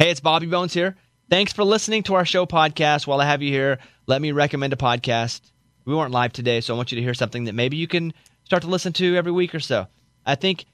Hey, 0.00 0.12
it's 0.12 0.20
Bobby 0.20 0.46
Bones 0.46 0.72
here. 0.72 0.94
Thanks 1.28 1.52
for 1.52 1.64
listening 1.64 2.04
to 2.04 2.14
our 2.14 2.24
show 2.24 2.46
podcast. 2.46 3.08
While 3.08 3.20
I 3.20 3.24
have 3.24 3.42
you 3.42 3.50
here, 3.50 3.80
let 4.06 4.22
me 4.22 4.30
recommend 4.30 4.72
a 4.72 4.76
podcast. 4.76 5.40
We 5.86 5.92
weren't 5.92 6.12
live 6.12 6.32
today, 6.32 6.60
so 6.60 6.72
I 6.72 6.76
want 6.76 6.92
you 6.92 6.96
to 6.96 7.02
hear 7.02 7.14
something 7.14 7.46
that 7.46 7.56
maybe 7.56 7.78
you 7.78 7.88
can 7.88 8.14
start 8.44 8.62
to 8.62 8.68
listen 8.68 8.92
to 8.92 9.16
every 9.16 9.32
week 9.32 9.56
or 9.56 9.58
so. 9.58 9.88
I 10.24 10.36
think 10.36 10.66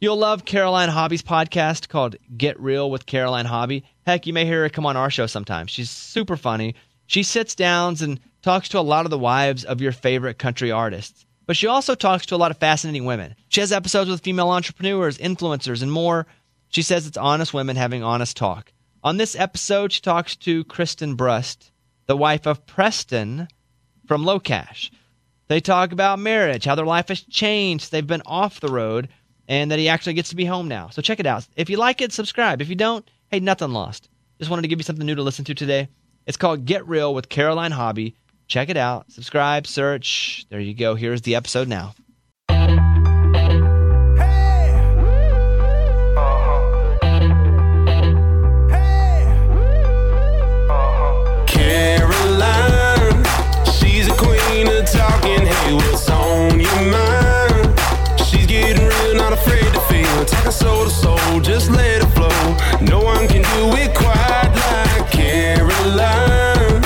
you'll 0.00 0.16
love 0.16 0.44
Caroline 0.44 0.88
Hobby's 0.88 1.22
podcast 1.22 1.88
called 1.88 2.16
Get 2.36 2.58
Real 2.58 2.90
with 2.90 3.06
Caroline 3.06 3.46
Hobby. 3.46 3.84
Heck, 4.04 4.26
you 4.26 4.32
may 4.32 4.44
hear 4.44 4.62
her 4.62 4.68
come 4.68 4.86
on 4.86 4.96
our 4.96 5.08
show 5.08 5.28
sometimes. 5.28 5.70
She's 5.70 5.88
super 5.88 6.36
funny. 6.36 6.74
She 7.06 7.22
sits 7.22 7.54
down 7.54 7.94
and 8.00 8.18
talks 8.42 8.70
to 8.70 8.80
a 8.80 8.80
lot 8.80 9.04
of 9.04 9.10
the 9.10 9.18
wives 9.20 9.64
of 9.64 9.80
your 9.80 9.92
favorite 9.92 10.40
country 10.40 10.72
artists. 10.72 11.24
But 11.46 11.56
she 11.56 11.68
also 11.68 11.94
talks 11.94 12.26
to 12.26 12.34
a 12.34 12.36
lot 12.36 12.50
of 12.50 12.58
fascinating 12.58 13.04
women. 13.04 13.36
She 13.50 13.60
has 13.60 13.70
episodes 13.70 14.10
with 14.10 14.20
female 14.20 14.50
entrepreneurs, 14.50 15.16
influencers, 15.16 15.80
and 15.80 15.92
more. 15.92 16.26
She 16.68 16.82
says 16.82 17.06
it's 17.06 17.16
honest 17.16 17.54
women 17.54 17.76
having 17.76 18.02
honest 18.02 18.36
talk. 18.36 18.72
On 19.02 19.16
this 19.16 19.36
episode, 19.36 19.92
she 19.92 20.00
talks 20.00 20.36
to 20.36 20.64
Kristen 20.64 21.14
Brust, 21.14 21.70
the 22.06 22.16
wife 22.16 22.46
of 22.46 22.66
Preston 22.66 23.48
from 24.06 24.24
LoCash. 24.24 24.90
They 25.48 25.60
talk 25.60 25.92
about 25.92 26.18
marriage, 26.18 26.64
how 26.64 26.74
their 26.74 26.84
life 26.84 27.08
has 27.08 27.22
changed. 27.22 27.90
They've 27.90 28.06
been 28.06 28.22
off 28.26 28.60
the 28.60 28.68
road, 28.68 29.08
and 29.46 29.70
that 29.70 29.78
he 29.78 29.88
actually 29.88 30.14
gets 30.14 30.28
to 30.30 30.36
be 30.36 30.44
home 30.44 30.68
now. 30.68 30.90
So 30.90 31.00
check 31.00 31.20
it 31.20 31.26
out. 31.26 31.46
If 31.56 31.70
you 31.70 31.78
like 31.78 32.02
it, 32.02 32.12
subscribe. 32.12 32.60
If 32.60 32.68
you 32.68 32.74
don't, 32.74 33.08
hey, 33.30 33.40
nothing 33.40 33.72
lost. 33.72 34.10
Just 34.38 34.50
wanted 34.50 34.62
to 34.62 34.68
give 34.68 34.78
you 34.78 34.84
something 34.84 35.06
new 35.06 35.14
to 35.14 35.22
listen 35.22 35.44
to 35.46 35.54
today. 35.54 35.88
It's 36.26 36.36
called 36.36 36.66
Get 36.66 36.86
Real 36.86 37.14
with 37.14 37.30
Caroline 37.30 37.72
Hobby. 37.72 38.14
Check 38.46 38.68
it 38.68 38.76
out. 38.76 39.10
Subscribe, 39.10 39.66
search. 39.66 40.46
There 40.50 40.60
you 40.60 40.74
go. 40.74 40.94
Here's 40.94 41.22
the 41.22 41.34
episode 41.36 41.68
now. 41.68 41.94
What's 55.74 56.08
on 56.08 56.58
your 56.58 56.80
mind? 56.90 57.78
She's 58.20 58.46
getting 58.46 58.82
real, 58.82 59.14
not 59.16 59.34
afraid 59.34 59.72
to 59.74 59.80
feel. 59.82 60.24
Talking 60.24 60.50
soul 60.50 60.84
to 60.84 60.90
soul, 60.90 61.40
just 61.40 61.70
let 61.70 62.02
it 62.02 62.06
flow. 62.14 62.28
No 62.80 63.00
one 63.02 63.28
can 63.28 63.42
do 63.42 63.76
it 63.76 63.94
quite 63.94 64.48
like 64.70 65.10
Caroline. 65.10 66.82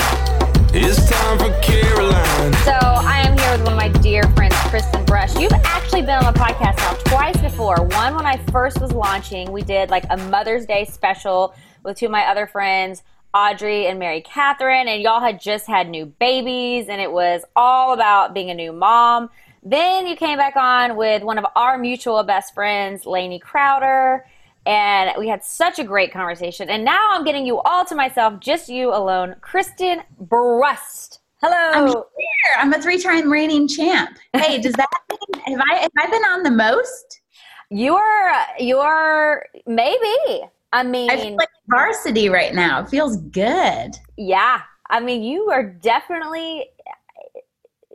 It's 0.73 1.09
time 1.09 1.37
for 1.37 1.53
Caroline. 1.61 2.53
So 2.65 2.73
I 2.73 3.21
am 3.25 3.37
here 3.37 3.51
with 3.53 3.63
one 3.63 3.73
of 3.73 3.77
my 3.77 3.89
dear 4.01 4.23
friends, 4.35 4.55
Kristen 4.67 5.05
Brust. 5.05 5.39
You've 5.39 5.53
actually 5.53 6.01
been 6.01 6.21
on 6.21 6.33
the 6.33 6.37
podcast 6.37 6.77
now 6.77 6.93
twice 7.05 7.39
before. 7.39 7.77
One 7.77 8.15
when 8.15 8.25
I 8.25 8.37
first 8.51 8.81
was 8.81 8.91
launching, 8.91 9.51
we 9.53 9.61
did 9.61 9.91
like 9.91 10.03
a 10.09 10.17
Mother's 10.17 10.65
Day 10.65 10.83
special 10.83 11.55
with 11.83 11.97
two 11.97 12.07
of 12.07 12.11
my 12.11 12.25
other 12.25 12.47
friends, 12.47 13.03
Audrey 13.33 13.87
and 13.87 13.99
Mary 13.99 14.21
Catherine, 14.21 14.87
and 14.87 15.01
y'all 15.01 15.19
had 15.19 15.41
just 15.41 15.67
had 15.67 15.89
new 15.89 16.05
babies, 16.05 16.87
and 16.87 17.01
it 17.01 17.11
was 17.11 17.43
all 17.55 17.93
about 17.93 18.33
being 18.33 18.49
a 18.49 18.53
new 18.53 18.71
mom. 18.71 19.29
Then 19.63 20.07
you 20.07 20.15
came 20.15 20.37
back 20.37 20.55
on 20.55 20.95
with 20.95 21.23
one 21.23 21.37
of 21.37 21.45
our 21.55 21.77
mutual 21.77 22.21
best 22.23 22.53
friends, 22.53 23.05
Lainey 23.05 23.39
Crowder, 23.39 24.25
and 24.65 25.11
we 25.17 25.27
had 25.27 25.43
such 25.43 25.79
a 25.79 25.83
great 25.83 26.11
conversation. 26.11 26.69
And 26.69 26.85
now 26.85 26.99
I'm 27.11 27.23
getting 27.23 27.45
you 27.45 27.59
all 27.61 27.85
to 27.85 27.95
myself, 27.95 28.39
just 28.39 28.69
you 28.69 28.93
alone, 28.93 29.35
Kristen 29.41 30.03
Brust. 30.19 31.19
Hello. 31.41 31.71
I'm 31.73 31.87
here. 31.87 32.57
I'm 32.57 32.73
a 32.73 32.81
three-time 32.81 33.31
reigning 33.31 33.67
champ. 33.67 34.17
Hey, 34.33 34.61
does 34.61 34.73
that 34.73 34.87
mean 35.09 35.57
have 35.57 35.65
I 35.69 35.75
have 35.79 35.91
I 35.97 36.09
been 36.09 36.23
on 36.23 36.43
the 36.43 36.51
most? 36.51 37.21
You're 37.69 38.33
you're 38.59 39.45
maybe. 39.65 40.43
I 40.73 40.81
mean, 40.81 41.09
I 41.09 41.17
feel 41.17 41.35
like 41.35 41.49
varsity 41.69 42.29
right 42.29 42.53
now. 42.53 42.81
It 42.81 42.89
feels 42.89 43.17
good. 43.17 43.91
yeah. 44.17 44.61
I 44.89 44.99
mean, 44.99 45.23
you 45.23 45.49
are 45.49 45.63
definitely. 45.63 46.65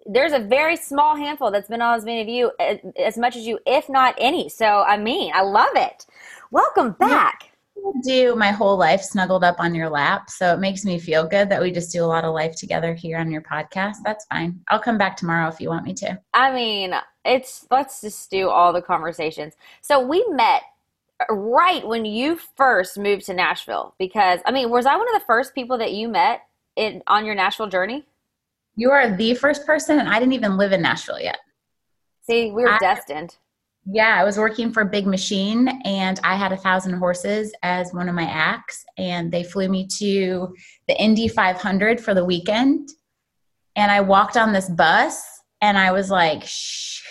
There's 0.07 0.33
a 0.33 0.39
very 0.39 0.77
small 0.77 1.17
handful 1.17 1.51
that's 1.51 1.69
been 1.69 1.83
on 1.83 1.95
as 1.95 2.05
many 2.05 2.23
of 2.23 2.29
you 2.29 2.51
as, 2.99 3.19
much 3.19 3.37
as 3.37 3.47
you, 3.47 3.59
if 3.67 3.91
not 3.91 4.15
any. 4.17 4.49
So 4.49 4.65
I 4.65 4.97
mean, 4.97 5.31
I 5.35 5.43
love 5.43 5.75
it. 5.75 6.07
Welcome 6.51 6.93
back. 6.93 7.51
I 7.77 7.93
do 8.03 8.35
my 8.35 8.51
whole 8.51 8.77
life 8.77 9.03
snuggled 9.03 9.45
up 9.45 9.57
on 9.61 9.75
your 9.75 9.91
lap, 9.91 10.31
so 10.31 10.55
it 10.55 10.61
makes 10.61 10.85
me 10.85 10.99
feel 10.99 11.27
good 11.27 11.49
that 11.51 11.61
we 11.61 11.71
just 11.71 11.93
do 11.93 12.03
a 12.03 12.07
lot 12.07 12.25
of 12.25 12.33
life 12.33 12.57
together 12.57 12.95
here 12.95 13.19
on 13.19 13.31
your 13.31 13.43
podcast. 13.43 13.97
That's 14.05 14.25
fine. 14.27 14.61
I'll 14.69 14.81
come 14.81 14.99
back 14.99 15.17
tomorrow 15.17 15.49
if 15.49 15.61
you 15.61 15.69
want 15.69 15.85
me 15.85 15.95
to. 15.95 16.19
I 16.33 16.53
mean, 16.53 16.95
it's 17.25 17.67
let's 17.71 18.01
just 18.01 18.31
do 18.31 18.49
all 18.49 18.73
the 18.73 18.83
conversations. 18.83 19.55
So 19.83 20.05
we 20.05 20.25
met 20.31 20.63
right 21.29 21.87
when 21.87 22.05
you 22.05 22.39
first 22.57 22.99
moved 22.99 23.27
to 23.27 23.35
Nashville 23.35 23.95
because 23.99 24.41
I 24.45 24.53
mean, 24.53 24.71
was 24.71 24.87
I 24.87 24.97
one 24.97 25.09
of 25.15 25.21
the 25.21 25.27
first 25.27 25.55
people 25.55 25.79
that 25.79 25.93
you 25.93 26.09
met 26.09 26.43
in 26.77 27.03
on 27.07 27.25
your 27.25 27.35
Nashville 27.35 27.69
journey? 27.69 28.05
You 28.77 28.91
are 28.93 29.17
the 29.17 29.35
first 29.35 29.67
person, 29.67 29.99
and 29.99 30.09
I 30.09 30.21
didn't 30.21 30.35
even 30.35 30.57
live 30.57 30.73
in 30.73 30.83
Nashville 30.83 31.21
yet. 31.21 31.39
See, 32.23 32.51
we 32.51 32.63
were 32.63 32.73
I- 32.75 32.79
destined. 32.79 33.37
Yeah, 33.91 34.17
I 34.21 34.25
was 34.25 34.37
working 34.37 34.71
for 34.71 34.85
Big 34.85 35.07
Machine 35.07 35.67
and 35.87 36.21
I 36.23 36.37
had 36.37 36.53
a 36.53 36.59
thousand 36.59 36.93
horses 36.99 37.55
as 37.63 37.95
one 37.95 38.07
of 38.07 38.15
my 38.15 38.25
acts. 38.25 38.85
And 38.99 39.33
they 39.33 39.43
flew 39.43 39.67
me 39.71 39.87
to 39.99 40.55
the 40.89 41.01
Indy 41.01 41.27
500 41.27 41.99
for 41.99 42.13
the 42.13 42.25
weekend. 42.25 42.91
And 43.77 43.91
I 43.91 44.03
walked 44.03 44.37
on 44.37 44.53
this 44.53 44.69
bus 44.69 45.23
and 45.63 45.79
I 45.79 45.93
was 45.93 46.11
like, 46.11 46.47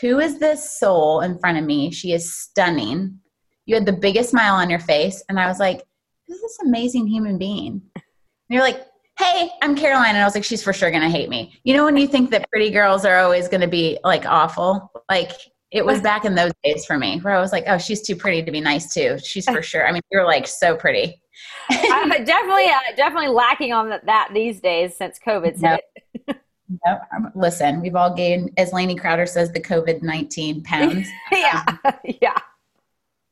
who 0.02 0.20
is 0.20 0.38
this 0.38 0.80
soul 0.80 1.22
in 1.22 1.40
front 1.40 1.58
of 1.58 1.64
me? 1.64 1.90
She 1.90 2.12
is 2.14 2.36
stunning. 2.36 3.22
You 3.68 3.76
had 3.76 3.86
the 3.86 3.94
biggest 3.94 4.32
smile 4.32 4.56
on 4.56 4.70
your 4.70 4.80
face. 4.80 5.24
And 5.30 5.40
I 5.40 5.48
was 5.48 5.60
like, 5.60 5.84
who's 6.28 6.42
this 6.42 6.58
amazing 6.64 7.06
human 7.06 7.38
being? 7.38 7.82
And 7.96 8.04
you're 8.50 8.64
like, 8.64 8.88
hey, 9.20 9.52
I'm 9.62 9.76
Caroline. 9.76 10.12
And 10.12 10.20
I 10.20 10.24
was 10.24 10.36
like, 10.36 10.44
she's 10.44 10.64
for 10.64 10.74
sure 10.74 10.90
going 10.90 11.04
to 11.04 11.10
hate 11.10 11.30
me. 11.30 11.60
You 11.64 11.76
know, 11.76 11.86
when 11.86 11.98
you 11.98 12.08
think 12.08 12.32
that 12.32 12.50
pretty 12.50 12.72
girls 12.72 13.06
are 13.06 13.20
always 13.20 13.48
going 13.48 13.62
to 13.62 13.68
be 13.68 14.00
like 14.04 14.26
awful, 14.26 14.92
like 15.12 15.32
it 15.72 15.86
was 15.86 16.02
back 16.02 16.24
in 16.24 16.34
those 16.34 16.54
days 16.64 16.86
for 16.86 16.98
me 16.98 17.20
where 17.20 17.36
I 17.36 17.42
was 17.42 17.52
like, 17.52 17.66
oh, 17.68 17.78
she's 17.78 18.02
too 18.02 18.16
pretty 18.16 18.42
to 18.42 18.52
be 18.52 18.62
nice 18.62 18.94
to. 18.94 19.20
She's 19.20 19.46
for 19.46 19.62
sure. 19.62 19.86
I 19.86 19.92
mean, 19.92 20.02
you're 20.12 20.26
like 20.26 20.48
so 20.48 20.76
pretty. 20.76 21.22
I'm 21.70 22.10
definitely, 22.24 22.68
uh, 22.70 22.96
definitely 22.96 23.30
lacking 23.30 23.74
on 23.74 23.90
that, 24.06 24.30
these 24.34 24.62
days 24.62 24.96
since 24.96 25.20
COVID's 25.20 25.62
No. 25.62 25.78
hit. 26.26 26.42
Um, 26.88 27.32
listen, 27.36 27.82
we've 27.82 27.96
all 27.96 28.14
gained, 28.14 28.52
as 28.58 28.74
Lainey 28.74 28.96
Crowder 28.96 29.26
says, 29.26 29.52
the 29.52 29.60
COVID 29.60 30.02
19 30.02 30.64
pounds. 30.64 31.08
yeah, 31.32 31.64
yeah. 32.22 32.38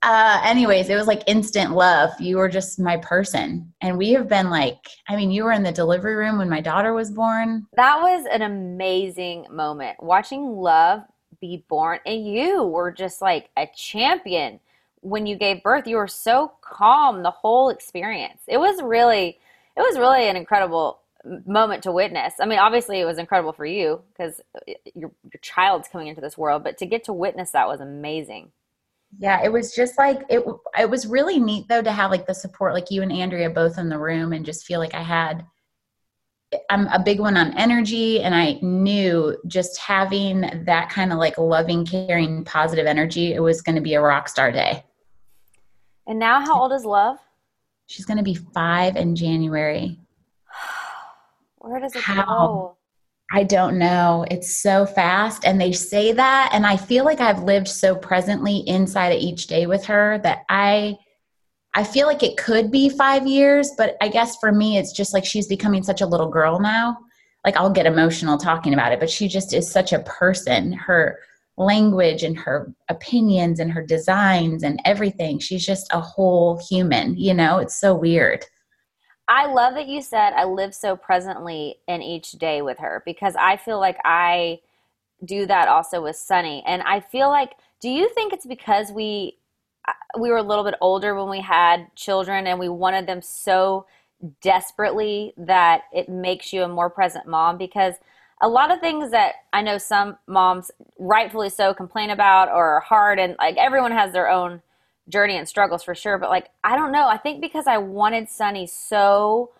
Uh, 0.05 0.39
anyways, 0.43 0.87
it 0.87 0.95
was 0.95 1.07
like 1.07 1.23
instant 1.25 1.71
love. 1.71 2.11
You 2.19 2.37
were 2.37 2.47
just 2.47 2.79
my 2.79 2.97
person. 2.97 3.73
And 3.81 3.97
we 3.97 4.11
have 4.11 4.29
been 4.29 4.51
like, 4.51 4.77
I 5.09 5.15
mean, 5.15 5.31
you 5.31 5.43
were 5.43 5.51
in 5.51 5.63
the 5.63 5.71
delivery 5.71 6.13
room 6.13 6.37
when 6.37 6.47
my 6.47 6.61
daughter 6.61 6.93
was 6.93 7.09
born. 7.09 7.65
That 7.75 7.99
was 7.99 8.25
an 8.31 8.43
amazing 8.43 9.47
moment. 9.49 10.01
Watching 10.03 10.45
love 10.45 11.01
be 11.41 11.65
born, 11.67 11.99
and 12.05 12.25
you 12.25 12.63
were 12.63 12.91
just 12.91 13.19
like 13.19 13.49
a 13.57 13.67
champion 13.75 14.59
when 15.01 15.25
you 15.25 15.35
gave 15.35 15.63
birth. 15.63 15.87
You 15.87 15.97
were 15.97 16.07
so 16.07 16.53
calm 16.61 17.23
the 17.23 17.31
whole 17.31 17.69
experience. 17.69 18.41
It 18.47 18.57
was 18.57 18.83
really, 18.83 19.39
it 19.75 19.81
was 19.81 19.97
really 19.97 20.29
an 20.29 20.35
incredible 20.35 20.99
moment 21.47 21.81
to 21.83 21.91
witness. 21.91 22.35
I 22.39 22.45
mean, 22.45 22.59
obviously, 22.59 22.99
it 22.99 23.05
was 23.05 23.17
incredible 23.17 23.53
for 23.53 23.65
you 23.65 24.01
because 24.13 24.39
your 24.93 25.09
your 25.23 25.39
child's 25.41 25.87
coming 25.87 26.07
into 26.07 26.21
this 26.21 26.37
world, 26.37 26.63
but 26.63 26.77
to 26.77 26.85
get 26.85 27.03
to 27.05 27.13
witness 27.13 27.51
that 27.51 27.67
was 27.67 27.79
amazing. 27.79 28.51
Yeah, 29.17 29.43
it 29.43 29.51
was 29.51 29.73
just 29.73 29.97
like 29.97 30.23
it. 30.29 30.43
It 30.77 30.89
was 30.89 31.07
really 31.07 31.39
neat 31.39 31.67
though 31.69 31.81
to 31.81 31.91
have 31.91 32.11
like 32.11 32.27
the 32.27 32.33
support, 32.33 32.73
like 32.73 32.91
you 32.91 33.01
and 33.01 33.11
Andrea 33.11 33.49
both 33.49 33.77
in 33.77 33.89
the 33.89 33.97
room, 33.97 34.33
and 34.33 34.45
just 34.45 34.65
feel 34.65 34.79
like 34.79 34.93
I 34.93 35.01
had. 35.01 35.45
I'm 36.69 36.87
a 36.87 36.99
big 36.99 37.19
one 37.19 37.37
on 37.37 37.57
energy, 37.57 38.21
and 38.21 38.35
I 38.35 38.59
knew 38.61 39.37
just 39.47 39.79
having 39.79 40.63
that 40.65 40.89
kind 40.89 41.11
of 41.11 41.17
like 41.17 41.37
loving, 41.37 41.85
caring, 41.85 42.43
positive 42.45 42.85
energy, 42.85 43.33
it 43.33 43.39
was 43.39 43.61
going 43.61 43.75
to 43.75 43.81
be 43.81 43.95
a 43.95 44.01
rock 44.01 44.29
star 44.29 44.51
day. 44.51 44.83
And 46.07 46.19
now, 46.19 46.39
how 46.39 46.61
old 46.61 46.71
is 46.71 46.85
love? 46.85 47.17
She's 47.87 48.05
going 48.05 48.17
to 48.17 48.23
be 48.23 48.35
five 48.35 48.95
in 48.95 49.15
January. 49.15 49.99
Where 51.57 51.79
does 51.79 51.95
it 51.95 52.01
How? 52.01 52.25
go? 52.25 52.74
I 53.31 53.43
don't 53.43 53.77
know. 53.79 54.25
It's 54.29 54.61
so 54.61 54.85
fast. 54.85 55.45
And 55.45 55.59
they 55.59 55.71
say 55.71 56.11
that. 56.11 56.51
And 56.53 56.65
I 56.65 56.77
feel 56.77 57.05
like 57.05 57.19
I've 57.19 57.43
lived 57.43 57.67
so 57.67 57.95
presently 57.95 58.57
inside 58.67 59.09
of 59.09 59.21
each 59.21 59.47
day 59.47 59.65
with 59.65 59.85
her 59.85 60.19
that 60.23 60.43
I. 60.49 60.97
I 61.77 61.83
feel 61.83 62.07
like 62.07 62.23
it 62.23 62.37
could 62.37 62.71
be 62.71 62.87
five 62.87 63.27
years, 63.27 63.71
but 63.77 63.97
I 63.99 64.07
guess 64.07 64.37
for 64.37 64.53
me, 64.53 64.77
it's 64.77 64.93
just 64.93 65.13
like 65.13 65.25
she's 65.25 65.45
becoming 65.45 65.83
such 65.83 65.99
a 65.99 66.05
little 66.05 66.29
girl 66.29 66.57
now. 66.57 66.97
Like 67.43 67.57
I'll 67.57 67.69
get 67.69 67.85
emotional 67.85 68.37
talking 68.37 68.73
about 68.73 68.93
it, 68.93 68.99
but 69.01 69.09
she 69.09 69.27
just 69.27 69.53
is 69.53 69.69
such 69.69 69.91
a 69.91 69.99
person. 69.99 70.71
Her 70.71 71.19
language 71.57 72.23
and 72.23 72.37
her 72.37 72.73
opinions 72.89 73.59
and 73.59 73.71
her 73.71 73.85
designs 73.85 74.63
and 74.63 74.79
everything. 74.85 75.39
She's 75.39 75.65
just 75.65 75.87
a 75.91 75.99
whole 75.99 76.61
human, 76.69 77.17
you 77.17 77.33
know? 77.33 77.59
It's 77.59 77.79
so 77.79 77.93
weird. 77.93 78.45
I 79.27 79.47
love 79.47 79.73
that 79.75 79.87
you 79.87 80.01
said 80.01 80.33
I 80.33 80.45
live 80.45 80.75
so 80.75 80.95
presently 80.95 81.77
in 81.87 82.01
each 82.01 82.33
day 82.33 82.61
with 82.61 82.79
her 82.79 83.01
because 83.05 83.35
I 83.35 83.57
feel 83.57 83.79
like 83.79 83.97
I 84.05 84.59
do 85.23 85.45
that 85.47 85.67
also 85.67 86.01
with 86.03 86.15
Sunny. 86.15 86.63
And 86.65 86.81
I 86.83 86.99
feel 86.99 87.29
like, 87.29 87.53
do 87.81 87.89
you 87.89 88.09
think 88.09 88.33
it's 88.33 88.45
because 88.45 88.91
we 88.91 89.37
uh, 89.87 89.93
we 90.19 90.29
were 90.29 90.37
a 90.37 90.43
little 90.43 90.63
bit 90.63 90.75
older 90.81 91.15
when 91.15 91.29
we 91.29 91.41
had 91.41 91.87
children 91.95 92.47
and 92.47 92.59
we 92.59 92.69
wanted 92.69 93.07
them 93.07 93.21
so 93.21 93.85
desperately 94.41 95.33
that 95.37 95.81
it 95.91 96.09
makes 96.09 96.53
you 96.53 96.63
a 96.63 96.67
more 96.67 96.89
present 96.89 97.27
mom 97.27 97.57
because 97.57 97.95
a 98.41 98.47
lot 98.47 98.71
of 98.71 98.79
things 98.79 99.11
that 99.11 99.35
I 99.53 99.61
know 99.61 99.77
some 99.77 100.17
moms 100.27 100.71
rightfully 100.97 101.49
so 101.49 101.73
complain 101.73 102.09
about 102.09 102.49
or 102.49 102.75
are 102.75 102.79
hard 102.79 103.19
and 103.19 103.35
like 103.37 103.57
everyone 103.57 103.91
has 103.91 104.13
their 104.13 104.29
own 104.29 104.61
journey 105.09 105.37
and 105.37 105.47
struggles 105.47 105.83
for 105.83 105.95
sure 105.95 106.17
but 106.17 106.29
like 106.29 106.49
I 106.63 106.75
don't 106.75 106.91
know 106.91 107.07
I 107.07 107.17
think 107.17 107.41
because 107.41 107.67
I 107.67 107.77
wanted 107.77 108.29
Sunny 108.29 108.67
so 108.67 109.51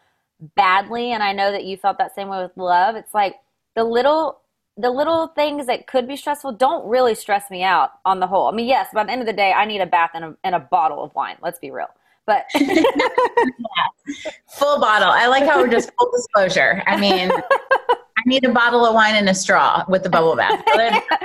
badly 0.56 1.12
and 1.12 1.24
I 1.24 1.34
know 1.34 1.52
that 1.52 1.66
you 1.66 1.78
felt 1.78 1.98
that 1.98 2.16
same 2.16 2.30
way 2.30 2.42
with 2.42 2.58
love 2.58 2.96
it's 2.96 3.14
like 3.14 3.36
the 3.76 3.84
little 3.84 4.42
the 4.78 4.90
little 4.90 5.28
things 5.28 5.68
that 5.68 5.88
could 5.88 6.08
be 6.08 6.18
stressful 6.18 6.54
don't 6.54 6.88
really 6.88 7.16
stress 7.16 7.50
me 7.50 7.64
out 7.64 7.92
on 8.04 8.20
the 8.20 8.28
whole. 8.28 8.48
I 8.48 8.52
mean, 8.52 8.68
yes, 8.68 8.90
by 8.94 9.06
the 9.06 9.12
end 9.12 9.22
of 9.22 9.28
the 9.28 9.34
day, 9.34 9.54
I 9.54 9.66
need 9.66 9.80
a 9.80 9.86
bath 9.86 10.12
and 10.14 10.26
a, 10.26 10.38
and 10.44 10.54
a 10.54 10.60
bottle 10.60 11.04
of 11.04 11.16
wine. 11.16 11.38
Let's 11.42 11.60
be 11.60 11.72
real. 11.72 11.88
But 12.26 12.46
yeah. 12.56 12.84
full 14.50 14.80
bottle. 14.80 15.10
I 15.10 15.28
like 15.28 15.46
how 15.46 15.62
we're 15.62 15.70
just 15.70 15.92
full 15.98 16.12
disclosure. 16.12 16.84
I 16.88 17.00
mean, 17.00 17.32
I 17.72 18.22
need 18.26 18.44
a 18.44 18.52
bottle 18.52 18.86
of 18.86 18.94
wine 18.94 19.16
and 19.16 19.30
a 19.30 19.34
straw 19.34 19.86
with 19.88 20.04
the 20.04 20.10
bubble 20.10 20.36
bath. 20.36 20.62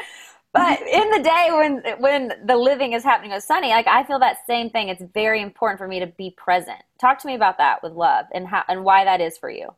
but 0.53 0.81
in 0.87 1.11
the 1.11 1.23
day 1.23 1.49
when 1.51 2.01
when 2.01 2.33
the 2.47 2.57
living 2.57 2.93
is 2.93 3.05
happening 3.05 3.33
with 3.33 3.45
Sunny, 3.45 3.69
like 3.69 3.87
I 3.87 4.05
feel 4.05 4.19
that 4.19 4.39
same 4.47 4.71
thing. 4.71 4.89
It's 4.89 5.03
very 5.15 5.43
important 5.43 5.79
for 5.79 5.89
me 5.89 6.01
to 6.01 6.07
be 6.07 6.35
present. 6.37 6.79
Talk 7.01 7.19
to 7.21 7.27
me 7.27 7.35
about 7.35 7.59
that 7.59 7.83
with 7.83 7.93
love 7.93 8.27
and 8.33 8.47
how 8.47 8.65
and 8.69 8.85
why 8.85 9.05
that 9.05 9.21
is 9.21 9.39
for 9.39 9.51
you. 9.51 9.75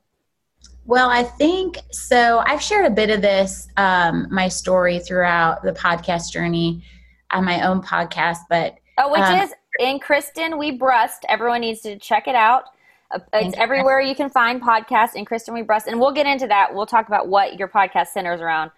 Well, 0.85 1.11
I 1.11 1.23
think 1.23 1.79
so. 1.93 2.43
I've 2.45 2.61
shared 2.61 2.87
a 2.87 2.91
bit 2.91 3.11
of 3.11 3.23
this, 3.23 3.69
um, 3.77 4.27
my 4.31 4.49
story 4.49 4.99
throughout 4.99 5.63
the 5.63 5.73
podcast 5.73 6.33
journey 6.33 6.83
on 7.31 7.45
my 7.45 7.67
own 7.67 7.83
podcast, 7.83 8.39
but. 8.49 8.77
Oh, 8.99 9.11
which 9.11 9.23
um, 9.23 9.41
is 9.41 9.55
in 9.79 10.01
Kristen 10.01 10.59
We 10.59 10.73
Brust. 10.73 11.25
Everyone 11.29 11.61
needs 11.61 11.81
to 11.83 11.99
check 11.99 12.27
it 12.27 12.35
out. 12.35 12.65
Uh, 13.13 13.21
it's 13.35 13.57
everywhere 13.57 14.01
you 14.01 14.15
can 14.15 14.29
find 14.29 14.61
podcasts 14.61 15.15
in 15.15 15.25
Kristen 15.25 15.55
We 15.55 15.63
Brust. 15.63 15.87
And 15.87 16.01
we'll 16.01 16.13
get 16.13 16.27
into 16.27 16.47
that. 16.49 16.75
We'll 16.75 16.87
talk 16.87 17.07
about 17.07 17.29
what 17.29 17.59
your 17.59 17.69
podcast 17.69 18.09
centers 18.09 18.41
around 18.41 18.71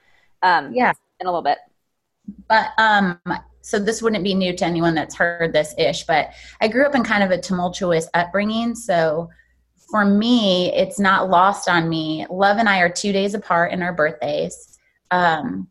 um, 0.43 0.73
yeah. 0.75 0.93
in 1.21 1.27
a 1.27 1.31
little 1.31 1.43
bit. 1.43 1.59
But 2.49 2.69
um, 2.79 3.19
so 3.61 3.79
this 3.79 4.03
wouldn't 4.03 4.25
be 4.25 4.35
new 4.35 4.55
to 4.57 4.65
anyone 4.65 4.95
that's 4.95 5.15
heard 5.15 5.53
this 5.53 5.75
ish, 5.79 6.05
but 6.05 6.31
I 6.61 6.69
grew 6.69 6.85
up 6.85 6.95
in 6.95 7.03
kind 7.03 7.23
of 7.23 7.31
a 7.31 7.41
tumultuous 7.41 8.09
upbringing. 8.15 8.75
So 8.75 9.31
for 9.91 10.05
me, 10.05 10.73
it's 10.75 10.99
not 10.99 11.31
lost 11.31 11.69
on 11.69 11.89
me. 11.89 12.27
Love 12.31 12.59
and 12.59 12.69
I 12.69 12.81
are 12.81 12.91
two 12.91 13.13
days 13.13 13.35
apart 13.35 13.73
in 13.73 13.83
our 13.83 13.93
birthdays. 13.93 14.79
Um, 15.11 15.69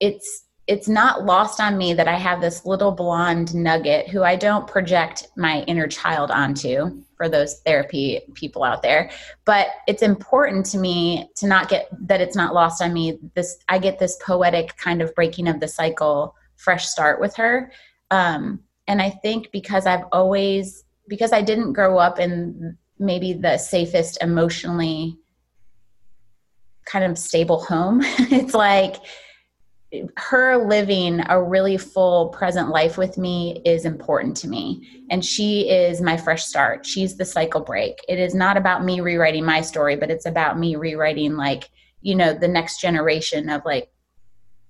it's 0.00 0.44
it's 0.72 0.88
not 0.88 1.26
lost 1.26 1.60
on 1.60 1.76
me 1.76 1.92
that 1.92 2.08
I 2.08 2.16
have 2.16 2.40
this 2.40 2.64
little 2.64 2.92
blonde 2.92 3.54
nugget 3.54 4.08
who 4.08 4.22
I 4.22 4.36
don't 4.36 4.66
project 4.66 5.28
my 5.36 5.64
inner 5.64 5.86
child 5.86 6.30
onto 6.30 7.02
for 7.14 7.28
those 7.28 7.60
therapy 7.60 8.22
people 8.32 8.64
out 8.64 8.82
there. 8.82 9.10
But 9.44 9.66
it's 9.86 10.00
important 10.00 10.64
to 10.66 10.78
me 10.78 11.28
to 11.36 11.46
not 11.46 11.68
get 11.68 11.90
that 12.08 12.22
it's 12.22 12.34
not 12.34 12.54
lost 12.54 12.80
on 12.80 12.94
me. 12.94 13.18
This 13.34 13.58
I 13.68 13.78
get 13.78 13.98
this 13.98 14.16
poetic 14.24 14.74
kind 14.78 15.02
of 15.02 15.14
breaking 15.14 15.46
of 15.46 15.60
the 15.60 15.68
cycle, 15.68 16.34
fresh 16.56 16.86
start 16.86 17.20
with 17.20 17.36
her. 17.36 17.70
Um, 18.10 18.60
and 18.88 19.02
I 19.02 19.10
think 19.10 19.52
because 19.52 19.84
I've 19.84 20.04
always 20.10 20.84
because 21.06 21.34
I 21.34 21.42
didn't 21.42 21.74
grow 21.74 21.98
up 21.98 22.18
in 22.18 22.78
maybe 22.98 23.34
the 23.34 23.58
safest 23.58 24.22
emotionally 24.22 25.18
kind 26.86 27.04
of 27.04 27.18
stable 27.18 27.62
home. 27.62 28.00
it's 28.04 28.54
like 28.54 28.96
her 30.16 30.56
living 30.56 31.20
a 31.28 31.42
really 31.42 31.76
full 31.76 32.28
present 32.28 32.70
life 32.70 32.96
with 32.96 33.18
me 33.18 33.60
is 33.64 33.84
important 33.84 34.36
to 34.38 34.48
me. 34.48 35.04
And 35.10 35.24
she 35.24 35.68
is 35.68 36.00
my 36.00 36.16
fresh 36.16 36.44
start. 36.44 36.86
She's 36.86 37.16
the 37.16 37.24
cycle 37.24 37.60
break. 37.60 37.98
It 38.08 38.18
is 38.18 38.34
not 38.34 38.56
about 38.56 38.84
me 38.84 39.00
rewriting 39.00 39.44
my 39.44 39.60
story, 39.60 39.96
but 39.96 40.10
it's 40.10 40.26
about 40.26 40.58
me 40.58 40.76
rewriting, 40.76 41.36
like, 41.36 41.70
you 42.00 42.14
know, 42.14 42.32
the 42.32 42.48
next 42.48 42.80
generation 42.80 43.50
of 43.50 43.62
like 43.64 43.90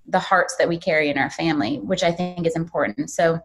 the 0.05 0.19
hearts 0.19 0.57
that 0.57 0.67
we 0.67 0.77
carry 0.77 1.09
in 1.09 1.17
our 1.17 1.29
family, 1.29 1.77
which 1.77 2.03
I 2.03 2.11
think 2.11 2.45
is 2.45 2.55
important. 2.55 3.09
So, 3.09 3.39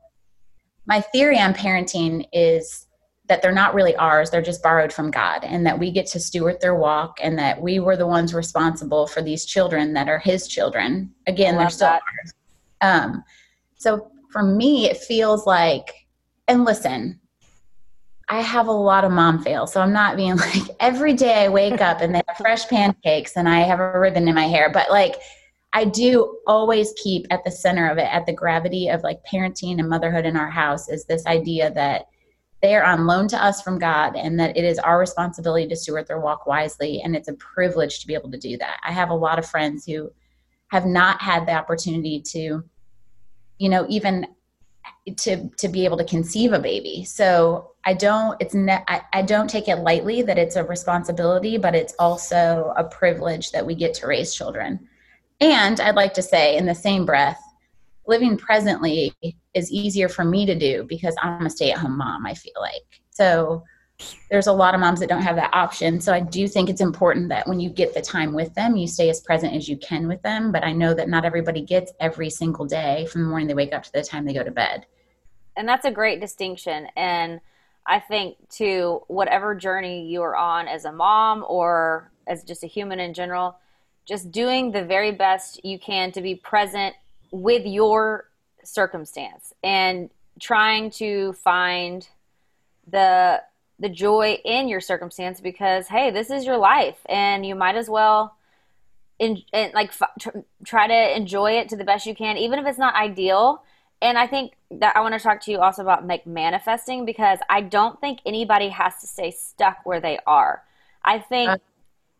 my 0.87 1.01
theory 1.01 1.39
on 1.39 1.53
parenting 1.53 2.27
is 2.33 2.88
that 3.29 3.43
they're 3.43 3.53
not 3.53 3.75
really 3.75 3.95
ours, 3.97 4.31
they're 4.31 4.43
just 4.43 4.63
borrowed 4.63 4.93
from 4.93 5.11
God, 5.11 5.45
and 5.45 5.67
that 5.67 5.79
we 5.79 5.91
get 5.91 6.07
to 6.09 6.21
steward 6.21 6.61
their 6.61 6.75
walk, 6.75 7.19
and 7.23 7.39
that 7.39 7.61
we 7.61 7.79
were 7.79 7.97
the 7.97 8.07
ones 8.07 8.35
responsible 8.35 9.07
for 9.07 9.23
these 9.23 9.45
children 9.45 9.93
that 9.93 10.09
are 10.09 10.19
His 10.19 10.49
children. 10.49 11.13
Again, 11.27 11.57
they're 11.57 11.71
still 11.71 11.89
that. 11.89 12.03
ours. 12.23 12.35
Um, 12.81 13.25
so 13.77 14.11
for 14.31 14.43
me, 14.43 14.89
it 14.89 14.97
feels 14.97 15.47
like, 15.47 15.93
and 16.49 16.65
listen, 16.65 17.21
I 18.29 18.43
have 18.43 18.67
a 18.67 18.73
lot 18.73 19.05
of 19.05 19.13
mom 19.13 19.43
fails, 19.43 19.73
so 19.73 19.81
I'm 19.81 19.93
not 19.93 20.17
being 20.17 20.37
like 20.37 20.65
every 20.81 21.15
day 21.15 21.45
I 21.45 21.49
wake 21.49 21.81
up 21.81 22.01
and 22.01 22.15
they 22.15 22.23
have 22.29 22.37
fresh 22.37 22.69
pancakes 22.69 23.37
and 23.37 23.49
I 23.49 23.61
have 23.61 23.81
a 23.81 23.99
ribbon 23.99 24.29
in 24.29 24.35
my 24.35 24.47
hair, 24.47 24.71
but 24.73 24.91
like 24.91 25.17
I 25.73 25.85
do 25.85 26.39
always 26.47 26.95
keep 27.03 27.27
at 27.31 27.45
the 27.45 27.51
center 27.51 27.89
of 27.89 27.99
it, 27.99 28.13
at 28.13 28.27
the 28.27 28.33
gravity 28.33 28.89
of 28.89 29.03
like 29.03 29.19
parenting 29.31 29.79
and 29.79 29.89
motherhood 29.89 30.25
in 30.25 30.37
our 30.37 30.51
house, 30.51 30.89
is 30.89 31.05
this 31.05 31.27
idea 31.27 31.71
that 31.73 32.07
they 32.61 32.75
are 32.75 32.85
on 32.85 33.07
loan 33.07 33.29
to 33.29 33.43
us 33.43 33.63
from 33.63 33.79
God 33.79 34.17
and 34.17 34.39
that 34.41 34.57
it 34.57 34.65
is 34.65 34.79
our 34.79 34.99
responsibility 34.99 35.69
to 35.69 35.77
steward 35.77 36.09
their 36.09 36.21
walk 36.21 36.47
wisely. 36.47 37.01
And 37.03 37.15
it's 37.15 37.29
a 37.29 37.35
privilege 37.35 38.01
to 38.01 38.07
be 38.07 38.15
able 38.15 38.31
to 38.33 38.39
do 38.39 38.57
that. 38.59 38.81
I 38.85 38.93
have 38.93 39.11
a 39.11 39.15
lot 39.15 39.39
of 39.39 39.47
friends 39.47 39.85
who 39.85 40.11
have 40.69 40.85
not 40.85 41.23
had 41.23 41.47
the 41.47 41.53
opportunity 41.53 42.21
to, 42.21 42.65
you 43.59 43.69
know, 43.69 43.87
even 43.89 44.27
to 45.17 45.49
to 45.57 45.69
be 45.69 45.85
able 45.85 45.97
to 45.97 46.05
conceive 46.05 46.53
a 46.53 46.59
baby. 46.59 47.05
So 47.05 47.73
I 47.85 47.95
don't 47.95 48.37
it's 48.41 48.55
ne- 48.55 48.85
I, 48.89 49.03
I 49.13 49.23
don't 49.23 49.49
take 49.49 49.69
it 49.69 49.77
lightly 49.77 50.23
that 50.23 50.39
it's 50.39 50.57
a 50.57 50.65
responsibility, 50.65 51.59
but 51.59 51.75
it's 51.75 51.95
also 51.99 52.73
a 52.77 52.85
privilege 52.85 53.53
that 53.53 53.65
we 53.65 53.75
get 53.75 53.95
to 53.95 54.07
raise 54.07 54.35
children. 54.35 54.89
And 55.41 55.81
I'd 55.81 55.95
like 55.95 56.15
to 56.15 56.23
say 56.23 56.57
in 56.57 56.67
the 56.67 56.75
same 56.75 57.07
breath, 57.07 57.41
living 58.09 58.37
presently 58.37 59.15
is 59.55 59.71
easier 59.71 60.09
for 60.09 60.25
me 60.25 60.47
to 60.47 60.59
do 60.59 60.85
because 60.89 61.15
I'm 61.23 61.47
a 61.47 61.51
stay 61.51 61.71
at 61.71 61.79
home 61.79 61.97
mom, 61.97 62.27
I 62.27 62.35
feel 62.35 62.55
like. 62.59 63.03
So 63.11 63.63
there's 64.31 64.47
a 64.47 64.53
lot 64.53 64.75
of 64.75 64.81
moms 64.81 65.01
that 65.01 65.09
don't 65.09 65.23
have 65.23 65.37
that 65.37 65.55
option. 65.55 66.01
So 66.01 66.13
I 66.15 66.21
do 66.21 66.49
think 66.49 66.71
it's 66.71 66.81
important 66.81 67.29
that 67.29 67.47
when 67.47 67.61
you 67.61 67.69
get 67.69 67.95
the 67.95 68.01
time 68.01 68.33
with 68.33 68.55
them, 68.55 68.77
you 68.77 68.87
stay 68.87 69.11
as 69.11 69.21
present 69.21 69.55
as 69.55 69.69
you 69.69 69.77
can 69.77 70.09
with 70.09 70.23
them. 70.23 70.53
But 70.53 70.65
I 70.65 70.73
know 70.73 70.95
that 70.95 71.09
not 71.09 71.25
everybody 71.25 71.61
gets 71.61 71.93
every 72.01 72.31
single 72.31 72.65
day 72.65 73.07
from 73.07 73.23
the 73.23 73.29
morning 73.29 73.47
they 73.47 73.55
wake 73.55 73.75
up 73.75 73.83
to 73.83 73.93
the 73.93 74.03
time 74.03 74.25
they 74.25 74.35
go 74.35 74.45
to 74.45 74.51
bed. 74.51 74.87
And 75.57 75.69
that's 75.69 75.85
a 75.85 75.91
great 75.91 76.21
distinction. 76.21 76.87
And 76.97 77.41
I 77.87 77.99
think, 77.99 78.37
to 78.51 79.03
whatever 79.09 79.55
journey 79.55 80.07
you 80.07 80.23
are 80.23 80.37
on 80.37 80.69
as 80.69 80.85
a 80.85 80.93
mom 80.93 81.45
or 81.49 82.12
as 82.27 82.45
just 82.45 82.62
a 82.62 82.67
human 82.67 83.00
in 83.00 83.15
general, 83.15 83.59
just 84.07 84.31
doing 84.31 84.71
the 84.71 84.85
very 84.85 85.11
best 85.11 85.65
you 85.65 85.79
can 85.79 86.12
to 86.12 86.21
be 86.21 86.35
present 86.35 86.95
with 87.30 87.66
your 87.66 88.28
circumstance 88.64 89.52
and 89.62 90.11
trying 90.40 90.90
to 90.90 91.32
find 91.35 92.08
the 92.90 93.42
the 93.80 93.88
joy 93.88 94.38
in 94.44 94.68
your 94.68 94.80
circumstance 94.80 95.40
because 95.40 95.87
hey 95.88 96.11
this 96.11 96.30
is 96.30 96.44
your 96.44 96.56
life 96.56 96.99
and 97.06 97.47
you 97.47 97.54
might 97.54 97.76
as 97.76 97.88
well 97.88 98.35
in, 99.18 99.42
in 99.52 99.70
like 99.75 99.88
f- 99.88 100.11
tr- 100.20 100.38
try 100.64 100.87
to 100.87 101.16
enjoy 101.16 101.52
it 101.52 101.68
to 101.68 101.76
the 101.76 101.85
best 101.85 102.06
you 102.06 102.14
can 102.14 102.37
even 102.37 102.58
if 102.58 102.66
it's 102.66 102.78
not 102.78 102.94
ideal. 102.94 103.62
And 104.00 104.16
i 104.16 104.26
think 104.26 104.52
that 104.70 104.97
i 104.97 105.00
want 105.00 105.14
to 105.14 105.20
talk 105.20 105.40
to 105.42 105.50
you 105.50 105.58
also 105.58 105.82
about 105.82 106.06
like 106.06 106.26
manifesting 106.26 107.04
because 107.04 107.40
i 107.49 107.61
don't 107.61 108.00
think 108.00 108.20
anybody 108.25 108.68
has 108.68 109.00
to 109.00 109.06
stay 109.06 109.30
stuck 109.30 109.78
where 109.85 110.00
they 110.00 110.18
are. 110.26 110.62
I 111.04 111.18
think 111.18 111.50
uh, 111.50 111.58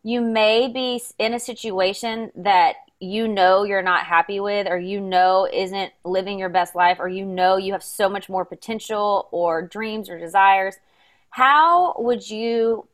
you 0.02 0.20
may 0.20 0.68
be 0.68 1.02
in 1.18 1.34
a 1.34 1.40
situation 1.40 2.32
that 2.36 2.76
you 3.00 3.28
know 3.28 3.62
you're 3.62 3.83
not 3.83 4.05
happy 4.05 4.40
with 4.40 4.67
or 4.69 4.78
you 4.78 5.00
know 5.00 5.49
isn't 5.52 5.93
living 6.05 6.38
your 6.38 6.49
best 6.49 6.75
life 6.75 6.99
or 6.99 7.09
you 7.09 7.25
know 7.25 7.57
you 7.57 7.73
have 7.73 7.83
so 7.83 8.09
much 8.09 8.28
more 8.28 8.45
potential 8.45 9.28
or 9.31 9.62
dreams 9.62 10.11
or 10.11 10.19
desires 10.19 10.75
how 11.31 11.95
would 11.99 12.28
you 12.28 12.87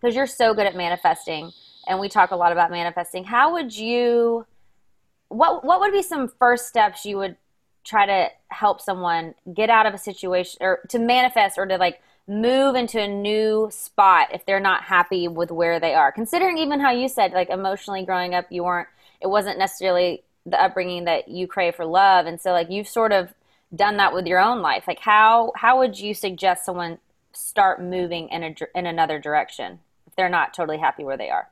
because 0.00 0.16
you're 0.16 0.26
so 0.26 0.52
good 0.52 0.66
at 0.66 0.74
manifesting 0.74 1.52
and 1.86 2.00
we 2.00 2.08
talk 2.08 2.32
a 2.32 2.36
lot 2.36 2.50
about 2.50 2.70
manifesting 2.70 3.22
how 3.22 3.52
would 3.52 3.76
you 3.76 4.44
what 5.28 5.64
what 5.64 5.78
would 5.80 5.92
be 5.92 6.02
some 6.02 6.28
first 6.38 6.66
steps 6.66 7.04
you 7.04 7.16
would 7.16 7.36
try 7.84 8.06
to 8.06 8.28
help 8.48 8.80
someone 8.80 9.34
get 9.54 9.70
out 9.70 9.86
of 9.86 9.94
a 9.94 9.98
situation 9.98 10.58
or 10.60 10.80
to 10.88 10.98
manifest 10.98 11.56
or 11.56 11.66
to 11.66 11.76
like 11.76 12.00
move 12.28 12.74
into 12.74 13.00
a 13.00 13.08
new 13.08 13.68
spot 13.70 14.28
if 14.32 14.44
they're 14.44 14.60
not 14.60 14.84
happy 14.84 15.26
with 15.26 15.50
where 15.50 15.80
they 15.80 15.94
are? 15.94 16.12
Considering 16.12 16.58
even 16.58 16.78
how 16.78 16.90
you 16.90 17.08
said 17.08 17.32
like 17.32 17.48
emotionally 17.48 18.04
growing 18.04 18.34
up 18.34 18.46
you 18.50 18.64
weren't 18.64 18.88
it 19.20 19.26
wasn't 19.26 19.58
necessarily 19.58 20.22
the 20.46 20.60
upbringing 20.60 21.04
that 21.04 21.28
you 21.28 21.46
crave 21.46 21.74
for 21.74 21.84
love 21.84 22.26
and 22.26 22.40
so 22.40 22.52
like 22.52 22.70
you've 22.70 22.88
sort 22.88 23.12
of 23.12 23.32
done 23.74 23.96
that 23.98 24.12
with 24.12 24.26
your 24.26 24.40
own 24.40 24.62
life 24.62 24.84
like 24.86 25.00
how 25.00 25.52
how 25.54 25.78
would 25.78 25.98
you 25.98 26.14
suggest 26.14 26.64
someone 26.64 26.98
start 27.32 27.80
moving 27.80 28.28
in 28.30 28.42
a 28.42 28.54
in 28.74 28.86
another 28.86 29.18
direction 29.18 29.78
if 30.06 30.16
they're 30.16 30.28
not 30.28 30.54
totally 30.54 30.78
happy 30.78 31.04
where 31.04 31.16
they 31.16 31.30
are 31.30 31.48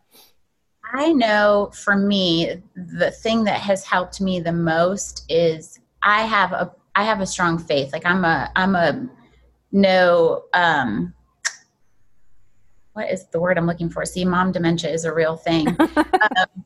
i 0.95 1.13
know 1.13 1.71
for 1.75 1.95
me 1.95 2.61
the 2.75 3.11
thing 3.11 3.45
that 3.45 3.61
has 3.61 3.85
helped 3.85 4.21
me 4.21 4.41
the 4.41 4.53
most 4.53 5.25
is 5.29 5.79
i 6.03 6.23
have 6.23 6.53
a 6.53 6.73
I 6.99 7.05
have 7.05 7.21
a 7.21 7.27
strong 7.27 7.59
faith. 7.59 7.93
Like 7.93 8.05
I'm 8.05 8.25
a 8.25 8.51
I'm 8.57 8.75
a 8.75 9.09
no 9.71 10.47
um 10.53 11.15
what 12.95 13.09
is 13.09 13.27
the 13.27 13.39
word 13.39 13.57
I'm 13.57 13.67
looking 13.67 13.89
for? 13.89 14.05
See, 14.05 14.25
mom 14.25 14.51
dementia 14.51 14.91
is 14.91 15.05
a 15.05 15.15
real 15.15 15.37
thing. 15.37 15.69
um, 15.79 16.65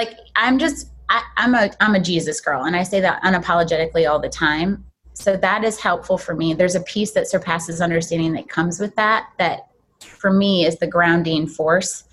like 0.00 0.18
I'm 0.34 0.58
just 0.58 0.90
I, 1.10 1.22
I'm 1.36 1.54
a 1.54 1.70
I'm 1.80 1.94
a 1.94 2.00
Jesus 2.00 2.40
girl, 2.40 2.64
and 2.64 2.74
I 2.74 2.82
say 2.82 3.00
that 3.00 3.22
unapologetically 3.22 4.08
all 4.08 4.18
the 4.18 4.30
time. 4.30 4.84
So 5.12 5.36
that 5.36 5.64
is 5.64 5.78
helpful 5.78 6.16
for 6.16 6.34
me. 6.34 6.54
There's 6.54 6.74
a 6.74 6.80
peace 6.80 7.10
that 7.12 7.28
surpasses 7.28 7.82
understanding 7.82 8.32
that 8.32 8.48
comes 8.48 8.80
with 8.80 8.94
that. 8.96 9.28
That 9.38 9.68
for 10.00 10.32
me 10.32 10.64
is 10.64 10.78
the 10.78 10.86
grounding 10.86 11.46
force. 11.46 12.04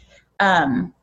Um, 0.42 0.94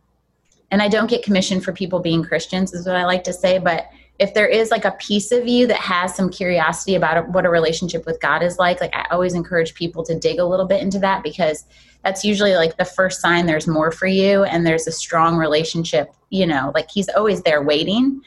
and 0.71 0.83
I 0.83 0.89
don't 0.89 1.09
get 1.09 1.23
commission 1.23 1.61
for 1.61 1.73
people 1.73 2.01
being 2.01 2.23
Christians, 2.23 2.75
is 2.75 2.87
what 2.87 2.97
I 2.97 3.05
like 3.07 3.25
to 3.25 3.33
say. 3.33 3.59
But 3.59 3.89
if 4.19 4.35
there 4.35 4.47
is 4.47 4.71
like 4.71 4.85
a 4.85 4.93
piece 4.93 5.33
of 5.33 5.49
you 5.49 5.67
that 5.69 5.79
has 5.79 6.15
some 6.15 6.29
curiosity 6.31 6.97
about 6.97 7.31
what 7.31 7.47
a 7.47 7.51
relationship 7.51 8.05
with 8.05 8.21
God 8.21 8.43
is 8.43 8.59
like, 8.59 8.81
like 8.81 8.95
I 8.95 9.07
always 9.11 9.35
encourage 9.35 9.75
people 9.75 10.05
to 10.05 10.19
dig 10.19 10.39
a 10.39 10.45
little 10.45 10.67
bit 10.67 10.83
into 10.83 10.99
that 10.99 11.23
because 11.23 11.65
that's 12.05 12.25
usually 12.25 12.55
like 12.55 12.77
the 12.77 12.85
first 12.85 13.21
sign 13.21 13.47
there's 13.47 13.67
more 13.67 13.91
for 13.91 14.07
you 14.07 14.45
and 14.45 14.67
there's 14.67 14.87
a 14.87 14.93
strong 14.93 15.37
relationship, 15.37 16.13
you 16.31 16.47
know, 16.47 16.71
like 16.75 16.91
He's 16.91 17.09
always 17.11 17.43
there 17.43 17.63
waiting. 17.63 18.21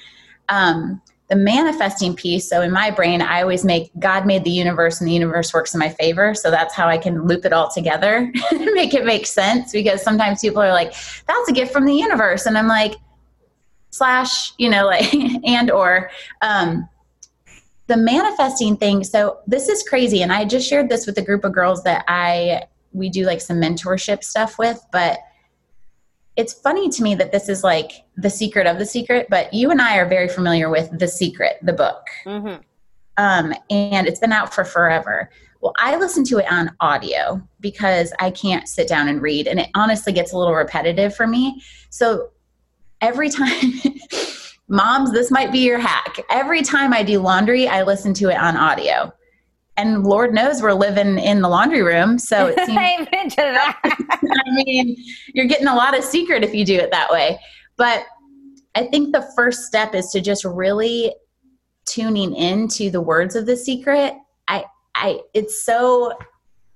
Um, 0.49 1.01
the 1.29 1.35
manifesting 1.35 2.15
piece 2.15 2.49
so 2.49 2.61
in 2.61 2.71
my 2.71 2.89
brain 2.89 3.21
i 3.21 3.41
always 3.41 3.65
make 3.65 3.91
god 3.99 4.25
made 4.25 4.43
the 4.43 4.49
universe 4.49 5.01
and 5.01 5.07
the 5.09 5.13
universe 5.13 5.53
works 5.53 5.73
in 5.73 5.79
my 5.79 5.89
favor 5.89 6.33
so 6.33 6.49
that's 6.49 6.73
how 6.73 6.87
i 6.87 6.97
can 6.97 7.27
loop 7.27 7.43
it 7.45 7.51
all 7.51 7.69
together 7.69 8.31
make 8.51 8.93
it 8.93 9.05
make 9.05 9.25
sense 9.25 9.71
because 9.71 10.01
sometimes 10.01 10.39
people 10.39 10.61
are 10.61 10.71
like 10.71 10.93
that's 11.27 11.49
a 11.49 11.51
gift 11.53 11.73
from 11.73 11.85
the 11.85 11.93
universe 11.93 12.45
and 12.45 12.57
i'm 12.57 12.67
like 12.67 12.95
slash 13.89 14.53
you 14.57 14.69
know 14.69 14.85
like 14.85 15.13
and 15.43 15.69
or 15.69 16.09
um 16.41 16.87
the 17.87 17.97
manifesting 17.97 18.77
thing 18.77 19.03
so 19.03 19.39
this 19.47 19.67
is 19.67 19.83
crazy 19.83 20.21
and 20.21 20.31
i 20.31 20.45
just 20.45 20.67
shared 20.67 20.89
this 20.89 21.05
with 21.05 21.17
a 21.17 21.21
group 21.21 21.43
of 21.43 21.51
girls 21.51 21.83
that 21.83 22.05
i 22.07 22.61
we 22.97 23.09
do 23.09 23.25
like 23.25 23.39
some 23.41 23.57
mentorship 23.57 24.23
stuff 24.23 24.57
with 24.57 24.85
but 24.91 25.19
it's 26.37 26.53
funny 26.53 26.87
to 26.89 27.03
me 27.03 27.15
that 27.15 27.31
this 27.31 27.49
is 27.49 27.63
like 27.63 27.91
the 28.15 28.29
secret 28.29 28.67
of 28.67 28.77
the 28.77 28.85
secret, 28.85 29.27
but 29.29 29.53
you 29.53 29.71
and 29.71 29.81
I 29.81 29.97
are 29.97 30.07
very 30.07 30.29
familiar 30.29 30.69
with 30.69 30.97
The 30.97 31.07
Secret, 31.07 31.57
the 31.63 31.73
book. 31.73 32.05
Mm-hmm. 32.25 32.61
Um, 33.17 33.53
and 33.71 34.07
it's 34.07 34.19
been 34.19 34.31
out 34.31 34.53
for 34.53 34.63
forever. 34.63 35.31
Well, 35.61 35.73
I 35.79 35.97
listen 35.97 36.23
to 36.25 36.37
it 36.37 36.45
on 36.51 36.75
audio 36.79 37.41
because 37.59 38.13
I 38.19 38.29
can't 38.29 38.67
sit 38.67 38.87
down 38.87 39.07
and 39.07 39.19
read, 39.19 39.47
and 39.47 39.59
it 39.59 39.69
honestly 39.73 40.13
gets 40.13 40.31
a 40.31 40.37
little 40.37 40.53
repetitive 40.53 41.15
for 41.15 41.25
me. 41.25 41.63
So 41.89 42.29
every 43.01 43.29
time, 43.29 43.73
moms, 44.67 45.11
this 45.11 45.31
might 45.31 45.51
be 45.51 45.59
your 45.59 45.79
hack. 45.79 46.19
Every 46.29 46.61
time 46.61 46.93
I 46.93 47.01
do 47.01 47.19
laundry, 47.19 47.67
I 47.67 47.81
listen 47.81 48.13
to 48.15 48.29
it 48.29 48.37
on 48.37 48.55
audio 48.55 49.11
and 49.77 50.03
Lord 50.03 50.33
knows 50.33 50.61
we're 50.61 50.73
living 50.73 51.19
in 51.19 51.41
the 51.41 51.47
laundry 51.47 51.83
room. 51.83 52.17
So 52.17 52.47
it 52.55 52.57
seems, 52.65 52.69
Amen 52.77 53.29
to 53.29 53.35
that. 53.35 53.79
I 53.83 54.51
mean, 54.51 54.95
you're 55.33 55.45
getting 55.45 55.67
a 55.67 55.75
lot 55.75 55.97
of 55.97 56.03
secret 56.03 56.43
if 56.43 56.53
you 56.53 56.65
do 56.65 56.75
it 56.75 56.91
that 56.91 57.11
way. 57.11 57.39
But 57.77 58.05
I 58.75 58.87
think 58.87 59.13
the 59.13 59.27
first 59.35 59.65
step 59.65 59.95
is 59.95 60.09
to 60.09 60.21
just 60.21 60.43
really 60.43 61.13
tuning 61.85 62.35
into 62.35 62.89
the 62.89 63.01
words 63.01 63.35
of 63.35 63.45
the 63.45 63.55
secret. 63.55 64.15
I, 64.47 64.65
I, 64.95 65.21
it's 65.33 65.63
so 65.63 66.13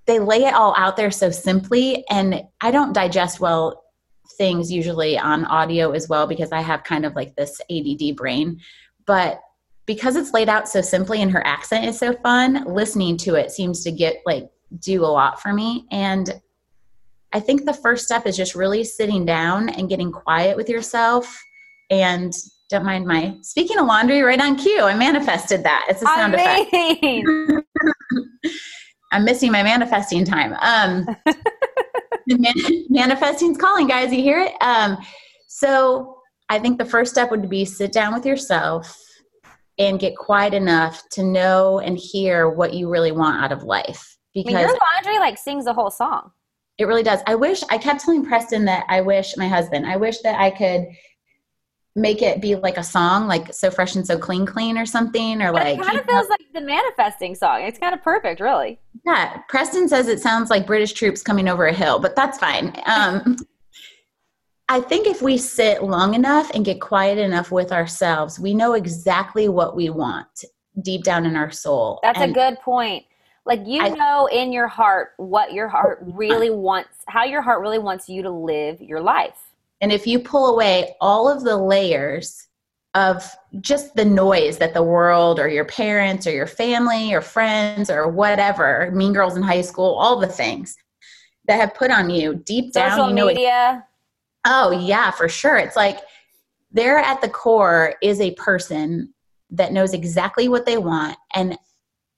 they 0.06 0.20
lay 0.20 0.44
it 0.44 0.54
all 0.54 0.74
out 0.78 0.98
there 0.98 1.12
so 1.12 1.30
simply, 1.32 2.04
and 2.10 2.44
I 2.62 2.72
don't 2.72 2.94
digest 2.94 3.40
well 3.40 3.84
things 4.38 4.72
usually 4.72 5.18
on 5.18 5.46
audio 5.46 5.92
as 5.92 6.08
well 6.08 6.26
because 6.26 6.52
I 6.52 6.62
have 6.62 6.84
kind 6.84 7.06
of 7.06 7.16
like 7.16 7.36
this 7.36 7.62
ADD 7.70 8.16
brain. 8.16 8.60
But 9.06 9.40
because 9.92 10.16
it's 10.16 10.32
laid 10.32 10.48
out 10.48 10.70
so 10.70 10.80
simply 10.80 11.22
and 11.22 11.30
her 11.30 11.46
accent 11.46 11.84
is 11.84 12.00
so 12.00 12.14
fun, 12.24 12.64
listening 12.66 13.18
to 13.18 13.36
it 13.36 13.52
seems 13.52 13.84
to 13.84 13.92
get 13.92 14.22
like 14.26 14.50
do 14.80 15.04
a 15.04 15.06
lot 15.06 15.42
for 15.42 15.52
me. 15.52 15.86
And 15.92 16.42
I 17.34 17.42
think 17.42 17.66
the 17.66 17.74
first 17.74 18.06
step 18.06 18.26
is 18.26 18.38
just 18.38 18.56
really 18.56 18.86
sitting 18.86 19.26
down 19.26 19.68
and 19.68 19.90
getting 19.90 20.10
quiet 20.10 20.56
with 20.56 20.70
yourself 20.70 21.44
and 21.90 22.32
don't 22.70 22.86
mind 22.86 23.06
my 23.06 23.36
speaking 23.42 23.78
of 23.80 23.86
laundry 23.86 24.22
right 24.22 24.40
on 24.40 24.56
cue. 24.56 24.80
I 24.80 24.96
manifested 24.96 25.62
that. 25.66 25.88
It's 25.90 26.02
a 26.02 26.06
sound 26.06 26.36
Amazing. 26.36 27.26
effect. 27.50 27.68
I'm 29.12 29.26
missing 29.26 29.52
my 29.52 29.62
manifesting 29.62 30.24
time. 30.24 30.54
Um, 30.62 31.06
man- 32.30 32.86
manifesting's 32.88 33.58
calling, 33.58 33.88
guys. 33.88 34.14
You 34.14 34.22
hear 34.22 34.40
it? 34.40 34.54
Um, 34.62 34.98
so 35.50 36.16
I 36.48 36.60
think 36.60 36.78
the 36.78 36.86
first 36.86 37.12
step 37.12 37.30
would 37.30 37.50
be 37.50 37.66
sit 37.66 37.92
down 37.92 38.14
with 38.14 38.26
yourself 38.26 38.98
and 39.78 40.00
get 40.00 40.16
quiet 40.16 40.54
enough 40.54 41.02
to 41.12 41.24
know 41.24 41.80
and 41.80 41.98
hear 41.98 42.50
what 42.50 42.74
you 42.74 42.90
really 42.90 43.12
want 43.12 43.44
out 43.44 43.52
of 43.52 43.64
life. 43.64 44.18
Because 44.34 44.54
I 44.54 44.58
mean, 44.58 44.68
your 44.68 44.78
laundry 44.96 45.20
like 45.20 45.38
sings 45.38 45.66
the 45.66 45.74
whole 45.74 45.92
song. 45.92 46.32
It 46.78 46.86
really 46.86 47.04
does. 47.04 47.20
I 47.28 47.36
wish 47.36 47.62
I 47.70 47.78
kept 47.78 48.02
telling 48.02 48.26
Preston 48.26 48.66
that 48.66 48.86
I 48.90 49.02
wish 49.02 49.36
my 49.38 49.48
husband, 49.48 49.86
I 49.86 49.98
wish 49.98 50.20
that 50.20 50.40
I 50.40 50.52
could 50.52 50.88
make 51.96 52.22
it 52.22 52.42
be 52.42 52.56
like 52.56 52.78
a 52.78 52.84
song, 52.84 53.28
like 53.28 53.54
so 53.54 53.70
fresh 53.70 53.96
and 53.96 54.08
so 54.08 54.18
clean, 54.18 54.46
clean 54.46 54.78
or 54.78 54.86
something, 54.86 55.42
or 55.42 55.52
but 55.52 55.64
like. 55.64 55.80
It 55.80 55.84
kind 55.84 56.00
of 56.00 56.06
feels 56.06 56.30
like 56.30 56.42
the 56.54 56.62
manifesting 56.62 57.36
song. 57.36 57.64
It's 57.64 57.78
kind 57.78 57.94
of 57.94 58.02
perfect, 58.02 58.40
really. 58.40 58.80
Yeah, 59.06 59.42
Preston 59.50 59.90
says 59.90 60.08
it 60.08 60.20
sounds 60.22 60.50
like 60.50 60.66
British 60.66 60.94
troops 60.94 61.22
coming 61.22 61.48
over 61.48 61.66
a 61.66 61.74
hill, 61.74 62.00
but 62.00 62.16
that's 62.16 62.38
fine. 62.38 62.74
Um, 62.86 63.36
I 64.72 64.80
think 64.80 65.06
if 65.06 65.22
we 65.22 65.38
sit 65.38 65.84
long 65.84 66.14
enough 66.14 66.50
and 66.52 66.64
get 66.64 66.80
quiet 66.80 67.18
enough 67.18 67.52
with 67.52 67.74
ourselves, 67.74 68.40
we 68.40 68.54
know 68.54 68.72
exactly 68.72 69.50
what 69.50 69.76
we 69.76 69.90
want 69.90 70.46
deep 70.82 71.04
down 71.04 71.26
in 71.26 71.36
our 71.36 71.52
soul. 71.52 72.00
That's 72.04 72.18
and 72.18 72.32
a 72.32 72.34
good 72.34 72.58
point. 72.62 73.04
Like 73.46 73.64
you 73.66 73.82
I, 73.82 73.90
know 73.90 74.30
in 74.32 74.54
your 74.54 74.70
heart 74.70 75.10
what 75.18 75.52
your 75.52 75.68
heart 75.68 76.00
really 76.02 76.52
wants, 76.52 77.04
how 77.08 77.26
your 77.26 77.42
heart 77.42 77.60
really 77.60 77.80
wants 77.80 78.08
you 78.08 78.24
to 78.24 78.30
live 78.30 78.80
your 78.80 79.02
life. 79.02 79.36
And 79.82 79.92
if 79.92 80.08
you 80.08 80.20
pull 80.20 80.54
away 80.54 80.96
all 81.02 81.28
of 81.28 81.44
the 81.44 81.58
layers 81.58 82.48
of 82.94 83.30
just 83.60 83.94
the 83.96 84.06
noise 84.06 84.58
that 84.60 84.74
the 84.74 84.84
world 84.84 85.38
or 85.38 85.50
your 85.50 85.66
parents 85.66 86.26
or 86.26 86.32
your 86.32 86.48
family 86.48 87.14
or 87.14 87.20
friends 87.20 87.90
or 87.90 88.08
whatever, 88.08 88.90
mean 88.94 89.12
girls 89.12 89.36
in 89.36 89.44
high 89.44 89.60
school, 89.60 89.96
all 89.96 90.18
the 90.18 90.28
things 90.28 90.78
that 91.48 91.60
have 91.60 91.74
put 91.74 91.92
on 91.92 92.10
you 92.10 92.36
deep 92.36 92.72
down, 92.72 92.92
Social 92.92 93.10
you 93.10 93.16
know 93.16 93.28
media. 93.28 93.84
It, 93.86 93.91
Oh, 94.46 94.72
yeah, 94.72 95.12
for 95.12 95.30
sure. 95.30 95.58
It's 95.58 95.76
like 95.76 96.00
there 96.72 96.98
at 96.98 97.22
the 97.22 97.30
core 97.30 97.96
is 98.02 98.20
a 98.22 98.34
person 98.36 99.14
that 99.52 99.74
knows 99.74 99.94
exactly 99.94 100.48
what 100.48 100.66
they 100.66 100.78
want. 100.78 101.18
And 101.36 101.58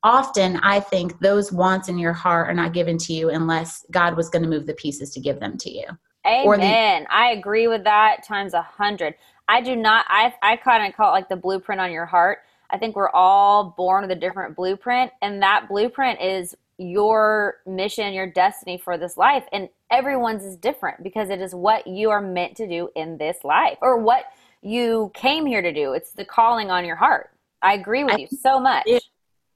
often 0.04 0.58
I 0.58 0.80
think 0.80 1.20
those 1.20 1.52
wants 1.52 1.90
in 1.90 1.98
your 1.98 2.14
heart 2.14 2.50
are 2.50 2.54
not 2.54 2.74
given 2.74 2.98
to 3.00 3.14
you 3.14 3.30
unless 3.30 3.86
God 3.92 4.16
was 4.16 4.30
going 4.30 4.44
to 4.44 4.50
move 4.50 4.68
the 4.68 4.74
pieces 4.76 5.12
to 5.12 5.20
give 5.20 5.40
them 5.40 5.58
to 5.58 5.72
you. 5.72 5.86
Amen. 6.26 7.04
The- 7.04 7.14
I 7.14 7.32
agree 7.32 7.68
with 7.68 7.84
that 7.84 8.24
times 8.24 8.54
a 8.54 8.62
hundred. 8.62 9.16
I 9.48 9.62
do 9.62 9.76
not, 9.76 10.06
I, 10.08 10.34
I 10.42 10.56
kind 10.58 10.88
of 10.88 10.96
call 10.96 11.10
it 11.10 11.12
like 11.12 11.30
the 11.30 11.36
blueprint 11.36 11.82
on 11.82 11.92
your 11.92 12.06
heart. 12.06 12.40
I 12.70 12.78
think 12.78 12.96
we're 12.96 13.10
all 13.10 13.76
born 13.78 14.04
with 14.04 14.12
a 14.12 14.20
different 14.20 14.56
blueprint, 14.56 15.12
and 15.22 15.42
that 15.44 15.68
blueprint 15.70 16.20
is 16.22 16.56
your 16.78 17.60
mission, 17.66 18.14
your 18.14 18.28
destiny 18.28 18.78
for 18.78 18.98
this 18.98 19.18
life. 19.18 19.44
And 19.52 19.70
everyone's 19.92 20.44
is 20.44 20.58
different 20.58 21.04
because 21.04 21.30
it 21.30 21.42
is 21.42 21.54
what 21.54 21.86
you 21.88 22.10
are 22.10 22.22
meant 22.22 22.56
to 22.58 22.68
do 22.68 22.90
in 22.96 23.18
this 23.18 23.38
life 23.44 23.78
or 23.82 23.98
what 23.98 24.26
you 24.62 25.12
came 25.14 25.46
here 25.46 25.62
to 25.62 25.74
do. 25.74 25.94
It's 25.94 26.12
the 26.12 26.26
calling 26.26 26.72
on 26.72 26.86
your 26.86 26.96
heart. 26.96 27.32
I 27.62 27.74
agree 27.74 28.04
with 28.04 28.16
I, 28.16 28.18
you 28.18 28.28
so 28.28 28.60
much. 28.60 28.88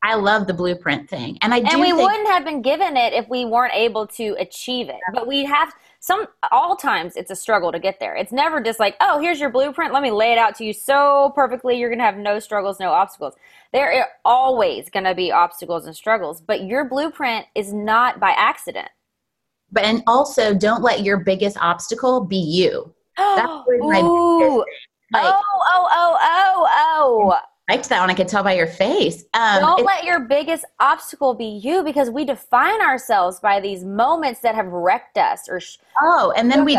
I 0.03 0.15
love 0.15 0.47
the 0.47 0.53
blueprint 0.53 1.09
thing. 1.09 1.37
And 1.41 1.53
I 1.53 1.57
And 1.57 1.81
we 1.81 1.91
think- 1.91 2.01
wouldn't 2.01 2.27
have 2.27 2.45
been 2.45 2.61
given 2.61 2.95
it 2.95 3.13
if 3.13 3.27
we 3.29 3.45
weren't 3.45 3.73
able 3.73 4.05
to 4.07 4.35
achieve 4.39 4.89
it. 4.89 4.99
But 5.13 5.27
we 5.27 5.43
have 5.45 5.73
some 5.99 6.27
all 6.51 6.75
times 6.75 7.15
it's 7.15 7.31
a 7.31 7.35
struggle 7.35 7.71
to 7.71 7.79
get 7.79 7.99
there. 7.99 8.15
It's 8.15 8.31
never 8.31 8.61
just 8.61 8.79
like, 8.79 8.95
"Oh, 9.01 9.19
here's 9.19 9.39
your 9.39 9.49
blueprint. 9.49 9.93
Let 9.93 10.03
me 10.03 10.11
lay 10.11 10.31
it 10.31 10.37
out 10.37 10.55
to 10.55 10.63
you 10.63 10.71
so 10.71 11.31
perfectly 11.35 11.77
you're 11.77 11.89
going 11.89 11.99
to 11.99 12.05
have 12.05 12.17
no 12.17 12.37
struggles, 12.39 12.79
no 12.79 12.91
obstacles." 12.91 13.33
There 13.73 13.91
are 13.91 14.07
always 14.23 14.89
going 14.89 15.05
to 15.05 15.15
be 15.15 15.31
obstacles 15.31 15.87
and 15.87 15.95
struggles, 15.95 16.41
but 16.41 16.63
your 16.63 16.85
blueprint 16.85 17.47
is 17.55 17.73
not 17.73 18.19
by 18.19 18.31
accident. 18.37 18.89
But 19.71 19.83
and 19.83 20.03
also 20.07 20.53
don't 20.53 20.83
let 20.83 21.01
your 21.01 21.17
biggest 21.17 21.57
obstacle 21.59 22.21
be 22.21 22.37
you. 22.37 22.93
That's 23.17 23.51
my 23.79 23.99
Ooh. 24.01 24.59
Like, 25.11 25.23
oh, 25.25 25.41
oh, 25.43 25.87
oh, 25.91 26.17
oh, 26.21 26.67
oh 27.33 27.39
liked 27.69 27.89
that 27.89 27.99
one. 27.99 28.09
I 28.09 28.13
could 28.13 28.27
tell 28.27 28.43
by 28.43 28.53
your 28.53 28.67
face. 28.67 29.25
Um, 29.33 29.61
Don't 29.61 29.85
let 29.85 30.03
your 30.03 30.21
biggest 30.21 30.65
obstacle 30.79 31.33
be 31.33 31.59
you 31.63 31.83
because 31.83 32.09
we 32.09 32.25
define 32.25 32.81
ourselves 32.81 33.39
by 33.39 33.59
these 33.59 33.83
moments 33.83 34.39
that 34.41 34.55
have 34.55 34.67
wrecked 34.67 35.17
us 35.17 35.47
or 35.49 35.59
sh- 35.59 35.77
oh, 36.01 36.33
and 36.35 36.49
then 36.49 36.63
we 36.63 36.77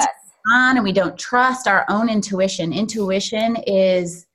on 0.50 0.76
and 0.76 0.85
we 0.85 0.92
don't 0.92 1.18
trust 1.18 1.68
our 1.68 1.85
own 1.88 2.09
intuition. 2.09 2.73
Intuition 2.73 3.57
is 3.66 4.26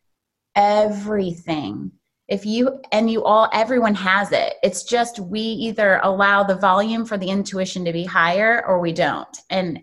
everything. 0.56 1.92
If 2.28 2.46
you 2.46 2.80
and 2.92 3.10
you 3.10 3.24
all, 3.24 3.50
everyone 3.52 3.96
has 3.96 4.32
it. 4.32 4.56
It's 4.64 4.84
just 4.84 5.20
we 5.20 5.40
either 5.40 6.00
allow 6.04 6.44
the 6.44 6.56
volume 6.56 7.06
for 7.06 7.18
the 7.18 7.30
intuition 7.30 7.84
to 7.86 7.94
be 7.94 8.06
higher 8.06 8.66
or 8.66 8.80
we 8.80 8.94
don't. 8.94 9.38
And 9.50 9.82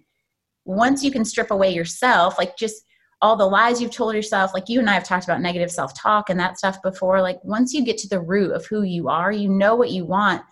once 0.64 1.02
you 1.02 1.10
can 1.10 1.24
strip 1.24 1.50
away 1.50 1.74
yourself, 1.74 2.38
like 2.38 2.56
just 2.56 2.84
all 3.22 3.36
the 3.36 3.46
lies 3.46 3.80
you've 3.80 3.90
told 3.90 4.14
yourself 4.14 4.52
like 4.54 4.68
you 4.68 4.80
and 4.80 4.88
i 4.88 4.94
have 4.94 5.04
talked 5.04 5.24
about 5.24 5.40
negative 5.40 5.70
self-talk 5.70 6.30
and 6.30 6.40
that 6.40 6.58
stuff 6.58 6.80
before 6.82 7.20
like 7.20 7.38
once 7.44 7.72
you 7.72 7.84
get 7.84 7.98
to 7.98 8.08
the 8.08 8.20
root 8.20 8.52
of 8.52 8.66
who 8.66 8.82
you 8.82 9.08
are 9.08 9.32
you 9.32 9.48
know 9.48 9.74
what 9.74 9.90
you 9.90 10.04
want 10.04 10.42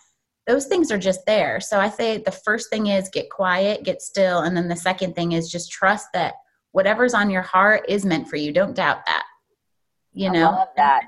those 0.46 0.64
things 0.64 0.90
are 0.90 0.98
just 0.98 1.26
there. 1.26 1.60
So 1.60 1.78
i 1.78 1.90
say 1.90 2.18
the 2.18 2.32
first 2.32 2.70
thing 2.70 2.86
is 2.86 3.10
get 3.10 3.30
quiet 3.30 3.84
get 3.84 4.00
still 4.00 4.40
and 4.40 4.56
then 4.56 4.68
the 4.68 4.76
second 4.76 5.14
thing 5.14 5.32
is 5.32 5.50
just 5.50 5.70
trust 5.70 6.08
that 6.14 6.34
whatever's 6.72 7.14
on 7.14 7.30
your 7.30 7.42
heart 7.42 7.84
is 7.88 8.04
meant 8.04 8.28
for 8.28 8.36
you. 8.36 8.52
Don't 8.52 8.74
doubt 8.74 9.04
that 9.06 9.24
you 10.12 10.30
know? 10.30 10.50
love 10.50 10.68
that. 10.76 11.04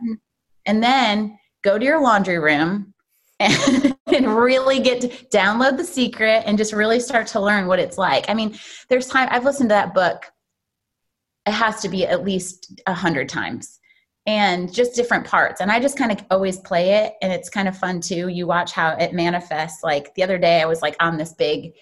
and 0.67 0.83
then 0.83 1.39
go 1.63 1.79
to 1.79 1.85
your 1.85 2.03
laundry 2.03 2.39
room 2.39 2.93
and, 3.39 3.97
and 4.15 4.37
really 4.37 4.81
get 4.81 5.01
to 5.01 5.09
download 5.09 5.77
the 5.77 5.85
secret 5.85 6.43
and 6.47 6.59
just 6.59 6.73
really 6.73 7.01
start 7.01 7.27
to 7.29 7.41
learn 7.41 7.67
what 7.67 7.79
it's 7.79 7.99
like. 7.99 8.29
I 8.29 8.35
mean 8.35 8.59
there's 8.89 9.07
time 9.07 9.29
i've 9.31 9.45
listened 9.45 9.71
to 9.71 9.75
that 9.75 9.95
book 9.95 10.27
it 11.47 11.53
has 11.53 11.81
to 11.83 11.89
be 11.89 12.07
at 12.07 12.25
least 12.25 12.81
a 12.87 12.95
hundred 12.95 13.29
times 13.29 13.81
and 14.27 14.73
just 14.73 14.95
different 14.95 15.27
parts. 15.27 15.61
And 15.61 15.71
i 15.73 15.81
just 15.81 15.99
kind 15.99 16.13
of 16.13 16.25
always 16.31 16.59
play 16.59 17.05
it 17.05 17.15
and 17.23 17.33
it's 17.33 17.49
kind 17.49 17.69
of 17.69 17.77
fun 17.77 18.01
too. 18.01 18.29
You 18.29 18.47
watch 18.47 18.73
how 18.73 18.91
it 18.97 19.13
manifests. 19.13 19.83
Like 19.83 20.15
the 20.15 20.23
other 20.23 20.39
day 20.39 20.61
i 20.61 20.67
was 20.67 20.83
like 20.83 20.97
on 21.01 21.17
this 21.17 21.33
big 21.33 21.73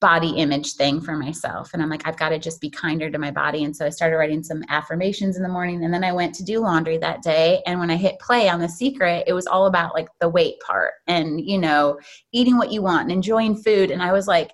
body 0.00 0.30
image 0.36 0.74
thing 0.74 1.00
for 1.00 1.16
myself 1.16 1.70
and 1.74 1.82
i'm 1.82 1.88
like 1.88 2.06
i've 2.06 2.16
got 2.16 2.28
to 2.28 2.38
just 2.38 2.60
be 2.60 2.70
kinder 2.70 3.10
to 3.10 3.18
my 3.18 3.30
body. 3.30 3.64
And 3.64 3.74
so 3.74 3.86
i 3.86 3.90
started 3.90 4.16
writing 4.16 4.42
some 4.42 4.62
affirmations 4.68 5.36
in 5.36 5.42
the 5.42 5.48
morning 5.48 5.84
and 5.84 5.94
then 5.94 6.04
i 6.04 6.12
went 6.12 6.34
to 6.36 6.44
do 6.44 6.60
laundry 6.60 6.98
that 6.98 7.22
day. 7.22 7.62
And 7.66 7.78
when 7.78 7.90
i 7.90 7.96
hit 7.96 8.18
play 8.18 8.48
on 8.48 8.60
the 8.60 8.68
secret 8.68 9.24
it 9.26 9.32
was 9.32 9.46
all 9.46 9.66
about 9.66 9.94
like 9.94 10.08
the 10.20 10.28
weight 10.28 10.58
part 10.60 10.94
and 11.06 11.40
you 11.40 11.58
know 11.58 11.98
eating 12.32 12.58
what 12.58 12.72
you 12.72 12.82
want 12.82 13.02
and 13.02 13.12
enjoying 13.12 13.56
food. 13.56 13.90
And 13.90 14.02
i 14.02 14.12
was 14.12 14.26
like 14.26 14.50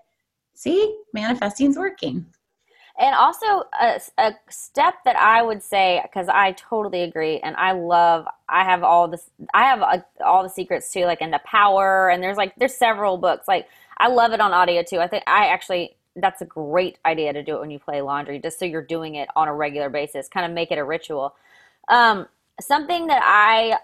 see? 0.55 0.99
Manifesting's 1.13 1.77
working 1.77 2.25
And 2.97 3.15
also 3.15 3.65
a, 3.81 4.01
a 4.19 4.35
step 4.49 4.95
that 5.05 5.17
I 5.17 5.43
would 5.43 5.63
say 5.65 6.01
because 6.05 6.29
I 6.29 6.53
totally 6.53 7.03
agree, 7.03 7.41
and 7.41 7.57
I 7.57 7.73
love. 7.73 8.27
I 8.49 8.63
have 8.65 8.85
all 8.85 9.09
this. 9.09 9.29
I 9.53 9.65
have 9.65 9.83
uh, 9.83 9.99
all 10.25 10.45
the 10.45 10.49
secrets 10.49 10.93
too, 10.93 11.05
like 11.05 11.21
in 11.21 11.33
the 11.33 11.41
power, 11.45 12.09
and 12.09 12.23
there's 12.23 12.37
like 12.37 12.55
there's 12.57 12.77
several 12.77 13.19
books. 13.19 13.49
Like 13.49 13.69
I 13.99 14.09
love 14.09 14.33
it 14.33 14.41
on 14.41 14.53
audio 14.53 14.85
too. 14.85 14.99
I 14.99 15.09
think 15.09 15.25
I 15.27 15.47
actually 15.47 15.97
that's 16.15 16.41
a 16.41 16.45
great 16.45 16.99
idea 17.05 17.33
to 17.33 17.43
do 17.43 17.57
it 17.57 17.61
when 17.61 17.73
you 17.73 17.81
play 17.81 18.01
laundry, 18.01 18.39
just 18.39 18.61
so 18.61 18.65
you're 18.65 18.81
doing 18.81 19.17
it 19.17 19.29
on 19.35 19.49
a 19.49 19.55
regular 19.55 19.89
basis. 19.89 20.29
Kind 20.29 20.47
of 20.47 20.53
make 20.53 20.71
it 20.71 20.79
a 20.79 20.85
ritual. 20.85 21.35
Um, 21.89 22.29
something 22.61 23.09
that 23.09 23.23
I 23.25 23.77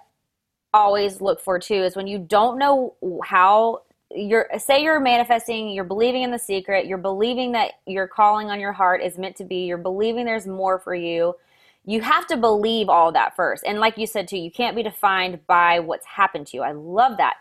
always 0.73 1.21
look 1.21 1.40
for 1.40 1.59
too 1.59 1.83
is 1.83 1.97
when 1.97 2.07
you 2.07 2.19
don't 2.19 2.59
know 2.59 2.95
how 3.25 3.83
you're 4.12 4.49
say 4.59 4.83
you're 4.83 4.99
manifesting 4.99 5.71
you're 5.71 5.85
believing 5.85 6.23
in 6.23 6.31
the 6.31 6.38
secret 6.38 6.87
you're 6.87 6.99
believing 6.99 7.52
that 7.52 7.73
your 7.87 8.09
calling 8.09 8.50
on 8.50 8.59
your 8.59 8.73
heart 8.73 9.00
is 9.02 9.19
meant 9.19 9.37
to 9.37 9.45
be 9.45 9.67
you're 9.67 9.79
believing 9.79 10.25
there's 10.25 10.47
more 10.47 10.79
for 10.81 10.95
you 10.95 11.35
you 11.87 12.00
have 12.02 12.26
to 12.26 12.37
believe 12.37 12.88
all 12.88 13.11
that 13.12 13.35
first. 13.35 13.64
And 13.67 13.81
like 13.81 13.97
you 13.99 14.07
said 14.07 14.29
too 14.29 14.38
you 14.38 14.50
can't 14.50 14.76
be 14.76 14.83
defined 14.83 15.47
by 15.47 15.81
what's 15.81 16.07
happened 16.07 16.47
to 16.49 16.57
you. 16.57 16.62
I 16.62 16.73
love 16.73 17.17
that. 17.17 17.37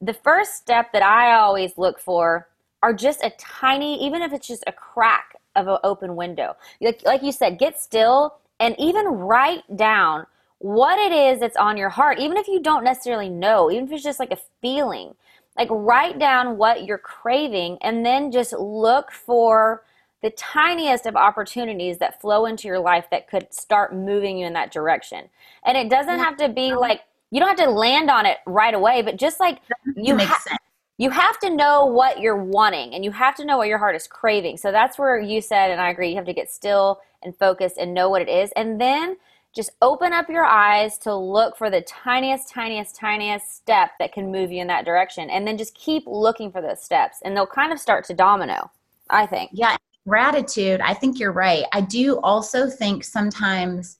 The 0.00 0.14
first 0.14 0.54
step 0.56 0.92
that 0.92 1.02
i 1.02 1.34
always 1.34 1.78
look 1.78 1.98
for 1.98 2.48
are 2.82 2.92
just 2.92 3.22
a 3.22 3.30
tiny 3.38 4.04
even 4.04 4.22
if 4.22 4.32
it's 4.32 4.46
just 4.46 4.64
a 4.66 4.72
crack 4.72 5.36
of 5.56 5.68
an 5.68 5.78
open 5.84 6.16
window. 6.16 6.56
Like, 6.80 7.02
like 7.04 7.22
you 7.22 7.32
said 7.32 7.58
get 7.58 7.80
still 7.80 8.36
and 8.60 8.74
even 8.78 9.06
write 9.06 9.62
down 9.76 10.26
what 10.58 10.98
it 10.98 11.12
is 11.12 11.40
that's 11.40 11.56
on 11.56 11.76
your 11.76 11.90
heart 11.90 12.18
even 12.18 12.36
if 12.36 12.48
you 12.48 12.60
don't 12.60 12.84
necessarily 12.84 13.28
know 13.28 13.70
even 13.70 13.84
if 13.84 13.92
it's 13.92 14.04
just 14.04 14.20
like 14.20 14.32
a 14.32 14.38
feeling 14.62 15.14
like 15.56 15.68
write 15.70 16.18
down 16.18 16.56
what 16.56 16.84
you're 16.84 16.98
craving 16.98 17.78
and 17.82 18.04
then 18.04 18.30
just 18.30 18.52
look 18.52 19.12
for 19.12 19.84
the 20.22 20.30
tiniest 20.30 21.06
of 21.06 21.16
opportunities 21.16 21.98
that 21.98 22.20
flow 22.20 22.46
into 22.46 22.66
your 22.66 22.78
life 22.78 23.06
that 23.10 23.28
could 23.28 23.52
start 23.52 23.94
moving 23.94 24.38
you 24.38 24.46
in 24.46 24.52
that 24.52 24.72
direction 24.72 25.28
and 25.64 25.76
it 25.76 25.90
doesn't 25.90 26.18
have 26.18 26.36
to 26.36 26.48
be 26.48 26.74
like 26.74 27.02
you 27.30 27.40
don't 27.40 27.48
have 27.48 27.66
to 27.66 27.70
land 27.70 28.10
on 28.10 28.26
it 28.26 28.38
right 28.46 28.74
away 28.74 29.02
but 29.02 29.16
just 29.16 29.38
like 29.38 29.60
you 29.96 30.16
ha- 30.18 30.40
sense 30.46 30.58
you 30.96 31.10
have 31.10 31.38
to 31.40 31.50
know 31.50 31.86
what 31.86 32.20
you're 32.20 32.36
wanting 32.36 32.94
and 32.94 33.04
you 33.04 33.10
have 33.10 33.34
to 33.36 33.44
know 33.44 33.58
what 33.58 33.68
your 33.68 33.78
heart 33.78 33.96
is 33.96 34.06
craving. 34.06 34.56
So 34.56 34.70
that's 34.70 34.96
where 34.96 35.18
you 35.18 35.40
said, 35.40 35.70
and 35.70 35.80
I 35.80 35.90
agree, 35.90 36.10
you 36.10 36.16
have 36.16 36.26
to 36.26 36.32
get 36.32 36.50
still 36.50 37.00
and 37.22 37.36
focused 37.36 37.78
and 37.78 37.92
know 37.92 38.08
what 38.08 38.22
it 38.22 38.28
is. 38.28 38.52
And 38.54 38.80
then 38.80 39.16
just 39.54 39.70
open 39.80 40.12
up 40.12 40.28
your 40.28 40.44
eyes 40.44 40.98
to 40.98 41.14
look 41.14 41.56
for 41.56 41.70
the 41.70 41.80
tiniest, 41.82 42.48
tiniest, 42.50 42.96
tiniest 42.96 43.56
step 43.56 43.90
that 44.00 44.12
can 44.12 44.32
move 44.32 44.50
you 44.50 44.60
in 44.60 44.66
that 44.66 44.84
direction. 44.84 45.30
And 45.30 45.46
then 45.46 45.56
just 45.56 45.74
keep 45.74 46.02
looking 46.06 46.50
for 46.50 46.60
those 46.60 46.82
steps 46.82 47.18
and 47.24 47.36
they'll 47.36 47.46
kind 47.46 47.72
of 47.72 47.78
start 47.78 48.04
to 48.06 48.14
domino, 48.14 48.70
I 49.10 49.26
think. 49.26 49.50
Yeah, 49.54 49.76
gratitude. 50.08 50.80
I 50.80 50.92
think 50.92 51.20
you're 51.20 51.32
right. 51.32 51.64
I 51.72 51.82
do 51.82 52.18
also 52.20 52.68
think 52.68 53.04
sometimes, 53.04 53.98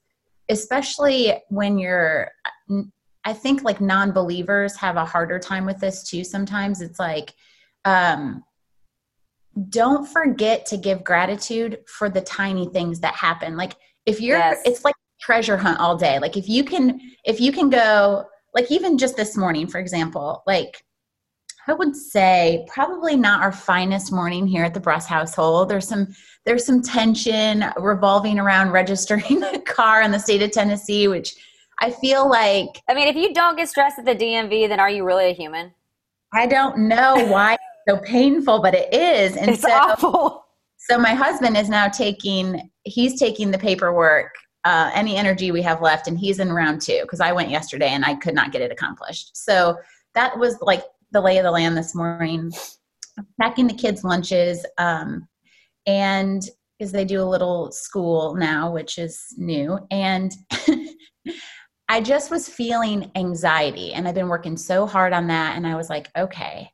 especially 0.48 1.34
when 1.50 1.78
you're, 1.78 2.32
I 3.24 3.32
think 3.32 3.62
like 3.62 3.80
non 3.80 4.10
believers 4.10 4.76
have 4.76 4.96
a 4.96 5.04
harder 5.04 5.38
time 5.38 5.66
with 5.66 5.78
this 5.78 6.02
too. 6.02 6.24
Sometimes 6.24 6.80
it's 6.80 6.98
like, 6.98 7.32
um, 7.84 8.42
don't 9.68 10.04
forget 10.08 10.66
to 10.66 10.76
give 10.76 11.04
gratitude 11.04 11.78
for 11.86 12.10
the 12.10 12.20
tiny 12.20 12.66
things 12.70 12.98
that 13.00 13.14
happen. 13.14 13.56
Like 13.56 13.76
if 14.04 14.20
you're, 14.20 14.36
Yes. 14.38 14.60
it's 14.64 14.84
like 14.84 14.96
treasure 15.24 15.56
hunt 15.56 15.80
all 15.80 15.96
day. 15.96 16.18
Like 16.18 16.36
if 16.36 16.48
you 16.48 16.64
can, 16.64 17.00
if 17.24 17.40
you 17.40 17.50
can 17.50 17.70
go, 17.70 18.26
like 18.52 18.70
even 18.70 18.98
just 18.98 19.16
this 19.16 19.36
morning, 19.36 19.66
for 19.66 19.78
example, 19.78 20.42
like 20.46 20.84
I 21.66 21.72
would 21.72 21.96
say 21.96 22.66
probably 22.68 23.16
not 23.16 23.42
our 23.42 23.52
finest 23.52 24.12
morning 24.12 24.46
here 24.46 24.64
at 24.64 24.74
the 24.74 24.80
Brust 24.80 25.08
household. 25.08 25.70
There's 25.70 25.88
some 25.88 26.08
there's 26.44 26.66
some 26.66 26.82
tension 26.82 27.64
revolving 27.78 28.38
around 28.38 28.72
registering 28.72 29.22
the 29.40 29.62
car 29.66 30.02
in 30.02 30.10
the 30.10 30.18
state 30.18 30.42
of 30.42 30.50
Tennessee, 30.50 31.08
which 31.08 31.34
I 31.80 31.90
feel 31.90 32.28
like 32.28 32.82
I 32.88 32.94
mean, 32.94 33.08
if 33.08 33.16
you 33.16 33.32
don't 33.32 33.56
get 33.56 33.70
stressed 33.70 33.98
at 33.98 34.04
the 34.04 34.14
DMV, 34.14 34.68
then 34.68 34.78
are 34.78 34.90
you 34.90 35.04
really 35.04 35.30
a 35.30 35.34
human? 35.34 35.72
I 36.34 36.46
don't 36.46 36.76
know 36.78 37.14
why 37.28 37.54
it's 37.54 37.62
so 37.88 37.96
painful, 38.04 38.60
but 38.60 38.74
it 38.74 38.92
is. 38.92 39.36
And 39.36 39.50
It's 39.50 39.62
so 39.62 39.72
awful. 39.72 40.44
so 40.76 40.98
my 40.98 41.14
husband 41.14 41.56
is 41.56 41.70
now 41.70 41.88
taking 41.88 42.70
he's 42.82 43.18
taking 43.18 43.50
the 43.50 43.58
paperwork 43.58 44.34
uh, 44.64 44.90
any 44.94 45.16
energy 45.16 45.50
we 45.50 45.62
have 45.62 45.82
left 45.82 46.08
and 46.08 46.18
he's 46.18 46.38
in 46.38 46.52
round 46.52 46.80
two 46.80 47.00
because 47.02 47.20
i 47.20 47.32
went 47.32 47.50
yesterday 47.50 47.88
and 47.88 48.04
i 48.04 48.14
could 48.14 48.34
not 48.34 48.52
get 48.52 48.62
it 48.62 48.72
accomplished. 48.72 49.36
So 49.36 49.76
that 50.14 50.38
was 50.38 50.58
like 50.60 50.82
the 51.10 51.20
lay 51.20 51.38
of 51.38 51.44
the 51.44 51.50
land 51.50 51.76
this 51.76 51.94
morning. 51.94 52.52
Packing 53.40 53.68
the 53.68 53.74
kids 53.74 54.02
lunches 54.02 54.66
um, 54.78 55.28
and 55.86 56.42
because 56.78 56.90
they 56.90 57.04
do 57.04 57.22
a 57.22 57.24
little 57.24 57.70
school 57.70 58.34
now 58.34 58.72
which 58.72 58.98
is 58.98 59.22
new 59.36 59.78
and 59.92 60.32
i 61.88 62.00
just 62.00 62.32
was 62.32 62.48
feeling 62.48 63.12
anxiety 63.14 63.92
and 63.92 64.08
i've 64.08 64.14
been 64.16 64.28
working 64.28 64.56
so 64.56 64.84
hard 64.84 65.12
on 65.12 65.28
that 65.28 65.56
and 65.56 65.66
i 65.66 65.76
was 65.76 65.88
like 65.88 66.10
okay 66.16 66.68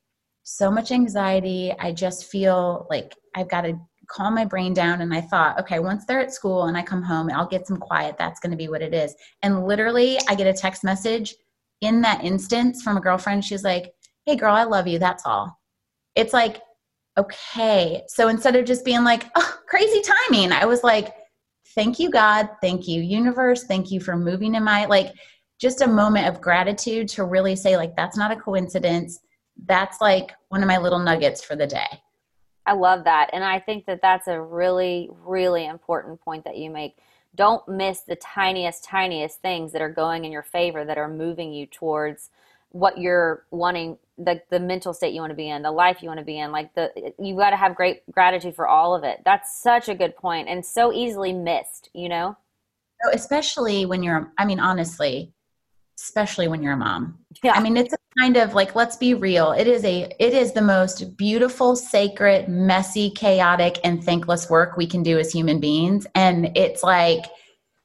so 0.51 0.71
much 0.71 0.91
anxiety. 0.91 1.73
I 1.79 1.93
just 1.93 2.31
feel 2.31 2.87
like 2.91 3.15
i've 3.35 3.49
got 3.49 3.63
to 3.63 3.79
calm 4.11 4.35
my 4.35 4.45
brain 4.45 4.75
down 4.75 5.01
and 5.01 5.15
I 5.15 5.21
thought, 5.21 5.59
okay, 5.61 5.79
once 5.79 6.05
they're 6.05 6.21
at 6.21 6.35
school 6.35 6.65
and 6.65 6.77
I 6.77 6.83
come 6.83 7.03
home, 7.03 7.31
I'll 7.33 7.47
get 7.47 7.67
some 7.67 7.77
quiet. 7.77 8.17
That's 8.19 8.41
going 8.41 8.51
to 8.51 8.57
be 8.57 8.69
what 8.69 8.83
it 8.83 8.93
is. 8.93 9.15
And 9.43 9.65
literally, 9.67 10.19
I 10.29 10.35
get 10.35 10.47
a 10.47 10.53
text 10.53 10.83
message 10.83 11.35
in 11.81 12.01
that 12.03 12.25
instance 12.25 12.83
from 12.83 12.97
a 12.97 13.01
girlfriend. 13.01 13.45
She's 13.45 13.65
like, 13.65 13.93
hey, 14.27 14.37
girl, 14.37 14.55
I 14.55 14.65
love 14.65 14.87
you. 14.87 14.99
That's 14.99 15.25
all. 15.25 15.59
It's 16.17 16.33
like, 16.33 16.61
okay. 17.17 18.03
So 18.09 18.29
instead 18.29 18.57
of 18.57 18.65
just 18.65 18.85
being 18.85 19.05
like, 19.05 19.31
oh, 19.37 19.59
crazy 19.67 20.03
timing, 20.03 20.53
I 20.53 20.65
was 20.65 20.83
like, 20.83 21.15
thank 21.75 21.99
you, 21.99 22.11
God. 22.11 22.49
Thank 22.61 22.89
you, 22.89 23.01
universe. 23.01 23.65
Thank 23.65 23.91
you 23.91 24.01
for 24.01 24.17
moving 24.17 24.57
in 24.57 24.65
my, 24.65 24.87
like, 24.87 25.13
just 25.61 25.83
a 25.83 25.87
moment 25.87 26.27
of 26.27 26.41
gratitude 26.41 27.09
to 27.11 27.25
really 27.25 27.55
say, 27.55 27.77
like, 27.77 27.95
that's 27.95 28.17
not 28.17 28.33
a 28.33 28.37
coincidence. 28.37 29.21
That's 29.67 30.01
like 30.01 30.33
one 30.49 30.63
of 30.63 30.69
my 30.69 30.79
little 30.79 30.99
nuggets 30.99 31.45
for 31.45 31.55
the 31.55 31.67
day. 31.67 31.87
I 32.71 32.75
love 32.75 33.03
that. 33.03 33.31
And 33.33 33.43
I 33.43 33.59
think 33.59 33.87
that 33.87 34.01
that's 34.01 34.29
a 34.29 34.41
really, 34.41 35.11
really 35.25 35.67
important 35.67 36.21
point 36.21 36.45
that 36.45 36.57
you 36.57 36.71
make. 36.71 36.99
Don't 37.35 37.67
miss 37.67 38.03
the 38.03 38.15
tiniest, 38.15 38.85
tiniest 38.85 39.43
things 39.43 39.73
that 39.73 39.83
are 39.83 39.91
going 39.91 40.25
in 40.25 40.31
your 40.31 40.45
favor 40.45 40.85
that 40.85 40.97
are 40.97 41.09
moving 41.09 41.53
you 41.53 41.67
towards 41.67 42.31
what 42.71 42.97
you're 42.97 43.45
wanting, 43.51 43.99
the, 44.19 44.41
the 44.51 44.61
mental 44.61 44.95
state 44.95 45.13
you 45.13 45.21
want 45.21 45.33
to 45.33 45.37
be 45.37 45.51
in, 45.51 45.63
the 45.63 45.73
life 45.73 46.01
you 46.01 46.07
want 46.07 46.21
to 46.21 46.25
be 46.25 46.39
in. 46.39 46.53
Like 46.53 46.73
the, 46.75 47.13
you 47.19 47.35
got 47.35 47.51
to 47.51 47.57
have 47.57 47.75
great 47.75 48.09
gratitude 48.13 48.55
for 48.55 48.69
all 48.69 48.95
of 48.95 49.03
it. 49.03 49.21
That's 49.25 49.61
such 49.61 49.89
a 49.89 49.95
good 49.95 50.17
point 50.17 50.49
and 50.49 50.65
so 50.65 50.93
easily 50.93 51.33
missed, 51.33 51.91
you 51.93 52.09
know? 52.09 52.37
So 53.03 53.11
especially 53.13 53.85
when 53.85 54.05
you're, 54.05 54.33
I 54.39 54.45
mean, 54.45 54.61
honestly, 54.61 55.33
especially 55.99 56.47
when 56.47 56.63
you're 56.63 56.75
a 56.75 56.77
mom. 56.77 57.19
Yeah. 57.43 57.55
I 57.55 57.61
mean, 57.61 57.77
it's 57.77 57.95
a 57.95 57.99
kind 58.21 58.37
of 58.37 58.55
like, 58.55 58.75
let's 58.75 58.97
be 58.97 59.15
real. 59.15 59.53
It 59.53 59.67
is 59.67 59.85
a, 59.85 60.11
it 60.19 60.35
is 60.35 60.53
the 60.53 60.63
most 60.63 61.17
beautiful, 61.17 61.75
sacred, 61.75 62.49
messy, 62.49 63.11
chaotic, 63.11 63.79
and 63.83 64.05
thankless 64.05 64.51
work 64.51 64.77
we 64.77 64.87
can 64.87 65.03
do 65.03 65.19
as 65.19 65.33
human 65.33 65.59
beings. 65.59 66.07
And 66.15 66.57
it's 66.57 66.83
like, 66.83 67.25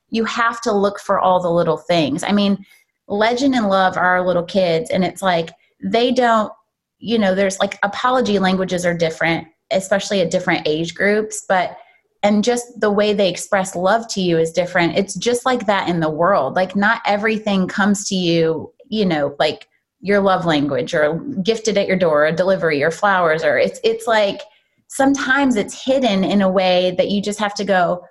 you 0.10 0.26
have 0.26 0.62
to 0.62 0.71
look 0.71 1.00
for 1.00 1.19
all 1.19 1.41
the 1.41 1.50
little 1.50 1.78
things. 1.78 2.24
I 2.24 2.32
mean, 2.32 2.65
Legend 3.08 3.56
and 3.56 3.69
Love 3.69 3.98
are 3.98 4.17
our 4.17 4.26
little 4.26 4.43
kids, 4.43 4.89
and 4.89 5.04
it's 5.04 5.21
like, 5.21 5.52
they 5.84 6.12
don't, 6.12 6.52
you 7.00 7.19
know, 7.19 7.36
there's 7.36 7.60
like 7.60 7.78
apology 7.84 8.39
languages 8.39 8.86
are 8.86 8.98
different, 8.98 9.48
especially 9.71 10.21
at 10.21 10.32
different 10.32 10.67
age 10.67 10.95
groups, 10.95 11.45
but 11.48 11.78
and 12.24 12.43
just 12.43 12.80
the 12.80 12.91
way 12.91 13.13
they 13.13 13.30
express 13.30 13.76
love 13.76 14.08
to 14.10 14.21
you 14.21 14.39
is 14.39 14.52
different. 14.52 14.98
It's 14.98 15.13
just 15.13 15.45
like 15.45 15.67
that 15.67 15.88
in 15.88 16.00
the 16.00 16.10
world. 16.10 16.56
Like 16.56 16.76
not 16.76 17.02
everything 17.06 17.67
comes 17.67 18.08
to 18.10 18.15
you, 18.15 18.74
you 18.89 19.06
know, 19.06 19.36
like 19.38 19.67
your 20.06 20.20
love 20.20 20.46
language 20.46 20.94
or 20.94 21.20
gifted 21.41 21.78
at 21.78 21.88
your 21.88 21.98
door, 21.98 22.28
or 22.28 22.32
delivery 22.32 22.84
or 22.84 22.91
flowers 22.91 23.44
or 23.44 23.58
it's 23.58 23.80
it's 23.84 24.06
like 24.06 24.41
sometimes 24.88 25.56
it's 25.56 25.84
hidden 25.84 26.24
in 26.24 26.44
a 26.44 26.50
way 26.50 26.94
that 26.98 27.10
you 27.10 27.20
just 27.22 27.39
have 27.39 27.56
to 27.56 27.65
go, 27.65 28.06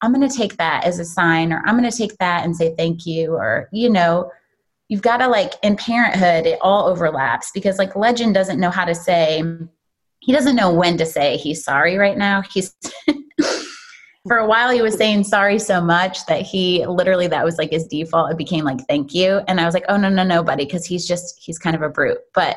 I'm 0.00 0.12
going 0.12 0.26
to 0.26 0.36
take 0.36 0.56
that 0.56 0.84
as 0.84 0.98
a 0.98 1.04
sign, 1.04 1.52
or 1.52 1.62
I'm 1.66 1.78
going 1.78 1.90
to 1.90 1.96
take 1.96 2.16
that 2.18 2.44
and 2.44 2.56
say 2.56 2.74
thank 2.76 3.04
you, 3.04 3.34
or, 3.34 3.68
you 3.72 3.90
know, 3.90 4.30
you've 4.88 5.02
got 5.02 5.18
to 5.18 5.28
like 5.28 5.52
in 5.62 5.76
parenthood, 5.76 6.46
it 6.46 6.58
all 6.62 6.88
overlaps 6.88 7.50
because 7.52 7.78
like 7.78 7.94
legend 7.94 8.34
doesn't 8.34 8.58
know 8.58 8.70
how 8.70 8.86
to 8.86 8.94
say, 8.94 9.42
he 10.20 10.32
doesn't 10.32 10.56
know 10.56 10.72
when 10.72 10.96
to 10.96 11.06
say 11.06 11.36
he's 11.36 11.62
sorry 11.62 11.96
right 11.96 12.16
now. 12.16 12.42
He's, 12.52 12.74
for 14.26 14.38
a 14.38 14.46
while 14.46 14.70
he 14.70 14.80
was 14.80 14.94
saying 14.96 15.24
sorry 15.24 15.58
so 15.58 15.80
much 15.80 16.24
that 16.26 16.42
he 16.42 16.84
literally 16.86 17.26
that 17.26 17.44
was 17.44 17.58
like 17.58 17.70
his 17.70 17.86
default. 17.86 18.30
It 18.30 18.38
became 18.38 18.64
like 18.64 18.80
thank 18.88 19.14
you. 19.14 19.40
And 19.48 19.60
i 19.60 19.64
was 19.64 19.74
like 19.74 19.84
oh 19.88 19.96
no 19.96 20.08
no 20.08 20.24
no 20.24 20.42
buddy 20.42 20.64
because 20.64 20.86
he's 20.86 21.06
just 21.06 21.38
he's 21.38 21.58
kind 21.58 21.76
of 21.76 21.82
a 21.82 21.88
brute. 21.88 22.18
But 22.34 22.56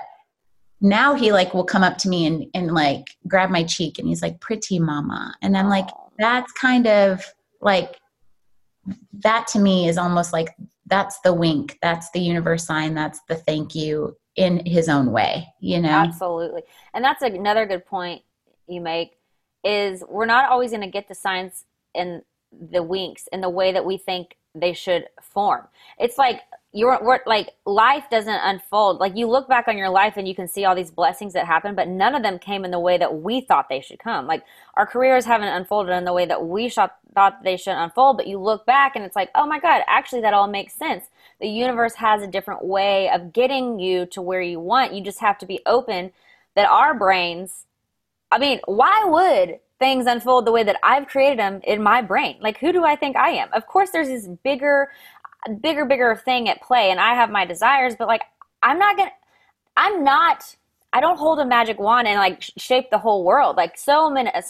now 0.80 1.16
he 1.16 1.32
like 1.32 1.54
will 1.54 1.66
come 1.66 1.84
up 1.84 1.98
to 1.98 2.10
me 2.10 2.26
and, 2.26 2.46
and 2.54 2.74
like 2.74 3.06
grab 3.28 3.50
my 3.50 3.64
cheek 3.64 4.00
and 4.00 4.08
he's 4.08 4.22
like 4.22 4.40
pretty 4.40 4.80
mama. 4.80 5.36
And 5.42 5.58
i'm 5.58 5.70
like 5.70 5.90
that's 6.18 6.52
kind 6.54 6.88
of 6.88 7.24
like 7.62 8.00
that 9.20 9.48
to 9.48 9.60
me 9.60 9.90
is 9.90 9.98
almost 9.98 10.34
like 10.34 10.50
that's 10.86 11.20
the 11.20 11.34
wink. 11.34 11.78
That's 11.82 12.10
the 12.12 12.22
universe 12.22 12.66
sign. 12.66 12.94
That's 12.94 13.20
the 13.28 13.36
thank 13.36 13.76
you 13.76 14.16
in 14.38 14.66
his 14.66 14.88
own 14.88 15.12
way 15.12 15.48
you 15.60 15.82
know? 15.82 15.90
Absolutely. 15.90 16.62
And 16.94 17.04
that's 17.04 17.22
another 17.24 17.66
good 17.66 17.86
point 17.86 18.22
you 18.68 18.80
make 18.80 19.17
is 19.68 20.04
we're 20.08 20.26
not 20.26 20.50
always 20.50 20.72
going 20.72 20.82
to 20.82 20.88
get 20.88 21.10
the 21.10 21.16
signs 21.16 21.66
and 21.94 22.22
the 22.52 22.82
winks 22.82 23.28
in 23.34 23.42
the 23.42 23.50
way 23.50 23.74
that 23.74 23.86
we 23.86 23.98
think 23.98 24.38
they 24.56 24.74
should 24.74 25.08
form. 25.22 25.68
It's 26.00 26.18
like 26.18 26.42
you're 26.72 26.98
we're, 27.04 27.20
like 27.26 27.52
life 27.66 28.06
doesn't 28.10 28.30
unfold. 28.44 29.00
Like 29.00 29.16
you 29.16 29.28
look 29.28 29.48
back 29.50 29.68
on 29.68 29.78
your 29.78 29.90
life 29.90 30.16
and 30.16 30.28
you 30.28 30.34
can 30.34 30.48
see 30.48 30.64
all 30.64 30.74
these 30.74 30.90
blessings 30.90 31.34
that 31.34 31.46
happen 31.46 31.76
but 31.76 31.88
none 31.88 32.16
of 32.16 32.24
them 32.24 32.40
came 32.40 32.64
in 32.64 32.72
the 32.72 32.80
way 32.80 32.98
that 32.98 33.22
we 33.22 33.42
thought 33.42 33.68
they 33.70 33.82
should 33.82 34.00
come. 34.00 34.26
Like 34.26 34.44
our 34.76 34.88
careers 34.88 35.26
haven't 35.26 35.50
unfolded 35.50 35.94
in 35.94 36.06
the 36.06 36.14
way 36.14 36.26
that 36.26 36.48
we 36.48 36.70
thought 36.70 37.44
they 37.44 37.58
should 37.58 37.76
unfold 37.76 38.18
but 38.18 38.28
you 38.28 38.40
look 38.40 38.66
back 38.66 38.96
and 38.96 39.04
it's 39.04 39.16
like 39.16 39.30
oh 39.36 39.46
my 39.46 39.60
god 39.60 39.82
actually 39.88 40.22
that 40.22 40.34
all 40.34 40.48
makes 40.48 40.74
sense. 40.74 41.06
The 41.42 41.48
universe 41.48 41.96
has 41.96 42.24
a 42.24 42.28
different 42.28 42.66
way 42.66 43.10
of 43.10 43.34
getting 43.34 43.80
you 43.80 44.06
to 44.08 44.22
where 44.22 44.42
you 44.42 44.60
want. 44.60 44.94
You 44.94 45.04
just 45.04 45.20
have 45.20 45.38
to 45.40 45.46
be 45.46 45.60
open 45.66 46.12
that 46.56 46.70
our 46.70 46.98
brains 46.98 47.67
i 48.32 48.38
mean 48.38 48.60
why 48.66 49.04
would 49.06 49.60
things 49.80 50.08
unfold 50.08 50.44
the 50.46 50.52
way 50.52 50.64
that 50.64 50.80
I've 50.82 51.08
created 51.08 51.38
them 51.38 51.62
in 51.64 51.84
my 51.84 52.02
brain. 52.02 52.38
Like, 52.42 52.58
who 52.58 52.72
do 52.72 52.84
I 52.84 52.96
think 52.96 53.16
I 53.16 53.30
am? 53.30 53.48
Of 53.54 53.68
course, 53.68 53.92
there's 53.92 54.08
this 54.08 54.28
bigger 54.44 54.90
bigger, 55.62 55.86
bigger 55.86 56.16
thing 56.16 56.50
at 56.50 56.62
play, 56.62 56.92
and 56.92 57.00
I 57.00 57.16
have 57.16 57.30
my 57.30 57.46
desires, 57.46 57.96
but 57.98 58.08
like, 58.08 58.24
I'm 58.64 58.80
not 58.80 58.98
gonna, 58.98 59.12
I'm 59.76 60.04
not, 60.04 60.56
I 60.94 61.00
don't 61.00 61.18
hold 61.18 61.40
a 61.40 61.46
magic 61.46 61.80
wand 61.80 62.08
and 62.08 62.18
like 62.18 62.42
shape 62.58 62.90
the 62.90 62.98
whole 62.98 63.24
world. 63.24 63.56
Like, 63.56 63.78
so 63.78 64.10
many, 64.10 64.32
uh, 64.34 64.42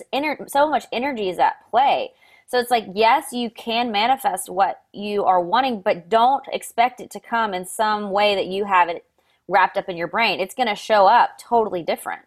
so 0.48 0.70
much 0.70 0.86
energy 0.92 1.30
is 1.30 1.40
at 1.40 1.70
play. 1.70 2.12
So 2.48 2.58
it's 2.58 2.72
like, 2.72 2.86
yes, 2.94 3.34
you 3.34 3.50
can 3.50 3.92
manifest 3.92 4.50
what 4.50 4.82
you 4.94 5.26
are 5.26 5.42
wanting, 5.42 5.82
but 5.82 6.08
don't 6.08 6.46
expect 6.52 7.02
it 7.02 7.12
to 7.12 7.20
come 7.20 7.54
in 7.54 7.66
some 7.66 8.12
way 8.12 8.36
that 8.36 8.48
you 8.48 8.64
have 8.64 8.88
it 8.88 9.04
wrapped 9.50 9.78
up 9.78 9.90
in 9.90 9.98
your 9.98 10.08
brain. 10.08 10.40
It's 10.40 10.56
going 10.56 10.70
to 10.70 10.76
show 10.76 11.08
up 11.08 11.38
totally 11.38 11.84
different. 11.84 12.22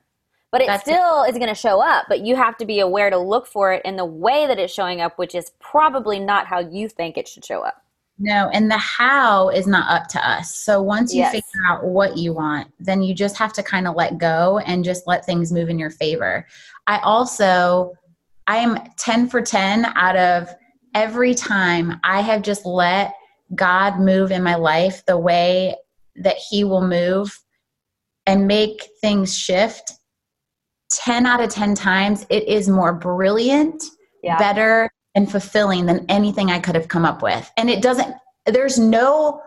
But 0.53 0.63
it 0.63 0.67
That's 0.67 0.83
still 0.83 1.23
it. 1.23 1.31
is 1.31 1.37
going 1.37 1.49
to 1.49 1.55
show 1.55 1.81
up, 1.81 2.07
but 2.09 2.21
you 2.21 2.35
have 2.35 2.57
to 2.57 2.65
be 2.65 2.81
aware 2.81 3.09
to 3.09 3.19
look 3.19 3.47
for 3.47 3.73
it 3.73 3.83
in 3.85 3.97
the 3.97 4.05
way 4.05 4.47
that 4.47 4.59
it's 4.59 4.73
showing 4.73 5.01
up, 5.01 5.17
which 5.17 5.35
is 5.35 5.53
probably 5.61 6.19
not 6.19 6.47
how 6.47 6.59
you 6.59 6.89
think 6.89 7.17
it 7.17 7.29
should 7.29 7.45
show 7.45 7.63
up. 7.63 7.85
No, 8.19 8.51
and 8.53 8.71
the 8.71 8.77
how 8.77 9.49
is 9.49 9.67
not 9.67 9.89
up 9.89 10.09
to 10.09 10.29
us. 10.29 10.55
So 10.55 10.83
once 10.83 11.15
you 11.15 11.21
yes. 11.21 11.33
figure 11.33 11.67
out 11.69 11.85
what 11.85 12.19
you 12.19 12.35
want, 12.35 12.69
then 12.79 13.03
you 13.03 13.15
just 13.15 13.39
have 13.39 13.53
to 13.55 13.63
kind 13.63 13.89
of 13.89 13.95
let 13.95 14.19
go 14.19 14.59
and 14.67 14.85
just 14.85 15.07
let 15.07 15.25
things 15.25 15.53
move 15.53 15.71
in 15.71 15.79
your 15.79 15.91
favor. 15.91 16.47
I 16.87 16.99
also 16.99 17.95
I 18.47 18.57
am 18.57 18.79
10 18.99 19.29
for 19.29 19.41
10 19.41 19.87
out 19.95 20.17
of 20.17 20.55
every 20.95 21.35
time 21.35 22.01
I 22.03 22.21
have 22.21 22.43
just 22.43 22.67
let 22.67 23.15
God 23.55 24.01
move 24.01 24.33
in 24.33 24.43
my 24.43 24.57
life 24.57 25.05
the 25.07 25.17
way 25.17 25.77
that 26.17 26.37
he 26.37 26.65
will 26.65 26.87
move 26.87 27.39
and 28.27 28.47
make 28.47 28.89
things 29.01 29.37
shift 29.37 29.93
10 30.93 31.27
out 31.27 31.41
of 31.41 31.51
10 31.51 31.75
times 31.75 32.27
it 32.31 32.47
is 32.49 32.69
more 32.69 32.93
brilliant, 32.93 33.83
yeah. 34.23 34.39
better 34.39 34.91
and 35.15 35.31
fulfilling 35.31 35.87
than 35.87 36.07
anything 36.09 36.51
I 36.51 36.61
could 36.61 36.75
have 36.75 36.89
come 36.89 37.05
up 37.05 37.23
with. 37.23 37.51
And 37.57 37.69
it 37.71 37.83
doesn't, 37.83 38.15
there's 38.47 38.79
no, 38.79 39.41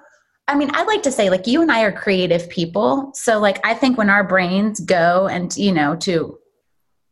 I 0.48 0.56
mean, 0.56 0.72
I 0.74 0.84
like 0.84 1.04
to 1.04 1.12
say, 1.12 1.30
like, 1.30 1.48
you 1.48 1.62
and 1.62 1.72
I 1.72 1.84
are 1.84 1.92
creative 1.92 2.50
people. 2.50 3.12
So, 3.14 3.40
like, 3.40 3.66
I 3.66 3.74
think 3.74 3.98
when 3.98 4.10
our 4.10 4.26
brains 4.26 4.80
go 4.82 5.28
and, 5.28 5.56
you 5.56 5.72
know, 5.72 5.96
to 5.98 6.38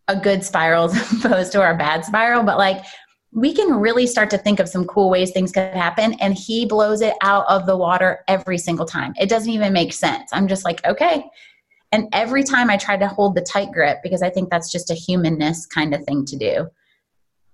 a 0.08 0.16
good 0.16 0.44
spiral 0.44 0.86
as 0.92 1.14
opposed 1.14 1.52
to 1.54 1.62
our 1.62 1.78
bad 1.78 2.04
spiral, 2.04 2.44
but 2.44 2.58
like, 2.58 2.84
we 3.34 3.54
can 3.54 3.74
really 3.76 4.06
start 4.06 4.30
to 4.32 4.38
think 4.38 4.60
of 4.60 4.68
some 4.68 4.86
cool 4.86 5.10
ways 5.10 5.32
things 5.32 5.54
could 5.54 5.74
happen. 5.74 6.16
And 6.20 6.34
he 6.34 6.66
blows 6.66 7.00
it 7.00 7.14
out 7.22 7.46
of 7.48 7.66
the 7.66 7.78
water 7.78 8.20
every 8.28 8.58
single 8.58 8.86
time. 8.86 9.14
It 9.18 9.30
doesn't 9.30 9.50
even 9.50 9.72
make 9.72 9.94
sense. 9.94 10.30
I'm 10.34 10.50
just 10.50 10.66
like, 10.66 10.86
okay. 10.86 11.24
And 11.92 12.08
every 12.14 12.44
time 12.44 12.70
I 12.70 12.78
try 12.78 12.96
to 12.98 13.08
hold 13.08 13.36
the 13.36 13.42
tight 13.42 13.72
grip, 13.72 14.00
because 14.02 14.22
I 14.22 14.30
think 14.30 14.50
that's 14.50 14.72
just 14.72 14.90
a 14.90 14.94
humanness 14.94 15.66
kind 15.66 15.94
of 15.94 16.04
thing 16.06 16.26
to 16.26 16.38
do 16.38 16.70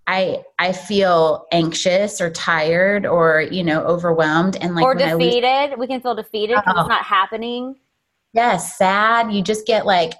I 0.07 0.43
I 0.57 0.71
feel 0.71 1.45
anxious 1.51 2.21
or 2.21 2.31
tired 2.31 3.05
or 3.05 3.41
you 3.41 3.63
know 3.63 3.81
overwhelmed 3.81 4.55
and 4.61 4.73
like 4.73 4.83
or 4.83 4.95
defeated. 4.95 5.71
Lose, 5.71 5.79
we 5.79 5.87
can 5.87 6.01
feel 6.01 6.15
defeated 6.15 6.55
because 6.55 6.73
oh, 6.77 6.81
it's 6.81 6.89
not 6.89 7.03
happening. 7.03 7.75
Yes, 8.33 8.77
sad. 8.77 9.31
You 9.33 9.41
just 9.41 9.67
get 9.67 9.85
like, 9.85 10.13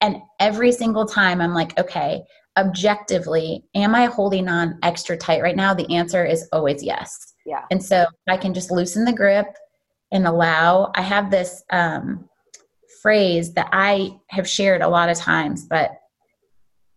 and 0.00 0.16
every 0.38 0.72
single 0.72 1.04
time 1.04 1.40
I'm 1.40 1.52
like, 1.52 1.78
okay, 1.78 2.22
objectively, 2.56 3.64
am 3.74 3.94
I 3.94 4.06
holding 4.06 4.48
on 4.48 4.78
extra 4.82 5.16
tight 5.16 5.42
right 5.42 5.56
now? 5.56 5.74
The 5.74 5.90
answer 5.94 6.24
is 6.24 6.48
always 6.52 6.82
yes. 6.82 7.34
Yeah. 7.44 7.64
And 7.70 7.82
so 7.84 8.06
I 8.28 8.36
can 8.38 8.54
just 8.54 8.70
loosen 8.70 9.04
the 9.04 9.12
grip 9.12 9.46
and 10.12 10.26
allow. 10.26 10.92
I 10.94 11.02
have 11.02 11.30
this 11.30 11.62
um, 11.70 12.28
phrase 13.02 13.54
that 13.54 13.68
I 13.72 14.18
have 14.28 14.48
shared 14.48 14.82
a 14.82 14.88
lot 14.88 15.08
of 15.08 15.16
times, 15.16 15.64
but 15.64 15.92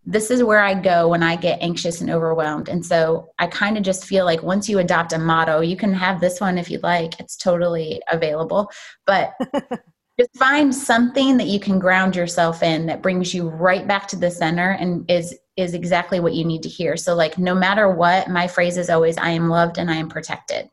this 0.06 0.30
is 0.30 0.44
where 0.44 0.60
I 0.60 0.74
go 0.74 1.08
when 1.08 1.24
I 1.24 1.38
get 1.38 1.62
anxious 1.62 2.02
and 2.02 2.10
overwhelmed. 2.10 2.68
And 2.68 2.86
so 2.86 3.30
I 3.40 3.48
kind 3.48 3.78
of 3.78 3.84
just 3.84 4.06
feel 4.06 4.26
like 4.26 4.44
once 4.44 4.68
you 4.68 4.80
adopt 4.80 5.14
a 5.14 5.18
motto, 5.18 5.62
you 5.62 5.78
can 5.78 5.94
have 5.94 6.20
this 6.20 6.42
one 6.42 6.58
if 6.58 6.70
you'd 6.70 6.84
like, 6.84 7.20
it's 7.20 7.38
totally 7.38 8.02
available. 8.12 8.70
But 9.06 9.34
just 10.20 10.36
find 10.36 10.76
something 10.76 11.38
that 11.38 11.48
you 11.48 11.60
can 11.60 11.80
ground 11.80 12.16
yourself 12.16 12.62
in 12.64 12.86
that 12.88 13.02
brings 13.02 13.34
you 13.34 13.50
right 13.50 13.88
back 13.88 14.08
to 14.10 14.18
the 14.18 14.30
center 14.30 14.72
and 14.72 15.10
is 15.10 15.38
is 15.56 15.76
exactly 15.76 16.20
what 16.20 16.34
you 16.34 16.44
need 16.44 16.64
to 16.64 16.70
hear. 16.70 16.98
So 16.98 17.14
like 17.16 17.38
no 17.38 17.54
matter 17.54 17.88
what, 17.88 18.28
my 18.28 18.48
phrase 18.48 18.76
is 18.76 18.90
always 18.90 19.18
I 19.18 19.30
am 19.30 19.50
loved 19.50 19.78
and 19.78 19.90
I 19.90 19.96
am 19.96 20.10
protected. 20.10 20.68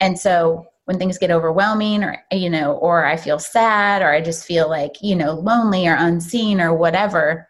And 0.00 0.18
so 0.18 0.66
when 0.86 0.98
things 0.98 1.18
get 1.18 1.30
overwhelming 1.30 2.02
or 2.02 2.16
you 2.32 2.48
know 2.48 2.74
or 2.74 3.04
I 3.04 3.16
feel 3.16 3.38
sad 3.38 4.02
or 4.02 4.10
I 4.10 4.20
just 4.20 4.46
feel 4.46 4.70
like, 4.70 4.94
you 5.02 5.14
know, 5.14 5.32
lonely 5.32 5.86
or 5.86 5.94
unseen 5.94 6.60
or 6.60 6.74
whatever, 6.74 7.46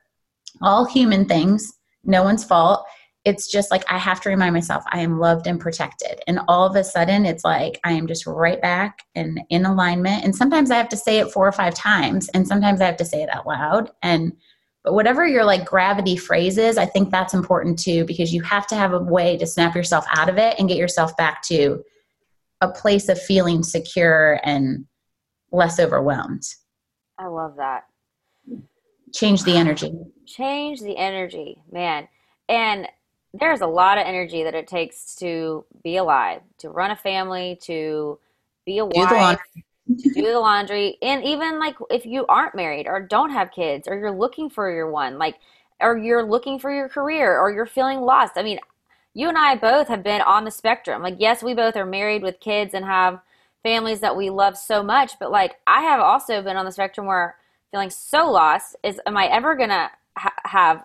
all 0.62 0.85
human 0.85 1.27
things, 1.27 1.72
no 2.03 2.25
one's 2.25 2.44
fault. 2.44 2.85
It's 3.25 3.51
just 3.51 3.70
like 3.70 3.85
I 3.90 3.99
have 3.99 4.20
to 4.22 4.29
remind 4.29 4.55
myself 4.55 4.85
I 4.88 5.01
am 5.01 5.18
loved 5.18 5.46
and 5.46 5.61
protected. 5.61 6.20
And 6.27 6.40
all 6.49 6.66
of 6.66 6.77
a 6.77 6.85
sudden, 6.85 7.27
it's 7.27 7.44
like 7.44 7.81
I 7.85 7.92
am 7.92 8.07
just 8.07 8.27
right 8.27 8.61
back 8.62 9.01
and 9.14 9.40
in 9.51 9.66
alignment. 9.66 10.25
And 10.25 10.35
sometimes 10.35 10.70
I 10.70 10.77
have 10.77 10.88
to 10.90 10.96
say 10.96 11.18
it 11.18 11.33
four 11.33 11.46
or 11.46 11.53
five 11.53 11.75
times, 11.75 12.29
and 12.31 12.46
sometimes 12.46 12.81
I 12.81 12.87
have 12.87 12.96
to 12.99 13.05
say 13.05 13.22
it 13.22 13.35
out 13.35 13.46
loud. 13.46 13.90
And 14.03 14.33
but 14.83 14.94
whatever 14.94 15.27
your 15.27 15.44
like 15.44 15.66
gravity 15.66 16.16
phrase 16.16 16.57
is, 16.57 16.79
I 16.79 16.87
think 16.87 17.11
that's 17.11 17.35
important 17.35 17.79
too 17.79 18.05
because 18.05 18.33
you 18.33 18.40
have 18.42 18.68
to 18.68 18.77
have 18.77 18.92
a 18.92 19.01
way 19.01 19.37
to 19.37 19.46
snap 19.46 19.75
yourself 19.75 20.07
out 20.16 20.29
of 20.29 20.38
it 20.38 20.55
and 20.59 20.68
get 20.68 20.79
yourself 20.79 21.16
back 21.16 21.42
to 21.49 21.83
a 22.60 22.68
place 22.68 23.08
of 23.08 23.20
feeling 23.20 23.62
secure 23.62 24.40
and 24.42 24.86
less 25.52 25.78
overwhelmed. 25.78 26.42
I 27.18 27.26
love 27.26 27.56
that. 27.56 27.84
Change 29.14 29.44
the 29.44 29.56
energy. 29.56 29.92
Change 30.26 30.80
the 30.80 30.96
energy 30.96 31.62
man. 31.70 32.08
And 32.48 32.88
there's 33.32 33.60
a 33.60 33.66
lot 33.66 33.98
of 33.98 34.06
energy 34.06 34.42
that 34.44 34.54
it 34.54 34.66
takes 34.66 35.14
to 35.16 35.64
be 35.82 35.96
alive 35.96 36.40
to 36.58 36.70
run 36.70 36.90
a 36.90 36.96
family 36.96 37.58
to 37.62 38.18
be 38.64 38.78
a 38.78 38.84
wife 38.84 39.38
to 39.98 40.12
do 40.14 40.22
the 40.22 40.38
laundry. 40.38 40.98
And 41.02 41.24
even 41.24 41.58
like 41.58 41.76
if 41.90 42.06
you 42.06 42.26
aren't 42.26 42.54
married 42.54 42.86
or 42.86 43.00
don't 43.00 43.30
have 43.30 43.52
kids 43.52 43.86
or 43.86 43.96
you're 43.96 44.16
looking 44.16 44.50
for 44.50 44.70
your 44.70 44.90
one 44.90 45.18
like 45.18 45.36
or 45.80 45.98
you're 45.98 46.24
looking 46.24 46.58
for 46.58 46.72
your 46.72 46.88
career 46.88 47.38
or 47.38 47.50
you're 47.52 47.66
feeling 47.66 48.00
lost 48.00 48.32
i 48.36 48.42
mean 48.42 48.58
you 49.16 49.29
and 49.29 49.38
i 49.38 49.57
both 49.57 49.88
have 49.88 50.02
been 50.02 50.20
on 50.20 50.44
the 50.44 50.50
spectrum 50.50 51.02
like 51.02 51.16
yes 51.18 51.42
we 51.42 51.55
both 51.55 51.76
are 51.76 51.87
married 51.87 52.22
with 52.22 52.38
kids 52.38 52.74
and 52.74 52.85
have 52.85 53.20
families 53.62 54.00
that 54.00 54.16
we 54.16 54.31
love 54.31 54.57
so 54.57 54.83
much 54.83 55.12
but 55.18 55.31
like 55.33 55.57
i 55.66 55.81
have 55.81 56.00
also 56.00 56.42
been 56.42 56.57
on 56.57 56.64
the 56.64 56.70
spectrum 56.70 57.07
where 57.07 57.37
feeling 57.70 57.90
so 57.90 58.31
lost 58.31 58.76
is 58.83 59.00
am 59.07 59.16
I 59.16 59.26
ever 59.26 59.57
to 59.57 59.90
ha- 60.16 60.33
have 60.44 60.85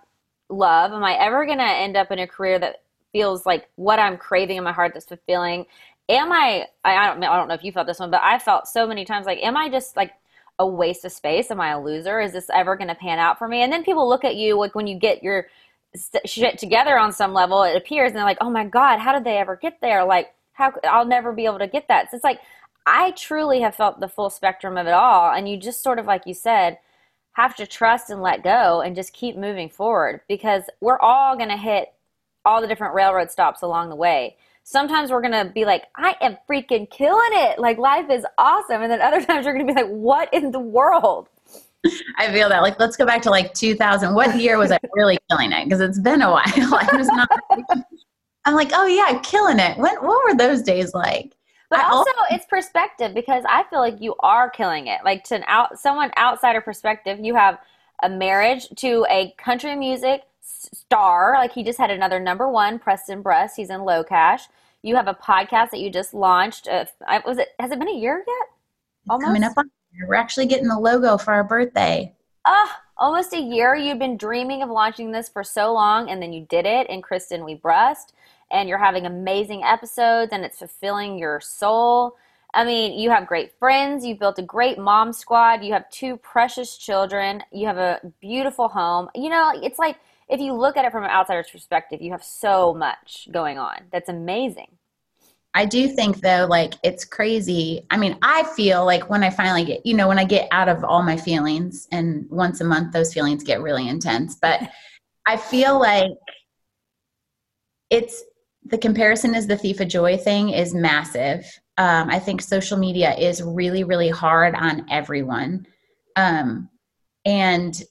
love? 0.50 0.92
Am 0.92 1.04
I 1.04 1.14
ever 1.14 1.46
to 1.46 1.62
end 1.62 1.96
up 1.96 2.12
in 2.12 2.20
a 2.20 2.28
career 2.28 2.60
that 2.60 2.84
feels 3.12 3.46
like 3.46 3.70
what 3.76 4.00
I'm 4.00 4.18
craving 4.18 4.58
in 4.58 4.64
my 4.64 4.74
heart 4.74 4.92
that's 4.94 5.06
fulfilling? 5.06 5.66
Am 6.10 6.32
I, 6.32 6.66
I 6.84 7.08
don't, 7.08 7.24
I 7.24 7.38
don't 7.38 7.48
know 7.48 7.54
if 7.54 7.64
you 7.64 7.72
felt 7.72 7.88
this 7.88 8.00
one, 8.00 8.12
but 8.12 8.22
I 8.22 8.40
felt 8.40 8.68
so 8.68 8.86
many 8.86 9.06
times 9.06 9.26
like, 9.26 9.40
am 9.42 9.56
I 9.56 9.70
just 9.70 9.96
like 9.96 10.12
a 10.60 10.68
waste 10.68 11.06
of 11.06 11.14
space? 11.14 11.50
Am 11.50 11.62
I 11.62 11.70
a 11.70 11.82
loser? 11.82 12.20
Is 12.20 12.34
this 12.34 12.50
ever 12.54 12.76
going 12.76 12.90
to 12.90 12.96
pan 12.96 13.20
out 13.20 13.38
for 13.38 13.48
me? 13.48 13.62
And 13.62 13.72
then 13.72 13.86
people 13.86 14.10
look 14.10 14.26
at 14.26 14.36
you 14.36 14.58
like 14.58 14.76
when 14.76 14.88
you 14.88 15.00
get 15.00 15.24
your 15.24 15.48
shit 16.26 16.58
together 16.58 16.98
on 16.98 17.12
some 17.12 17.34
level, 17.34 17.64
it 17.64 17.76
appears, 17.76 18.10
and 18.10 18.18
they're 18.18 18.26
like, 18.26 18.38
oh 18.42 18.50
my 18.50 18.66
God, 18.66 19.00
how 19.00 19.14
did 19.14 19.24
they 19.24 19.38
ever 19.38 19.56
get 19.56 19.80
there? 19.82 20.06
Like, 20.06 20.34
how 20.54 20.74
I'll 20.84 21.06
never 21.06 21.34
be 21.34 21.46
able 21.46 21.60
to 21.60 21.68
get 21.68 21.88
that. 21.88 22.12
So 22.12 22.16
it's 22.16 22.24
like, 22.24 22.40
I 22.86 23.12
truly 23.12 23.62
have 23.62 23.76
felt 23.76 24.00
the 24.00 24.08
full 24.08 24.30
spectrum 24.30 24.78
of 24.78 24.88
it 24.88 24.94
all. 24.94 25.32
And 25.32 25.48
you 25.48 25.58
just 25.58 25.84
sort 25.84 26.00
of, 26.00 26.06
like 26.06 26.26
you 26.26 26.34
said, 26.34 26.80
have 27.34 27.56
to 27.56 27.68
trust 27.68 28.10
and 28.10 28.22
let 28.22 28.44
go 28.44 28.82
and 28.82 28.96
just 28.96 29.14
keep 29.14 29.38
moving 29.38 29.70
forward 29.70 30.22
because 30.28 30.64
we're 30.82 31.00
all 31.00 31.38
going 31.38 31.50
to 31.50 31.58
hit 31.58 31.94
all 32.44 32.62
the 32.62 32.68
different 32.68 32.96
railroad 32.96 33.32
stops 33.32 33.62
along 33.62 33.90
the 33.90 33.96
way. 33.96 34.36
Sometimes 34.64 35.12
we're 35.12 35.22
going 35.22 35.48
to 35.48 35.52
be 35.52 35.66
like, 35.66 35.84
I 35.96 36.16
am 36.22 36.38
freaking 36.50 36.90
killing 36.90 37.32
it. 37.34 37.60
Like 37.60 37.78
life 37.78 38.10
is 38.10 38.26
awesome. 38.38 38.82
And 38.82 38.92
then 38.92 39.02
other 39.02 39.22
times 39.26 39.46
you're 39.46 39.54
going 39.54 39.68
to 39.68 39.74
be 39.74 39.82
like, 39.82 39.92
what 39.92 40.34
in 40.34 40.52
the 40.52 40.60
world? 40.60 41.30
I 42.18 42.32
feel 42.32 42.50
that. 42.50 42.62
Like, 42.62 42.80
let's 42.80 42.96
go 42.96 43.06
back 43.06 43.22
to 43.24 43.30
like 43.30 43.54
2000. 43.54 44.14
What 44.14 44.40
year 44.40 44.58
was 44.58 44.72
I 44.72 44.80
really 44.94 45.18
killing 45.30 45.52
it? 45.52 45.66
Because 45.66 45.82
it's 45.82 46.00
been 46.00 46.22
a 46.22 46.32
while. 46.32 46.44
I 46.48 46.90
was 46.94 47.08
not. 47.08 47.30
I'm 48.46 48.56
like, 48.56 48.72
oh 48.74 48.86
yeah, 48.86 49.20
killing 49.20 49.60
it. 49.60 49.78
When, 49.78 49.96
what 49.96 50.24
were 50.26 50.36
those 50.36 50.62
days 50.62 50.94
like? 50.94 51.36
But 51.70 51.86
also, 51.86 52.12
it's 52.30 52.46
perspective 52.46 53.14
because 53.14 53.46
I 53.48 53.64
feel 53.70 53.80
like 53.80 54.02
you 54.02 54.16
are 54.20 54.50
killing 54.50 54.88
it. 54.88 55.00
Like 55.06 55.24
to 55.26 55.36
an 55.36 55.44
out 55.48 55.80
someone 55.80 56.12
outsider 56.18 56.60
perspective, 56.60 57.20
you 57.22 57.34
have 57.36 57.60
a 58.04 58.10
marriage 58.10 58.68
to 58.78 59.06
a 59.10 59.34
country 59.38 59.76
music 59.76 60.24
star. 60.42 61.34
Like 61.36 61.54
he 61.54 61.64
just 61.64 61.80
had 61.80 61.90
another 61.90 62.20
number 62.20 62.50
one, 62.50 62.78
Preston 62.78 63.22
Brust. 63.22 63.56
He's 63.56 63.70
in 63.70 63.82
LoCash. 63.82 64.42
You 64.82 64.98
have 64.98 65.08
a 65.08 65.14
podcast 65.14 65.70
that 65.70 65.80
you 65.80 65.90
just 65.90 66.14
launched. 66.14 66.68
Uh, 66.68 66.86
was 67.26 67.38
it? 67.38 67.50
Has 67.58 67.72
it 67.72 67.80
been 67.80 67.88
a 67.88 67.98
year 67.98 68.22
yet? 68.28 68.48
Almost. 69.10 69.28
Coming 69.28 69.44
up 69.44 69.54
on. 69.58 69.72
We're 70.08 70.16
actually 70.16 70.48
getting 70.48 70.68
the 70.68 70.80
logo 70.80 71.18
for 71.18 71.34
our 71.34 71.44
birthday. 71.44 72.14
Uh, 72.46 72.68
almost 72.98 73.34
a 73.34 73.40
year. 73.40 73.76
You've 73.76 74.00
been 74.00 74.18
dreaming 74.18 74.64
of 74.64 74.70
launching 74.70 75.12
this 75.12 75.30
for 75.30 75.44
so 75.44 75.74
long, 75.74 76.10
and 76.10 76.22
then 76.22 76.34
you 76.34 76.46
did 76.50 76.66
it. 76.66 76.90
In 76.90 77.02
Kristen 77.02 77.44
We 77.46 77.56
Brust 77.56 78.14
and 78.52 78.70
you're 78.70 78.78
having 78.78 79.06
amazing 79.06 79.64
episodes 79.64 80.32
and 80.32 80.44
it's 80.44 80.60
fulfilling 80.60 81.18
your 81.18 81.40
soul. 81.40 82.18
I 82.54 82.66
mean, 82.66 83.00
you 83.00 83.10
have 83.10 83.28
great 83.28 83.58
friends, 83.58 84.06
You've 84.06 84.20
built 84.20 84.38
a 84.38 84.44
great 84.44 84.78
mom 84.78 85.14
squad, 85.14 85.64
you 85.64 85.74
have 85.74 85.90
two 85.90 86.18
precious 86.18 86.78
children, 86.78 87.44
you 87.52 87.66
have 87.68 87.78
a 87.78 88.02
beautiful 88.20 88.68
home. 88.68 89.10
You 89.16 89.30
know, 89.30 89.54
it's 89.56 89.80
like 89.80 89.98
if 90.28 90.40
you 90.40 90.54
look 90.54 90.78
at 90.78 90.86
it 90.86 90.92
from 90.92 91.04
an 91.04 91.10
outsider's 91.10 91.50
perspective, 91.50 92.02
you 92.02 92.12
have 92.12 92.24
so 92.24 92.74
much 92.74 93.30
going 93.32 93.58
on. 93.58 93.84
That's 93.92 94.10
amazing. 94.10 94.68
I 95.54 95.66
do 95.66 95.88
think 95.90 96.22
though, 96.22 96.48
like 96.50 96.76
it's 96.84 97.04
crazy. 97.04 97.86
I 97.90 97.98
mean, 97.98 98.18
I 98.22 98.44
feel 98.56 98.86
like 98.86 99.10
when 99.10 99.24
I 99.24 99.30
finally 99.30 99.66
get, 99.66 99.86
you 99.86 99.94
know, 99.94 100.08
when 100.08 100.20
I 100.20 100.24
get 100.24 100.48
out 100.52 100.70
of 100.70 100.84
all 100.84 101.04
my 101.04 101.18
feelings, 101.18 101.88
and 101.92 102.26
once 102.30 102.62
a 102.62 102.64
month 102.64 102.94
those 102.94 103.14
feelings 103.14 103.44
get 103.44 103.62
really 103.62 103.88
intense, 103.88 104.36
but 104.42 104.62
I 105.28 105.38
feel 105.38 105.80
like 105.80 106.10
it's 107.90 108.24
the 108.64 108.78
comparison 108.78 109.36
is 109.36 109.48
the 109.48 109.58
thief 109.58 109.80
of 109.80 109.88
joy 109.88 110.18
thing 110.18 110.50
is 110.50 110.74
massive. 110.74 111.46
Um, 111.78 112.10
I 112.10 112.20
think 112.20 112.42
social 112.42 112.78
media 112.78 113.14
is 113.16 113.42
really, 113.42 113.84
really 113.84 114.10
hard 114.10 114.56
on 114.56 114.86
everyone. 114.90 115.66
Um, 116.16 116.70
and 117.26 117.82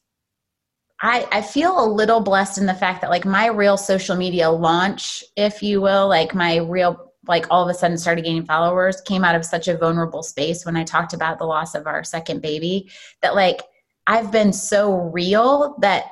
I, 1.03 1.27
I 1.33 1.43
feel 1.43 1.83
a 1.83 1.87
little 1.87 2.21
blessed 2.21 2.59
in 2.59 2.67
the 2.67 2.75
fact 2.75 3.01
that 3.01 3.11
like 3.11 3.25
my 3.25 3.47
real 3.47 3.77
social 3.77 4.17
media 4.17 4.51
launch, 4.51 5.25
if 5.37 5.63
you 5.63 5.81
will, 5.81 6.09
like 6.09 6.35
my 6.35 6.57
real, 6.57 7.10
like 7.31 7.47
all 7.49 7.63
of 7.63 7.71
a 7.71 7.79
sudden 7.79 7.97
started 7.97 8.25
gaining 8.25 8.45
followers 8.45 9.01
came 9.03 9.25
out 9.25 9.37
of 9.37 9.45
such 9.45 9.69
a 9.69 9.79
vulnerable 9.79 10.23
space 10.23 10.67
when 10.67 10.77
I 10.77 10.85
talked 10.85 11.15
about 11.15 11.39
the 11.39 11.47
loss 11.47 11.75
of 11.75 11.87
our 11.87 12.05
second 12.05 12.43
baby 12.43 12.91
that 13.23 13.35
like 13.37 13.63
I've 14.07 14.33
been 14.33 14.53
so 14.53 14.93
real 14.93 15.77
that 15.81 16.07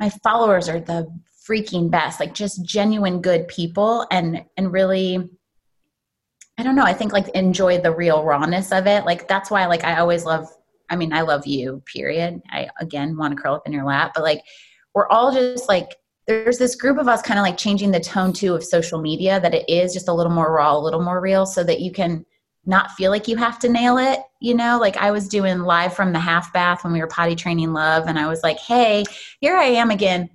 my 0.00 0.10
followers 0.10 0.68
are 0.68 0.80
the 0.80 1.08
freaking 1.48 1.88
best 1.90 2.20
like 2.20 2.34
just 2.34 2.64
genuine 2.64 3.22
good 3.22 3.48
people 3.48 4.06
and 4.10 4.44
and 4.58 4.70
really 4.70 5.30
i 6.58 6.62
don't 6.62 6.76
know 6.76 6.84
i 6.84 6.92
think 6.92 7.12
like 7.12 7.28
enjoy 7.30 7.80
the 7.80 7.94
real 7.94 8.22
rawness 8.22 8.70
of 8.70 8.86
it. 8.86 9.06
Like 9.06 9.26
that's 9.28 9.50
why 9.50 9.64
like 9.66 9.84
i 9.84 9.98
always 9.98 10.24
love 10.24 10.46
i 10.90 10.96
mean 10.96 11.12
i 11.12 11.22
love 11.22 11.46
you 11.46 11.82
period. 11.86 12.42
I 12.50 12.68
again 12.80 13.16
want 13.16 13.34
to 13.34 13.42
curl 13.42 13.54
up 13.54 13.66
in 13.66 13.72
your 13.72 13.84
lap 13.84 14.12
but 14.14 14.24
like 14.24 14.42
we're 14.94 15.08
all 15.08 15.32
just 15.32 15.68
like 15.68 15.94
there's 16.28 16.58
this 16.58 16.76
group 16.76 16.98
of 16.98 17.08
us 17.08 17.22
kind 17.22 17.40
of 17.40 17.42
like 17.42 17.56
changing 17.56 17.90
the 17.90 17.98
tone 17.98 18.32
too 18.32 18.54
of 18.54 18.62
social 18.62 19.00
media 19.00 19.40
that 19.40 19.54
it 19.54 19.68
is 19.68 19.92
just 19.94 20.08
a 20.08 20.12
little 20.12 20.30
more 20.30 20.52
raw 20.52 20.76
a 20.76 20.78
little 20.78 21.02
more 21.02 21.20
real 21.20 21.46
so 21.46 21.64
that 21.64 21.80
you 21.80 21.90
can 21.90 22.24
not 22.66 22.90
feel 22.92 23.10
like 23.10 23.26
you 23.26 23.36
have 23.36 23.58
to 23.58 23.68
nail 23.68 23.96
it 23.96 24.20
you 24.40 24.54
know 24.54 24.78
like 24.78 24.96
i 24.98 25.10
was 25.10 25.26
doing 25.26 25.60
live 25.60 25.94
from 25.94 26.12
the 26.12 26.18
half 26.18 26.52
bath 26.52 26.84
when 26.84 26.92
we 26.92 27.00
were 27.00 27.06
potty 27.06 27.34
training 27.34 27.72
love 27.72 28.06
and 28.06 28.18
i 28.18 28.28
was 28.28 28.42
like 28.42 28.58
hey 28.58 29.02
here 29.40 29.56
i 29.56 29.64
am 29.64 29.90
again 29.90 30.28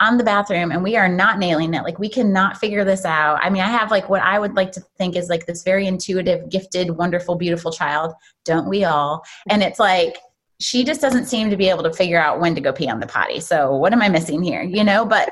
on 0.00 0.18
the 0.18 0.24
bathroom 0.24 0.72
and 0.72 0.82
we 0.82 0.96
are 0.96 1.08
not 1.08 1.38
nailing 1.38 1.72
it. 1.72 1.82
Like 1.82 1.98
we 1.98 2.08
cannot 2.08 2.58
figure 2.58 2.84
this 2.84 3.04
out. 3.04 3.38
I 3.40 3.48
mean, 3.48 3.62
I 3.62 3.68
have 3.68 3.90
like 3.90 4.08
what 4.08 4.22
I 4.22 4.38
would 4.38 4.54
like 4.54 4.72
to 4.72 4.80
think 4.98 5.16
is 5.16 5.28
like 5.28 5.46
this 5.46 5.62
very 5.62 5.86
intuitive, 5.86 6.50
gifted, 6.50 6.90
wonderful, 6.90 7.36
beautiful 7.36 7.70
child. 7.70 8.12
Don't 8.44 8.68
we 8.68 8.84
all? 8.84 9.22
And 9.48 9.62
it's 9.62 9.78
like 9.78 10.18
she 10.64 10.82
just 10.82 11.02
doesn't 11.02 11.26
seem 11.26 11.50
to 11.50 11.56
be 11.56 11.68
able 11.68 11.82
to 11.82 11.92
figure 11.92 12.18
out 12.18 12.40
when 12.40 12.54
to 12.54 12.60
go 12.60 12.72
pee 12.72 12.88
on 12.88 12.98
the 12.98 13.06
potty. 13.06 13.38
So 13.38 13.76
what 13.76 13.92
am 13.92 14.00
I 14.00 14.08
missing 14.08 14.42
here? 14.42 14.62
You 14.62 14.82
know, 14.82 15.04
but 15.04 15.30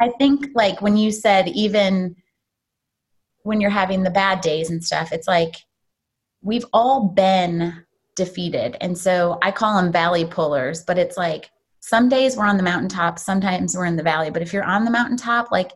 I 0.00 0.10
think 0.18 0.48
like 0.54 0.82
when 0.82 0.98
you 0.98 1.10
said 1.10 1.48
even 1.48 2.14
when 3.42 3.60
you're 3.60 3.70
having 3.70 4.02
the 4.02 4.10
bad 4.10 4.42
days 4.42 4.68
and 4.68 4.84
stuff, 4.84 5.12
it's 5.12 5.26
like 5.26 5.54
we've 6.42 6.66
all 6.74 7.08
been 7.08 7.84
defeated. 8.16 8.76
And 8.82 8.96
so 8.96 9.38
I 9.40 9.50
call 9.50 9.80
them 9.80 9.90
valley 9.90 10.26
pullers, 10.26 10.84
but 10.84 10.98
it's 10.98 11.16
like 11.16 11.50
some 11.80 12.10
days 12.10 12.36
we're 12.36 12.46
on 12.46 12.58
the 12.58 12.62
mountaintop, 12.62 13.18
sometimes 13.18 13.74
we're 13.74 13.86
in 13.86 13.96
the 13.96 14.02
valley. 14.02 14.30
But 14.30 14.42
if 14.42 14.52
you're 14.52 14.62
on 14.62 14.84
the 14.84 14.90
mountaintop, 14.90 15.52
like 15.52 15.72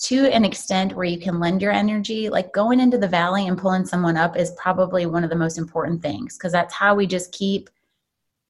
to 0.00 0.26
an 0.32 0.44
extent 0.44 0.96
where 0.96 1.04
you 1.04 1.20
can 1.20 1.38
lend 1.38 1.62
your 1.62 1.72
energy, 1.72 2.28
like 2.28 2.52
going 2.52 2.80
into 2.80 2.98
the 2.98 3.06
valley 3.06 3.46
and 3.46 3.56
pulling 3.56 3.86
someone 3.86 4.16
up 4.16 4.36
is 4.36 4.50
probably 4.56 5.06
one 5.06 5.22
of 5.22 5.30
the 5.30 5.36
most 5.36 5.58
important 5.58 6.02
things 6.02 6.36
because 6.36 6.50
that's 6.52 6.74
how 6.74 6.96
we 6.96 7.06
just 7.06 7.30
keep 7.30 7.70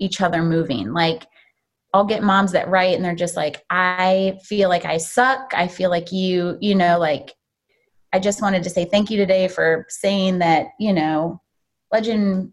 each 0.01 0.21
other 0.21 0.43
moving. 0.43 0.93
Like, 0.93 1.27
I'll 1.95 2.05
get 2.05 2.23
moms 2.23 2.53
that 2.53 2.69
write 2.69 2.97
and 2.97 3.05
they're 3.05 3.15
just 3.15 3.37
like, 3.37 3.65
I 3.71 4.39
feel 4.45 4.69
like 4.69 4.85
I 4.85 4.97
suck. 4.97 5.53
I 5.55 5.69
feel 5.69 5.91
like 5.91 6.11
you, 6.13 6.57
you 6.61 6.75
know, 6.75 6.99
like, 6.99 7.35
I 8.13 8.19
just 8.19 8.43
wanted 8.43 8.65
to 8.65 8.71
say 8.71 8.85
thank 8.85 9.11
you 9.11 9.17
today 9.17 9.47
for 9.49 9.87
saying 9.89 10.41
that, 10.41 10.69
you 10.79 10.93
know, 10.93 11.41
legend 11.93 12.53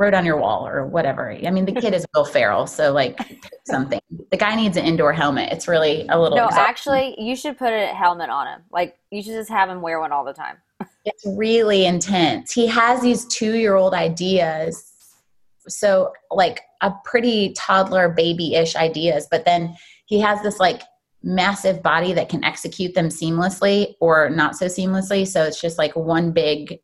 wrote 0.00 0.14
on 0.14 0.24
your 0.24 0.38
wall 0.38 0.66
or 0.66 0.86
whatever. 0.86 1.30
I 1.30 1.50
mean, 1.50 1.66
the 1.66 1.78
kid 1.78 1.92
is 1.92 2.06
Will 2.14 2.24
Ferrell, 2.24 2.66
so 2.66 2.90
like 2.92 3.18
something. 3.66 4.00
The 4.30 4.36
guy 4.36 4.56
needs 4.56 4.76
an 4.76 4.84
indoor 4.84 5.12
helmet. 5.12 5.52
It's 5.52 5.68
really 5.68 6.06
a 6.08 6.18
little. 6.18 6.38
No, 6.38 6.46
exhausting. 6.46 6.68
actually, 6.68 7.14
you 7.18 7.36
should 7.36 7.58
put 7.58 7.72
a 7.72 7.88
helmet 7.88 8.30
on 8.30 8.46
him. 8.46 8.62
Like 8.72 8.96
you 9.10 9.22
should 9.22 9.34
just 9.34 9.50
have 9.50 9.68
him 9.68 9.82
wear 9.82 10.00
one 10.00 10.10
all 10.10 10.24
the 10.24 10.32
time. 10.32 10.56
it's 11.04 11.24
really 11.26 11.84
intense. 11.84 12.52
He 12.52 12.66
has 12.66 13.02
these 13.02 13.26
two-year-old 13.26 13.92
ideas, 13.92 14.89
so 15.70 16.12
like 16.30 16.60
a 16.82 16.92
pretty 17.04 17.52
toddler 17.54 18.08
baby-ish 18.08 18.76
ideas, 18.76 19.26
but 19.30 19.44
then 19.44 19.76
he 20.06 20.20
has 20.20 20.42
this 20.42 20.58
like 20.58 20.82
massive 21.22 21.82
body 21.82 22.12
that 22.14 22.28
can 22.28 22.44
execute 22.44 22.94
them 22.94 23.08
seamlessly 23.08 23.94
or 24.00 24.30
not 24.30 24.56
so 24.56 24.66
seamlessly. 24.66 25.26
So 25.26 25.44
it's 25.44 25.60
just 25.60 25.78
like 25.78 25.94
one 25.94 26.32
big 26.32 26.80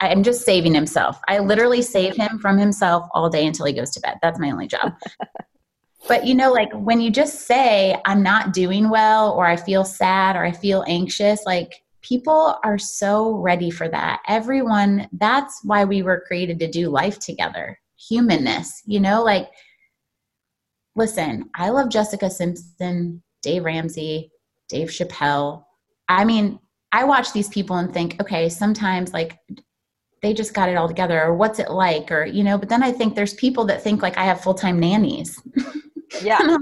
I'm 0.00 0.22
just 0.22 0.44
saving 0.44 0.74
himself. 0.74 1.20
I 1.26 1.38
literally 1.38 1.82
save 1.82 2.14
him 2.14 2.38
from 2.38 2.58
himself 2.58 3.08
all 3.12 3.30
day 3.30 3.46
until 3.46 3.66
he 3.66 3.72
goes 3.72 3.90
to 3.92 4.00
bed. 4.00 4.18
That's 4.20 4.38
my 4.38 4.50
only 4.50 4.66
job. 4.66 4.92
but 6.08 6.26
you 6.26 6.34
know, 6.34 6.52
like 6.52 6.70
when 6.74 7.00
you 7.00 7.10
just 7.10 7.46
say, 7.46 7.98
I'm 8.04 8.22
not 8.22 8.52
doing 8.52 8.90
well, 8.90 9.32
or 9.32 9.46
I 9.46 9.56
feel 9.56 9.84
sad, 9.84 10.36
or 10.36 10.44
I 10.44 10.52
feel 10.52 10.84
anxious, 10.86 11.46
like 11.46 11.82
people 12.02 12.58
are 12.62 12.78
so 12.78 13.36
ready 13.36 13.70
for 13.70 13.88
that. 13.88 14.20
Everyone, 14.28 15.08
that's 15.12 15.60
why 15.64 15.84
we 15.84 16.02
were 16.02 16.24
created 16.26 16.58
to 16.60 16.70
do 16.70 16.90
life 16.90 17.18
together 17.18 17.79
humanness, 18.08 18.82
you 18.86 19.00
know, 19.00 19.22
like, 19.22 19.48
listen, 20.96 21.50
I 21.54 21.70
love 21.70 21.88
Jessica 21.90 22.30
Simpson, 22.30 23.22
Dave 23.42 23.64
Ramsey, 23.64 24.30
Dave 24.68 24.88
Chappelle. 24.88 25.64
I 26.08 26.24
mean, 26.24 26.58
I 26.92 27.04
watch 27.04 27.32
these 27.32 27.48
people 27.48 27.76
and 27.76 27.92
think, 27.92 28.20
okay, 28.20 28.48
sometimes 28.48 29.12
like 29.12 29.38
they 30.22 30.34
just 30.34 30.54
got 30.54 30.68
it 30.68 30.76
all 30.76 30.88
together 30.88 31.22
or 31.22 31.34
what's 31.34 31.58
it 31.58 31.70
like 31.70 32.10
or 32.10 32.24
you 32.24 32.44
know 32.44 32.58
but 32.58 32.68
then 32.68 32.82
i 32.82 32.92
think 32.92 33.14
there's 33.14 33.34
people 33.34 33.64
that 33.64 33.82
think 33.82 34.02
like 34.02 34.16
i 34.18 34.24
have 34.24 34.40
full-time 34.40 34.78
nannies. 34.78 35.40
Yeah. 36.22 36.58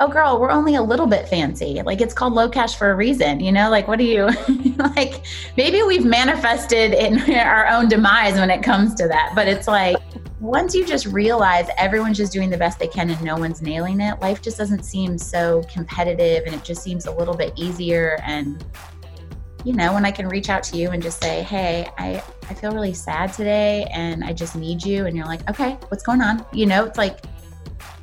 Oh 0.00 0.08
girl 0.08 0.38
we're 0.38 0.50
only 0.50 0.74
a 0.74 0.82
little 0.82 1.06
bit 1.06 1.26
fancy. 1.26 1.80
Like 1.82 2.02
it's 2.02 2.12
called 2.12 2.34
LoCash 2.34 2.76
for 2.76 2.90
a 2.90 2.94
reason 2.94 3.40
you 3.40 3.50
know? 3.50 3.70
Like 3.70 3.88
what 3.88 3.98
do 3.98 4.04
you 4.04 4.26
like 4.76 5.24
maybe 5.56 5.82
we've 5.82 6.04
manifested 6.04 6.92
in 6.92 7.18
our 7.36 7.66
own 7.68 7.88
demise 7.88 8.34
when 8.34 8.50
it 8.50 8.62
comes 8.62 8.94
to 8.96 9.08
that 9.08 9.32
but 9.34 9.48
it's 9.48 9.66
like 9.66 9.96
once 10.40 10.74
you 10.74 10.86
just 10.86 11.04
realize 11.06 11.68
everyone's 11.76 12.16
just 12.16 12.32
doing 12.32 12.48
the 12.48 12.56
best 12.56 12.78
they 12.78 12.88
can 12.88 13.10
and 13.10 13.22
no 13.22 13.36
one's 13.36 13.60
nailing 13.60 14.00
it, 14.00 14.18
life 14.20 14.40
just 14.40 14.56
doesn't 14.56 14.82
seem 14.84 15.18
so 15.18 15.62
competitive 15.70 16.44
and 16.46 16.54
it 16.54 16.64
just 16.64 16.82
seems 16.82 17.04
a 17.04 17.12
little 17.12 17.34
bit 17.34 17.52
easier. 17.56 18.18
And, 18.24 18.64
you 19.64 19.74
know, 19.74 19.92
when 19.92 20.06
I 20.06 20.10
can 20.10 20.28
reach 20.28 20.48
out 20.48 20.62
to 20.64 20.78
you 20.78 20.90
and 20.90 21.02
just 21.02 21.22
say, 21.22 21.42
hey, 21.42 21.90
I, 21.98 22.22
I 22.48 22.54
feel 22.54 22.72
really 22.72 22.94
sad 22.94 23.34
today 23.34 23.86
and 23.92 24.24
I 24.24 24.32
just 24.32 24.56
need 24.56 24.82
you. 24.82 25.04
And 25.04 25.14
you're 25.14 25.26
like, 25.26 25.48
okay, 25.50 25.72
what's 25.88 26.02
going 26.02 26.22
on? 26.22 26.46
You 26.54 26.64
know, 26.64 26.84
it's 26.84 26.96
like 26.96 27.20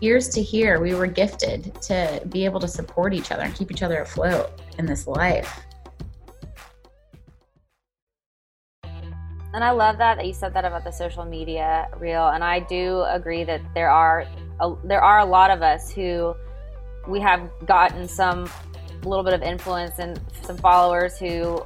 ears 0.01 0.29
to 0.29 0.43
hear. 0.43 0.79
We 0.79 0.93
were 0.93 1.07
gifted 1.07 1.73
to 1.81 2.21
be 2.29 2.45
able 2.45 2.59
to 2.59 2.67
support 2.67 3.15
each 3.15 3.31
other 3.31 3.43
and 3.43 3.55
keep 3.55 3.71
each 3.71 3.81
other 3.81 4.01
afloat 4.01 4.61
in 4.77 4.85
this 4.85 5.07
life. 5.07 5.63
And 9.57 9.63
I 9.63 9.71
love 9.71 9.97
that 9.97 10.17
that 10.17 10.27
you 10.27 10.33
said 10.33 10.53
that 10.53 10.65
about 10.65 10.83
the 10.83 10.91
social 10.91 11.25
media 11.25 11.89
reel. 11.97 12.27
And 12.27 12.43
I 12.43 12.59
do 12.59 13.01
agree 13.09 13.43
that 13.45 13.59
there 13.73 13.89
are 13.89 14.23
a, 14.59 14.75
there 14.83 15.01
are 15.01 15.21
a 15.21 15.25
lot 15.25 15.49
of 15.49 15.63
us 15.63 15.91
who 15.91 16.35
we 17.07 17.19
have 17.21 17.49
gotten 17.65 18.07
some 18.07 18.47
little 19.03 19.23
bit 19.23 19.33
of 19.33 19.41
influence 19.41 19.97
and 19.97 20.21
some 20.43 20.57
followers 20.57 21.17
who 21.17 21.59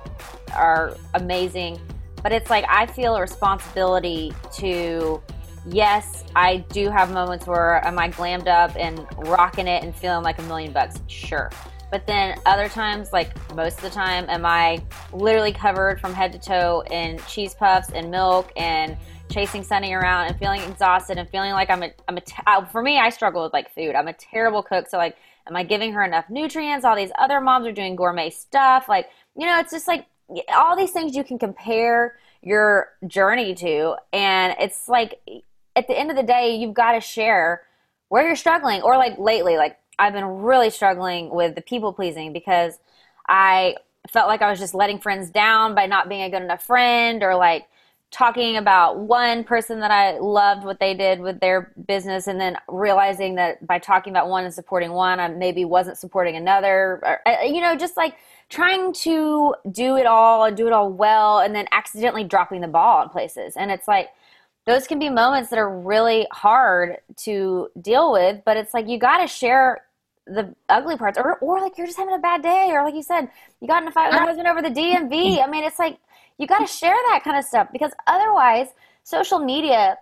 are 0.53 0.95
amazing. 1.15 1.81
But 2.23 2.31
it's 2.31 2.49
like 2.49 2.63
I 2.69 2.85
feel 2.85 3.17
a 3.17 3.19
responsibility 3.19 4.31
to 4.53 5.21
yes, 5.67 6.23
I 6.33 6.59
do 6.69 6.89
have 6.89 7.11
moments 7.11 7.45
where 7.45 7.85
am 7.85 7.99
I 7.99 8.07
glammed 8.07 8.47
up 8.47 8.73
and 8.77 9.05
rocking 9.17 9.67
it 9.67 9.83
and 9.83 9.93
feeling 9.93 10.23
like 10.23 10.39
a 10.39 10.43
million 10.43 10.71
bucks? 10.71 11.01
Sure. 11.07 11.51
But 11.91 12.07
then 12.07 12.39
other 12.45 12.69
times, 12.69 13.11
like 13.11 13.35
most 13.53 13.77
of 13.77 13.83
the 13.83 13.89
time, 13.89 14.29
am 14.29 14.45
I 14.45 14.81
literally 15.11 15.51
covered 15.51 15.99
from 15.99 16.13
head 16.13 16.31
to 16.31 16.39
toe 16.39 16.83
in 16.89 17.19
cheese 17.27 17.53
puffs 17.53 17.91
and 17.91 18.09
milk 18.09 18.51
and 18.55 18.97
chasing 19.29 19.61
Sunny 19.61 19.93
around 19.93 20.27
and 20.27 20.39
feeling 20.39 20.61
exhausted 20.61 21.17
and 21.17 21.29
feeling 21.29 21.51
like 21.51 21.69
I'm 21.69 21.83
a, 21.83 21.91
I'm 22.07 22.17
a, 22.17 22.21
uh, 22.47 22.65
for 22.65 22.81
me, 22.81 22.97
I 22.97 23.09
struggle 23.09 23.43
with 23.43 23.51
like 23.51 23.73
food. 23.75 23.93
I'm 23.93 24.07
a 24.07 24.13
terrible 24.13 24.63
cook. 24.63 24.87
So 24.89 24.97
like, 24.97 25.17
am 25.47 25.55
I 25.55 25.63
giving 25.63 25.91
her 25.91 26.03
enough 26.03 26.29
nutrients? 26.29 26.85
All 26.85 26.95
these 26.95 27.11
other 27.19 27.41
moms 27.41 27.67
are 27.67 27.73
doing 27.73 27.97
gourmet 27.97 28.29
stuff. 28.29 28.87
Like, 28.87 29.09
you 29.35 29.45
know, 29.45 29.59
it's 29.59 29.71
just 29.71 29.87
like 29.87 30.05
all 30.55 30.77
these 30.77 30.91
things 30.91 31.13
you 31.13 31.25
can 31.25 31.39
compare 31.39 32.15
your 32.41 32.89
journey 33.05 33.53
to. 33.55 33.95
And 34.13 34.55
it's 34.59 34.87
like, 34.87 35.19
at 35.75 35.87
the 35.87 35.97
end 35.97 36.09
of 36.09 36.15
the 36.15 36.23
day, 36.23 36.55
you've 36.55 36.73
got 36.73 36.93
to 36.93 37.01
share 37.01 37.63
where 38.09 38.25
you're 38.25 38.35
struggling 38.35 38.81
or 38.81 38.97
like 38.97 39.17
lately, 39.17 39.57
like 39.57 39.77
I've 40.01 40.13
been 40.13 40.25
really 40.25 40.71
struggling 40.71 41.29
with 41.29 41.53
the 41.53 41.61
people 41.61 41.93
pleasing 41.93 42.33
because 42.33 42.79
I 43.29 43.75
felt 44.09 44.27
like 44.27 44.41
I 44.41 44.49
was 44.49 44.59
just 44.59 44.73
letting 44.73 44.97
friends 44.97 45.29
down 45.29 45.75
by 45.75 45.85
not 45.85 46.09
being 46.09 46.23
a 46.23 46.29
good 46.29 46.41
enough 46.41 46.63
friend 46.63 47.21
or 47.21 47.35
like 47.35 47.67
talking 48.09 48.57
about 48.57 48.97
one 48.97 49.43
person 49.43 49.79
that 49.79 49.91
I 49.91 50.17
loved 50.17 50.65
what 50.65 50.79
they 50.79 50.95
did 50.95 51.19
with 51.19 51.39
their 51.39 51.71
business 51.87 52.25
and 52.25 52.41
then 52.41 52.57
realizing 52.67 53.35
that 53.35 53.65
by 53.67 53.77
talking 53.77 54.11
about 54.11 54.27
one 54.27 54.43
and 54.43 54.51
supporting 54.51 54.91
one, 54.91 55.19
I 55.19 55.27
maybe 55.27 55.65
wasn't 55.65 55.99
supporting 55.99 56.35
another. 56.35 56.99
Or, 57.03 57.19
uh, 57.27 57.43
you 57.43 57.61
know, 57.61 57.75
just 57.75 57.95
like 57.95 58.15
trying 58.49 58.93
to 58.93 59.53
do 59.71 59.97
it 59.97 60.07
all 60.07 60.45
and 60.45 60.57
do 60.57 60.65
it 60.65 60.73
all 60.73 60.91
well 60.91 61.39
and 61.39 61.53
then 61.53 61.67
accidentally 61.71 62.23
dropping 62.23 62.61
the 62.61 62.67
ball 62.67 63.03
in 63.03 63.09
places. 63.09 63.55
And 63.55 63.69
it's 63.69 63.87
like, 63.87 64.09
those 64.65 64.87
can 64.87 64.97
be 64.97 65.09
moments 65.09 65.49
that 65.51 65.59
are 65.59 65.79
really 65.79 66.27
hard 66.31 66.97
to 67.17 67.69
deal 67.79 68.11
with, 68.11 68.41
but 68.45 68.57
it's 68.57 68.73
like 68.73 68.87
you 68.87 68.97
got 68.99 69.19
to 69.19 69.27
share 69.27 69.83
the 70.27 70.53
ugly 70.69 70.97
parts 70.97 71.17
or, 71.17 71.37
or 71.39 71.59
like 71.59 71.77
you're 71.77 71.87
just 71.87 71.97
having 71.97 72.13
a 72.13 72.19
bad 72.19 72.41
day 72.41 72.69
or 72.71 72.83
like 72.83 72.93
you 72.93 73.03
said 73.03 73.27
you 73.59 73.67
got 73.67 73.81
in 73.81 73.87
a 73.87 73.91
fight 73.91 74.09
with 74.09 74.19
your 74.19 74.27
husband 74.27 74.47
over 74.47 74.61
the 74.61 74.69
dmv 74.69 75.43
i 75.43 75.47
mean 75.47 75.63
it's 75.63 75.79
like 75.79 75.97
you 76.37 76.47
got 76.47 76.59
to 76.59 76.67
share 76.67 76.95
that 77.09 77.21
kind 77.23 77.37
of 77.37 77.43
stuff 77.43 77.67
because 77.71 77.91
otherwise 78.07 78.67
social 79.03 79.39
media 79.39 79.97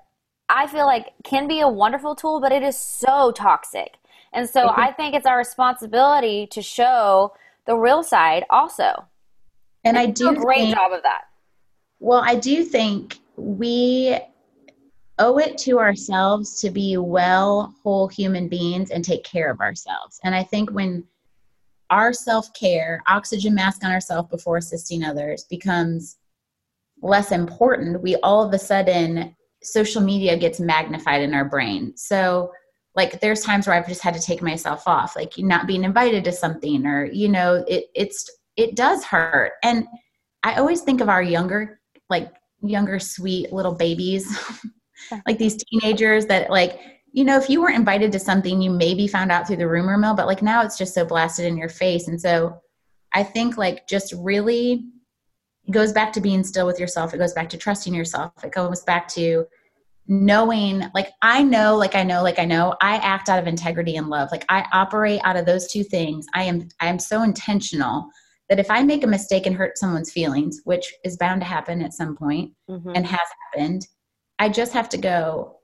i 0.50 0.68
feel 0.68 0.86
like 0.86 1.14
can 1.24 1.48
be 1.48 1.62
a 1.62 1.68
wonderful 1.68 2.16
tool 2.16 2.40
but 2.40 2.52
it 2.52 2.64
is 2.64 2.78
so 2.78 3.32
toxic. 3.32 3.96
And 4.32 4.48
so 4.48 4.68
mm-hmm. 4.68 4.80
i 4.80 4.92
think 4.92 5.16
it's 5.16 5.26
our 5.26 5.38
responsibility 5.38 6.48
to 6.48 6.62
show 6.62 7.34
the 7.66 7.76
real 7.76 8.04
side 8.04 8.46
also. 8.50 9.06
And, 9.84 9.98
and 9.98 9.98
i 9.98 10.06
do 10.06 10.30
a 10.30 10.36
great 10.36 10.60
think, 10.60 10.76
job 10.76 10.92
of 10.92 11.04
that. 11.04 11.24
Well 12.00 12.22
i 12.24 12.36
do 12.36 12.64
think 12.64 13.20
we 13.36 14.20
owe 15.20 15.38
it 15.38 15.58
to 15.60 15.80
ourselves 15.80 16.60
to 16.62 16.70
be 16.70 16.98
well, 16.98 17.76
whole 17.84 18.08
human 18.08 18.48
beings 18.48 18.90
and 18.90 19.04
take 19.04 19.24
care 19.24 19.52
of 19.52 19.60
ourselves. 19.60 20.20
And 20.24 20.34
I 20.34 20.44
think 20.44 20.72
when 20.72 21.04
our 21.90 22.14
self 22.14 22.54
care, 22.54 23.02
oxygen 23.08 23.54
mask 23.54 23.84
on 23.84 23.92
ourselves 23.92 24.30
before 24.30 24.58
assisting 24.58 25.04
others, 25.04 25.46
becomes 25.50 26.18
less 27.02 27.32
important, 27.32 28.02
we 28.02 28.16
all 28.18 28.44
of 28.44 28.54
a 28.54 28.60
sudden, 28.60 29.36
social 29.62 30.02
media 30.02 30.38
gets 30.38 30.60
magnified 30.60 31.22
in 31.22 31.34
our 31.34 31.46
brain. 31.46 31.96
So, 31.98 32.52
like, 32.96 33.20
there's 33.20 33.42
times 33.42 33.68
where 33.68 33.76
I've 33.76 33.88
just 33.88 34.02
had 34.02 34.14
to 34.14 34.22
take 34.22 34.42
myself 34.42 34.88
off, 34.88 35.16
like 35.16 35.34
not 35.38 35.68
being 35.68 35.84
invited 35.84 36.24
to 36.26 36.32
something, 36.32 36.86
or, 36.86 37.06
you 37.06 37.28
know, 37.28 37.64
it, 37.68 37.86
it's, 37.94 38.30
it 38.56 38.76
does 38.76 39.04
hurt. 39.04 39.54
And 39.64 39.86
I 40.44 40.56
always 40.56 40.82
think 40.82 41.02
of 41.02 41.10
our 41.10 41.22
younger, 41.22 41.80
like, 42.10 42.32
younger, 42.62 43.00
sweet 43.00 43.54
little 43.54 43.74
babies 43.74 44.38
like 45.28 45.38
these 45.38 45.64
teenagers 45.64 46.26
that 46.28 46.50
like 46.50 46.80
you 47.12 47.24
know 47.24 47.38
if 47.38 47.50
you 47.50 47.62
weren't 47.62 47.76
invited 47.76 48.12
to 48.12 48.20
something 48.20 48.62
you 48.62 48.70
maybe 48.70 49.08
found 49.08 49.32
out 49.32 49.48
through 49.48 49.58
the 49.58 49.68
rumor 49.68 49.98
mill 49.98 50.14
but 50.14 50.28
like 50.28 50.42
now 50.42 50.62
it's 50.64 50.78
just 50.78 50.94
so 50.94 51.06
blasted 51.06 51.46
in 51.46 51.58
your 51.58 51.70
face. 51.70 52.08
And 52.08 52.20
so 52.20 52.60
i 53.14 53.24
think 53.24 53.58
like 53.58 53.88
just 53.88 54.14
really 54.14 54.86
goes 55.72 55.92
back 55.92 56.12
to 56.14 56.22
being 56.22 56.44
still 56.44 56.66
with 56.66 56.80
yourself. 56.80 57.14
It 57.14 57.18
goes 57.18 57.34
back 57.34 57.50
to 57.50 57.58
trusting 57.58 57.94
yourself. 57.94 58.44
It 58.44 58.52
goes 58.52 58.82
back 58.84 59.08
to 59.10 59.46
knowing 60.12 60.84
like 60.96 61.12
i 61.22 61.44
know 61.44 61.78
like 61.78 61.94
i 61.94 62.02
know 62.02 62.24
like 62.24 62.40
i 62.40 62.46
know 62.46 62.76
i 62.82 62.96
act 62.96 63.30
out 63.30 63.38
of 63.38 63.46
integrity 63.46 63.96
and 63.96 64.08
love. 64.08 64.30
Like 64.32 64.44
i 64.50 64.66
operate 64.74 65.22
out 65.24 65.38
of 65.38 65.46
those 65.46 65.68
two 65.68 65.84
things. 65.84 66.26
I 66.34 66.44
am 66.44 66.68
i 66.80 66.88
am 66.88 66.98
so 66.98 67.22
intentional 67.22 68.10
that 68.50 68.60
if 68.60 68.72
i 68.72 68.82
make 68.82 69.04
a 69.04 69.08
mistake 69.08 69.46
and 69.46 69.56
hurt 69.56 69.78
someone's 69.78 70.12
feelings 70.12 70.62
which 70.64 70.92
is 71.04 71.18
bound 71.18 71.42
to 71.42 71.48
happen 71.48 71.84
at 71.84 71.94
some 71.94 72.18
point 72.18 72.52
mm-hmm. 72.68 72.92
and 72.96 73.06
has 73.06 73.20
happened 73.54 73.86
I 74.40 74.50
just 74.50 74.72
have 74.74 74.90
to 74.90 74.98
go, 74.98 75.58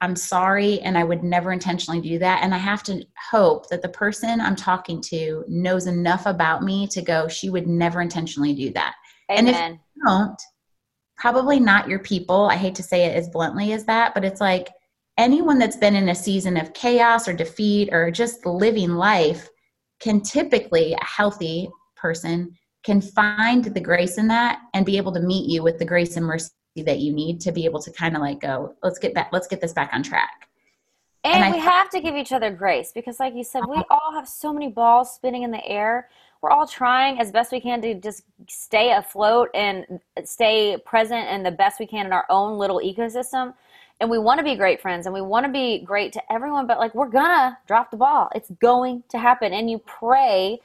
I'm 0.00 0.16
sorry, 0.16 0.80
and 0.80 0.96
I 0.96 1.04
would 1.04 1.24
never 1.24 1.52
intentionally 1.52 2.00
do 2.00 2.18
that. 2.20 2.42
And 2.42 2.54
I 2.54 2.58
have 2.58 2.82
to 2.84 3.04
hope 3.30 3.68
that 3.68 3.82
the 3.82 3.88
person 3.88 4.40
I'm 4.40 4.56
talking 4.56 5.00
to 5.02 5.44
knows 5.48 5.86
enough 5.86 6.26
about 6.26 6.62
me 6.62 6.86
to 6.88 7.02
go, 7.02 7.26
she 7.26 7.50
would 7.50 7.66
never 7.66 8.00
intentionally 8.00 8.54
do 8.54 8.70
that. 8.72 8.94
Amen. 9.30 9.54
And 9.54 9.74
if 9.74 9.80
you 9.96 10.02
don't, 10.06 10.42
probably 11.16 11.58
not 11.58 11.88
your 11.88 12.00
people. 12.00 12.48
I 12.50 12.56
hate 12.56 12.74
to 12.76 12.82
say 12.82 13.04
it 13.06 13.16
as 13.16 13.28
bluntly 13.28 13.72
as 13.72 13.84
that, 13.86 14.14
but 14.14 14.24
it's 14.24 14.40
like 14.40 14.68
anyone 15.16 15.58
that's 15.58 15.76
been 15.76 15.96
in 15.96 16.10
a 16.10 16.14
season 16.14 16.56
of 16.56 16.74
chaos 16.74 17.26
or 17.26 17.32
defeat 17.32 17.88
or 17.92 18.10
just 18.10 18.44
living 18.46 18.90
life 18.90 19.48
can 20.00 20.20
typically, 20.20 20.92
a 20.92 21.04
healthy 21.04 21.70
person, 21.96 22.54
can 22.84 23.00
find 23.00 23.64
the 23.64 23.80
grace 23.80 24.18
in 24.18 24.28
that 24.28 24.60
and 24.74 24.84
be 24.84 24.98
able 24.98 25.12
to 25.12 25.20
meet 25.20 25.48
you 25.48 25.62
with 25.62 25.78
the 25.78 25.84
grace 25.84 26.16
and 26.16 26.26
mercy 26.26 26.50
that 26.82 26.98
you 26.98 27.12
need 27.12 27.40
to 27.40 27.52
be 27.52 27.64
able 27.64 27.80
to 27.80 27.90
kind 27.92 28.16
of 28.16 28.22
like 28.22 28.40
go 28.40 28.74
let's 28.82 28.98
get 28.98 29.14
back 29.14 29.28
let's 29.32 29.46
get 29.46 29.60
this 29.60 29.72
back 29.72 29.90
on 29.92 30.02
track. 30.02 30.48
And, 31.22 31.42
and 31.42 31.54
we 31.54 31.60
have 31.60 31.88
to 31.90 32.00
give 32.00 32.16
each 32.16 32.32
other 32.32 32.50
grace 32.50 32.92
because 32.92 33.20
like 33.20 33.34
you 33.34 33.44
said 33.44 33.62
we 33.68 33.76
uh-huh. 33.76 33.84
all 33.90 34.12
have 34.12 34.28
so 34.28 34.52
many 34.52 34.68
balls 34.68 35.14
spinning 35.14 35.42
in 35.44 35.50
the 35.50 35.64
air. 35.66 36.08
We're 36.42 36.50
all 36.50 36.66
trying 36.66 37.18
as 37.20 37.30
best 37.30 37.52
we 37.52 37.60
can 37.60 37.80
to 37.82 37.94
just 37.94 38.24
stay 38.48 38.92
afloat 38.92 39.48
and 39.54 39.86
stay 40.24 40.76
present 40.84 41.26
and 41.28 41.46
the 41.46 41.50
best 41.50 41.80
we 41.80 41.86
can 41.86 42.04
in 42.06 42.12
our 42.12 42.26
own 42.28 42.58
little 42.58 42.80
ecosystem. 42.80 43.54
And 44.00 44.10
we 44.10 44.18
want 44.18 44.38
to 44.38 44.44
be 44.44 44.56
great 44.56 44.82
friends 44.82 45.06
and 45.06 45.14
we 45.14 45.22
want 45.22 45.46
to 45.46 45.52
be 45.52 45.78
great 45.78 46.12
to 46.14 46.32
everyone 46.32 46.66
but 46.66 46.78
like 46.78 46.94
we're 46.94 47.08
gonna 47.08 47.56
drop 47.66 47.90
the 47.90 47.96
ball. 47.96 48.28
It's 48.34 48.50
going 48.60 49.04
to 49.10 49.18
happen. 49.18 49.54
And 49.54 49.70
you 49.70 49.78
pray 49.78 50.58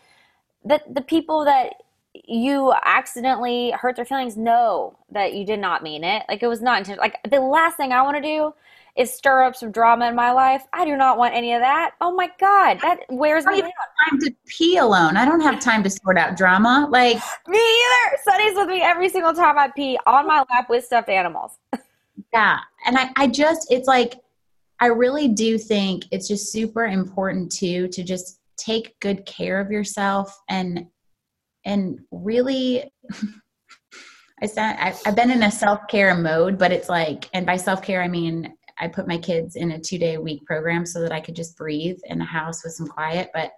that 0.66 0.94
the 0.94 1.02
people 1.02 1.46
that 1.46 1.76
you 2.14 2.74
accidentally 2.86 3.72
hurt 3.72 3.96
their 3.96 4.06
feelings, 4.06 4.36
know 4.36 4.98
that 5.12 5.34
you 5.34 5.46
did 5.46 5.60
not 5.60 5.84
mean 5.84 6.04
it. 6.04 6.24
Like 6.28 6.44
it 6.44 6.48
was 6.48 6.62
not 6.62 6.80
intentional. 6.80 7.04
Like 7.04 7.20
the 7.30 7.40
last 7.40 7.78
thing 7.78 7.92
I 7.92 8.02
want 8.02 8.18
to 8.18 8.22
do 8.22 8.54
is 8.96 9.14
stir 9.14 9.44
up 9.44 9.56
some 9.56 9.72
drama 9.72 10.08
in 10.08 10.16
my 10.16 10.32
life. 10.32 10.64
I 10.74 10.86
do 10.86 10.98
not 10.98 11.18
want 11.18 11.36
any 11.36 11.54
of 11.54 11.62
that. 11.62 11.92
Oh 12.02 12.14
my 12.14 12.30
god, 12.40 12.80
that 12.82 13.00
wears 13.10 13.46
me 13.46 13.62
down. 13.62 13.72
Time 14.10 14.20
to 14.20 14.36
pee 14.48 14.78
alone. 14.78 15.18
I 15.18 15.26
don't 15.26 15.42
have 15.42 15.60
time 15.62 15.84
to 15.84 15.90
sort 15.90 16.18
out 16.18 16.36
drama. 16.36 16.88
Like 16.90 17.18
me 17.48 17.60
either. 17.60 18.18
Sunny's 18.24 18.56
with 18.56 18.68
me 18.68 18.82
every 18.82 19.10
single 19.10 19.34
time 19.34 19.58
I 19.58 19.70
pee 19.70 19.98
on 20.06 20.28
my 20.28 20.44
lap 20.50 20.70
with 20.70 20.86
stuffed 20.86 21.10
animals. 21.10 21.58
yeah, 22.34 22.60
and 22.86 22.98
I, 22.98 23.12
I 23.16 23.28
just 23.28 23.72
it's 23.72 23.88
like 23.88 24.16
I 24.80 24.88
really 24.88 25.28
do 25.28 25.58
think 25.58 26.06
it's 26.12 26.28
just 26.28 26.52
super 26.52 26.86
important 26.86 27.52
too 27.52 27.88
to 27.90 28.04
just 28.04 28.40
take 28.58 29.00
good 29.00 29.26
care 29.26 29.60
of 29.60 29.72
yourself 29.72 30.42
and 30.50 30.88
and 31.70 32.00
really 32.12 32.92
I 34.42 34.46
said 34.46 34.78
I've 35.06 35.16
been 35.16 35.32
in 35.32 35.44
a 35.44 35.52
self 35.52 35.82
care 35.90 36.16
mode, 36.16 36.58
but 36.58 36.72
it's 36.72 36.90
like, 36.90 37.30
and 37.34 37.46
by 37.46 37.58
self 37.58 37.82
care 37.82 38.02
I 38.02 38.08
mean 38.08 38.54
I 38.80 38.88
put 38.88 39.08
my 39.08 39.18
kids 39.18 39.56
in 39.56 39.72
a 39.72 39.80
two 39.80 39.98
day 39.98 40.16
a 40.16 40.22
week 40.22 40.46
program 40.46 40.86
so 40.86 41.02
that 41.02 41.12
I 41.12 41.20
could 41.20 41.36
just 41.36 41.58
breathe 41.58 42.00
in 42.06 42.20
the 42.20 42.26
house 42.26 42.64
with 42.64 42.74
some 42.74 42.88
quiet. 42.88 43.30
But 43.34 43.52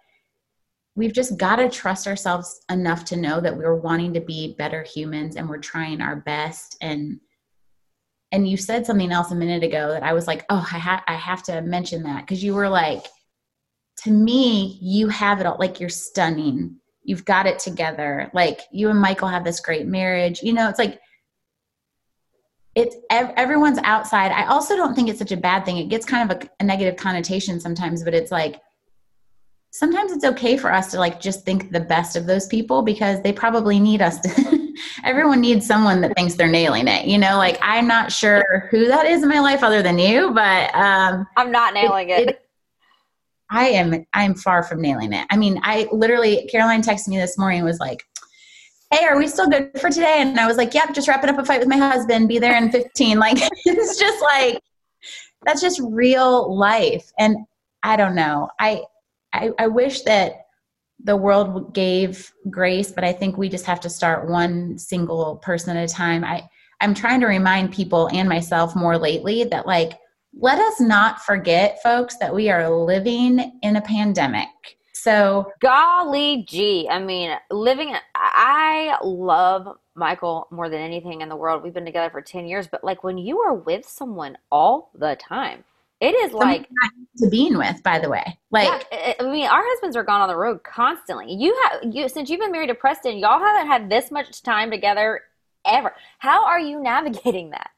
we've 0.95 1.14
just 1.14 1.38
got 1.38 1.57
to 1.57 1.70
trust 1.70 2.07
ourselves 2.07 2.62
enough 2.70 3.05
to 3.05 3.16
know 3.16 3.39
that 3.39 3.55
we're 3.55 3.76
wanting 3.76 4.14
to 4.14 4.20
be 4.20 4.55
better 4.57 4.84
humans 4.84 5.36
and 5.36 5.47
we're 5.47 5.59
trying 5.59 6.01
our 6.01 6.18
best. 6.18 6.78
And 6.82 7.20
and 8.34 8.47
you 8.49 8.57
said 8.57 8.86
something 8.86 9.12
else 9.12 9.32
a 9.32 9.36
minute 9.36 9.64
ago 9.64 9.89
that 9.89 10.03
I 10.03 10.14
was 10.14 10.26
like, 10.26 10.45
oh, 10.49 10.68
I, 10.72 10.80
ha- 10.80 11.03
I 11.07 11.16
have 11.16 11.43
to 11.43 11.62
mention 11.62 12.03
that 12.03 12.22
because 12.22 12.41
you 12.43 12.53
were 12.55 12.70
like, 12.70 13.05
to 14.03 14.12
me, 14.12 14.80
you 14.82 15.09
have 15.09 15.39
it 15.39 15.45
all. 15.45 15.57
Like 15.59 15.80
you're 15.80 15.89
stunning. 15.89 16.81
You've 17.04 17.26
got 17.26 17.47
it 17.47 17.60
together. 17.60 18.30
Like 18.34 18.62
you 18.72 18.89
and 18.89 18.99
Michael 18.99 19.28
have 19.28 19.43
this 19.43 19.60
great 19.60 19.88
marriage. 19.88 20.41
You 20.41 20.54
know, 20.54 20.70
it's 20.70 20.80
like 20.80 20.99
it's 22.76 22.95
everyone's 23.10 23.80
outside. 23.84 24.32
I 24.32 24.45
also 24.45 24.76
don't 24.76 24.95
think 24.95 25.10
it's 25.10 25.20
such 25.20 25.32
a 25.32 25.38
bad 25.38 25.66
thing. 25.66 25.78
It 25.78 25.89
gets 25.89 26.06
kind 26.06 26.32
of 26.32 26.38
a, 26.38 26.49
a 26.60 26.64
negative 26.64 26.95
connotation 26.95 27.60
sometimes, 27.60 28.04
but 28.04 28.14
it's 28.14 28.32
like 28.32 28.62
sometimes 29.72 30.12
it's 30.12 30.26
okay 30.26 30.58
for 30.58 30.72
us 30.72 30.91
to 30.91 30.99
like 30.99 31.20
just 31.20 31.43
think 31.45 31.72
the 31.72 31.80
best 31.80 32.16
of 32.16 32.26
those 32.26 32.47
people 32.47 32.82
because 32.82 33.22
they 33.24 33.32
probably 33.32 33.80
need 33.80 34.02
us 34.02 34.20
to 34.20 34.74
everyone 35.04 35.39
needs 35.39 35.66
someone 35.66 36.02
that 36.02 36.14
thinks 36.16 36.36
they're 36.36 36.47
nailing 36.47 36.88
it 36.88 37.06
you 37.06 37.18
know 37.18 37.38
like 37.38 37.58
i'm 37.62 37.88
not 37.88 38.12
sure 38.12 38.68
who 38.70 38.88
that 38.88 39.06
is 39.06 39.24
in 39.24 39.30
my 39.30 39.39
life 39.39 39.64
other 39.64 39.82
than 39.82 39.97
you 39.97 40.32
but 40.32 40.74
um 40.76 41.26
I'm 41.38 41.52
not 41.52 41.74
nailing 41.74 42.10
it. 42.10 42.30
it- 42.30 42.41
i 43.52 43.68
am 43.68 44.06
i'm 44.14 44.34
far 44.34 44.64
from 44.64 44.82
nailing 44.82 45.14
it. 45.14 45.28
I 45.30 45.38
mean 45.38 45.60
i 45.64 45.88
literally 45.91 46.47
caroline 46.52 46.82
texted 46.82 47.10
me 47.10 47.18
this 47.18 47.38
morning 47.38 47.64
was 47.64 47.80
like 47.80 48.02
hey 48.91 49.06
are 49.06 49.18
we 49.18 49.28
still 49.28 49.47
good 49.47 49.80
for 49.80 49.89
today? 49.89 50.18
And 50.20 50.39
i 50.39 50.47
was 50.47 50.58
like 50.58 50.74
yep 50.74 50.93
just 50.93 51.08
wrapping 51.08 51.30
up 51.30 51.38
a 51.38 51.45
fight 51.45 51.60
with 51.60 51.70
my 51.70 51.78
husband. 51.78 52.28
Be 52.28 52.39
there 52.39 52.58
in 52.58 52.72
15 52.72 53.20
like 53.26 53.38
it's 53.39 53.99
just 53.99 54.22
like 54.22 54.60
that's 55.45 55.62
just 55.62 55.82
real 55.84 56.58
life. 56.58 57.12
And 57.20 57.38
i 57.84 57.95
don't 57.95 58.16
know. 58.16 58.49
I 58.60 58.84
i, 59.34 59.52
I 59.60 59.68
wish 59.68 60.02
that 60.02 60.45
the 61.04 61.18
world 61.18 61.74
gave 61.74 62.32
grace 62.52 62.91
but 62.91 63.04
i 63.04 63.12
think 63.12 63.36
we 63.36 63.49
just 63.49 63.66
have 63.66 63.80
to 63.80 63.89
start 63.89 64.30
one 64.30 64.78
single 64.78 65.38
person 65.38 65.76
at 65.76 65.89
a 65.89 65.93
time. 65.93 66.24
I 66.24 66.47
i'm 66.80 66.93
trying 66.93 67.22
to 67.22 67.28
remind 67.28 67.74
people 67.74 68.10
and 68.12 68.28
myself 68.28 68.76
more 68.76 68.97
lately 68.97 69.43
that 69.45 69.66
like 69.66 69.93
let 70.38 70.60
us 70.60 70.80
not 70.80 71.22
forget 71.22 71.82
folks 71.84 72.18
that 72.18 72.34
we 72.34 72.50
are 72.50 72.70
living 72.70 73.60
in 73.62 73.76
a 73.76 73.82
pandemic 73.82 74.78
so 75.02 75.52
Golly 75.62 76.46
gee. 76.48 76.88
I 76.88 77.00
mean, 77.00 77.36
living, 77.50 77.96
I 78.14 78.98
love 79.04 79.80
Michael 79.96 80.48
more 80.52 80.70
than 80.70 80.80
anything 80.80 81.22
in 81.22 81.30
the 81.30 81.36
world. 81.36 81.64
We've 81.64 81.74
been 81.74 81.86
together 81.86 82.12
for 82.12 82.22
10 82.22 82.46
years, 82.46 82.68
but 82.68 82.84
like 82.84 83.04
when 83.04 83.18
you 83.18 83.40
are 83.40 83.56
with 83.56 83.88
someone 83.88 84.38
all 84.52 84.92
the 84.94 85.16
time, 85.16 85.64
it 86.02 86.14
is 86.14 86.34
like, 86.34 86.68
to 87.18 87.30
being 87.30 87.58
with 87.58 87.82
by 87.84 88.00
the 88.00 88.10
way 88.10 88.24
like 88.50 88.68
yeah, 88.68 88.82
I 88.92 89.16
I 89.20 89.32
mean, 89.32 89.48
our 89.48 89.62
husbands 89.64 89.96
are 89.96 90.04
gone 90.04 90.22
on 90.22 90.28
the 90.28 90.36
road 90.36 90.64
constantly. 90.64 91.34
You 91.34 91.56
have, 91.64 91.94
you, 91.94 92.08
since 92.08 92.30
you've 92.30 92.40
been 92.40 92.52
married 92.52 92.70
to 92.70 92.76
Preston, 92.76 93.18
y'all 93.18 93.40
haven't 93.40 93.68
had 93.68 93.90
this 93.90 94.12
much 94.12 94.42
time 94.44 94.70
together 94.70 95.22
ever. 95.66 95.94
How 96.20 96.46
are 96.46 96.60
you 96.60 96.80
navigating 96.82 97.52
that? 97.52 97.72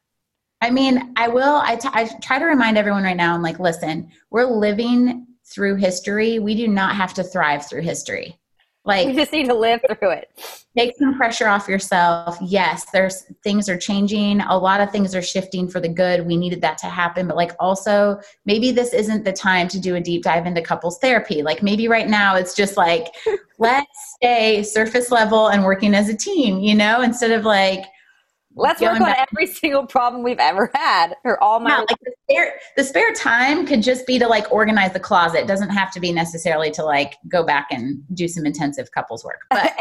I 0.64 0.70
mean, 0.70 1.12
I 1.18 1.28
will. 1.28 1.58
I, 1.58 1.76
t- 1.76 1.90
I 1.92 2.10
try 2.22 2.40
to 2.40 2.46
remind 2.46 2.78
everyone 2.78 3.04
right 3.04 3.18
now. 3.18 3.36
I'm 3.36 3.42
like, 3.42 3.60
listen, 3.60 4.10
we're 4.32 4.46
living 4.46 5.28
through 5.46 5.76
history. 5.76 6.40
We 6.40 6.56
do 6.56 6.70
not 6.70 6.96
have 6.96 7.14
to 7.16 7.24
thrive 7.24 7.68
through 7.68 7.82
history. 7.82 8.40
Like, 8.86 9.08
You 9.08 9.14
just 9.14 9.34
need 9.34 9.48
to 9.48 9.54
live 9.54 9.82
through 9.86 10.12
it. 10.12 10.30
take 10.78 10.94
some 10.98 11.16
pressure 11.16 11.50
off 11.50 11.68
yourself. 11.68 12.38
Yes, 12.42 12.86
there's 12.94 13.24
things 13.44 13.68
are 13.68 13.78
changing. 13.78 14.40
A 14.40 14.58
lot 14.58 14.80
of 14.80 14.90
things 14.90 15.14
are 15.14 15.22
shifting 15.22 15.68
for 15.68 15.82
the 15.82 15.90
good. 15.90 16.26
We 16.26 16.38
needed 16.38 16.62
that 16.62 16.78
to 16.78 16.86
happen, 16.88 17.28
but 17.28 17.36
like 17.36 17.52
also 17.60 18.22
maybe 18.46 18.72
this 18.72 18.94
isn't 18.94 19.26
the 19.26 19.34
time 19.34 19.68
to 19.68 19.82
do 19.82 19.96
a 19.96 20.02
deep 20.02 20.24
dive 20.24 20.46
into 20.46 20.62
couples 20.62 20.98
therapy. 21.00 21.44
Like 21.44 21.62
maybe 21.62 21.90
right 21.90 22.08
now 22.08 22.36
it's 22.36 22.56
just 22.56 22.78
like 22.78 23.08
let's 23.60 24.16
stay 24.16 24.64
surface 24.64 25.12
level 25.12 25.50
and 25.50 25.66
working 25.66 25.94
as 25.94 26.08
a 26.08 26.16
team, 26.16 26.60
you 26.60 26.74
know, 26.74 27.02
instead 27.02 27.32
of 27.32 27.44
like 27.44 27.84
Let's 28.56 28.82
work 28.82 28.94
on 28.94 29.00
back- 29.00 29.28
every 29.32 29.48
single 29.54 29.86
problem 29.86 30.24
we've 30.24 30.40
ever 30.40 30.70
had, 30.74 31.16
or 31.24 31.42
all 31.42 31.60
my. 31.60 31.72
yeah, 31.72 31.78
like 31.80 32.00
the 32.04 32.14
spare 32.30 32.60
the 32.78 32.84
spare 32.84 33.14
time 33.14 33.66
could 33.66 33.82
just 33.82 34.06
be 34.06 34.20
to 34.20 34.28
like 34.28 34.52
organize 34.52 34.94
the 34.94 35.00
closet. 35.00 35.40
It 35.40 35.48
doesn't 35.48 35.70
have 35.70 35.92
to 35.94 36.00
be 36.00 36.12
necessarily 36.12 36.72
to 36.72 36.84
like 36.84 37.16
go 37.28 37.44
back 37.44 37.68
and 37.72 38.04
do 38.14 38.28
some 38.28 38.46
intensive 38.46 38.92
couples 38.92 39.24
work. 39.24 39.42
But 39.50 39.74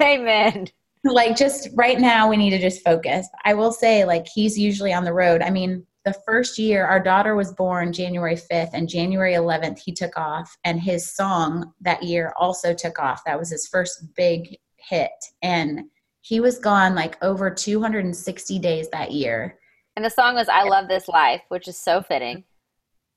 Amen. 0.00 0.68
like 1.04 1.36
just 1.36 1.68
right 1.74 1.98
now 2.00 2.28
we 2.28 2.36
need 2.36 2.50
to 2.50 2.58
just 2.58 2.82
focus. 2.84 3.28
I 3.44 3.54
will 3.54 3.72
say 3.72 4.04
like 4.04 4.26
he's 4.26 4.58
usually 4.58 4.92
on 4.92 5.04
the 5.04 5.12
road. 5.12 5.42
I 5.42 5.50
mean, 5.50 5.86
the 6.04 6.14
first 6.26 6.58
year 6.58 6.86
our 6.86 7.00
daughter 7.00 7.34
was 7.34 7.52
born 7.52 7.92
January 7.92 8.34
5th 8.36 8.70
and 8.72 8.88
January 8.88 9.34
11th 9.34 9.78
he 9.78 9.92
took 9.92 10.16
off 10.18 10.56
and 10.64 10.80
his 10.80 11.14
song 11.14 11.72
that 11.80 12.02
year 12.02 12.32
also 12.38 12.74
took 12.74 12.98
off. 12.98 13.22
That 13.24 13.38
was 13.38 13.50
his 13.50 13.68
first 13.68 14.14
big 14.16 14.56
hit 14.76 15.10
and 15.42 15.82
he 16.28 16.40
was 16.40 16.58
gone 16.58 16.94
like 16.94 17.16
over 17.24 17.48
260 17.50 18.58
days 18.58 18.90
that 18.90 19.12
year. 19.12 19.58
And 19.96 20.04
the 20.04 20.10
song 20.10 20.34
was 20.34 20.46
"I 20.48 20.62
Love 20.64 20.86
This 20.86 21.08
Life," 21.08 21.40
which 21.48 21.66
is 21.66 21.78
so 21.78 22.02
fitting. 22.02 22.44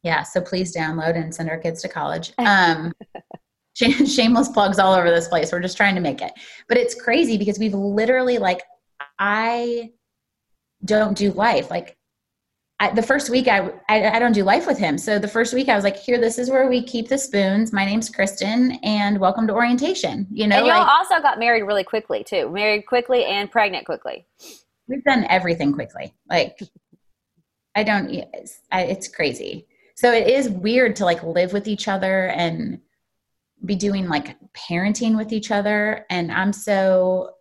Yeah, 0.01 0.23
so 0.23 0.39
please 0.39 0.75
download 0.75 1.17
and 1.17 1.35
send 1.35 1.49
our 1.49 1.57
kids 1.57 1.81
to 1.81 1.89
college. 1.89 2.33
Um, 2.39 2.93
shameless 3.73 4.49
plugs 4.49 4.79
all 4.79 4.93
over 4.93 5.09
this 5.09 5.29
place. 5.29 5.51
We're 5.51 5.61
just 5.61 5.77
trying 5.77 5.95
to 5.95 6.01
make 6.01 6.21
it. 6.21 6.31
But 6.67 6.77
it's 6.77 6.93
crazy 6.93 7.37
because 7.37 7.57
we've 7.57 7.73
literally 7.73 8.37
like 8.37 8.61
I 9.19 9.91
don't 10.83 11.17
do 11.17 11.31
life. 11.31 11.69
Like 11.69 11.97
I, 12.81 12.89
the 12.89 13.03
first 13.03 13.29
week 13.29 13.47
I, 13.47 13.71
I 13.89 14.15
I 14.15 14.19
don't 14.19 14.31
do 14.31 14.43
life 14.43 14.65
with 14.65 14.79
him. 14.79 14.97
So 14.97 15.19
the 15.19 15.27
first 15.27 15.53
week 15.53 15.69
I 15.69 15.75
was 15.75 15.83
like, 15.83 15.97
here, 15.97 16.19
this 16.19 16.39
is 16.39 16.49
where 16.49 16.67
we 16.67 16.81
keep 16.81 17.09
the 17.09 17.17
spoons. 17.17 17.71
My 17.71 17.85
name's 17.85 18.09
Kristen, 18.09 18.71
and 18.81 19.19
welcome 19.19 19.45
to 19.45 19.53
orientation. 19.53 20.25
You 20.31 20.47
know, 20.47 20.57
and 20.57 20.65
y'all 20.65 20.79
like 20.79 20.87
also 20.87 21.21
got 21.21 21.37
married 21.37 21.61
really 21.61 21.83
quickly 21.83 22.23
too. 22.23 22.49
Married 22.49 22.87
quickly 22.87 23.23
and 23.25 23.51
pregnant 23.51 23.85
quickly. 23.85 24.25
we've 24.87 25.03
done 25.03 25.27
everything 25.29 25.73
quickly. 25.73 26.15
Like 26.27 26.57
I 27.75 27.83
don't. 27.83 28.09
It's, 28.09 28.61
I, 28.71 28.85
it's 28.85 29.07
crazy. 29.07 29.67
So 29.95 30.11
it 30.11 30.27
is 30.27 30.49
weird 30.49 30.95
to 30.95 31.05
like 31.05 31.21
live 31.21 31.53
with 31.53 31.67
each 31.67 31.87
other 31.87 32.29
and 32.29 32.79
be 33.63 33.75
doing 33.75 34.07
like 34.07 34.37
parenting 34.53 35.15
with 35.15 35.31
each 35.31 35.51
other. 35.51 36.07
And 36.09 36.31
I'm 36.31 36.51
so 36.51 37.35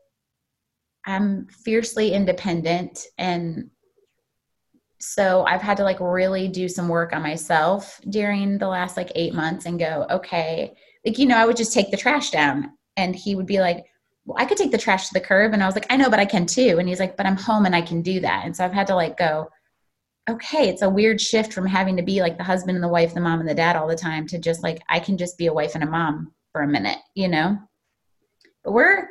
I'm 1.07 1.47
fiercely 1.47 2.13
independent 2.13 3.07
and 3.17 3.71
so 5.01 5.45
I've 5.47 5.63
had 5.63 5.77
to 5.79 5.85
like 5.85 5.99
really 6.01 6.47
do 6.47 6.69
some 6.69 6.89
work 6.89 7.13
on 7.15 7.23
myself 7.23 8.01
during 8.09 8.59
the 8.59 8.69
last 8.69 8.97
like 8.97 9.11
8 9.15 9.35
months 9.35 9.67
and 9.67 9.79
go, 9.79 10.07
okay, 10.11 10.75
like 11.05 11.19
you 11.19 11.27
know, 11.27 11.39
I 11.39 11.47
would 11.47 11.57
just 11.57 11.73
take 11.73 11.91
the 11.91 11.97
trash 11.97 12.31
down 12.31 12.73
and 12.97 13.17
he 13.17 13.35
would 13.35 13.47
be 13.47 13.61
like, 13.61 13.87
well, 14.27 14.37
I 14.39 14.45
could 14.45 14.59
take 14.59 14.71
the 14.71 14.79
trash 14.79 15.09
to 15.09 15.15
the 15.15 15.21
curb. 15.21 15.55
And 15.55 15.63
I 15.63 15.67
was 15.67 15.75
like, 15.75 15.87
I 15.91 15.97
know, 15.97 16.11
but 16.11 16.21
I 16.21 16.27
can 16.27 16.45
too. 16.45 16.77
And 16.79 16.89
he's 16.89 17.01
like, 17.01 17.17
but 17.17 17.27
I'm 17.27 17.37
home 17.37 17.67
and 17.67 17.75
I 17.75 17.81
can 17.81 18.03
do 18.03 18.21
that. 18.21 18.45
And 18.45 18.55
so 18.55 18.65
I've 18.65 18.73
had 18.73 18.87
to 18.89 18.95
like 18.95 19.17
go, 19.17 19.49
okay, 20.29 20.69
it's 20.69 20.83
a 20.83 20.91
weird 20.91 21.21
shift 21.21 21.53
from 21.53 21.67
having 21.67 21.97
to 21.97 22.03
be 22.03 22.21
like 22.21 22.37
the 22.37 22.45
husband 22.45 22.77
and 22.77 22.85
the 22.85 22.89
wife, 22.89 23.15
the 23.15 23.21
mom 23.21 23.41
and 23.41 23.49
the 23.49 23.55
dad 23.55 23.77
all 23.77 23.89
the 23.89 23.97
time 23.97 24.27
to 24.29 24.39
just 24.39 24.63
like, 24.63 24.83
I 24.89 25.01
can 25.01 25.17
just 25.17 25.39
be 25.39 25.47
a 25.47 25.53
wife 25.53 25.75
and 25.75 25.83
a 25.83 25.91
mom 25.91 26.33
for 26.53 26.61
a 26.61 26.69
minute, 26.69 26.99
you 27.15 27.29
know? 27.29 27.59
But 28.63 28.73
we're, 28.73 29.09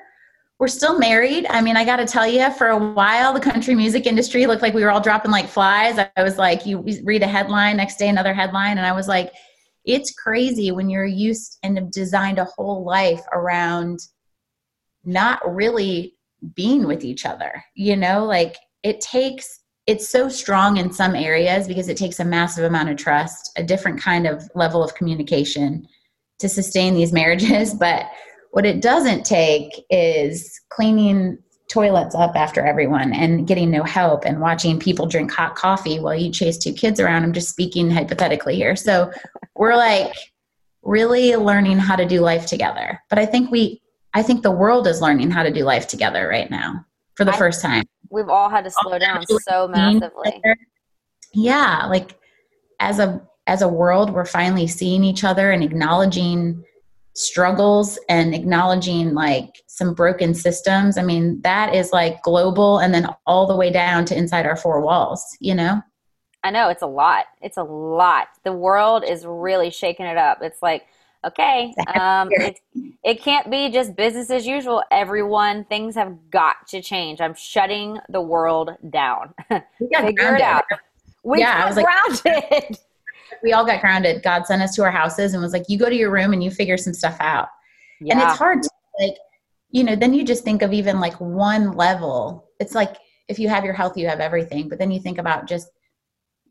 we're 0.60 0.68
still 0.68 1.00
married. 1.00 1.48
I 1.50 1.62
mean, 1.62 1.78
I 1.78 1.86
got 1.86 1.98
to 1.98 2.06
tell 2.06 2.28
you, 2.28 2.52
for 2.52 2.68
a 2.68 2.78
while, 2.78 3.34
the 3.34 3.40
country 3.40 3.76
music 3.76 4.06
industry 4.06 4.46
looked 4.46 4.62
like 4.62 4.74
we 4.74 4.84
were 4.84 4.92
all 4.92 5.00
dropping 5.00 5.32
like 5.32 5.48
flies. 5.48 5.98
I 5.98 6.24
was 6.24 6.38
like, 6.38 6.66
you 6.66 6.86
read 7.04 7.24
a 7.24 7.28
headline, 7.28 7.78
next 7.78 7.98
day 7.98 8.10
another 8.10 8.34
headline. 8.34 8.78
And 8.78 8.86
I 8.86 8.92
was 8.92 9.08
like, 9.08 9.32
it's 9.86 10.14
crazy 10.14 10.72
when 10.72 10.90
you're 10.90 11.06
used 11.06 11.58
and 11.64 11.78
have 11.78 11.92
designed 11.92 12.40
a 12.40 12.46
whole 12.46 12.84
life 12.84 13.22
around 13.34 14.00
not 15.04 15.40
really 15.46 16.16
being 16.56 16.88
with 16.88 17.04
each 17.04 17.26
other 17.26 17.64
you 17.76 17.96
know 17.96 18.26
like 18.26 18.56
it 18.84 19.02
takes 19.02 19.62
it's 19.88 20.10
so 20.10 20.30
strong 20.30 20.78
in 20.78 20.92
some 20.92 21.16
areas 21.16 21.68
because 21.68 21.90
it 21.90 21.98
takes 21.98 22.20
a 22.20 22.26
massive 22.26 22.64
amount 22.64 22.90
of 22.90 22.98
trust 22.98 23.52
a 23.58 23.64
different 23.64 24.00
kind 24.00 24.26
of 24.26 24.50
level 24.56 24.84
of 24.84 24.96
communication 24.96 25.86
to 26.38 26.48
sustain 26.48 26.94
these 26.94 27.12
marriages 27.12 27.74
but 27.80 28.06
what 28.52 28.66
it 28.66 28.82
doesn't 28.82 29.26
take 29.26 29.86
is 29.90 30.60
cleaning 30.70 31.38
toilets 31.70 32.16
up 32.16 32.36
after 32.36 32.66
everyone 32.66 33.14
and 33.14 33.46
getting 33.46 33.70
no 33.70 33.84
help 33.84 34.26
and 34.26 34.42
watching 34.42 34.80
people 34.80 35.06
drink 35.06 35.32
hot 35.32 35.56
coffee 35.56 36.00
while 36.00 36.16
you 36.16 36.32
chase 36.32 36.58
two 36.58 36.74
kids 36.74 37.00
around 37.00 37.24
i'm 37.24 37.32
just 37.32 37.50
speaking 37.50 37.92
hypothetically 37.92 38.56
here 38.56 38.76
so 38.76 39.12
we're 39.56 39.76
like 39.76 40.12
really 40.82 41.36
learning 41.36 41.78
how 41.78 41.96
to 41.96 42.08
do 42.08 42.22
life 42.22 42.48
together 42.48 43.00
but 43.08 43.20
i 43.20 43.26
think 43.26 43.52
we 43.52 43.80
I 44.14 44.24
think 44.24 44.44
the 44.44 44.52
world 44.52 44.88
is 44.88 45.02
learning 45.02 45.32
how 45.32 45.44
to 45.44 45.52
do 45.52 45.64
life 45.64 45.88
together 45.88 46.28
right 46.28 46.50
now 46.50 46.86
for 47.16 47.26
the 47.26 47.34
I- 47.34 47.38
first 47.38 47.62
time. 47.62 47.84
We've 48.12 48.30
all 48.30 48.50
had 48.50 48.64
to 48.64 48.72
slow 48.72 48.98
down 48.98 49.24
so 49.28 49.68
massively. 49.68 50.42
Yeah, 51.32 51.86
like 51.86 52.18
as 52.80 52.98
a 52.98 53.22
as 53.46 53.62
a 53.62 53.68
world, 53.68 54.12
we're 54.12 54.26
finally 54.26 54.66
seeing 54.66 55.04
each 55.04 55.24
other 55.24 55.52
and 55.52 55.64
acknowledging 55.64 56.64
struggles 57.20 58.00
and 58.08 58.34
acknowledging 58.34 59.14
like 59.14 59.62
some 59.68 59.94
broken 59.94 60.34
systems. 60.34 60.98
I 60.98 61.04
mean, 61.04 61.42
that 61.42 61.76
is 61.76 61.92
like 61.92 62.22
global 62.24 62.80
and 62.80 62.94
then 62.94 63.08
all 63.26 63.46
the 63.46 63.56
way 63.56 63.72
down 63.72 64.06
to 64.06 64.18
inside 64.18 64.46
our 64.46 64.56
four 64.56 64.82
walls, 64.82 65.38
you 65.40 65.54
know? 65.54 65.82
I 66.44 66.52
know 66.52 66.70
it's 66.70 66.82
a 66.82 66.88
lot. 66.88 67.26
It's 67.42 67.58
a 67.58 67.64
lot. 67.64 68.30
The 68.46 68.54
world 68.54 69.04
is 69.04 69.26
really 69.26 69.70
shaking 69.70 70.06
it 70.06 70.18
up. 70.18 70.40
It's 70.42 70.62
like 70.62 70.86
okay, 71.28 71.74
um, 72.00 72.30
it, 72.32 72.62
it 73.04 73.22
can't 73.22 73.52
be 73.52 73.70
just 73.70 73.94
business 73.98 74.30
as 74.30 74.48
usual. 74.48 74.82
Everyone, 74.90 75.66
things 75.66 75.96
have 75.96 76.16
got 76.32 76.66
to 76.70 76.82
change. 76.82 77.20
I'm 77.20 77.34
shutting 77.36 78.00
the 78.08 78.22
world 78.22 78.70
down. 78.90 79.34
Figure 79.50 80.14
grounded. 80.14 80.16
it 80.40 80.42
out. 80.42 80.64
We 81.24 81.40
Yeah, 81.40 81.56
I 81.56 81.60
got 81.60 81.68
was 81.68 81.76
like- 82.24 82.24
grounded. 82.24 82.78
We 83.44 83.54
all 83.54 83.66
got 83.66 83.82
grounded. 83.82 84.24
God 84.24 84.46
sent 84.46 84.62
us 84.62 84.76
to 84.76 84.84
our 84.84 84.92
houses 84.92 85.34
and 85.34 85.42
was 85.42 85.54
like, 85.54 85.66
you 85.70 85.78
go 85.78 85.90
to 85.90 85.96
your 85.96 86.12
room 86.12 86.34
and 86.34 86.44
you 86.44 86.52
figure 86.52 86.78
some 86.78 86.94
stuff 86.94 87.18
out. 87.20 87.50
and 88.02 88.22
it's 88.30 88.38
hard 88.38 88.64
to 88.64 88.70
like 89.00 89.18
you 89.72 89.84
know 89.84 89.96
then 89.96 90.14
you 90.14 90.24
just 90.24 90.44
think 90.44 90.62
of 90.62 90.74
even 90.74 91.00
like 91.00 91.20
one 91.20 91.74
level. 91.74 92.50
It's 92.60 92.76
like 92.76 92.98
if 93.28 93.40
you 93.40 93.50
have 93.50 93.64
your 93.64 93.74
health 93.74 93.98
you 93.98 94.08
have 94.08 94.20
everything. 94.20 94.70
But 94.70 94.80
then 94.80 94.92
you 94.92 95.00
think 95.00 95.18
about 95.18 95.48
just 95.48 95.70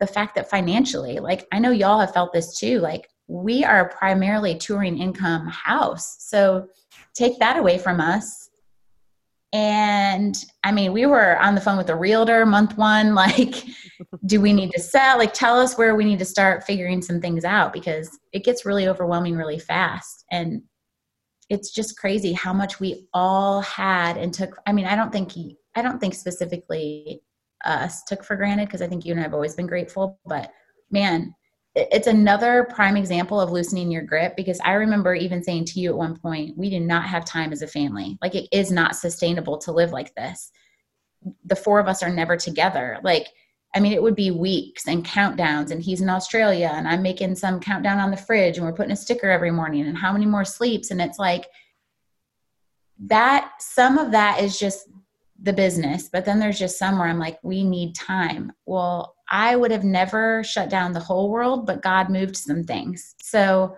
the 0.00 0.06
fact 0.06 0.36
that 0.36 0.48
financially 0.48 1.18
like 1.18 1.44
i 1.50 1.58
know 1.58 1.72
y'all 1.72 1.98
have 1.98 2.14
felt 2.14 2.32
this 2.32 2.56
too 2.56 2.78
like 2.78 3.08
we 3.28 3.62
are 3.62 3.90
primarily 3.90 4.56
touring 4.56 4.98
income 4.98 5.46
house. 5.46 6.16
So 6.20 6.66
take 7.14 7.38
that 7.38 7.58
away 7.58 7.78
from 7.78 8.00
us 8.00 8.47
and 9.52 10.44
i 10.64 10.70
mean 10.70 10.92
we 10.92 11.06
were 11.06 11.38
on 11.38 11.54
the 11.54 11.60
phone 11.60 11.78
with 11.78 11.88
a 11.88 11.96
realtor 11.96 12.44
month 12.44 12.76
one 12.76 13.14
like 13.14 13.64
do 14.26 14.40
we 14.40 14.52
need 14.52 14.70
to 14.72 14.80
sell? 14.80 15.18
Like 15.18 15.32
tell 15.32 15.58
us 15.58 15.76
where 15.76 15.96
we 15.96 16.04
need 16.04 16.18
to 16.20 16.24
start 16.24 16.62
figuring 16.62 17.02
some 17.02 17.20
things 17.20 17.44
out 17.44 17.72
because 17.72 18.16
it 18.32 18.44
gets 18.44 18.64
really 18.64 18.86
overwhelming 18.86 19.36
really 19.36 19.58
fast. 19.58 20.24
And 20.30 20.62
it's 21.48 21.70
just 21.70 21.98
crazy 21.98 22.32
how 22.32 22.52
much 22.52 22.80
we 22.80 23.06
all 23.14 23.60
had 23.62 24.16
and 24.16 24.32
took 24.34 24.58
i 24.66 24.72
mean 24.72 24.86
i 24.86 24.94
don't 24.94 25.12
think 25.12 25.32
i 25.74 25.82
don't 25.82 25.98
think 25.98 26.14
specifically 26.14 27.22
us 27.64 28.04
took 28.04 28.22
for 28.22 28.36
granted 28.36 28.66
because 28.66 28.82
i 28.82 28.86
think 28.86 29.04
you 29.04 29.12
and 29.12 29.20
i 29.20 29.22
have 29.22 29.34
always 29.34 29.54
been 29.54 29.66
grateful 29.66 30.18
but 30.26 30.50
man 30.90 31.34
it's 31.92 32.06
another 32.06 32.68
prime 32.74 32.96
example 32.96 33.40
of 33.40 33.50
loosening 33.50 33.90
your 33.90 34.02
grip 34.02 34.34
because 34.36 34.60
i 34.64 34.72
remember 34.72 35.14
even 35.14 35.42
saying 35.42 35.64
to 35.64 35.80
you 35.80 35.90
at 35.90 35.96
one 35.96 36.16
point 36.16 36.56
we 36.56 36.70
do 36.70 36.80
not 36.80 37.04
have 37.04 37.24
time 37.24 37.52
as 37.52 37.62
a 37.62 37.66
family. 37.66 38.18
Like 38.22 38.34
it 38.34 38.48
is 38.52 38.70
not 38.70 38.96
sustainable 38.96 39.58
to 39.58 39.72
live 39.72 39.92
like 39.92 40.14
this. 40.14 40.50
The 41.44 41.56
four 41.56 41.78
of 41.78 41.88
us 41.88 42.02
are 42.02 42.10
never 42.10 42.36
together. 42.36 42.98
Like 43.02 43.28
I 43.74 43.80
mean, 43.80 43.92
it 43.92 44.02
would 44.02 44.16
be 44.16 44.30
weeks 44.30 44.88
and 44.88 45.04
countdowns, 45.04 45.70
and 45.70 45.82
he's 45.82 46.00
in 46.00 46.08
Australia, 46.08 46.72
and 46.72 46.88
I'm 46.88 47.02
making 47.02 47.34
some 47.36 47.60
countdown 47.60 47.98
on 47.98 48.10
the 48.10 48.16
fridge, 48.16 48.56
and 48.56 48.64
we're 48.64 48.72
putting 48.72 48.92
a 48.92 48.96
sticker 48.96 49.30
every 49.30 49.50
morning, 49.50 49.86
and 49.86 49.96
how 49.96 50.10
many 50.10 50.24
more 50.24 50.44
sleeps, 50.44 50.90
and 50.90 51.02
it's 51.02 51.18
like 51.18 51.46
that. 53.06 53.52
Some 53.60 53.98
of 53.98 54.12
that 54.12 54.40
is 54.40 54.58
just 54.58 54.88
the 55.40 55.52
business, 55.52 56.08
but 56.12 56.24
then 56.24 56.38
there's 56.40 56.58
just 56.58 56.78
some 56.78 56.98
where 56.98 57.08
I'm 57.08 57.18
like, 57.18 57.38
we 57.42 57.62
need 57.62 57.94
time. 57.94 58.52
Well, 58.66 59.14
I 59.30 59.54
would 59.56 59.70
have 59.70 59.84
never 59.84 60.42
shut 60.42 60.68
down 60.68 60.92
the 60.92 61.00
whole 61.00 61.30
world, 61.30 61.64
but 61.66 61.82
God 61.82 62.10
moved 62.10 62.36
some 62.36 62.64
things. 62.64 63.14
So 63.22 63.76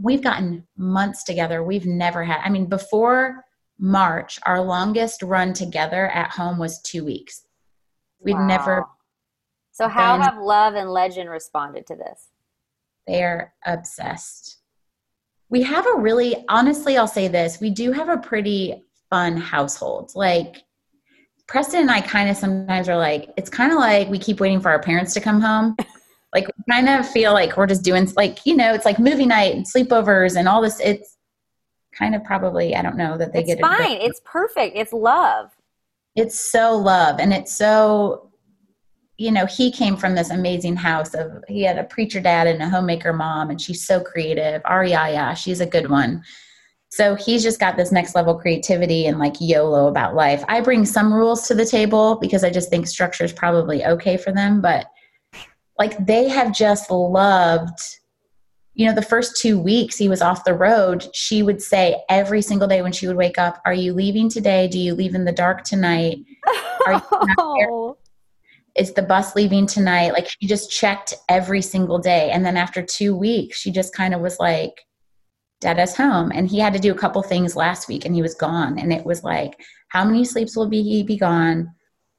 we've 0.00 0.22
gotten 0.22 0.66
months 0.76 1.24
together. 1.24 1.64
We've 1.64 1.86
never 1.86 2.22
had, 2.22 2.40
I 2.44 2.50
mean, 2.50 2.66
before 2.66 3.44
March, 3.78 4.38
our 4.46 4.60
longest 4.60 5.22
run 5.22 5.52
together 5.54 6.08
at 6.08 6.30
home 6.30 6.58
was 6.58 6.80
two 6.82 7.04
weeks. 7.04 7.42
We'd 8.20 8.36
never 8.36 8.86
So, 9.72 9.88
how 9.88 10.16
been- 10.16 10.22
have 10.22 10.38
Love 10.38 10.74
and 10.74 10.90
Legend 10.90 11.28
responded 11.30 11.86
to 11.88 11.96
this? 11.96 12.28
they're 13.06 13.54
obsessed. 13.66 14.58
We 15.48 15.62
have 15.62 15.84
a 15.84 15.98
really, 15.98 16.44
honestly, 16.48 16.96
I'll 16.96 17.08
say 17.08 17.26
this 17.26 17.58
we 17.60 17.70
do 17.70 17.90
have 17.90 18.08
a 18.08 18.18
pretty 18.18 18.84
fun 19.10 19.36
household. 19.36 20.12
Like, 20.14 20.64
Preston 21.46 21.80
and 21.80 21.90
I 21.90 22.00
kind 22.00 22.30
of 22.30 22.36
sometimes 22.36 22.88
are 22.88 22.96
like, 22.96 23.30
it's 23.36 23.50
kind 23.50 23.72
of 23.72 23.78
like 23.78 24.08
we 24.08 24.18
keep 24.18 24.40
waiting 24.40 24.60
for 24.60 24.70
our 24.70 24.80
parents 24.80 25.12
to 25.14 25.20
come 25.20 25.40
home. 25.40 25.76
like, 26.34 26.46
we 26.46 26.64
kind 26.72 26.88
of 26.88 27.08
feel 27.08 27.32
like 27.32 27.56
we're 27.56 27.66
just 27.66 27.82
doing, 27.82 28.08
like, 28.16 28.46
you 28.46 28.56
know, 28.56 28.72
it's 28.72 28.84
like 28.84 28.98
movie 28.98 29.26
night 29.26 29.54
and 29.54 29.66
sleepovers 29.66 30.36
and 30.36 30.48
all 30.48 30.62
this. 30.62 30.78
It's 30.80 31.16
kind 31.92 32.14
of 32.14 32.22
probably, 32.24 32.74
I 32.76 32.82
don't 32.82 32.96
know 32.96 33.18
that 33.18 33.32
they 33.32 33.40
It's 33.40 33.48
get 33.48 33.58
it. 33.58 33.62
fine. 33.62 33.98
It's 34.00 34.20
perfect. 34.24 34.76
It's 34.76 34.92
love. 34.92 35.50
it's 36.16 36.38
so 36.38 36.76
love 36.76 37.20
and 37.20 37.32
it's 37.32 37.54
so 37.54 38.30
you 39.16 39.30
know 39.30 39.46
he 39.46 39.70
came 39.70 39.96
from 39.96 40.14
this 40.16 40.30
amazing 40.30 40.74
house 40.74 41.14
of 41.14 41.44
he 41.46 41.62
had 41.62 41.78
a 41.78 41.84
preacher 41.84 42.20
dad 42.20 42.46
and 42.48 42.60
a 42.62 42.68
homemaker 42.68 43.12
mom 43.12 43.48
and 43.50 43.60
she's 43.60 43.86
so 43.86 44.00
creative 44.00 44.60
ariaya 44.64 45.36
she's 45.36 45.60
a 45.60 45.66
good 45.66 45.88
one 45.88 46.20
so 46.90 47.14
he's 47.14 47.42
just 47.42 47.60
got 47.60 47.76
this 47.76 47.92
next 47.92 48.14
level 48.14 48.34
creativity 48.34 49.06
and 49.06 49.18
like 49.18 49.36
yolo 49.40 49.86
about 49.86 50.14
life. 50.14 50.44
I 50.48 50.60
bring 50.60 50.84
some 50.84 51.14
rules 51.14 51.46
to 51.48 51.54
the 51.54 51.64
table 51.64 52.18
because 52.20 52.44
i 52.44 52.50
just 52.50 52.70
think 52.70 52.86
structure 52.86 53.24
is 53.24 53.32
probably 53.32 53.84
okay 53.84 54.16
for 54.16 54.32
them 54.32 54.60
but 54.60 54.86
like 55.78 56.04
they 56.04 56.28
have 56.28 56.52
just 56.52 56.90
loved 56.90 57.80
you 58.74 58.86
know 58.86 58.94
the 58.94 59.02
first 59.02 59.36
two 59.36 59.58
weeks 59.58 59.96
he 59.96 60.08
was 60.08 60.22
off 60.22 60.44
the 60.44 60.54
road 60.54 61.04
she 61.14 61.42
would 61.42 61.60
say 61.60 62.02
every 62.08 62.40
single 62.40 62.68
day 62.68 62.82
when 62.82 62.92
she 62.92 63.06
would 63.06 63.16
wake 63.16 63.38
up 63.38 63.60
are 63.64 63.74
you 63.74 63.92
leaving 63.92 64.28
today? 64.28 64.68
Do 64.68 64.78
you 64.78 64.94
leave 64.94 65.14
in 65.14 65.24
the 65.24 65.32
dark 65.32 65.64
tonight? 65.64 66.18
Are 66.86 66.94
you 66.94 67.02
not 67.10 67.36
there? 67.58 67.70
Oh, 67.70 67.98
is 68.76 68.94
the 68.94 69.02
bus 69.02 69.34
leaving 69.34 69.66
tonight? 69.66 70.12
Like 70.12 70.28
she 70.28 70.46
just 70.46 70.70
checked 70.70 71.14
every 71.28 71.60
single 71.60 71.98
day. 71.98 72.30
And 72.30 72.46
then 72.46 72.56
after 72.56 72.82
two 72.82 73.16
weeks 73.16 73.58
she 73.58 73.70
just 73.70 73.94
kind 73.94 74.14
of 74.14 74.20
was 74.20 74.38
like 74.38 74.80
dada's 75.60 75.96
home 75.96 76.30
and 76.34 76.48
he 76.48 76.58
had 76.58 76.72
to 76.72 76.78
do 76.78 76.92
a 76.92 76.98
couple 76.98 77.22
things 77.22 77.56
last 77.56 77.88
week 77.88 78.04
and 78.04 78.14
he 78.14 78.22
was 78.22 78.34
gone 78.34 78.78
and 78.78 78.92
it 78.92 79.04
was 79.04 79.22
like 79.22 79.60
how 79.88 80.04
many 80.04 80.24
sleeps 80.24 80.56
will 80.56 80.68
be 80.68 80.82
he 80.82 81.02
be 81.02 81.16
gone 81.16 81.70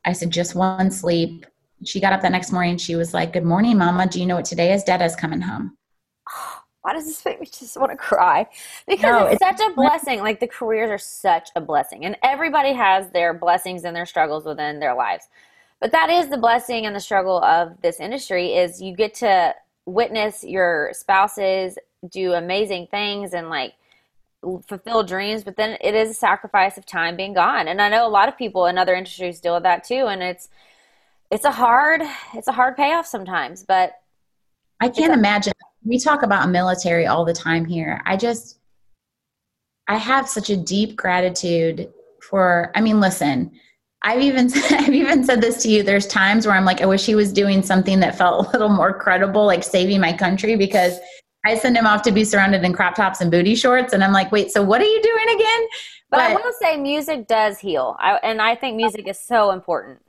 i 0.05 0.13
said 0.13 0.29
just 0.29 0.55
one 0.55 0.91
sleep 0.91 1.45
she 1.83 1.99
got 1.99 2.13
up 2.13 2.21
that 2.21 2.31
next 2.31 2.51
morning 2.51 2.71
and 2.71 2.81
she 2.81 2.95
was 2.95 3.13
like 3.13 3.33
good 3.33 3.45
morning 3.45 3.77
mama 3.77 4.07
do 4.07 4.19
you 4.19 4.25
know 4.25 4.35
what 4.35 4.45
today 4.45 4.73
is 4.73 4.83
dada's 4.83 5.15
coming 5.15 5.41
home 5.41 5.75
why 6.81 6.93
does 6.93 7.05
this 7.05 7.23
make 7.23 7.39
me 7.39 7.45
just 7.45 7.77
want 7.77 7.91
to 7.91 7.95
cry? 7.97 8.47
Because 8.87 9.03
No, 9.03 9.25
it's, 9.25 9.35
it's- 9.35 9.59
such 9.59 9.71
a 9.71 9.73
blessing. 9.75 10.19
Like 10.21 10.39
the 10.39 10.47
careers 10.47 10.89
are 10.89 10.97
such 10.97 11.49
a 11.55 11.61
blessing, 11.61 12.05
and 12.05 12.17
everybody 12.23 12.73
has 12.73 13.09
their 13.11 13.33
blessings 13.33 13.83
and 13.83 13.95
their 13.95 14.05
struggles 14.07 14.45
within 14.45 14.79
their 14.79 14.95
lives. 14.95 15.27
But 15.79 15.91
that 15.91 16.09
is 16.09 16.29
the 16.29 16.37
blessing 16.37 16.85
and 16.85 16.95
the 16.95 16.99
struggle 16.99 17.43
of 17.43 17.79
this 17.81 17.99
industry 17.99 18.53
is 18.53 18.81
you 18.81 18.95
get 18.95 19.13
to 19.15 19.53
witness 19.85 20.43
your 20.43 20.91
spouses 20.93 21.77
do 22.09 22.33
amazing 22.33 22.87
things 22.87 23.33
and 23.33 23.49
like 23.49 23.73
fulfill 24.67 25.03
dreams 25.03 25.43
but 25.43 25.55
then 25.55 25.77
it 25.81 25.93
is 25.93 26.09
a 26.09 26.13
sacrifice 26.15 26.77
of 26.77 26.85
time 26.85 27.15
being 27.15 27.33
gone 27.33 27.67
and 27.67 27.79
i 27.79 27.87
know 27.87 28.07
a 28.07 28.09
lot 28.09 28.27
of 28.27 28.35
people 28.35 28.65
in 28.65 28.77
other 28.77 28.95
industries 28.95 29.39
deal 29.39 29.53
with 29.53 29.61
that 29.61 29.83
too 29.83 30.07
and 30.07 30.23
it's 30.23 30.49
it's 31.29 31.45
a 31.45 31.51
hard 31.51 32.01
it's 32.33 32.47
a 32.47 32.51
hard 32.51 32.75
payoff 32.75 33.05
sometimes 33.05 33.63
but 33.63 34.01
I 34.81 34.89
can't 34.89 35.13
imagine. 35.13 35.53
We 35.85 35.99
talk 35.99 36.23
about 36.23 36.49
military 36.49 37.05
all 37.05 37.23
the 37.23 37.33
time 37.33 37.65
here. 37.65 38.01
I 38.05 38.17
just, 38.17 38.57
I 39.87 39.97
have 39.97 40.27
such 40.27 40.49
a 40.49 40.57
deep 40.57 40.95
gratitude 40.95 41.93
for. 42.27 42.71
I 42.75 42.81
mean, 42.81 42.99
listen, 42.99 43.51
I've 44.01 44.21
even 44.21 44.51
I've 44.71 44.93
even 44.93 45.23
said 45.23 45.39
this 45.39 45.61
to 45.63 45.69
you. 45.69 45.83
There's 45.83 46.07
times 46.07 46.47
where 46.47 46.55
I'm 46.55 46.65
like, 46.65 46.81
I 46.81 46.87
wish 46.87 47.05
he 47.05 47.13
was 47.13 47.31
doing 47.31 47.61
something 47.61 47.99
that 47.99 48.17
felt 48.17 48.47
a 48.47 48.51
little 48.51 48.69
more 48.69 48.91
credible, 48.91 49.45
like 49.45 49.63
saving 49.63 50.01
my 50.01 50.13
country, 50.13 50.55
because 50.55 50.97
I 51.45 51.57
send 51.57 51.75
him 51.75 51.87
off 51.87 52.03
to 52.03 52.11
be 52.11 52.23
surrounded 52.23 52.63
in 52.63 52.73
crop 52.73 52.95
tops 52.95 53.21
and 53.21 53.31
booty 53.31 53.55
shorts, 53.55 53.93
and 53.93 54.03
I'm 54.03 54.11
like, 54.11 54.31
wait, 54.31 54.51
so 54.51 54.61
what 54.61 54.81
are 54.81 54.85
you 54.85 55.01
doing 55.01 55.35
again? 55.35 55.67
but, 56.11 56.19
i 56.19 56.35
will 56.35 56.51
say 56.61 56.77
music 56.77 57.25
does 57.27 57.57
heal. 57.57 57.95
I, 57.99 58.19
and 58.21 58.41
i 58.41 58.53
think 58.53 58.75
music 58.75 59.07
is 59.07 59.19
so 59.19 59.51
important. 59.51 60.01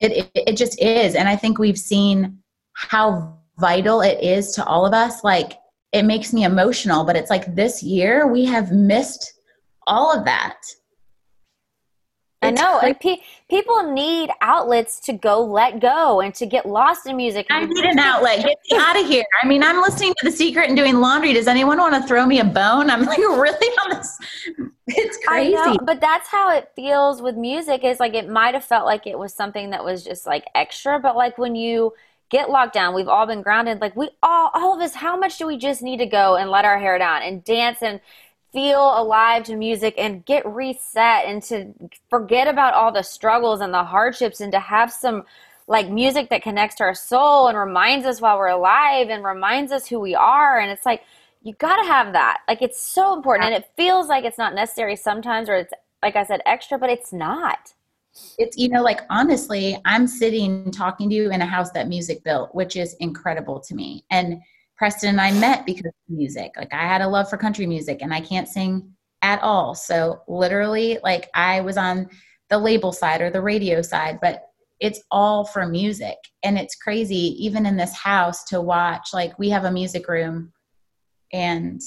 It, 0.00 0.12
it 0.12 0.30
it 0.34 0.56
just 0.56 0.80
is 0.80 1.14
and 1.14 1.28
i 1.28 1.36
think 1.36 1.58
we've 1.58 1.78
seen 1.78 2.38
how 2.74 3.38
vital 3.58 4.00
it 4.02 4.22
is 4.22 4.52
to 4.52 4.64
all 4.64 4.86
of 4.86 4.92
us. 4.92 5.24
Like 5.24 5.54
it 5.92 6.04
makes 6.04 6.32
me 6.32 6.44
emotional 6.44 7.04
but 7.04 7.16
it's 7.16 7.30
like 7.30 7.54
this 7.54 7.82
year 7.82 8.26
we 8.26 8.44
have 8.44 8.72
missed 8.72 9.32
all 9.86 10.16
of 10.16 10.24
that 10.26 10.58
I 12.40 12.50
know, 12.50 12.78
cra- 12.78 12.88
and 12.88 13.00
pe- 13.00 13.20
people 13.50 13.92
need 13.92 14.30
outlets 14.40 15.00
to 15.00 15.12
go 15.12 15.42
let 15.42 15.80
go 15.80 16.20
and 16.20 16.32
to 16.36 16.46
get 16.46 16.66
lost 16.66 17.06
in 17.06 17.16
music. 17.16 17.46
I 17.50 17.64
need 17.64 17.84
an 17.84 17.98
outlet. 17.98 18.44
Get 18.44 18.58
me 18.70 18.78
out 18.78 18.98
of 19.00 19.06
here. 19.06 19.24
I 19.42 19.46
mean, 19.46 19.62
I'm 19.64 19.80
listening 19.80 20.14
to 20.18 20.30
The 20.30 20.30
Secret 20.30 20.68
and 20.68 20.76
doing 20.76 20.96
laundry. 21.00 21.32
Does 21.32 21.48
anyone 21.48 21.78
want 21.78 21.94
to 22.00 22.06
throw 22.06 22.26
me 22.26 22.38
a 22.38 22.44
bone? 22.44 22.90
I'm 22.90 23.02
like, 23.02 23.18
really 23.18 23.66
on 23.84 23.90
this? 23.90 24.18
It's 24.86 25.18
I 25.28 25.50
crazy. 25.50 25.52
know, 25.52 25.76
but 25.84 26.00
that's 26.00 26.28
how 26.28 26.50
it 26.52 26.70
feels 26.76 27.20
with 27.20 27.36
music. 27.36 27.82
Is 27.82 27.98
like 27.98 28.14
it 28.14 28.28
might 28.28 28.54
have 28.54 28.64
felt 28.64 28.86
like 28.86 29.06
it 29.06 29.18
was 29.18 29.34
something 29.34 29.70
that 29.70 29.84
was 29.84 30.04
just 30.04 30.24
like 30.26 30.44
extra, 30.54 31.00
but 31.00 31.16
like 31.16 31.38
when 31.38 31.56
you 31.56 31.92
get 32.30 32.50
locked 32.50 32.74
down, 32.74 32.94
we've 32.94 33.08
all 33.08 33.26
been 33.26 33.42
grounded. 33.42 33.80
Like 33.80 33.96
we 33.96 34.10
all, 34.22 34.50
all 34.54 34.74
of 34.74 34.80
us, 34.80 34.94
how 34.94 35.16
much 35.16 35.38
do 35.38 35.46
we 35.46 35.56
just 35.56 35.82
need 35.82 35.96
to 35.98 36.06
go 36.06 36.36
and 36.36 36.50
let 36.50 36.64
our 36.64 36.78
hair 36.78 36.98
down 36.98 37.22
and 37.22 37.42
dance 37.42 37.82
and 37.82 38.00
feel 38.52 39.00
alive 39.00 39.44
to 39.44 39.56
music 39.56 39.94
and 39.98 40.24
get 40.24 40.46
reset 40.46 41.26
and 41.26 41.42
to 41.42 41.72
forget 42.08 42.48
about 42.48 42.74
all 42.74 42.92
the 42.92 43.02
struggles 43.02 43.60
and 43.60 43.72
the 43.72 43.84
hardships 43.84 44.40
and 44.40 44.52
to 44.52 44.60
have 44.60 44.92
some 44.92 45.24
like 45.66 45.90
music 45.90 46.30
that 46.30 46.42
connects 46.42 46.76
to 46.76 46.82
our 46.82 46.94
soul 46.94 47.48
and 47.48 47.58
reminds 47.58 48.06
us 48.06 48.20
while 48.20 48.38
we're 48.38 48.48
alive 48.48 49.10
and 49.10 49.22
reminds 49.22 49.70
us 49.70 49.86
who 49.86 50.00
we 50.00 50.14
are. 50.14 50.58
And 50.58 50.70
it's 50.70 50.86
like 50.86 51.02
you 51.42 51.54
got 51.54 51.76
to 51.76 51.86
have 51.86 52.14
that. 52.14 52.38
Like 52.48 52.62
it's 52.62 52.80
so 52.80 53.14
important. 53.14 53.52
And 53.52 53.62
it 53.62 53.70
feels 53.76 54.08
like 54.08 54.24
it's 54.24 54.38
not 54.38 54.54
necessary 54.54 54.96
sometimes 54.96 55.48
or 55.48 55.56
it's 55.56 55.72
like 56.02 56.16
i 56.16 56.24
said 56.24 56.40
extra 56.46 56.78
but 56.78 56.90
it's 56.90 57.12
not. 57.12 57.74
It's 58.38 58.56
you 58.56 58.68
know 58.68 58.82
like 58.82 59.02
honestly 59.10 59.78
i'm 59.84 60.06
sitting 60.06 60.70
talking 60.70 61.10
to 61.10 61.14
you 61.14 61.30
in 61.30 61.42
a 61.42 61.46
house 61.46 61.70
that 61.72 61.88
music 61.88 62.24
built 62.24 62.54
which 62.54 62.76
is 62.76 62.94
incredible 62.94 63.60
to 63.60 63.74
me. 63.74 64.04
And 64.10 64.40
Preston 64.78 65.10
and 65.10 65.20
I 65.20 65.32
met 65.32 65.66
because 65.66 65.86
of 65.86 65.94
music. 66.08 66.52
Like 66.56 66.72
I 66.72 66.86
had 66.86 67.00
a 67.00 67.08
love 67.08 67.28
for 67.28 67.36
country 67.36 67.66
music 67.66 67.98
and 68.00 68.14
I 68.14 68.20
can't 68.20 68.48
sing 68.48 68.92
at 69.22 69.42
all. 69.42 69.74
So 69.74 70.22
literally 70.28 70.98
like 71.02 71.28
I 71.34 71.60
was 71.60 71.76
on 71.76 72.08
the 72.48 72.58
label 72.58 72.92
side 72.92 73.20
or 73.20 73.30
the 73.30 73.42
radio 73.42 73.82
side, 73.82 74.20
but 74.22 74.44
it's 74.80 75.02
all 75.10 75.44
for 75.44 75.66
music. 75.66 76.16
And 76.44 76.56
it's 76.56 76.76
crazy 76.76 77.34
even 77.44 77.66
in 77.66 77.76
this 77.76 77.92
house 77.92 78.44
to 78.44 78.60
watch 78.60 79.08
like 79.12 79.36
we 79.38 79.50
have 79.50 79.64
a 79.64 79.72
music 79.72 80.08
room 80.08 80.52
and 81.32 81.80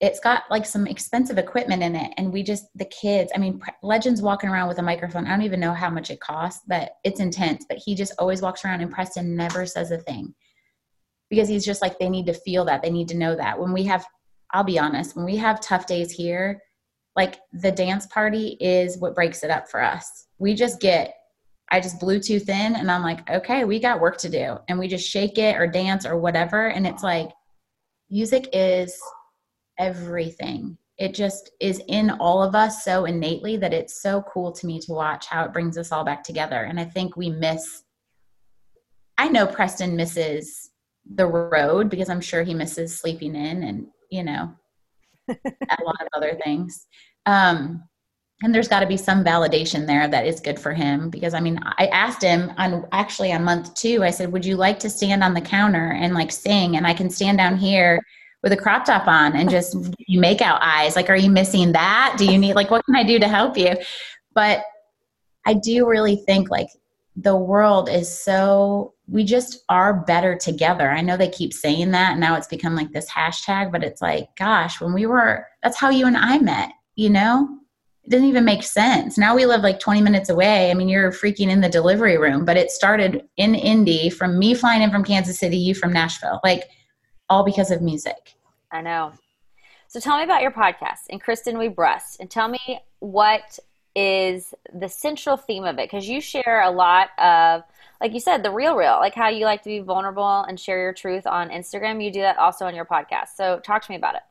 it's 0.00 0.18
got 0.18 0.42
like 0.50 0.66
some 0.66 0.86
expensive 0.88 1.38
equipment 1.38 1.82
in 1.82 1.94
it 1.94 2.12
and 2.16 2.32
we 2.32 2.42
just 2.42 2.66
the 2.74 2.84
kids 2.86 3.32
i 3.34 3.38
mean 3.38 3.60
legends 3.82 4.20
walking 4.20 4.50
around 4.50 4.68
with 4.68 4.78
a 4.78 4.82
microphone 4.82 5.26
i 5.26 5.30
don't 5.30 5.42
even 5.42 5.60
know 5.60 5.72
how 5.72 5.88
much 5.88 6.10
it 6.10 6.20
costs 6.20 6.62
but 6.66 6.92
it's 7.04 7.20
intense 7.20 7.64
but 7.68 7.78
he 7.78 7.94
just 7.94 8.12
always 8.18 8.42
walks 8.42 8.64
around 8.64 8.80
and 8.80 8.90
preston 8.90 9.34
never 9.34 9.64
says 9.64 9.90
a 9.90 9.98
thing 9.98 10.34
because 11.32 11.48
he's 11.48 11.64
just 11.64 11.80
like 11.80 11.98
they 11.98 12.10
need 12.10 12.26
to 12.26 12.34
feel 12.34 12.64
that 12.66 12.82
they 12.82 12.90
need 12.90 13.08
to 13.08 13.16
know 13.16 13.34
that 13.34 13.58
when 13.58 13.72
we 13.72 13.82
have 13.82 14.04
i'll 14.52 14.62
be 14.62 14.78
honest 14.78 15.16
when 15.16 15.24
we 15.24 15.36
have 15.36 15.60
tough 15.60 15.86
days 15.86 16.10
here 16.12 16.60
like 17.16 17.38
the 17.54 17.72
dance 17.72 18.06
party 18.06 18.56
is 18.60 18.98
what 18.98 19.14
breaks 19.14 19.42
it 19.42 19.50
up 19.50 19.66
for 19.68 19.82
us 19.82 20.26
we 20.38 20.52
just 20.52 20.80
get 20.80 21.14
i 21.70 21.80
just 21.80 21.98
bluetooth 21.98 22.48
in 22.48 22.76
and 22.76 22.90
i'm 22.90 23.02
like 23.02 23.28
okay 23.30 23.64
we 23.64 23.80
got 23.80 24.00
work 24.00 24.18
to 24.18 24.28
do 24.28 24.58
and 24.68 24.78
we 24.78 24.86
just 24.86 25.08
shake 25.08 25.38
it 25.38 25.56
or 25.56 25.66
dance 25.66 26.04
or 26.04 26.18
whatever 26.18 26.68
and 26.68 26.86
it's 26.86 27.02
like 27.02 27.30
music 28.10 28.46
is 28.52 29.00
everything. 29.78 30.76
It 30.98 31.14
just 31.14 31.50
is 31.60 31.82
in 31.88 32.10
all 32.10 32.42
of 32.42 32.54
us 32.54 32.84
so 32.84 33.06
innately 33.06 33.56
that 33.56 33.72
it's 33.72 34.00
so 34.00 34.22
cool 34.22 34.52
to 34.52 34.66
me 34.66 34.78
to 34.80 34.92
watch 34.92 35.26
how 35.26 35.44
it 35.44 35.52
brings 35.52 35.78
us 35.78 35.90
all 35.90 36.04
back 36.04 36.22
together. 36.22 36.64
And 36.64 36.78
I 36.78 36.84
think 36.84 37.16
we 37.16 37.30
miss, 37.30 37.82
I 39.18 39.28
know 39.28 39.46
Preston 39.46 39.96
misses 39.96 40.70
the 41.14 41.26
road 41.26 41.88
because 41.88 42.08
I'm 42.08 42.20
sure 42.20 42.42
he 42.42 42.54
misses 42.54 42.98
sleeping 42.98 43.34
in 43.34 43.62
and, 43.62 43.86
you 44.10 44.22
know, 44.22 44.54
a 45.28 45.84
lot 45.84 46.00
of 46.00 46.08
other 46.14 46.38
things. 46.44 46.86
Um, 47.26 47.84
and 48.44 48.52
there's 48.52 48.68
got 48.68 48.80
to 48.80 48.86
be 48.86 48.96
some 48.96 49.24
validation 49.24 49.86
there 49.86 50.08
that 50.08 50.26
is 50.26 50.40
good 50.40 50.58
for 50.58 50.72
him 50.72 51.10
because 51.10 51.32
i 51.32 51.38
mean 51.38 51.60
i 51.78 51.86
asked 51.92 52.20
him 52.20 52.50
on 52.56 52.84
actually 52.90 53.32
on 53.32 53.44
month 53.44 53.72
two 53.74 54.02
i 54.02 54.10
said 54.10 54.32
would 54.32 54.44
you 54.44 54.56
like 54.56 54.80
to 54.80 54.90
stand 54.90 55.22
on 55.22 55.32
the 55.32 55.40
counter 55.40 55.92
and 55.92 56.12
like 56.12 56.32
sing 56.32 56.76
and 56.76 56.84
i 56.84 56.92
can 56.92 57.08
stand 57.08 57.38
down 57.38 57.56
here 57.56 58.00
with 58.42 58.52
a 58.52 58.56
crop 58.56 58.84
top 58.84 59.06
on 59.06 59.36
and 59.36 59.48
just 59.48 59.76
you 59.98 60.20
make 60.20 60.40
out 60.40 60.60
eyes? 60.62 60.96
Like 60.96 61.08
are 61.08 61.16
you 61.16 61.30
missing 61.30 61.72
that? 61.72 62.16
Do 62.18 62.26
you 62.26 62.38
need 62.38 62.54
like 62.54 62.70
what 62.70 62.84
can 62.84 62.96
i 62.96 63.04
do 63.04 63.18
to 63.18 63.28
help 63.28 63.56
you? 63.56 63.74
But 64.34 64.62
i 65.46 65.54
do 65.54 65.88
really 65.88 66.16
think 66.16 66.50
like 66.50 66.68
the 67.16 67.36
world 67.36 67.88
is 67.88 68.22
so 68.22 68.94
we 69.06 69.22
just 69.22 69.64
are 69.68 70.00
better 70.04 70.36
together 70.36 70.90
i 70.90 71.00
know 71.00 71.16
they 71.16 71.28
keep 71.28 71.52
saying 71.52 71.90
that 71.90 72.12
and 72.12 72.20
now 72.20 72.34
it's 72.34 72.46
become 72.46 72.74
like 72.74 72.90
this 72.92 73.10
hashtag 73.10 73.70
but 73.70 73.84
it's 73.84 74.00
like 74.00 74.28
gosh 74.36 74.80
when 74.80 74.94
we 74.94 75.04
were 75.04 75.46
that's 75.62 75.76
how 75.76 75.90
you 75.90 76.06
and 76.06 76.16
i 76.16 76.38
met 76.38 76.72
you 76.96 77.10
know 77.10 77.48
it 78.04 78.10
doesn't 78.10 78.26
even 78.26 78.44
make 78.44 78.62
sense 78.62 79.18
now 79.18 79.34
we 79.34 79.44
live 79.44 79.60
like 79.60 79.78
20 79.78 80.00
minutes 80.00 80.30
away 80.30 80.70
i 80.70 80.74
mean 80.74 80.88
you're 80.88 81.12
freaking 81.12 81.50
in 81.50 81.60
the 81.60 81.68
delivery 81.68 82.16
room 82.16 82.46
but 82.46 82.56
it 82.56 82.70
started 82.70 83.28
in 83.36 83.54
indy 83.54 84.08
from 84.08 84.38
me 84.38 84.54
flying 84.54 84.80
in 84.80 84.90
from 84.90 85.04
kansas 85.04 85.38
city 85.38 85.58
you 85.58 85.74
from 85.74 85.92
nashville 85.92 86.40
like 86.42 86.64
all 87.32 87.44
because 87.44 87.70
of 87.70 87.80
music. 87.80 88.34
I 88.70 88.82
know. 88.82 89.12
So 89.88 90.00
tell 90.00 90.18
me 90.18 90.24
about 90.24 90.42
your 90.42 90.50
podcast, 90.50 91.08
and 91.08 91.20
Kristen 91.20 91.56
We 91.56 91.68
Brust, 91.68 92.20
and 92.20 92.30
tell 92.30 92.46
me 92.46 92.80
what 92.98 93.58
is 93.94 94.54
the 94.72 94.88
central 94.88 95.36
theme 95.36 95.64
of 95.64 95.78
it 95.78 95.90
because 95.90 96.08
you 96.08 96.20
share 96.20 96.62
a 96.62 96.70
lot 96.70 97.10
of 97.18 97.62
like 98.00 98.14
you 98.14 98.20
said 98.20 98.42
the 98.42 98.50
real 98.50 98.74
real 98.74 98.96
like 99.00 99.14
how 99.14 99.28
you 99.28 99.44
like 99.44 99.62
to 99.62 99.68
be 99.68 99.80
vulnerable 99.80 100.42
and 100.48 100.58
share 100.58 100.80
your 100.80 100.92
truth 100.92 101.26
on 101.26 101.50
instagram. 101.50 102.02
You 102.02 102.10
do 102.10 102.20
that 102.20 102.38
also 102.38 102.64
on 102.66 102.74
your 102.74 102.86
podcast. 102.86 103.28
So 103.36 103.60
talk 103.60 103.82
to 103.84 103.90
me 103.90 103.96
about 103.96 104.16
it. 104.16 104.22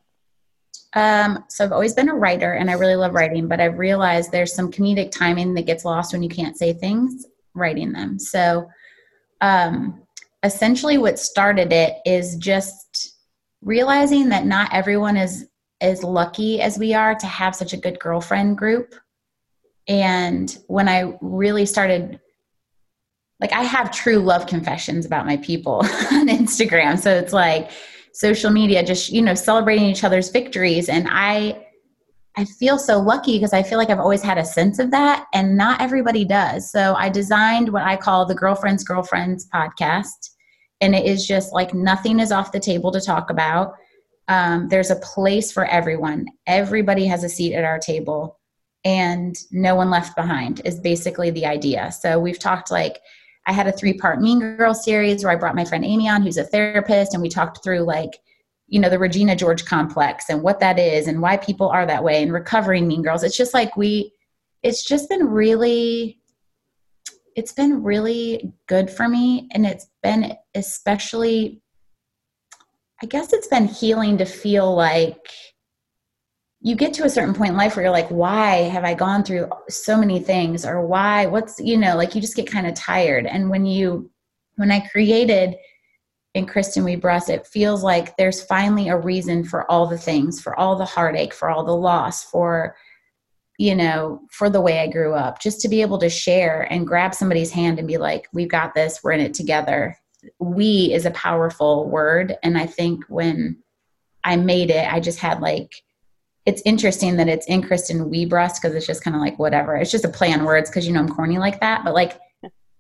Um, 0.94 1.46
so 1.48 1.64
i've 1.64 1.72
always 1.72 1.94
been 1.94 2.10
a 2.10 2.16
writer 2.16 2.54
and 2.54 2.70
i 2.70 2.74
really 2.74 2.96
love 2.96 3.14
writing 3.14 3.48
but 3.48 3.62
i've 3.62 3.80
realized 3.80 4.30
there's 4.30 4.54
some 4.54 4.70
comedic 4.70 5.10
timing 5.10 5.54
that 5.54 5.66
gets 5.66 5.86
lost 5.86 6.12
when 6.12 6.22
you 6.22 6.28
can't 6.28 6.58
say 6.58 6.74
things 6.74 7.28
writing 7.54 7.92
them. 7.92 8.20
So 8.20 8.70
um, 9.42 10.02
essentially 10.44 10.98
what 10.98 11.20
started 11.20 11.72
it 11.74 11.98
is 12.06 12.38
just 12.38 13.18
realizing 13.62 14.30
that 14.30 14.46
not 14.46 14.74
everyone 14.74 15.18
is 15.18 15.48
as 15.82 16.04
lucky 16.04 16.62
as 16.62 16.78
we 16.78 16.94
are 16.94 17.16
to 17.16 17.26
have 17.26 17.56
such 17.56 17.74
a 17.74 17.78
good 17.78 18.00
girlfriend 18.00 18.58
group 18.58 18.96
and 19.88 20.58
when 20.68 20.88
i 20.88 21.14
really 21.22 21.66
started 21.66 22.20
like 23.40 23.52
i 23.54 23.62
have 23.62 23.92
true 23.92 24.18
love 24.18 24.46
confessions 24.48 25.06
about 25.06 25.26
my 25.26 25.38
people 25.38 25.78
on 26.12 26.28
instagram 26.28 26.98
so 26.98 27.14
it's 27.14 27.34
like 27.34 27.72
social 28.14 28.52
media 28.52 28.84
just 28.84 29.12
you 29.12 29.22
know 29.22 29.34
celebrating 29.34 29.86
each 29.86 30.04
other's 30.04 30.30
victories 30.30 30.90
and 30.90 31.08
i 31.10 31.66
i 32.38 32.46
feel 32.46 32.78
so 32.78 33.00
lucky 33.00 33.38
because 33.38 33.54
i 33.54 33.64
feel 33.64 33.78
like 33.78 33.90
i've 33.90 34.00
always 34.00 34.22
had 34.22 34.38
a 34.38 34.46
sense 34.46 34.80
of 34.80 34.92
that 34.92 35.26
and 35.34 35.58
not 35.58 35.82
everybody 35.82 36.26
does 36.26 36.72
so 36.72 36.94
i 36.96 37.10
designed 37.10 37.70
what 37.70 37.84
i 37.84 37.96
call 37.96 38.26
the 38.26 38.36
girlfriends 38.36 38.84
girlfriends 38.84 39.48
podcast 39.54 40.32
and 40.82 40.96
it 40.96 41.06
is 41.06 41.26
just 41.26 41.54
like 41.54 41.74
nothing 41.74 42.20
is 42.20 42.32
off 42.32 42.52
the 42.52 42.60
table 42.60 42.92
to 42.92 43.00
talk 43.00 43.30
about. 43.30 43.74
Um, 44.28 44.68
there's 44.68 44.90
a 44.90 44.96
place 44.98 45.52
for 45.52 45.66
everyone. 45.66 46.26
Everybody 46.48 47.06
has 47.06 47.24
a 47.24 47.30
seat 47.30 47.54
at 47.54 47.64
our 47.64 47.80
table, 47.80 48.40
and 48.84 49.38
no 49.52 49.76
one 49.76 49.90
left 49.90 50.16
behind 50.16 50.62
is 50.66 50.80
basically 50.80 51.30
the 51.32 51.46
idea. 51.46 51.92
So 51.92 52.20
we've 52.20 52.40
talked 52.40 52.72
like 52.72 53.00
I 53.48 53.54
had 53.54 53.68
a 53.68 53.72
three 53.72 53.94
part 53.94 54.22
Mean 54.22 54.40
Girl 54.40 54.74
series 54.74 55.24
where 55.24 55.34
I 55.34 55.36
brought 55.36 55.56
my 55.56 55.66
friend 55.66 55.84
Amy 55.86 56.08
on, 56.08 56.22
who's 56.22 56.38
a 56.38 56.44
therapist, 56.44 57.14
and 57.14 57.22
we 57.22 57.30
talked 57.30 57.64
through 57.64 57.82
like 57.82 58.20
you 58.68 58.80
know 58.80 58.90
the 58.90 59.00
Regina 59.00 59.36
George 59.36 59.66
complex 59.66 60.30
and 60.30 60.42
what 60.42 60.60
that 60.62 60.80
is 60.80 61.08
and 61.08 61.22
why 61.22 61.38
people 61.38 61.68
are 61.70 61.86
that 61.86 62.04
way 62.04 62.24
and 62.24 62.34
recovering 62.34 62.88
Mean 62.88 63.02
Girls. 63.02 63.24
It's 63.24 63.38
just 63.38 63.54
like 63.54 63.76
we, 63.76 64.14
it's 64.64 64.84
just 64.84 65.10
been 65.10 65.26
really 65.28 66.22
it's 67.36 67.54
been 67.54 67.84
really 67.84 68.54
good 68.68 68.90
for 68.90 69.08
me 69.08 69.48
and 69.52 69.66
it's 69.66 69.88
been 70.04 70.34
especially 70.56 71.62
i 73.02 73.06
guess 73.06 73.34
it's 73.34 73.48
been 73.48 73.68
healing 73.68 74.18
to 74.18 74.26
feel 74.26 74.76
like 74.76 75.30
you 76.64 76.76
get 76.76 76.94
to 76.94 77.04
a 77.04 77.10
certain 77.10 77.34
point 77.34 77.52
in 77.52 77.58
life 77.58 77.76
where 77.76 77.84
you're 77.84 77.92
like 77.92 78.10
why 78.10 78.58
have 78.58 78.84
i 78.84 78.94
gone 78.94 79.24
through 79.24 79.50
so 79.70 79.98
many 79.98 80.20
things 80.20 80.66
or 80.66 80.86
why 80.86 81.26
what's 81.26 81.60
you 81.60 81.78
know 81.78 81.96
like 81.96 82.14
you 82.16 82.22
just 82.22 82.36
get 82.36 82.50
kind 82.50 82.68
of 82.68 82.74
tired 82.74 83.26
and 83.26 83.50
when 83.50 83.66
you 83.66 84.10
when 84.56 84.72
i 84.72 84.80
created 84.80 85.56
in 86.34 86.46
Kristen 86.46 86.86
We 86.86 86.96
Brust 86.96 87.30
it 87.30 87.46
feels 87.46 87.84
like 87.84 88.16
there's 88.16 88.42
finally 88.42 88.88
a 88.88 88.98
reason 88.98 89.44
for 89.44 89.70
all 89.70 89.86
the 89.86 89.98
things 89.98 90.40
for 90.40 90.58
all 90.58 90.78
the 90.78 90.86
heartache 90.86 91.34
for 91.34 91.50
all 91.50 91.66
the 91.66 91.76
loss 91.76 92.24
for 92.24 92.76
you 93.62 93.76
know, 93.76 94.22
for 94.32 94.50
the 94.50 94.60
way 94.60 94.80
I 94.80 94.88
grew 94.88 95.14
up, 95.14 95.40
just 95.40 95.62
to 95.62 95.70
be 95.70 95.84
able 95.84 96.00
to 96.00 96.10
share 96.10 96.64
and 96.72 96.88
grab 96.88 97.14
somebody's 97.14 97.52
hand 97.52 97.78
and 97.78 97.88
be 97.88 98.00
like, 98.00 98.28
we've 98.34 98.50
got 98.50 98.74
this, 98.74 99.02
we're 99.04 99.12
in 99.12 99.20
it 99.20 99.36
together. 99.36 99.96
We 100.40 100.92
is 100.92 101.06
a 101.06 101.12
powerful 101.12 101.88
word. 101.88 102.36
And 102.42 102.58
I 102.58 102.66
think 102.66 103.06
when 103.08 103.62
I 104.24 104.36
made 104.36 104.72
it, 104.72 104.92
I 104.92 105.00
just 105.00 105.20
had 105.20 105.42
like, 105.42 105.74
it's 106.46 106.62
interesting 106.66 107.18
that 107.18 107.28
it's 107.28 107.46
in 107.48 107.62
Kristen 107.62 108.10
We 108.10 108.26
Brust 108.26 108.62
because 108.62 108.76
it's 108.76 108.88
just 108.88 109.04
kind 109.04 109.16
of 109.16 109.22
like 109.22 109.38
whatever. 109.38 109.76
It's 109.76 109.92
just 109.92 110.06
a 110.06 110.10
play 110.10 110.34
on 110.34 110.44
words 110.44 110.70
because 110.70 110.88
you 110.88 110.94
know 110.94 111.00
I'm 111.00 111.10
corny 111.10 111.38
like 111.38 111.60
that. 111.60 111.84
But 111.84 111.94
like 111.94 112.20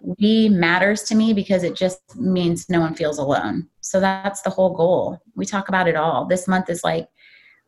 we 0.01 0.49
matters 0.49 1.03
to 1.03 1.15
me 1.15 1.33
because 1.33 1.63
it 1.63 1.75
just 1.75 2.01
means 2.15 2.69
no 2.69 2.79
one 2.79 2.95
feels 2.95 3.19
alone. 3.19 3.67
So 3.81 3.99
that's 3.99 4.41
the 4.41 4.49
whole 4.49 4.73
goal. 4.73 5.19
We 5.35 5.45
talk 5.45 5.69
about 5.69 5.87
it 5.87 5.95
all. 5.95 6.25
This 6.25 6.47
month 6.47 6.69
is 6.69 6.83
like, 6.83 7.07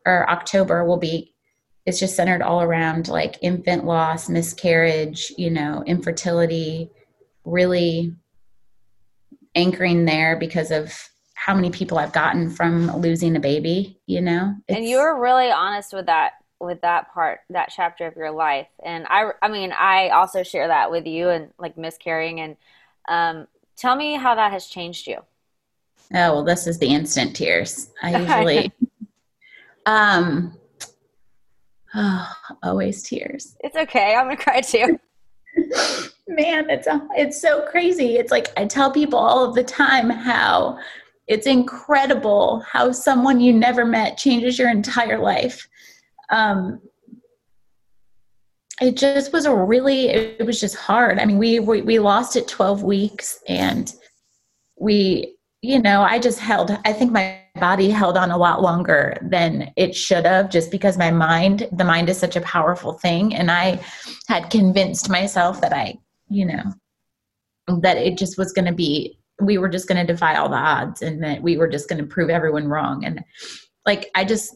or 0.04 0.28
October 0.28 0.84
will 0.84 0.96
be 0.96 1.34
it's 1.86 2.00
just 2.00 2.16
centered 2.16 2.40
all 2.40 2.62
around 2.62 3.08
like 3.08 3.36
infant 3.42 3.84
loss, 3.84 4.28
miscarriage, 4.28 5.32
you 5.36 5.50
know, 5.50 5.84
infertility, 5.86 6.90
really 7.44 8.14
anchoring 9.54 10.06
there 10.06 10.36
because 10.36 10.70
of 10.70 10.98
how 11.44 11.54
many 11.54 11.70
people 11.70 11.98
I've 11.98 12.12
gotten 12.12 12.48
from 12.48 12.94
losing 13.00 13.36
a 13.36 13.40
baby, 13.40 14.00
you 14.06 14.20
know. 14.20 14.54
It's, 14.66 14.78
and 14.78 14.86
you 14.86 14.96
were 14.96 15.20
really 15.20 15.50
honest 15.50 15.92
with 15.92 16.06
that 16.06 16.32
with 16.60 16.80
that 16.80 17.12
part 17.12 17.40
that 17.50 17.70
chapter 17.74 18.06
of 18.06 18.16
your 18.16 18.30
life 18.30 18.68
and 18.84 19.06
i 19.08 19.28
i 19.42 19.48
mean 19.48 19.70
i 19.72 20.08
also 20.10 20.42
share 20.42 20.68
that 20.68 20.90
with 20.90 21.04
you 21.04 21.28
and 21.28 21.50
like 21.58 21.76
miscarrying 21.76 22.40
and 22.40 22.56
um 23.08 23.46
tell 23.76 23.96
me 23.96 24.14
how 24.14 24.36
that 24.36 24.52
has 24.52 24.66
changed 24.66 25.06
you 25.06 25.16
oh 25.16 26.32
well 26.32 26.44
this 26.44 26.66
is 26.66 26.78
the 26.78 26.86
instant 26.86 27.34
tears 27.36 27.90
i 28.02 28.16
usually 28.20 28.72
um 29.84 30.56
Oh, 31.94 32.32
always 32.62 33.02
tears. 33.02 33.56
It's 33.60 33.76
okay. 33.76 34.14
I'm 34.14 34.26
gonna 34.26 34.36
cry 34.36 34.60
too. 34.60 34.98
Man, 36.28 36.68
it's 36.70 36.86
a, 36.86 37.06
it's 37.16 37.40
so 37.40 37.66
crazy. 37.68 38.16
It's 38.16 38.32
like 38.32 38.48
I 38.56 38.64
tell 38.64 38.90
people 38.90 39.18
all 39.18 39.44
of 39.44 39.54
the 39.54 39.62
time 39.62 40.10
how 40.10 40.78
it's 41.26 41.46
incredible 41.46 42.64
how 42.70 42.92
someone 42.92 43.40
you 43.40 43.52
never 43.52 43.84
met 43.84 44.18
changes 44.18 44.58
your 44.58 44.70
entire 44.70 45.18
life. 45.18 45.66
Um, 46.30 46.80
it 48.80 48.96
just 48.96 49.32
was 49.32 49.46
a 49.46 49.54
really 49.54 50.08
it, 50.08 50.44
was 50.44 50.60
just 50.60 50.76
hard. 50.76 51.18
I 51.18 51.24
mean, 51.24 51.38
we, 51.38 51.60
we 51.60 51.82
we 51.82 51.98
lost 51.98 52.36
it 52.36 52.48
12 52.48 52.82
weeks 52.82 53.38
and 53.48 53.92
we 54.78 55.34
you 55.64 55.80
know, 55.80 56.02
I 56.02 56.18
just 56.18 56.40
held, 56.40 56.78
I 56.84 56.92
think 56.92 57.10
my 57.10 57.40
body 57.54 57.88
held 57.88 58.18
on 58.18 58.30
a 58.30 58.36
lot 58.36 58.60
longer 58.60 59.16
than 59.22 59.72
it 59.76 59.96
should 59.96 60.26
have 60.26 60.50
just 60.50 60.70
because 60.70 60.98
my 60.98 61.10
mind, 61.10 61.66
the 61.72 61.86
mind 61.86 62.10
is 62.10 62.18
such 62.18 62.36
a 62.36 62.42
powerful 62.42 62.92
thing. 62.92 63.34
And 63.34 63.50
I 63.50 63.80
had 64.28 64.50
convinced 64.50 65.08
myself 65.08 65.62
that 65.62 65.72
I, 65.72 65.96
you 66.28 66.44
know, 66.44 66.64
that 67.80 67.96
it 67.96 68.18
just 68.18 68.36
was 68.36 68.52
going 68.52 68.66
to 68.66 68.74
be, 68.74 69.18
we 69.40 69.58
were 69.58 69.68
just 69.68 69.88
going 69.88 70.04
to 70.04 70.12
defy 70.12 70.36
all 70.36 70.48
the 70.48 70.56
odds 70.56 71.02
and 71.02 71.22
that 71.22 71.42
we 71.42 71.56
were 71.56 71.68
just 71.68 71.88
going 71.88 72.00
to 72.00 72.06
prove 72.06 72.30
everyone 72.30 72.68
wrong. 72.68 73.04
And 73.04 73.22
like, 73.86 74.10
I 74.14 74.24
just, 74.24 74.54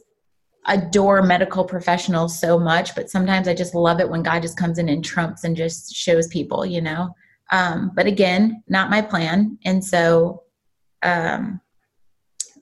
adore 0.68 1.22
medical 1.22 1.64
professionals 1.64 2.39
so 2.39 2.59
much, 2.59 2.95
but 2.95 3.11
sometimes 3.11 3.49
I 3.49 3.55
just 3.55 3.74
love 3.74 4.01
it 4.01 4.09
when 4.09 4.22
God 4.22 4.43
just 4.43 4.59
comes 4.59 4.79
in 4.79 4.89
and 4.89 5.05
trumps 5.05 5.45
and 5.45 5.57
just 5.57 5.95
shows 5.95 6.29
people, 6.29 6.64
you 6.64 6.81
know. 6.81 7.14
Um, 7.51 7.93
but 7.95 8.07
again, 8.07 8.62
not 8.68 8.91
my 8.91 9.01
plan, 9.01 9.59
and 9.64 9.83
so 9.83 10.43
um, 11.03 11.61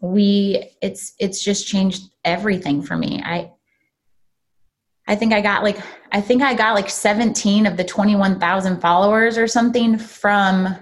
we 0.00 0.70
it's 0.80 1.14
it's 1.18 1.42
just 1.42 1.66
changed 1.66 2.02
everything 2.24 2.82
for 2.82 2.96
me. 2.96 3.20
I 3.24 3.50
I 5.08 5.16
think 5.16 5.32
I 5.32 5.40
got 5.40 5.64
like 5.64 5.78
I 6.12 6.20
think 6.20 6.42
I 6.42 6.54
got 6.54 6.74
like 6.74 6.88
17 6.88 7.66
of 7.66 7.76
the 7.76 7.84
21,000 7.84 8.80
followers 8.80 9.36
or 9.36 9.48
something 9.48 9.98
from 9.98 10.76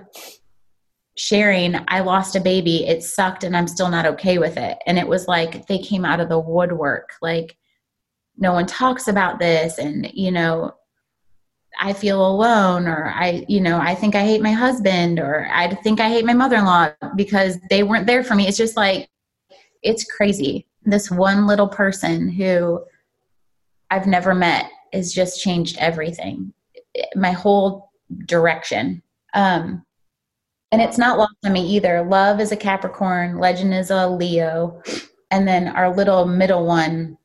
sharing 1.17 1.77
I 1.89 2.01
lost 2.01 2.37
a 2.37 2.41
baby. 2.41 2.87
It 2.87 3.03
sucked 3.03 3.45
and 3.45 3.57
I'm 3.57 3.69
still 3.69 3.89
not 3.89 4.07
okay 4.07 4.39
with 4.39 4.57
it. 4.57 4.79
And 4.87 4.99
it 4.99 5.07
was 5.07 5.29
like 5.29 5.67
they 5.67 5.79
came 5.79 6.05
out 6.05 6.21
of 6.21 6.29
the 6.29 6.39
woodwork 6.39 7.13
like 7.23 7.57
no 8.37 8.53
one 8.53 8.67
talks 8.67 9.09
about 9.09 9.39
this 9.39 9.79
and 9.79 10.11
you 10.13 10.31
know 10.31 10.75
I 11.81 11.93
feel 11.93 12.27
alone 12.27 12.87
or 12.87 13.13
I 13.15 13.45
you 13.49 13.61
know 13.61 13.79
I 13.79 13.95
think 13.95 14.15
I 14.15 14.25
hate 14.25 14.43
my 14.43 14.53
husband 14.53 15.19
or 15.19 15.49
I 15.53 15.73
think 15.75 16.01
I 16.01 16.09
hate 16.09 16.25
my 16.25 16.35
mother-in-law 16.35 16.93
because 17.17 17.59
they 17.71 17.83
weren't 17.83 18.07
there 18.07 18.25
for 18.25 18.35
me. 18.35 18.47
It's 18.47 18.57
just 18.57 18.77
like 18.77 19.09
it's 19.83 20.05
crazy. 20.05 20.67
This 20.85 21.11
one 21.11 21.47
little 21.47 21.69
person 21.69 22.29
who 22.29 22.85
I've 23.91 24.07
never 24.07 24.35
met 24.35 24.71
has 24.93 25.13
just 25.13 25.43
changed 25.43 25.77
everything. 25.79 26.53
My 27.15 27.31
whole 27.31 27.91
direction. 28.27 29.03
Um 29.33 29.85
and 30.75 30.83
it's 30.83 30.99
not 30.99 31.19
lost 31.19 31.37
on 31.45 31.53
me 31.53 31.65
either. 31.65 32.03
Love 32.03 32.41
is 32.41 32.51
a 32.51 32.57
Capricorn, 32.57 33.39
Legend 33.39 33.73
is 33.73 33.93
a 33.93 34.09
Leo, 34.09 34.83
and 35.31 35.47
then 35.47 35.69
our 35.69 35.95
little 35.95 36.27
middle 36.27 36.67
one, 36.67 37.17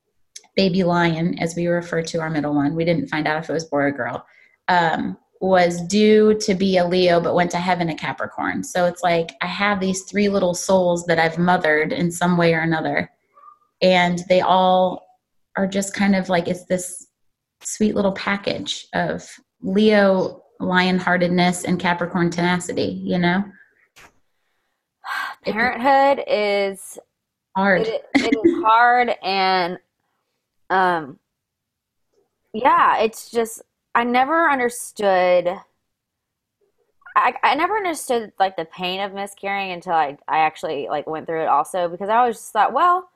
baby 0.55 0.83
lion, 0.83 1.35
as 1.39 1.55
we 1.55 1.65
refer 1.65 2.03
to 2.03 2.19
our 2.19 2.29
middle 2.29 2.53
one. 2.53 2.75
We 2.75 2.85
didn't 2.85 3.07
find 3.07 3.27
out 3.27 3.41
if 3.43 3.49
it 3.49 3.53
was 3.53 3.65
boy 3.65 3.79
or 3.79 3.91
girl 3.91 4.23
um, 4.67 5.17
was 5.41 5.81
due 5.87 6.37
to 6.41 6.53
be 6.53 6.77
a 6.77 6.85
Leo, 6.85 7.19
but 7.19 7.33
went 7.33 7.49
to 7.49 7.57
heaven 7.57 7.89
a 7.89 7.95
Capricorn. 7.95 8.63
So 8.63 8.85
it's 8.85 9.01
like 9.01 9.31
I 9.41 9.47
have 9.47 9.79
these 9.79 10.03
three 10.03 10.29
little 10.29 10.53
souls 10.53 11.07
that 11.07 11.17
I've 11.17 11.39
mothered 11.39 11.91
in 11.91 12.11
some 12.11 12.37
way 12.37 12.53
or 12.53 12.59
another. 12.59 13.09
And 13.81 14.21
they 14.29 14.41
all 14.41 15.07
are 15.57 15.65
just 15.65 15.95
kind 15.95 16.15
of 16.15 16.29
like 16.29 16.47
it's 16.47 16.65
this 16.65 17.07
sweet 17.63 17.95
little 17.95 18.11
package 18.11 18.85
of 18.93 19.27
Leo 19.63 20.38
lionheartedness 20.61 21.65
and 21.65 21.79
Capricorn 21.79 22.29
tenacity, 22.29 23.01
you 23.03 23.17
know? 23.17 23.43
Parenthood 25.43 26.23
is 26.27 26.99
hard. 27.55 27.81
It, 27.81 28.05
it 28.15 28.35
is 28.35 28.63
hard 28.63 29.11
and 29.23 29.79
um 30.69 31.19
yeah, 32.53 32.97
it's 32.97 33.31
just 33.31 33.61
I 33.95 34.03
never 34.03 34.49
understood. 34.49 35.47
I, 37.15 37.33
I 37.43 37.55
never 37.55 37.75
understood 37.75 38.31
like 38.39 38.55
the 38.55 38.65
pain 38.65 39.01
of 39.01 39.13
miscarrying 39.13 39.71
until 39.71 39.93
I, 39.93 40.17
I 40.27 40.39
actually 40.39 40.87
like 40.89 41.07
went 41.07 41.25
through 41.25 41.41
it 41.41 41.47
also 41.47 41.89
because 41.89 42.07
I 42.07 42.17
always 42.17 42.35
just 42.35 42.53
thought, 42.53 42.71
well, 42.71 43.09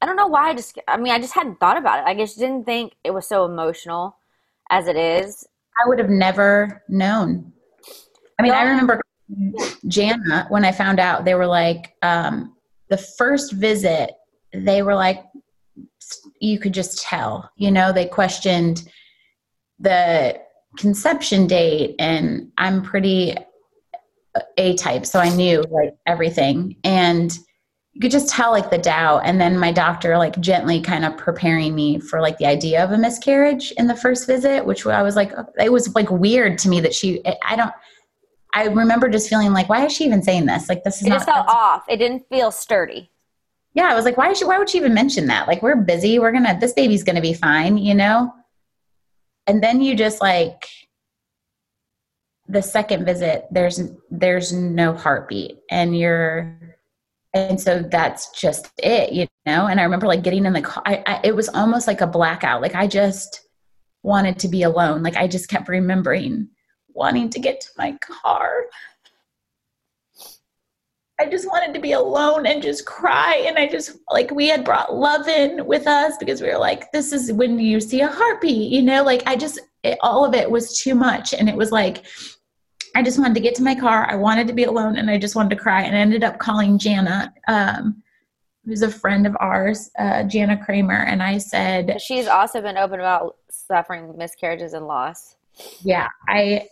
I 0.00 0.06
don't 0.06 0.16
know 0.16 0.26
why 0.26 0.50
I 0.50 0.54
just 0.54 0.78
I 0.88 0.96
mean 0.96 1.12
I 1.12 1.18
just 1.18 1.34
hadn't 1.34 1.60
thought 1.60 1.76
about 1.76 2.00
it. 2.00 2.10
I 2.10 2.14
just 2.14 2.38
didn't 2.38 2.64
think 2.64 2.94
it 3.04 3.12
was 3.12 3.26
so 3.26 3.44
emotional 3.44 4.16
as 4.70 4.88
it 4.88 4.96
is. 4.96 5.46
I 5.82 5.88
would 5.88 5.98
have 5.98 6.10
never 6.10 6.82
known. 6.88 7.52
I 8.38 8.42
mean, 8.42 8.52
no. 8.52 8.58
I 8.58 8.62
remember 8.62 9.00
Jana 9.86 10.46
when 10.48 10.64
I 10.64 10.72
found 10.72 10.98
out 10.98 11.24
they 11.24 11.34
were 11.34 11.46
like 11.46 11.94
um, 12.02 12.56
the 12.88 12.96
first 12.96 13.52
visit 13.52 14.10
they 14.52 14.82
were 14.82 14.94
like 14.94 15.24
you 16.40 16.58
could 16.58 16.72
just 16.72 17.02
tell, 17.02 17.50
you 17.56 17.70
know, 17.70 17.92
they 17.92 18.06
questioned 18.06 18.88
the 19.78 20.40
conception 20.76 21.46
date 21.46 21.94
and 21.98 22.50
I'm 22.58 22.82
pretty 22.82 23.36
A 24.56 24.76
type, 24.76 25.06
so 25.06 25.18
I 25.18 25.28
knew 25.30 25.62
like 25.70 25.94
everything. 26.06 26.76
And 26.84 27.36
you 28.00 28.08
could 28.08 28.12
just 28.12 28.30
tell 28.30 28.50
like 28.50 28.70
the 28.70 28.78
doubt. 28.78 29.22
And 29.24 29.38
then 29.38 29.58
my 29.58 29.72
doctor 29.72 30.16
like 30.16 30.40
gently 30.40 30.80
kind 30.80 31.04
of 31.04 31.18
preparing 31.18 31.74
me 31.74 32.00
for 32.00 32.22
like 32.22 32.38
the 32.38 32.46
idea 32.46 32.82
of 32.82 32.92
a 32.92 32.98
miscarriage 32.98 33.72
in 33.72 33.86
the 33.86 33.94
first 33.94 34.26
visit, 34.26 34.64
which 34.64 34.86
I 34.86 35.02
was 35.02 35.16
like, 35.16 35.36
uh, 35.36 35.44
it 35.58 35.70
was 35.70 35.94
like 35.94 36.10
weird 36.10 36.56
to 36.58 36.68
me 36.70 36.80
that 36.80 36.94
she, 36.94 37.22
I 37.44 37.56
don't, 37.56 37.72
I 38.54 38.64
remember 38.64 39.08
just 39.10 39.28
feeling 39.28 39.52
like, 39.52 39.68
why 39.68 39.84
is 39.84 39.92
she 39.92 40.04
even 40.04 40.22
saying 40.22 40.46
this? 40.46 40.68
Like, 40.68 40.82
this 40.82 41.02
is 41.02 41.06
it 41.06 41.10
not. 41.10 41.16
just 41.16 41.26
felt 41.28 41.46
off. 41.46 41.84
It 41.88 41.98
didn't 41.98 42.24
feel 42.30 42.50
sturdy. 42.50 43.10
Yeah, 43.74 43.84
I 43.84 43.94
was 43.94 44.04
like, 44.04 44.16
why 44.16 44.30
is 44.30 44.38
she? 44.38 44.44
Why 44.44 44.58
would 44.58 44.68
she 44.68 44.78
even 44.78 44.94
mention 44.94 45.26
that? 45.26 45.46
Like, 45.46 45.62
we're 45.62 45.76
busy. 45.76 46.18
We're 46.18 46.32
gonna. 46.32 46.58
This 46.58 46.72
baby's 46.72 47.04
gonna 47.04 47.20
be 47.20 47.34
fine, 47.34 47.78
you 47.78 47.94
know 47.94 48.32
and 49.50 49.62
then 49.62 49.80
you 49.80 49.96
just 49.96 50.20
like 50.20 50.64
the 52.48 52.62
second 52.62 53.04
visit 53.04 53.46
there's 53.50 53.80
there's 54.10 54.52
no 54.52 54.94
heartbeat 54.94 55.58
and 55.70 55.98
you're 55.98 56.69
and 57.34 57.60
so 57.60 57.80
that's 57.80 58.30
just 58.38 58.70
it 58.82 59.12
you 59.12 59.26
know? 59.46 59.66
And 59.66 59.80
i 59.80 59.84
remember 59.84 60.06
like 60.06 60.22
getting 60.22 60.46
in 60.46 60.52
the 60.52 60.62
car 60.62 60.82
I, 60.86 61.02
I, 61.06 61.20
it 61.24 61.36
was 61.36 61.48
almost 61.50 61.86
like 61.86 62.00
a 62.00 62.06
blackout. 62.06 62.62
Like 62.62 62.74
i 62.74 62.86
just 62.86 63.48
wanted 64.02 64.38
to 64.40 64.48
be 64.48 64.62
alone. 64.62 65.02
Like 65.02 65.16
i 65.16 65.26
just 65.26 65.48
kept 65.48 65.68
remembering 65.68 66.48
wanting 66.94 67.30
to 67.30 67.40
get 67.40 67.60
to 67.60 67.68
my 67.78 67.96
car. 68.00 68.64
I 71.20 71.26
just 71.26 71.46
wanted 71.46 71.74
to 71.74 71.80
be 71.80 71.92
alone 71.92 72.46
and 72.46 72.62
just 72.62 72.86
cry. 72.86 73.44
And 73.46 73.58
I 73.58 73.68
just 73.68 73.98
like 74.10 74.30
we 74.30 74.48
had 74.48 74.64
brought 74.64 74.94
love 74.94 75.28
in 75.28 75.66
with 75.66 75.86
us 75.86 76.14
because 76.18 76.40
we 76.40 76.48
were 76.48 76.58
like, 76.58 76.90
this 76.92 77.12
is 77.12 77.30
when 77.32 77.58
you 77.58 77.78
see 77.78 78.00
a 78.00 78.08
heartbeat, 78.08 78.72
you 78.72 78.80
know, 78.80 79.02
like 79.02 79.22
I 79.26 79.36
just, 79.36 79.60
it, 79.82 79.98
all 80.00 80.24
of 80.24 80.34
it 80.34 80.50
was 80.50 80.78
too 80.78 80.94
much. 80.94 81.34
And 81.34 81.48
it 81.48 81.56
was 81.56 81.72
like, 81.72 82.06
I 82.94 83.02
just 83.02 83.18
wanted 83.18 83.34
to 83.34 83.40
get 83.40 83.54
to 83.56 83.62
my 83.62 83.74
car. 83.74 84.06
I 84.10 84.16
wanted 84.16 84.46
to 84.48 84.52
be 84.52 84.64
alone 84.64 84.96
and 84.96 85.10
I 85.10 85.18
just 85.18 85.36
wanted 85.36 85.50
to 85.50 85.62
cry. 85.62 85.82
And 85.82 85.96
I 85.96 86.00
ended 86.00 86.24
up 86.24 86.38
calling 86.38 86.78
Jana, 86.78 87.32
um, 87.48 88.02
who's 88.64 88.82
a 88.82 88.90
friend 88.90 89.26
of 89.26 89.36
ours, 89.40 89.90
uh, 89.98 90.24
Jana 90.24 90.62
Kramer. 90.64 91.04
And 91.04 91.22
I 91.22 91.38
said, 91.38 92.00
She's 92.00 92.26
also 92.26 92.60
been 92.60 92.76
open 92.76 93.00
about 93.00 93.36
suffering 93.50 94.16
miscarriages 94.16 94.72
and 94.72 94.86
loss. 94.86 95.36
Yeah. 95.82 96.08
I, 96.28 96.68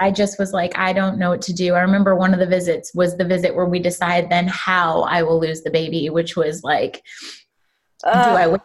I 0.00 0.10
just 0.10 0.38
was 0.38 0.52
like, 0.52 0.76
I 0.76 0.92
don't 0.92 1.18
know 1.18 1.30
what 1.30 1.42
to 1.42 1.52
do. 1.52 1.74
I 1.74 1.80
remember 1.80 2.16
one 2.16 2.34
of 2.34 2.40
the 2.40 2.46
visits 2.46 2.92
was 2.94 3.16
the 3.16 3.24
visit 3.24 3.54
where 3.54 3.66
we 3.66 3.78
decide 3.78 4.30
then 4.30 4.48
how 4.48 5.02
I 5.02 5.22
will 5.22 5.38
lose 5.38 5.62
the 5.62 5.70
baby, 5.70 6.10
which 6.10 6.36
was 6.36 6.64
like, 6.64 7.02
uh. 8.04 8.44
do 8.44 8.54
I? 8.54 8.58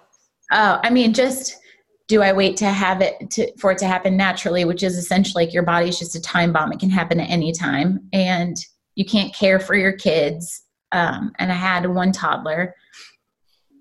Oh, 0.51 0.79
I 0.83 0.89
mean, 0.89 1.13
just 1.13 1.59
do 2.10 2.24
I 2.24 2.34
wait 2.34 2.57
to 2.57 2.66
have 2.66 3.01
it 3.01 3.30
to, 3.32 3.55
for 3.57 3.72
it 3.72 3.78
to 3.78 3.88
happen 3.88 4.18
naturally, 4.18 4.66
which 4.66 4.82
is 4.82 4.97
essentially 4.97 5.45
like 5.45 5.53
your 5.53 5.64
body's 5.64 5.99
just 5.99 6.16
a 6.16 6.22
time 6.22 6.51
bomb. 6.51 6.74
It 6.74 6.80
can 6.80 6.89
happen 6.89 7.20
at 7.20 7.30
any 7.30 7.53
time, 7.53 8.10
and 8.12 8.57
you 8.95 9.05
can't 9.05 9.34
care 9.34 9.60
for 9.60 9.76
your 9.76 9.93
kids. 9.93 10.64
Um, 10.91 11.32
and 11.38 11.51
I 11.51 11.55
had 11.55 11.86
one 11.86 12.12
toddler, 12.12 12.76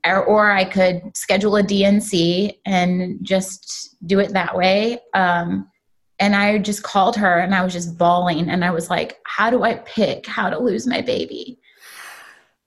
or, 0.04 0.22
or, 0.24 0.50
I 0.50 0.64
could 0.64 1.16
schedule 1.16 1.56
a 1.56 1.62
D&C 1.62 2.60
and 2.66 3.18
just 3.22 3.96
do 4.06 4.20
it 4.20 4.34
that 4.34 4.54
way. 4.54 5.00
Um, 5.14 5.70
and 6.18 6.36
I 6.36 6.58
just 6.58 6.82
called 6.82 7.16
her 7.16 7.38
and 7.38 7.54
I 7.54 7.64
was 7.64 7.72
just 7.72 7.96
bawling 7.96 8.50
and 8.50 8.62
I 8.62 8.70
was 8.70 8.90
like, 8.90 9.16
how 9.24 9.48
do 9.48 9.62
I 9.62 9.74
pick 9.74 10.26
how 10.26 10.50
to 10.50 10.58
lose 10.58 10.86
my 10.86 11.00
baby? 11.00 11.58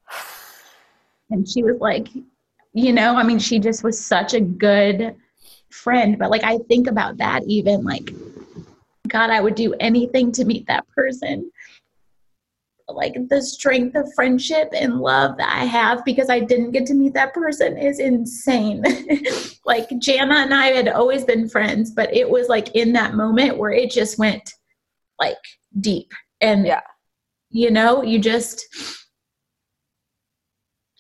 And 1.30 1.48
she 1.48 1.64
was 1.64 1.78
like, 1.80 2.10
you 2.74 2.92
know, 2.92 3.16
I 3.16 3.24
mean, 3.24 3.40
she 3.40 3.58
just 3.58 3.86
was 3.86 3.98
such 3.98 4.34
a 4.34 4.42
good 4.42 5.16
friend. 5.74 6.18
But 6.18 6.30
like, 6.30 6.44
I 6.44 6.58
think 6.68 6.88
about 6.88 7.18
that 7.18 7.44
even 7.46 7.84
like, 7.84 8.12
God, 9.08 9.30
I 9.30 9.42
would 9.42 9.56
do 9.56 9.74
anything 9.80 10.32
to 10.34 10.46
meet 10.46 10.68
that 10.68 10.88
person 10.90 11.52
like 12.96 13.16
the 13.30 13.42
strength 13.42 13.96
of 13.96 14.14
friendship 14.14 14.70
and 14.74 15.00
love 15.00 15.38
that 15.38 15.50
I 15.50 15.66
have 15.66 16.04
because 16.06 16.30
I 16.30 16.40
didn't 16.40 16.72
get 16.72 16.86
to 16.88 16.94
meet 16.94 17.14
that 17.14 17.34
person 17.34 17.78
is 17.78 18.00
insane. 18.00 18.84
like 19.66 19.90
Jana 20.00 20.36
and 20.36 20.54
I 20.54 20.68
had 20.68 20.88
always 20.88 21.24
been 21.24 21.50
friends, 21.50 21.92
but 21.92 22.14
it 22.14 22.30
was 22.30 22.50
like 22.50 22.76
in 22.76 22.94
that 22.94 23.16
moment 23.16 23.58
where 23.58 23.72
it 23.72 23.92
just 23.92 24.18
went 24.18 24.54
like 25.20 25.38
deep. 25.80 26.12
And 26.42 26.66
yeah. 26.66 26.82
you 27.50 27.72
know, 27.72 28.04
you 28.04 28.20
just 28.20 28.66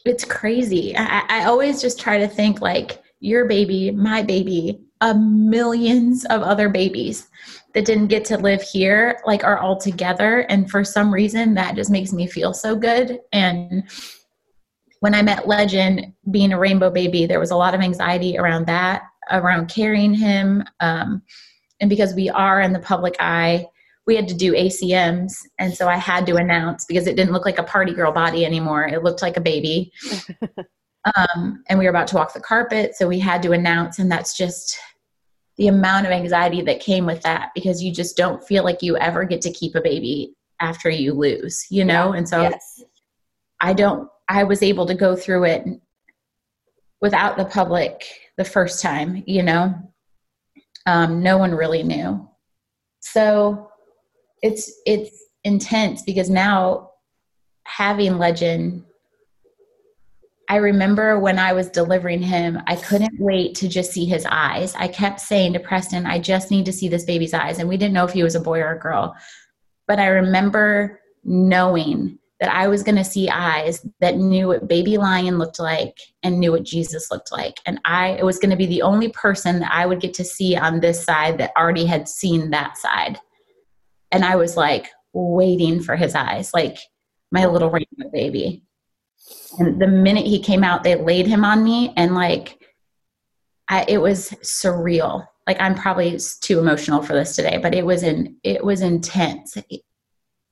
it's 0.06 0.26
crazy. 0.26 0.96
I, 0.98 1.24
I 1.30 1.46
always 1.46 1.82
just 1.82 2.00
try 2.00 2.18
to 2.18 2.28
think 2.28 2.62
like 2.62 3.01
your 3.22 3.46
baby, 3.46 3.92
my 3.92 4.22
baby, 4.22 4.82
a 5.00 5.16
millions 5.16 6.26
of 6.26 6.42
other 6.42 6.68
babies 6.68 7.30
that 7.74 7.86
didn't 7.86 8.08
get 8.08 8.26
to 8.26 8.38
live 8.38 8.62
here 8.62 9.22
like 9.26 9.44
are 9.44 9.58
all 9.58 9.78
together. 9.78 10.40
And 10.50 10.70
for 10.70 10.84
some 10.84 11.14
reason 11.14 11.54
that 11.54 11.76
just 11.76 11.90
makes 11.90 12.12
me 12.12 12.28
feel 12.28 12.54
so 12.54 12.76
good. 12.76 13.20
And 13.32 13.90
when 15.00 15.16
i 15.16 15.22
met 15.24 15.48
legend 15.48 16.14
being 16.30 16.54
a 16.54 16.60
rainbow 16.60 16.92
baby 16.92 17.26
there 17.26 17.40
was 17.40 17.50
a 17.50 17.56
lot 17.56 17.74
of 17.74 17.82
anxiety 17.82 18.38
around 18.38 18.68
that 18.68 19.02
around 19.32 19.68
carrying 19.68 20.14
him. 20.14 20.64
Um, 20.80 21.24
and 21.80 21.90
because 21.90 22.14
we 22.14 22.30
are 22.30 22.62
in 22.62 22.74
the 22.74 22.80
public 22.80 23.16
eye 23.20 23.66
we 24.06 24.16
had 24.16 24.28
to 24.28 24.36
do 24.36 24.54
ACMs 24.54 25.34
and 25.60 25.74
so 25.74 25.88
i 25.88 25.98
had 25.98 26.26
to 26.28 26.36
announce 26.36 26.86
because 26.86 27.08
it 27.08 27.16
didn't 27.16 27.34
look 27.34 27.46
like 27.46 27.60
a 27.60 27.64
party 27.64 27.94
girl 27.94 28.12
body 28.12 28.46
anymore. 28.46 28.88
It 28.88 29.04
looked 29.04 29.22
like 29.22 29.38
a 29.38 29.42
baby 29.42 29.92
um, 31.16 31.64
and 31.68 31.80
we 31.80 31.86
were 31.86 31.90
about 31.90 32.08
to 32.08 32.16
walk 32.16 32.34
the 32.34 32.40
carpet 32.40 32.96
so 32.96 33.08
we 33.08 33.20
had 33.20 33.42
to 33.42 33.52
announce 33.52 34.00
and 34.00 34.12
that's 34.12 34.38
just 34.38 34.78
the 35.58 35.68
amount 35.68 36.06
of 36.06 36.12
anxiety 36.12 36.62
that 36.62 36.80
came 36.80 37.06
with 37.06 37.22
that 37.24 37.50
because 37.54 37.84
you 37.84 37.92
just 37.94 38.16
don't 38.18 38.44
feel 38.44 38.64
like 38.64 38.82
you 38.82 38.98
ever 38.98 39.24
get 39.24 39.42
to 39.42 39.52
keep 39.52 39.76
a 39.76 39.82
baby 39.82 40.34
after 40.60 40.90
you 40.90 41.14
lose 41.14 41.66
you 41.70 41.84
know? 41.84 42.14
And 42.14 42.28
so 42.28 42.42
yes. 42.42 42.84
i 43.60 43.74
don't 43.74 44.10
i 44.30 44.44
was 44.44 44.64
able 44.64 44.86
to 44.86 44.94
go 44.94 45.16
through 45.16 45.46
it 45.46 45.66
without 47.02 47.36
the 47.38 47.46
public 47.46 48.06
the 48.38 48.46
first 48.46 48.82
time 48.82 49.24
you 49.26 49.44
know? 49.44 49.74
Um, 50.86 51.22
no 51.22 51.38
one 51.38 51.54
really 51.54 51.84
knew. 51.84 52.28
So 53.02 53.70
it's 54.42 54.72
it's 54.86 55.26
intense 55.44 56.02
because 56.04 56.30
now 56.30 56.92
having 57.64 58.18
legend 58.18 58.84
I 60.52 60.58
remember 60.58 61.18
when 61.18 61.40
I 61.40 61.54
was 61.54 61.70
delivering 61.70 62.22
him, 62.22 62.62
I 62.68 62.76
couldn't 62.76 63.18
wait 63.18 63.56
to 63.56 63.70
just 63.70 63.94
see 63.94 64.04
his 64.04 64.28
eyes. 64.30 64.76
I 64.76 64.90
kept 64.90 65.22
saying 65.22 65.54
to 65.54 65.62
Preston, 65.62 66.06
I 66.06 66.20
just 66.20 66.52
need 66.52 66.66
to 66.66 66.74
see 66.74 66.90
this 66.90 67.06
baby's 67.06 67.34
eyes. 67.34 67.60
And 67.60 67.70
we 67.70 67.78
didn't 67.78 67.94
know 67.94 68.04
if 68.04 68.12
he 68.12 68.22
was 68.22 68.36
a 68.36 68.42
boy 68.42 68.60
or 68.60 68.74
a 68.74 68.80
girl. 68.80 69.16
But 69.88 70.00
I 70.00 70.08
remember 70.08 71.00
knowing 71.24 72.20
that 72.42 72.54
I 72.54 72.68
was 72.68 72.84
going 72.84 72.98
to 72.98 73.04
see 73.06 73.30
eyes 73.30 73.88
that 74.02 74.18
knew 74.18 74.48
what 74.48 74.68
baby 74.68 74.98
lion 74.98 75.38
looked 75.38 75.58
like 75.58 75.98
and 76.22 76.38
knew 76.38 76.52
what 76.52 76.64
Jesus 76.64 77.10
looked 77.12 77.32
like. 77.32 77.62
And 77.66 77.80
I 77.86 78.10
it 78.20 78.26
was 78.26 78.38
going 78.38 78.52
to 78.52 78.58
be 78.58 78.66
the 78.66 78.82
only 78.82 79.08
person 79.08 79.60
that 79.60 79.72
I 79.74 79.86
would 79.86 80.02
get 80.02 80.14
to 80.16 80.26
see 80.26 80.58
on 80.58 80.82
this 80.82 81.02
side 81.02 81.38
that 81.38 81.54
already 81.56 81.86
had 81.86 82.10
seen 82.10 82.50
that 82.50 82.78
side. 82.78 83.18
And 84.12 84.26
I 84.26 84.36
was 84.36 84.58
like 84.58 84.90
waiting 85.14 85.82
for 85.82 85.96
his 85.96 86.14
eyes, 86.14 86.54
like 86.54 86.78
my 87.32 87.46
little 87.46 87.70
rainbow 87.70 88.10
baby. 88.12 88.66
And 89.60 89.82
the 89.82 89.88
minute 89.88 90.26
he 90.26 90.40
came 90.40 90.64
out, 90.64 90.84
they 90.84 90.96
laid 90.96 91.28
him 91.28 91.44
on 91.44 91.64
me, 91.64 91.94
and 91.98 92.16
like, 92.16 92.62
I, 93.68 93.86
it 93.88 94.00
was 94.00 94.32
surreal. 94.44 95.26
Like 95.48 95.60
I'm 95.60 95.76
probably 95.76 96.20
too 96.42 96.60
emotional 96.60 97.02
for 97.02 97.14
this 97.14 97.36
today, 97.36 97.58
but 97.58 97.74
it 97.74 97.86
was 97.86 98.04
in 98.04 98.38
it 98.44 98.64
was 98.64 98.82
intense. 98.82 99.58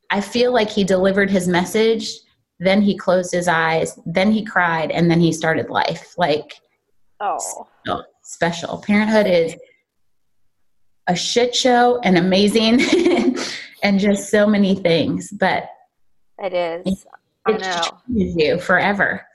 I 0.10 0.22
feel 0.22 0.52
like 0.52 0.70
he 0.70 0.84
delivered 0.84 1.30
his 1.30 1.48
message, 1.48 2.12
then 2.60 2.82
he 2.82 2.98
closed 2.98 3.32
his 3.32 3.48
eyes, 3.48 4.00
then 4.06 4.32
he 4.32 4.44
cried, 4.44 4.92
and 4.92 5.10
then 5.10 5.20
he 5.20 5.32
started 5.32 5.70
life. 5.70 6.16
Like, 6.18 6.56
oh, 7.20 7.68
so 7.86 8.04
special. 8.24 8.80
Parenthood 8.80 9.28
is 9.28 9.56
a 11.08 11.16
shit 11.16 11.56
show 11.56 12.00
and 12.04 12.18
amazing, 12.18 12.82
and 13.84 14.00
just 14.00 14.30
so 14.30 14.48
many 14.48 14.76
things. 14.76 15.32
But 15.32 15.70
it 16.40 16.54
is. 16.54 17.06
I 17.56 17.58
know. 17.58 18.00
you 18.08 18.60
forever. 18.60 19.26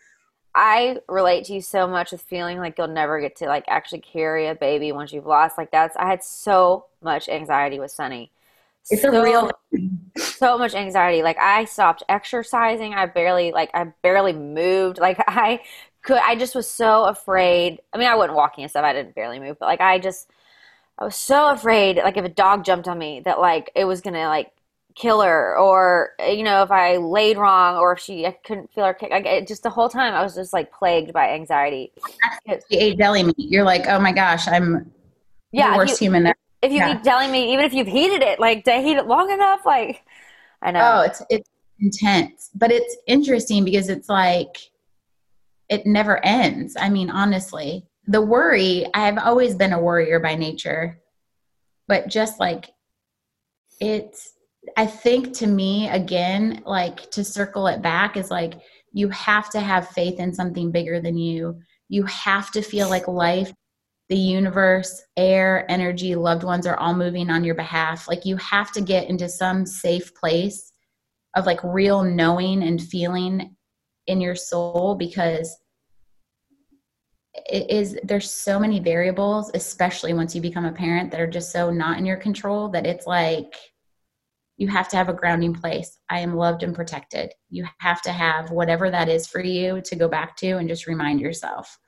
I 0.55 0.99
relate 1.09 1.47
to 1.47 1.55
you 1.55 1.61
so 1.61 1.89
much 1.89 2.13
with 2.13 2.23
feeling 2.23 2.59
like 2.59 2.79
you'll 2.79 2.87
never 2.87 3.21
get 3.21 3.37
to 3.37 3.47
like 3.47 3.65
actually 3.67 4.01
carry 4.01 4.47
a 4.47 4.55
baby 4.55 4.93
once 4.93 5.13
you've 5.13 5.27
lost. 5.27 5.59
Like 5.59 5.73
that's 5.73 5.97
I 5.97 6.07
had 6.07 6.23
so 6.23 6.87
much 7.03 7.29
anxiety 7.29 7.81
with 7.81 7.91
Sunny. 7.91 8.31
It's 8.91 9.03
so, 9.03 9.13
a 9.13 9.23
real 9.23 9.51
so 10.17 10.57
much 10.57 10.75
anxiety. 10.75 11.23
Like 11.23 11.39
I 11.39 11.65
stopped 11.65 12.05
exercising. 12.09 12.95
I 12.95 13.07
barely 13.07 13.51
like 13.51 13.71
I 13.75 13.85
barely 14.03 14.33
moved. 14.33 14.99
Like 14.99 15.19
I 15.27 15.61
could 16.03 16.19
I 16.19 16.37
just 16.37 16.55
was 16.55 16.71
so 16.71 17.05
afraid. 17.05 17.81
I 17.93 17.99
mean, 17.99 18.07
I 18.07 18.15
wasn't 18.15 18.37
walking 18.37 18.63
and 18.63 18.71
stuff. 18.71 18.85
I 18.85 18.93
didn't 18.93 19.17
barely 19.17 19.41
move, 19.41 19.59
but 19.59 19.67
like 19.67 19.81
I 19.81 19.99
just 19.99 20.31
I 20.99 21.05
was 21.05 21.17
so 21.17 21.51
afraid 21.51 21.97
like 21.97 22.17
if 22.17 22.25
a 22.25 22.29
dog 22.29 22.65
jumped 22.65 22.87
on 22.87 22.99
me 22.99 23.21
that 23.25 23.41
like 23.41 23.71
it 23.75 23.87
was 23.87 24.01
going 24.01 24.15
to 24.15 24.29
like 24.29 24.53
kill 24.95 25.21
her 25.21 25.57
or 25.59 26.11
you 26.29 26.43
know 26.45 26.63
if 26.63 26.71
i 26.71 26.97
laid 26.97 27.37
wrong 27.37 27.77
or 27.77 27.93
if 27.93 27.99
she 27.99 28.27
i 28.27 28.31
couldn't 28.45 28.73
feel 28.73 28.85
her 28.85 28.95
kick 28.95 29.11
it, 29.13 29.47
just 29.49 29.63
the 29.63 29.71
whole 29.71 29.89
time 29.89 30.15
i 30.15 30.23
was 30.23 30.35
just 30.35 30.53
like 30.53 30.73
plagued 30.73 31.13
by 31.13 31.31
anxiety 31.31 31.93
you 32.47 32.79
ate 32.79 32.99
deli 32.99 33.23
meat. 33.25 33.35
You're 33.37 33.65
like, 33.65 33.87
oh 33.89 33.99
my 33.99 34.13
gosh, 34.13 34.47
I'm 34.49 34.93
yeah 35.53 35.73
the 35.73 35.73
if 35.73 35.79
worst 35.79 36.01
you, 36.01 36.07
human 36.07 36.33
if 36.63 36.73
you 36.73 36.79
Yeah. 36.79 36.97
eat 36.99 37.03
deli 37.05 37.29
meat 37.29 37.53
even 37.53 37.65
if 37.65 37.73
you've 37.73 37.87
heated 37.87 38.23
it 38.23 38.39
like 38.41 38.65
to 38.65 38.73
heat 38.81 38.97
it 38.97 39.07
long 39.07 39.31
enough 39.31 39.61
like 39.67 40.03
i 40.63 40.71
know 40.71 40.81
Oh, 40.81 41.01
it's 41.03 41.23
it's 41.31 41.51
intense, 41.81 42.51
but 42.55 42.71
it's 42.71 42.97
interesting 43.07 43.65
because 43.65 43.89
it's 43.89 44.09
like 44.09 44.57
it 45.69 45.87
never 45.87 46.25
ends. 46.25 46.77
I 46.79 46.89
mean, 46.89 47.11
honestly, 47.11 47.87
the 48.07 48.21
worry. 48.21 48.87
I've 48.95 49.19
always 49.19 49.55
been 49.55 49.73
a 49.73 49.81
worrier 49.81 50.21
by 50.21 50.35
nature, 50.35 51.01
but 51.89 52.09
just 52.09 52.39
like 52.41 52.71
it's. 53.81 54.34
I 54.77 54.87
think 54.87 55.33
to 55.39 55.47
me 55.47 55.89
again, 55.89 56.63
like 56.67 57.11
to 57.13 57.25
circle 57.25 57.67
it 57.69 57.83
back 57.83 58.17
is 58.17 58.31
like 58.31 58.55
you 58.93 59.09
have 59.11 59.51
to 59.51 59.61
have 59.61 59.89
faith 59.89 60.19
in 60.19 60.33
something 60.33 60.71
bigger 60.71 61.01
than 61.01 61.17
you. 61.17 61.61
You 61.89 62.05
have 62.05 62.51
to 62.53 62.63
feel 62.63 62.89
like 62.89 63.09
life 63.09 63.53
the 64.09 64.17
universe, 64.17 65.03
air, 65.17 65.65
energy, 65.71 66.15
loved 66.15 66.45
ones 66.45 66.67
are 66.67 66.77
all 66.77 66.95
moving 66.95 67.31
on 67.31 67.43
your 67.43 67.55
behalf. 67.55 68.07
Like 68.07 68.27
you 68.27 68.37
have 68.37 68.71
to 68.73 68.83
get 68.83 69.09
into 69.09 69.29
some 69.29 69.65
safe 69.65 70.15
place 70.15 70.73
of 71.35 71.47
like 71.47 71.61
real 71.65 72.03
knowing 72.03 72.63
and 72.63 72.83
feeling 72.83 73.57
in 74.07 74.21
your 74.21 74.35
soul 74.35 74.95
because 74.95 75.57
it 77.35 77.69
is 77.71 77.99
there's 78.05 78.31
so 78.31 78.61
many 78.61 78.79
variables 78.79 79.51
especially 79.55 80.13
once 80.13 80.37
you 80.37 80.41
become 80.41 80.67
a 80.67 80.73
parent 80.73 81.11
that 81.11 81.21
are 81.21 81.27
just 81.27 81.51
so 81.51 81.69
not 81.69 81.99
in 81.99 82.07
your 82.07 82.17
control 82.17 82.69
that 82.69 82.87
it's 82.87 83.09
like 83.09 83.57
you 84.57 84.69
have 84.69 84.89
to 84.89 84.97
have 84.97 85.09
a 85.09 85.15
grounding 85.15 85.53
place. 85.55 85.99
I 86.09 86.21
am 86.21 86.37
loved 86.37 86.63
and 86.63 86.75
protected. 86.75 87.33
You 87.51 87.67
have 87.79 88.03
to 88.03 88.13
have 88.13 88.51
whatever 88.51 88.91
that 88.91 89.09
is 89.09 89.27
for 89.27 89.43
you 89.43 89.81
to 89.83 89.97
go 89.97 90.09
back 90.09 90.37
to 90.37 90.59
and 90.59 90.69
just 90.69 90.87
remind 90.87 91.21
yourself. 91.21 91.79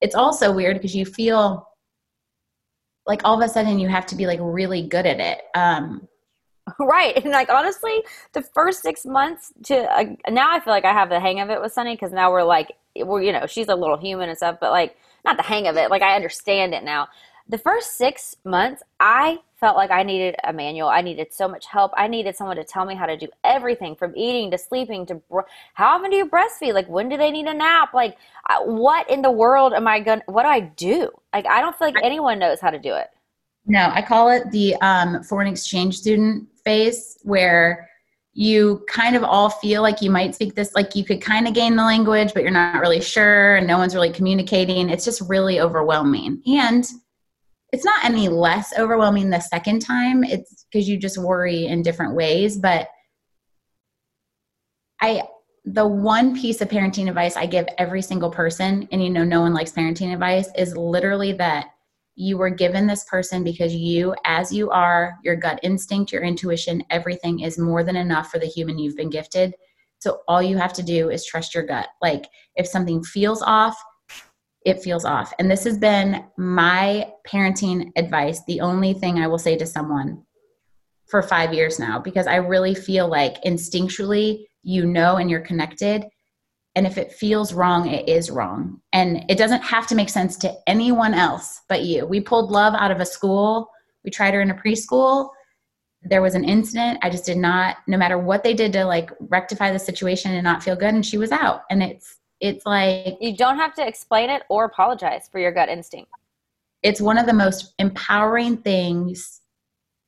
It's 0.00 0.14
also 0.14 0.52
weird 0.52 0.76
because 0.76 0.94
you 0.94 1.04
feel 1.04 1.66
like 3.06 3.22
all 3.24 3.40
of 3.40 3.48
a 3.48 3.52
sudden 3.52 3.78
you 3.78 3.88
have 3.88 4.06
to 4.06 4.16
be 4.16 4.26
like 4.26 4.38
really 4.42 4.86
good 4.86 5.06
at 5.06 5.20
it 5.20 5.42
um 5.54 6.06
right 6.80 7.16
and 7.22 7.32
like 7.32 7.50
honestly 7.50 8.02
the 8.32 8.42
first 8.42 8.82
six 8.82 9.04
months 9.04 9.52
to 9.62 9.76
uh, 9.92 10.04
now 10.30 10.50
i 10.50 10.60
feel 10.60 10.72
like 10.72 10.84
i 10.84 10.92
have 10.92 11.10
the 11.10 11.20
hang 11.20 11.40
of 11.40 11.50
it 11.50 11.60
with 11.60 11.72
sunny 11.72 11.94
because 11.94 12.12
now 12.12 12.30
we're 12.30 12.42
like 12.42 12.72
we're 12.96 13.22
you 13.22 13.32
know 13.32 13.46
she's 13.46 13.68
a 13.68 13.74
little 13.74 13.98
human 13.98 14.28
and 14.28 14.38
stuff 14.38 14.56
but 14.60 14.70
like 14.70 14.96
not 15.24 15.36
the 15.36 15.42
hang 15.42 15.66
of 15.66 15.76
it 15.76 15.90
like 15.90 16.02
i 16.02 16.16
understand 16.16 16.72
it 16.72 16.82
now 16.82 17.06
the 17.48 17.58
first 17.58 17.96
six 17.96 18.36
months 18.44 18.82
i 19.00 19.38
felt 19.64 19.76
like 19.76 19.90
i 19.90 20.02
needed 20.02 20.36
a 20.44 20.52
manual. 20.52 20.88
I 20.88 21.00
needed 21.00 21.32
so 21.32 21.48
much 21.48 21.64
help. 21.64 21.90
I 21.96 22.06
needed 22.06 22.36
someone 22.36 22.56
to 22.56 22.64
tell 22.64 22.84
me 22.84 22.94
how 22.94 23.06
to 23.06 23.16
do 23.16 23.28
everything 23.44 23.96
from 23.96 24.12
eating 24.14 24.50
to 24.50 24.58
sleeping 24.58 25.06
to 25.06 25.14
br- 25.14 25.48
how 25.72 25.96
often 25.96 26.10
do 26.10 26.16
you 26.16 26.28
breastfeed? 26.28 26.74
Like 26.74 26.86
when 26.86 27.08
do 27.08 27.16
they 27.16 27.30
need 27.30 27.46
a 27.46 27.54
nap? 27.54 27.94
Like 27.94 28.18
I, 28.46 28.60
what 28.62 29.08
in 29.08 29.22
the 29.22 29.30
world 29.30 29.72
am 29.72 29.88
i 29.88 30.00
going 30.00 30.18
to 30.20 30.24
what 30.30 30.42
do 30.42 30.50
i 30.50 30.60
do? 30.60 31.08
Like 31.32 31.46
i 31.46 31.62
don't 31.62 31.74
feel 31.78 31.88
like 31.88 32.04
anyone 32.04 32.38
knows 32.38 32.60
how 32.60 32.68
to 32.68 32.78
do 32.78 32.94
it. 32.94 33.08
No, 33.66 33.90
I 33.90 34.02
call 34.02 34.28
it 34.28 34.50
the 34.50 34.74
um, 34.82 35.22
foreign 35.22 35.48
exchange 35.48 35.96
student 35.96 36.46
phase 36.62 37.16
where 37.22 37.88
you 38.34 38.84
kind 38.88 39.16
of 39.16 39.24
all 39.24 39.48
feel 39.48 39.80
like 39.80 40.02
you 40.02 40.10
might 40.10 40.34
speak 40.34 40.54
this, 40.54 40.74
like 40.74 40.94
you 40.94 41.04
could 41.04 41.22
kind 41.22 41.48
of 41.48 41.54
gain 41.54 41.76
the 41.76 41.84
language, 41.84 42.34
but 42.34 42.42
you're 42.42 42.52
not 42.52 42.80
really 42.80 43.00
sure 43.00 43.56
and 43.56 43.66
no 43.66 43.78
one's 43.78 43.94
really 43.94 44.12
communicating. 44.12 44.90
It's 44.90 45.06
just 45.06 45.22
really 45.28 45.60
overwhelming. 45.60 46.42
And 46.46 46.84
it's 47.74 47.84
not 47.84 48.04
any 48.04 48.28
less 48.28 48.72
overwhelming 48.78 49.30
the 49.30 49.40
second 49.40 49.80
time. 49.80 50.22
It's 50.22 50.64
because 50.70 50.88
you 50.88 50.96
just 50.96 51.18
worry 51.18 51.66
in 51.66 51.82
different 51.82 52.14
ways. 52.14 52.56
But 52.56 52.86
I, 55.00 55.24
the 55.64 55.84
one 55.84 56.40
piece 56.40 56.60
of 56.60 56.68
parenting 56.68 57.08
advice 57.08 57.36
I 57.36 57.46
give 57.46 57.66
every 57.76 58.00
single 58.00 58.30
person, 58.30 58.86
and 58.92 59.02
you 59.02 59.10
know, 59.10 59.24
no 59.24 59.40
one 59.40 59.52
likes 59.52 59.72
parenting 59.72 60.12
advice, 60.12 60.48
is 60.56 60.76
literally 60.76 61.32
that 61.32 61.66
you 62.14 62.38
were 62.38 62.48
given 62.48 62.86
this 62.86 63.02
person 63.10 63.42
because 63.42 63.74
you, 63.74 64.14
as 64.24 64.52
you 64.52 64.70
are, 64.70 65.16
your 65.24 65.34
gut 65.34 65.58
instinct, 65.64 66.12
your 66.12 66.22
intuition, 66.22 66.84
everything 66.90 67.40
is 67.40 67.58
more 67.58 67.82
than 67.82 67.96
enough 67.96 68.30
for 68.30 68.38
the 68.38 68.46
human 68.46 68.78
you've 68.78 68.96
been 68.96 69.10
gifted. 69.10 69.52
So 69.98 70.20
all 70.28 70.40
you 70.40 70.56
have 70.58 70.72
to 70.74 70.82
do 70.84 71.10
is 71.10 71.26
trust 71.26 71.56
your 71.56 71.66
gut. 71.66 71.88
Like 72.00 72.26
if 72.54 72.68
something 72.68 73.02
feels 73.02 73.42
off, 73.42 73.76
it 74.64 74.82
feels 74.82 75.04
off. 75.04 75.32
And 75.38 75.50
this 75.50 75.64
has 75.64 75.78
been 75.78 76.24
my 76.36 77.10
parenting 77.26 77.92
advice, 77.96 78.42
the 78.46 78.60
only 78.60 78.94
thing 78.94 79.18
I 79.18 79.26
will 79.26 79.38
say 79.38 79.56
to 79.56 79.66
someone 79.66 80.22
for 81.06 81.22
five 81.22 81.52
years 81.52 81.78
now, 81.78 81.98
because 81.98 82.26
I 82.26 82.36
really 82.36 82.74
feel 82.74 83.08
like 83.08 83.42
instinctually 83.44 84.46
you 84.62 84.86
know 84.86 85.16
and 85.16 85.30
you're 85.30 85.40
connected. 85.40 86.06
And 86.74 86.86
if 86.86 86.98
it 86.98 87.12
feels 87.12 87.52
wrong, 87.52 87.88
it 87.88 88.08
is 88.08 88.30
wrong. 88.30 88.80
And 88.92 89.24
it 89.28 89.38
doesn't 89.38 89.62
have 89.62 89.86
to 89.88 89.94
make 89.94 90.08
sense 90.08 90.36
to 90.38 90.54
anyone 90.66 91.14
else 91.14 91.60
but 91.68 91.82
you. 91.82 92.06
We 92.06 92.20
pulled 92.20 92.50
love 92.50 92.74
out 92.74 92.90
of 92.90 93.00
a 93.00 93.06
school. 93.06 93.68
We 94.02 94.10
tried 94.10 94.34
her 94.34 94.40
in 94.40 94.50
a 94.50 94.54
preschool. 94.54 95.28
There 96.02 96.22
was 96.22 96.34
an 96.34 96.44
incident. 96.44 96.98
I 97.02 97.10
just 97.10 97.26
did 97.26 97.36
not, 97.36 97.76
no 97.86 97.96
matter 97.96 98.18
what 98.18 98.42
they 98.42 98.54
did 98.54 98.72
to 98.72 98.84
like 98.86 99.10
rectify 99.20 99.72
the 99.72 99.78
situation 99.78 100.32
and 100.32 100.42
not 100.42 100.62
feel 100.62 100.74
good, 100.74 100.94
and 100.94 101.06
she 101.06 101.18
was 101.18 101.32
out. 101.32 101.62
And 101.70 101.82
it's 101.82 102.16
it's 102.40 102.64
like 102.66 103.16
You 103.20 103.36
don't 103.36 103.56
have 103.56 103.74
to 103.74 103.86
explain 103.86 104.30
it 104.30 104.42
or 104.48 104.64
apologize 104.64 105.28
for 105.30 105.38
your 105.38 105.52
gut 105.52 105.68
instinct. 105.68 106.10
it's 106.82 107.00
one 107.00 107.18
of 107.18 107.26
the 107.26 107.32
most 107.32 107.74
empowering 107.78 108.56
things. 108.58 109.40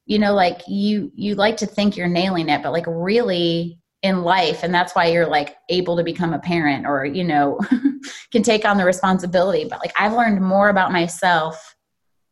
You 0.06 0.18
know 0.20 0.34
like 0.34 0.60
you 0.68 1.10
you 1.14 1.34
like 1.34 1.56
to 1.58 1.66
think 1.66 1.96
you're 1.96 2.06
nailing 2.06 2.48
it 2.48 2.62
but 2.62 2.72
like 2.72 2.84
really 2.86 3.78
in 4.02 4.22
life 4.22 4.62
and 4.62 4.72
that's 4.72 4.94
why 4.94 5.06
you're 5.06 5.26
like 5.26 5.56
able 5.68 5.96
to 5.96 6.04
become 6.04 6.32
a 6.32 6.38
parent 6.38 6.86
or 6.86 7.04
you 7.04 7.24
know 7.24 7.58
can 8.30 8.42
take 8.42 8.64
on 8.64 8.76
the 8.76 8.84
responsibility. 8.84 9.66
But 9.68 9.80
like 9.80 9.92
i've 9.98 10.12
learned 10.12 10.40
more 10.40 10.68
about 10.68 10.92
myself 10.92 11.74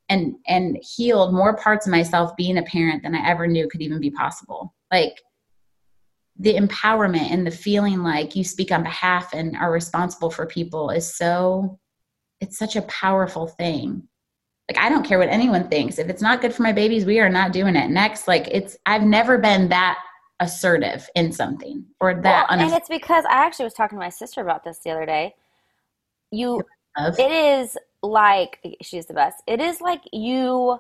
and 0.08 0.34
and 0.46 0.78
healed 0.82 1.34
more 1.34 1.56
parts 1.56 1.86
of 1.86 1.90
myself 1.90 2.36
being 2.36 2.58
a 2.58 2.62
parent 2.62 3.02
than 3.02 3.14
i 3.14 3.26
ever 3.28 3.46
knew 3.48 3.66
could 3.68 3.82
even 3.82 4.00
be 4.00 4.10
possible. 4.10 4.74
Like 4.92 5.20
the 6.38 6.54
empowerment 6.54 7.30
and 7.30 7.46
the 7.46 7.50
feeling 7.50 8.02
like 8.02 8.34
you 8.34 8.42
speak 8.42 8.72
on 8.72 8.82
behalf 8.82 9.32
and 9.32 9.56
are 9.56 9.70
responsible 9.70 10.30
for 10.30 10.46
people 10.46 10.90
is 10.90 11.16
so 11.16 11.78
it's 12.40 12.58
such 12.58 12.76
a 12.76 12.82
powerful 12.82 13.46
thing. 13.46 14.06
Like 14.68 14.78
i 14.78 14.88
don't 14.88 15.04
care 15.04 15.18
what 15.18 15.28
anyone 15.28 15.68
thinks. 15.68 15.98
If 15.98 16.08
it's 16.08 16.22
not 16.22 16.40
good 16.40 16.54
for 16.54 16.62
my 16.62 16.72
babies 16.72 17.04
we 17.04 17.20
are 17.20 17.28
not 17.28 17.52
doing 17.52 17.76
it. 17.76 17.90
Next 17.90 18.26
like 18.26 18.48
it's 18.50 18.76
i've 18.86 19.02
never 19.02 19.38
been 19.38 19.68
that 19.68 19.98
assertive 20.40 21.08
in 21.14 21.32
something 21.32 21.84
or 22.00 22.14
that 22.14 22.46
Well, 22.50 22.60
and 22.60 22.72
it's 22.72 22.88
because 22.88 23.24
I 23.24 23.44
actually 23.44 23.66
was 23.66 23.74
talking 23.74 23.96
to 23.96 24.04
my 24.04 24.08
sister 24.08 24.40
about 24.40 24.64
this 24.64 24.78
the 24.80 24.90
other 24.90 25.06
day. 25.06 25.34
You 26.30 26.62
it 26.96 27.30
is 27.30 27.76
like 28.02 28.76
she's 28.82 29.06
the 29.06 29.14
best. 29.14 29.42
It 29.46 29.60
is 29.60 29.80
like 29.80 30.02
you 30.12 30.78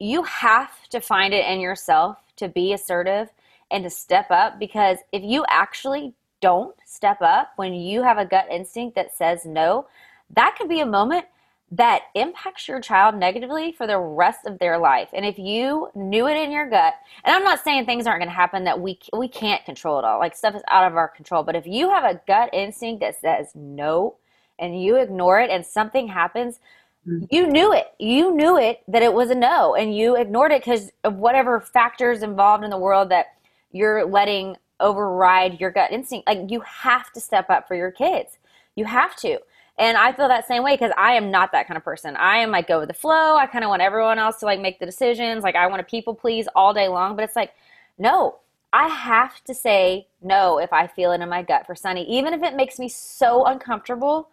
you 0.00 0.24
have 0.24 0.88
to 0.88 1.00
find 1.00 1.32
it 1.32 1.46
in 1.46 1.60
yourself 1.60 2.18
to 2.36 2.48
be 2.48 2.72
assertive 2.72 3.28
and 3.72 3.84
to 3.84 3.90
step 3.90 4.30
up 4.30 4.60
because 4.60 4.98
if 5.12 5.24
you 5.24 5.46
actually 5.50 6.14
don't 6.42 6.76
step 6.86 7.18
up 7.22 7.52
when 7.56 7.74
you 7.74 8.04
have 8.04 8.18
a 8.18 8.26
gut 8.26 8.46
instinct 8.52 8.96
that 8.96 9.16
says 9.16 9.46
no, 9.46 9.88
that 10.30 10.56
could 10.58 10.70
be 10.70 10.80
a 10.80 10.86
moment 10.86 11.26
that 11.72 12.04
impacts 12.14 12.68
your 12.68 12.80
child 12.80 13.16
negatively 13.16 13.72
for 13.72 13.86
the 13.88 13.98
rest 13.98 14.46
of 14.46 14.58
their 14.60 14.78
life. 14.78 15.10
And 15.14 15.26
if 15.26 15.38
you 15.38 15.90
knew 15.96 16.28
it 16.28 16.36
in 16.36 16.52
your 16.52 16.70
gut, 16.70 16.94
and 17.24 17.34
I'm 17.36 17.44
not 17.44 17.64
saying 17.64 17.86
things 17.86 18.06
aren't 18.06 18.20
going 18.22 18.30
to 18.30 18.36
happen 18.36 18.64
that 18.64 18.80
we 18.80 18.98
we 19.16 19.28
can't 19.28 19.64
control 19.66 19.98
it 20.00 20.06
all. 20.06 20.20
Like 20.20 20.36
stuff 20.36 20.56
is 20.56 20.62
out 20.68 20.90
of 20.90 20.96
our 20.96 21.08
control, 21.08 21.44
but 21.44 21.56
if 21.56 21.66
you 21.66 21.90
have 21.90 22.04
a 22.04 22.20
gut 22.26 22.50
instinct 22.54 23.00
that 23.02 23.20
says 23.20 23.52
no 23.56 24.16
and 24.58 24.82
you 24.82 24.96
ignore 24.96 25.40
it 25.40 25.50
and 25.50 25.66
something 25.66 26.08
happens, 26.08 26.60
Mhm. 27.06 27.28
you 27.30 27.46
knew 27.48 27.72
it. 27.74 27.92
You 27.98 28.34
knew 28.34 28.58
it 28.58 28.82
that 28.88 29.02
it 29.02 29.14
was 29.14 29.30
a 29.30 29.34
no 29.34 29.74
and 29.74 29.96
you 29.96 30.16
ignored 30.16 30.52
it 30.52 30.64
cuz 30.64 30.92
of 31.04 31.16
whatever 31.16 31.60
factors 31.60 32.22
involved 32.22 32.64
in 32.64 32.70
the 32.70 32.78
world 32.78 33.10
that 33.10 33.28
you're 33.72 34.04
letting 34.06 34.56
override 34.80 35.60
your 35.60 35.70
gut 35.70 35.92
instinct. 35.92 36.26
Like 36.26 36.50
you 36.50 36.60
have 36.60 37.12
to 37.12 37.20
step 37.20 37.50
up 37.50 37.66
for 37.68 37.74
your 37.74 37.90
kids. 37.90 38.38
You 38.76 38.84
have 38.84 39.16
to. 39.16 39.38
And 39.78 39.96
I 39.96 40.12
feel 40.12 40.28
that 40.28 40.46
same 40.46 40.62
way 40.62 40.74
because 40.74 40.92
I 40.98 41.14
am 41.14 41.30
not 41.30 41.52
that 41.52 41.66
kind 41.66 41.76
of 41.78 41.84
person. 41.84 42.14
I 42.16 42.36
am 42.38 42.50
like 42.50 42.68
go 42.68 42.78
with 42.80 42.88
the 42.88 42.94
flow. 42.94 43.36
I 43.36 43.46
kind 43.46 43.64
of 43.64 43.70
want 43.70 43.82
everyone 43.82 44.18
else 44.18 44.38
to 44.40 44.46
like 44.46 44.60
make 44.60 44.78
the 44.78 44.86
decisions. 44.86 45.42
Like 45.42 45.56
I 45.56 45.66
want 45.66 45.80
to 45.80 45.84
people 45.84 46.14
please 46.14 46.46
all 46.54 46.74
day 46.74 46.88
long. 46.88 47.16
But 47.16 47.24
it's 47.24 47.36
like, 47.36 47.52
no, 47.98 48.38
I 48.72 48.88
have 48.88 49.42
to 49.44 49.54
say 49.54 50.08
no 50.22 50.58
if 50.58 50.72
I 50.72 50.86
feel 50.86 51.12
it 51.12 51.20
in 51.20 51.28
my 51.28 51.42
gut 51.42 51.66
for 51.66 51.74
Sunny, 51.74 52.04
even 52.10 52.34
if 52.34 52.42
it 52.42 52.54
makes 52.54 52.78
me 52.78 52.88
so 52.88 53.44
uncomfortable. 53.46 54.28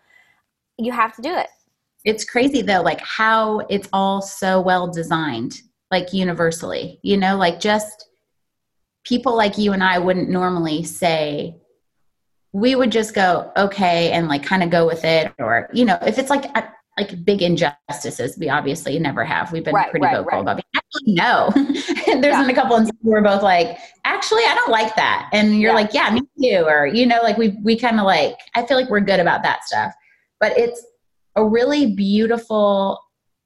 You 0.78 0.92
have 0.94 1.16
to 1.16 1.22
do 1.22 1.36
it. 1.36 1.48
it's 2.06 2.24
crazy 2.24 2.62
though 2.62 2.82
like 2.82 3.02
how 3.02 3.60
it's 3.70 3.90
all 3.92 4.22
so 4.22 4.62
well 4.62 4.88
designed 4.88 5.62
like 5.92 6.14
universally 6.14 7.00
you 7.04 7.18
know 7.18 7.36
like 7.36 7.60
just 7.60 8.09
people 9.10 9.36
like 9.36 9.58
you 9.58 9.74
and 9.74 9.84
i 9.84 9.98
wouldn't 9.98 10.30
normally 10.30 10.84
say 10.84 11.56
we 12.54 12.76
would 12.76 12.92
just 12.92 13.14
go 13.14 13.52
okay 13.58 14.12
and 14.12 14.28
like 14.28 14.44
kind 14.44 14.64
of 14.64 14.70
go 14.70 14.86
with 14.86 15.04
it 15.04 15.34
or 15.40 15.68
you 15.74 15.84
know 15.86 15.98
if 16.04 16.18
it's 16.20 16.30
like 16.30 16.46
a, 16.56 16.72
like 16.98 17.24
big 17.26 17.42
injustices 17.42 18.38
we 18.40 18.50
obviously 18.50 18.98
never 19.00 19.24
have 19.24 19.52
we've 19.52 19.64
been 19.64 19.74
Right, 19.76 19.90
pretty 19.90 20.06
right, 20.06 20.18
vocal 20.18 20.32
right. 20.32 20.42
about 20.42 20.56
being, 20.58 20.64
actually 20.76 21.14
no 21.14 21.50
there's 22.22 22.34
Yeah. 22.36 22.42
been 22.42 22.50
a 22.52 22.54
couple 22.56 22.78
where 22.78 22.92
we're 23.04 23.22
both 23.22 23.42
like 23.44 23.78
actually 24.06 24.44
i 24.44 24.54
don't 24.54 24.70
like 24.72 24.96
that 24.96 25.30
and 25.34 25.60
you're 25.60 25.72
Yeah. 25.72 25.76
like 25.76 25.94
yeah 25.94 26.10
me 26.14 26.22
too 26.42 26.64
or 26.68 26.88
you 26.88 27.06
know 27.06 27.20
like 27.24 27.38
we 27.38 27.58
we 27.64 27.78
kind 27.78 28.00
of 28.00 28.06
like 28.06 28.36
i 28.56 28.66
feel 28.66 28.78
like 28.78 28.90
we're 28.90 29.00
good 29.00 29.20
about 29.20 29.42
that 29.44 29.64
stuff 29.64 29.94
but 30.40 30.58
it's 30.58 30.86
a 31.36 31.44
really 31.46 31.96
beautiful 31.96 33.00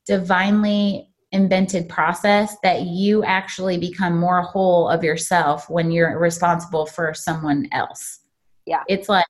divinely 0.06 1.10
invented 1.34 1.90
process 1.90 2.56
that 2.64 2.84
you 2.84 3.24
actually 3.24 3.78
become 3.78 4.18
more 4.18 4.42
whole 4.42 4.88
of 4.88 5.04
yourself 5.04 5.70
when 5.70 5.92
you're 5.92 6.18
responsible 6.20 6.86
for 6.86 7.14
someone 7.14 7.68
else 7.72 8.20
Yeah. 8.66 8.84
it's 8.88 9.10
like 9.10 9.26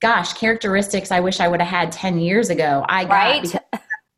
gosh 0.00 0.32
characteristics 0.32 1.12
i 1.12 1.20
wish 1.20 1.38
i 1.38 1.48
would 1.48 1.60
have 1.60 1.68
had 1.70 1.92
10 1.92 2.18
years 2.18 2.50
ago 2.50 2.84
i 2.88 3.04
got 3.04 3.10
Right? 3.12 3.54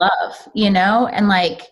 love 0.01 0.49
you 0.55 0.71
know 0.71 1.09
and 1.13 1.29
like 1.29 1.63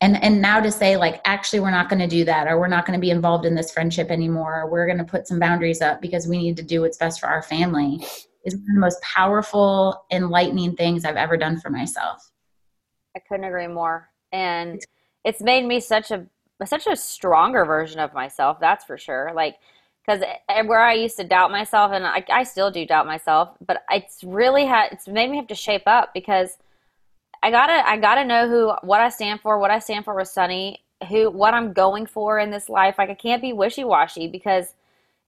and 0.00 0.22
and 0.22 0.40
now 0.40 0.60
to 0.60 0.72
say 0.72 0.96
like 0.96 1.20
actually 1.24 1.60
we're 1.60 1.70
not 1.70 1.88
going 1.88 2.00
to 2.00 2.06
do 2.08 2.24
that 2.24 2.48
or 2.48 2.58
we're 2.58 2.68
not 2.68 2.86
going 2.86 2.98
to 2.98 3.00
be 3.00 3.10
involved 3.10 3.44
in 3.44 3.54
this 3.54 3.70
friendship 3.70 4.10
anymore 4.10 4.62
or 4.62 4.70
we're 4.70 4.86
going 4.86 4.98
to 4.98 5.04
put 5.04 5.28
some 5.28 5.38
boundaries 5.38 5.80
up 5.82 6.00
because 6.00 6.26
we 6.26 6.38
need 6.38 6.56
to 6.56 6.62
do 6.62 6.80
what's 6.80 6.96
best 6.98 7.20
for 7.20 7.26
our 7.26 7.42
family 7.42 8.04
is 8.44 8.54
one 8.54 8.62
of 8.70 8.74
the 8.74 8.80
most 8.80 9.00
powerful 9.02 10.04
enlightening 10.10 10.74
things 10.74 11.04
i've 11.04 11.16
ever 11.16 11.36
done 11.36 11.60
for 11.60 11.70
myself 11.70 12.29
I 13.16 13.20
couldn't 13.20 13.44
agree 13.44 13.66
more. 13.66 14.08
And 14.32 14.80
it's 15.24 15.40
made 15.40 15.64
me 15.64 15.80
such 15.80 16.10
a 16.10 16.26
such 16.64 16.86
a 16.86 16.96
stronger 16.96 17.64
version 17.64 18.00
of 18.00 18.12
myself. 18.12 18.58
That's 18.60 18.84
for 18.84 18.98
sure. 18.98 19.32
Like 19.34 19.56
because 20.04 20.22
eh, 20.22 20.36
eh, 20.48 20.62
where 20.62 20.80
I 20.82 20.94
used 20.94 21.16
to 21.18 21.24
doubt 21.24 21.50
myself, 21.50 21.92
and 21.92 22.06
I, 22.06 22.24
I 22.30 22.42
still 22.44 22.70
do 22.70 22.86
doubt 22.86 23.06
myself, 23.06 23.50
but 23.66 23.82
it's 23.90 24.24
really 24.24 24.66
had 24.66 24.92
it's 24.92 25.08
made 25.08 25.30
me 25.30 25.36
have 25.36 25.48
to 25.48 25.54
shape 25.54 25.84
up 25.86 26.12
because 26.14 26.56
I 27.42 27.50
gotta 27.50 27.86
I 27.86 27.96
gotta 27.96 28.24
know 28.24 28.48
who 28.48 28.72
what 28.86 29.00
I 29.00 29.08
stand 29.08 29.40
for, 29.40 29.58
what 29.58 29.70
I 29.70 29.78
stand 29.78 30.04
for 30.04 30.14
with 30.14 30.28
Sunny, 30.28 30.82
who 31.08 31.30
what 31.30 31.54
I'm 31.54 31.72
going 31.72 32.06
for 32.06 32.38
in 32.38 32.50
this 32.50 32.68
life. 32.68 32.96
Like 32.98 33.10
I 33.10 33.14
can't 33.14 33.42
be 33.42 33.52
wishy 33.52 33.84
washy 33.84 34.28
because 34.28 34.74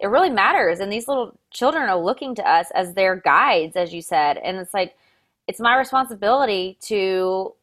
it 0.01 0.07
really 0.09 0.31
matters, 0.31 0.81
and 0.81 0.93
these 0.93 1.09
little 1.09 1.39
children 1.51 1.89
are 1.89 1.99
looking 1.99 2.35
to 2.37 2.49
us 2.49 2.69
as 2.75 2.95
their 2.95 3.17
guides, 3.17 3.77
as 3.77 3.95
you 3.95 4.03
said, 4.03 4.37
and 4.39 4.57
it's 4.57 4.75
like 4.75 4.97
it's 5.49 5.61
my 5.61 5.77
responsibility 5.77 6.79
to 6.83 7.55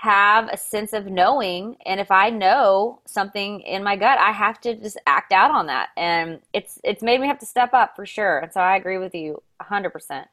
have 0.00 0.48
a 0.50 0.56
sense 0.56 0.94
of 0.94 1.04
knowing 1.04 1.76
and 1.84 2.00
if 2.00 2.10
i 2.10 2.30
know 2.30 2.98
something 3.04 3.60
in 3.60 3.84
my 3.84 3.96
gut 3.96 4.18
i 4.18 4.32
have 4.32 4.58
to 4.58 4.74
just 4.74 4.96
act 5.06 5.30
out 5.30 5.50
on 5.50 5.66
that. 5.66 5.90
And 5.94 6.40
it's 6.54 6.80
it's 6.82 7.02
made 7.02 7.20
me 7.20 7.26
have 7.26 7.38
to 7.40 7.46
step 7.46 7.74
up 7.74 7.96
for 7.96 8.06
sure. 8.06 8.38
And 8.38 8.50
so 8.50 8.60
i 8.60 8.76
agree 8.76 8.96
with 8.96 9.14
you 9.14 9.42
100% 9.60 10.24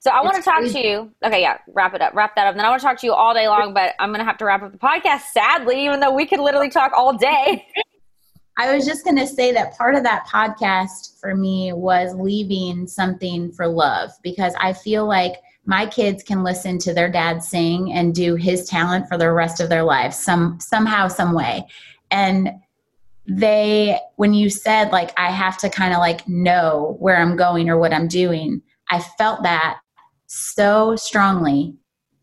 so 0.00 0.10
i 0.10 0.22
want 0.22 0.36
to 0.36 0.42
talk 0.42 0.60
crazy. 0.60 0.80
to 0.80 0.88
you. 0.88 1.10
Okay 1.22 1.42
yeah 1.42 1.58
wrap 1.74 1.92
it 1.92 2.00
up 2.00 2.14
wrap 2.14 2.34
that 2.36 2.46
up. 2.46 2.52
And 2.52 2.58
then 2.58 2.64
i 2.64 2.70
want 2.70 2.80
to 2.80 2.86
talk 2.86 2.98
to 3.00 3.06
you 3.06 3.12
all 3.12 3.34
day 3.34 3.46
long 3.46 3.74
but 3.74 3.92
i'm 3.98 4.10
gonna 4.10 4.24
have 4.24 4.38
to 4.38 4.46
wrap 4.46 4.62
up 4.62 4.72
the 4.72 4.78
podcast 4.78 5.20
sadly 5.34 5.84
even 5.84 6.00
though 6.00 6.14
we 6.14 6.24
could 6.24 6.40
literally 6.40 6.70
talk 6.70 6.92
all 6.96 7.14
day. 7.14 7.66
I 8.56 8.74
was 8.74 8.86
just 8.86 9.04
going 9.04 9.16
to 9.16 9.26
say 9.26 9.50
that 9.50 9.76
part 9.76 9.96
of 9.96 10.04
that 10.04 10.28
podcast 10.28 11.18
for 11.20 11.34
me 11.34 11.72
was 11.72 12.14
leaving 12.14 12.86
something 12.86 13.50
for 13.50 13.66
love 13.66 14.12
because 14.22 14.54
I 14.60 14.72
feel 14.72 15.06
like 15.08 15.34
my 15.66 15.86
kids 15.86 16.22
can 16.22 16.42
listen 16.42 16.78
to 16.78 16.92
their 16.92 17.10
dad 17.10 17.42
sing 17.42 17.92
and 17.92 18.14
do 18.14 18.34
his 18.34 18.68
talent 18.68 19.08
for 19.08 19.16
the 19.16 19.32
rest 19.32 19.60
of 19.60 19.68
their 19.68 19.82
lives 19.82 20.18
some 20.18 20.58
somehow 20.60 21.08
some 21.08 21.32
way. 21.32 21.66
And 22.10 22.50
they 23.26 23.98
when 24.16 24.34
you 24.34 24.50
said 24.50 24.92
like 24.92 25.12
I 25.18 25.30
have 25.30 25.56
to 25.58 25.70
kind 25.70 25.94
of 25.94 25.98
like 25.98 26.28
know 26.28 26.96
where 26.98 27.16
I'm 27.16 27.36
going 27.36 27.70
or 27.70 27.78
what 27.78 27.94
I'm 27.94 28.08
doing, 28.08 28.60
I 28.90 29.00
felt 29.00 29.42
that 29.42 29.78
so 30.26 30.96
strongly 30.96 31.74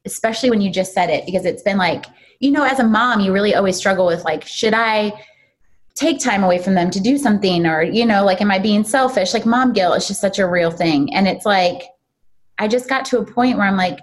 especially 0.06 0.50
when 0.50 0.62
you 0.62 0.72
just 0.72 0.94
said 0.94 1.10
it 1.10 1.26
because 1.26 1.46
it's 1.46 1.62
been 1.62 1.78
like 1.78 2.06
you 2.40 2.52
know 2.52 2.64
as 2.64 2.80
a 2.80 2.84
mom 2.84 3.20
you 3.20 3.32
really 3.32 3.54
always 3.54 3.78
struggle 3.78 4.06
with 4.06 4.24
like 4.26 4.46
should 4.46 4.74
I 4.74 5.14
take 5.96 6.20
time 6.20 6.44
away 6.44 6.58
from 6.58 6.74
them 6.74 6.90
to 6.90 7.00
do 7.00 7.18
something 7.18 7.66
or 7.66 7.84
you 7.84 8.06
know 8.06 8.24
like 8.24 8.42
am 8.42 8.50
i 8.50 8.58
being 8.58 8.84
selfish 8.84 9.34
like 9.34 9.46
mom 9.46 9.74
guilt 9.74 9.98
is 9.98 10.08
just 10.08 10.22
such 10.22 10.40
a 10.40 10.48
real 10.48 10.72
thing 10.72 11.14
and 11.14 11.28
it's 11.28 11.46
like 11.46 11.84
i 12.58 12.68
just 12.68 12.90
got 12.90 13.06
to 13.06 13.20
a 13.20 13.26
point 13.26 13.58
where 13.58 13.68
i'm 13.68 13.78
like 13.78 14.00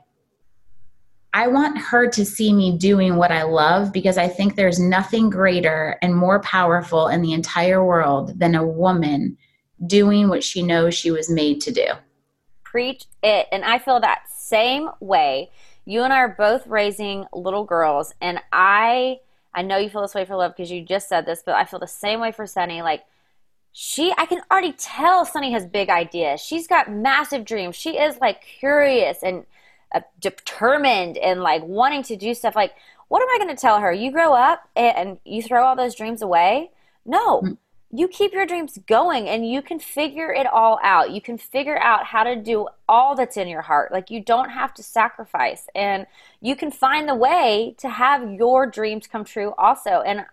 i 1.34 1.46
want 1.46 1.78
her 1.78 2.09
to 2.09 2.24
see 2.24 2.53
me 2.53 2.76
doing 2.76 3.16
what 3.16 3.30
i 3.30 3.42
love 3.42 3.92
because 3.92 4.18
i 4.18 4.28
think 4.28 4.55
there's 4.57 4.78
nothing 4.78 5.30
greater 5.30 5.96
and 6.03 6.14
more 6.14 6.40
powerful 6.40 7.09
in 7.09 7.22
the 7.22 7.32
entire 7.32 7.84
world 7.84 8.38
than 8.38 8.55
a 8.55 8.66
woman 8.66 9.36
doing 9.86 10.28
what 10.28 10.42
she 10.42 10.62
knows 10.62 10.94
she 10.94 11.11
was 11.11 11.30
made 11.30 11.61
to 11.62 11.72
do. 11.72 11.86
Preach 12.64 13.05
it. 13.22 13.46
And 13.53 13.64
i 13.64 13.78
feel 13.78 14.01
that 14.01 14.22
same 14.30 14.88
way. 15.01 15.51
You 15.84 16.03
and 16.03 16.12
i 16.12 16.18
are 16.18 16.34
both 16.36 16.66
raising 16.66 17.26
little 17.32 17.64
girls 17.64 18.14
and 18.20 18.40
i 18.53 19.18
i 19.55 19.62
know 19.62 19.78
you 19.78 19.88
feel 19.88 20.03
this 20.03 20.14
way 20.14 20.24
for 20.24 20.36
love 20.36 20.55
because 20.55 20.70
you 20.70 20.84
just 20.84 21.09
said 21.09 21.24
this 21.24 21.42
but 21.44 21.55
i 21.55 21.64
feel 21.64 21.80
the 21.80 21.86
same 21.86 22.20
way 22.20 22.32
for 22.32 22.46
sunny. 22.46 22.82
Like 22.82 23.05
she 23.81 24.12
I 24.18 24.26
can 24.26 24.41
already 24.51 24.72
tell 24.72 25.24
Sunny 25.24 25.53
has 25.53 25.64
big 25.64 25.89
ideas. 25.89 26.41
She's 26.41 26.66
got 26.66 26.91
massive 26.91 27.45
dreams. 27.45 27.76
She 27.76 27.91
is 27.91 28.18
like 28.20 28.43
curious 28.43 29.18
and 29.22 29.47
uh, 29.95 30.01
determined 30.18 31.16
and 31.16 31.43
like 31.43 31.62
wanting 31.62 32.03
to 32.03 32.16
do 32.16 32.35
stuff. 32.35 32.57
Like, 32.57 32.74
what 33.07 33.22
am 33.22 33.29
I 33.29 33.39
going 33.39 33.55
to 33.55 33.61
tell 33.61 33.79
her? 33.79 33.93
You 33.93 34.11
grow 34.11 34.35
up 34.35 34.68
and 34.74 35.20
you 35.24 35.43
throw 35.43 35.64
all 35.64 35.76
those 35.76 35.95
dreams 35.95 36.22
away? 36.22 36.72
No. 37.07 37.41
Mm-hmm. 37.41 37.53
You 37.97 38.09
keep 38.09 38.33
your 38.33 38.47
dreams 38.47 38.81
going 38.89 39.29
and 39.29 39.49
you 39.49 39.62
can 39.62 39.79
figure 39.79 40.33
it 40.33 40.49
all 40.49 40.81
out. 40.83 41.12
You 41.12 41.20
can 41.20 41.39
figure 41.39 41.79
out 41.79 42.05
how 42.05 42.24
to 42.24 42.35
do 42.35 42.66
all 42.89 43.14
that's 43.14 43.37
in 43.37 43.47
your 43.47 43.62
heart. 43.62 43.93
Like, 43.93 44.11
you 44.11 44.20
don't 44.20 44.51
have 44.51 44.74
to 44.74 44.83
sacrifice 44.83 45.68
and 45.76 46.05
you 46.41 46.57
can 46.57 46.72
find 46.72 47.09
the 47.09 47.14
way 47.14 47.76
to 47.79 47.89
have 47.89 48.29
your 48.29 48.66
dreams 48.66 49.07
come 49.07 49.24
true 49.24 49.55
also. 49.57 50.03
And 50.05 50.26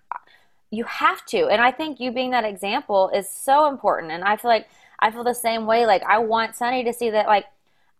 you 0.75 0.83
have 0.85 1.25
to. 1.27 1.47
And 1.47 1.61
I 1.61 1.71
think 1.71 1.99
you 1.99 2.11
being 2.11 2.31
that 2.31 2.43
example 2.43 3.09
is 3.13 3.29
so 3.29 3.67
important. 3.67 4.11
And 4.11 4.23
I 4.23 4.35
feel 4.37 4.49
like 4.49 4.67
I 4.99 5.11
feel 5.11 5.23
the 5.23 5.33
same 5.33 5.65
way. 5.65 5.85
Like 5.85 6.03
I 6.03 6.19
want 6.19 6.55
Sunny 6.55 6.83
to 6.83 6.93
see 6.93 7.09
that 7.11 7.27
like 7.27 7.45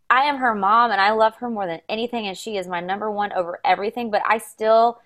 I 0.09 0.23
am 0.23 0.38
her 0.38 0.53
mom 0.53 0.91
and 0.91 1.01
I 1.01 1.11
love 1.11 1.36
her 1.38 1.49
more 1.49 1.65
than 1.65 1.82
anything 1.89 2.28
and 2.28 2.38
she 2.38 2.57
is 2.57 2.67
my 2.67 2.80
number 2.80 3.09
one 3.09 3.34
over 3.34 3.59
everything, 3.63 4.11
but 4.11 4.21
I 4.28 4.38
still 4.38 4.99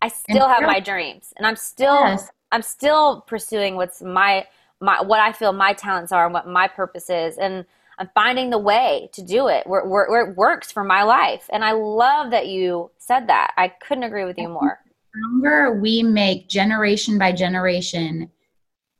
I 0.00 0.08
still 0.08 0.48
have 0.48 0.62
my 0.62 0.80
dreams 0.80 1.32
and 1.36 1.46
I'm 1.46 1.56
still 1.56 2.00
yes. 2.00 2.30
I'm 2.52 2.62
still 2.62 3.22
pursuing 3.22 3.76
what's 3.76 4.02
my 4.02 4.46
my 4.80 5.02
what 5.02 5.20
I 5.20 5.32
feel 5.32 5.52
my 5.52 5.72
talents 5.72 6.12
are 6.12 6.24
and 6.24 6.34
what 6.34 6.46
my 6.46 6.68
purpose 6.68 7.10
is 7.10 7.38
and 7.38 7.64
I'm 7.98 8.10
finding 8.14 8.50
the 8.50 8.58
way 8.58 9.08
to 9.14 9.22
do 9.22 9.48
it 9.48 9.66
where, 9.66 9.82
where, 9.86 10.06
where 10.10 10.30
it 10.30 10.36
works 10.36 10.70
for 10.70 10.84
my 10.84 11.02
life. 11.02 11.48
And 11.50 11.64
I 11.64 11.72
love 11.72 12.30
that 12.32 12.46
you 12.46 12.90
said 12.98 13.28
that. 13.28 13.54
I 13.56 13.68
couldn't 13.68 14.04
agree 14.04 14.26
with 14.26 14.36
you 14.36 14.50
more 14.50 14.80
stronger 15.16 15.78
we 15.80 16.02
make 16.02 16.48
generation 16.48 17.18
by 17.18 17.32
generation 17.32 18.30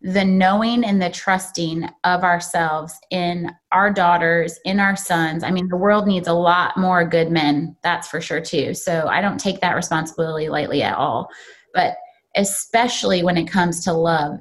the 0.02 0.24
knowing 0.24 0.84
and 0.84 1.00
the 1.00 1.10
trusting 1.10 1.88
of 2.04 2.22
ourselves 2.22 2.94
in 3.10 3.50
our 3.72 3.90
daughters, 3.90 4.58
in 4.64 4.78
our 4.78 4.94
sons. 4.94 5.42
I 5.42 5.50
mean, 5.50 5.68
the 5.68 5.76
world 5.76 6.06
needs 6.06 6.28
a 6.28 6.32
lot 6.32 6.76
more 6.76 7.04
good 7.04 7.30
men, 7.30 7.76
that's 7.82 8.06
for 8.06 8.20
sure, 8.20 8.40
too. 8.40 8.74
So 8.74 9.08
I 9.08 9.20
don't 9.20 9.40
take 9.40 9.60
that 9.62 9.74
responsibility 9.74 10.48
lightly 10.48 10.82
at 10.82 10.96
all. 10.96 11.28
But 11.74 11.96
especially 12.36 13.24
when 13.24 13.36
it 13.36 13.50
comes 13.50 13.82
to 13.84 13.92
love, 13.94 14.38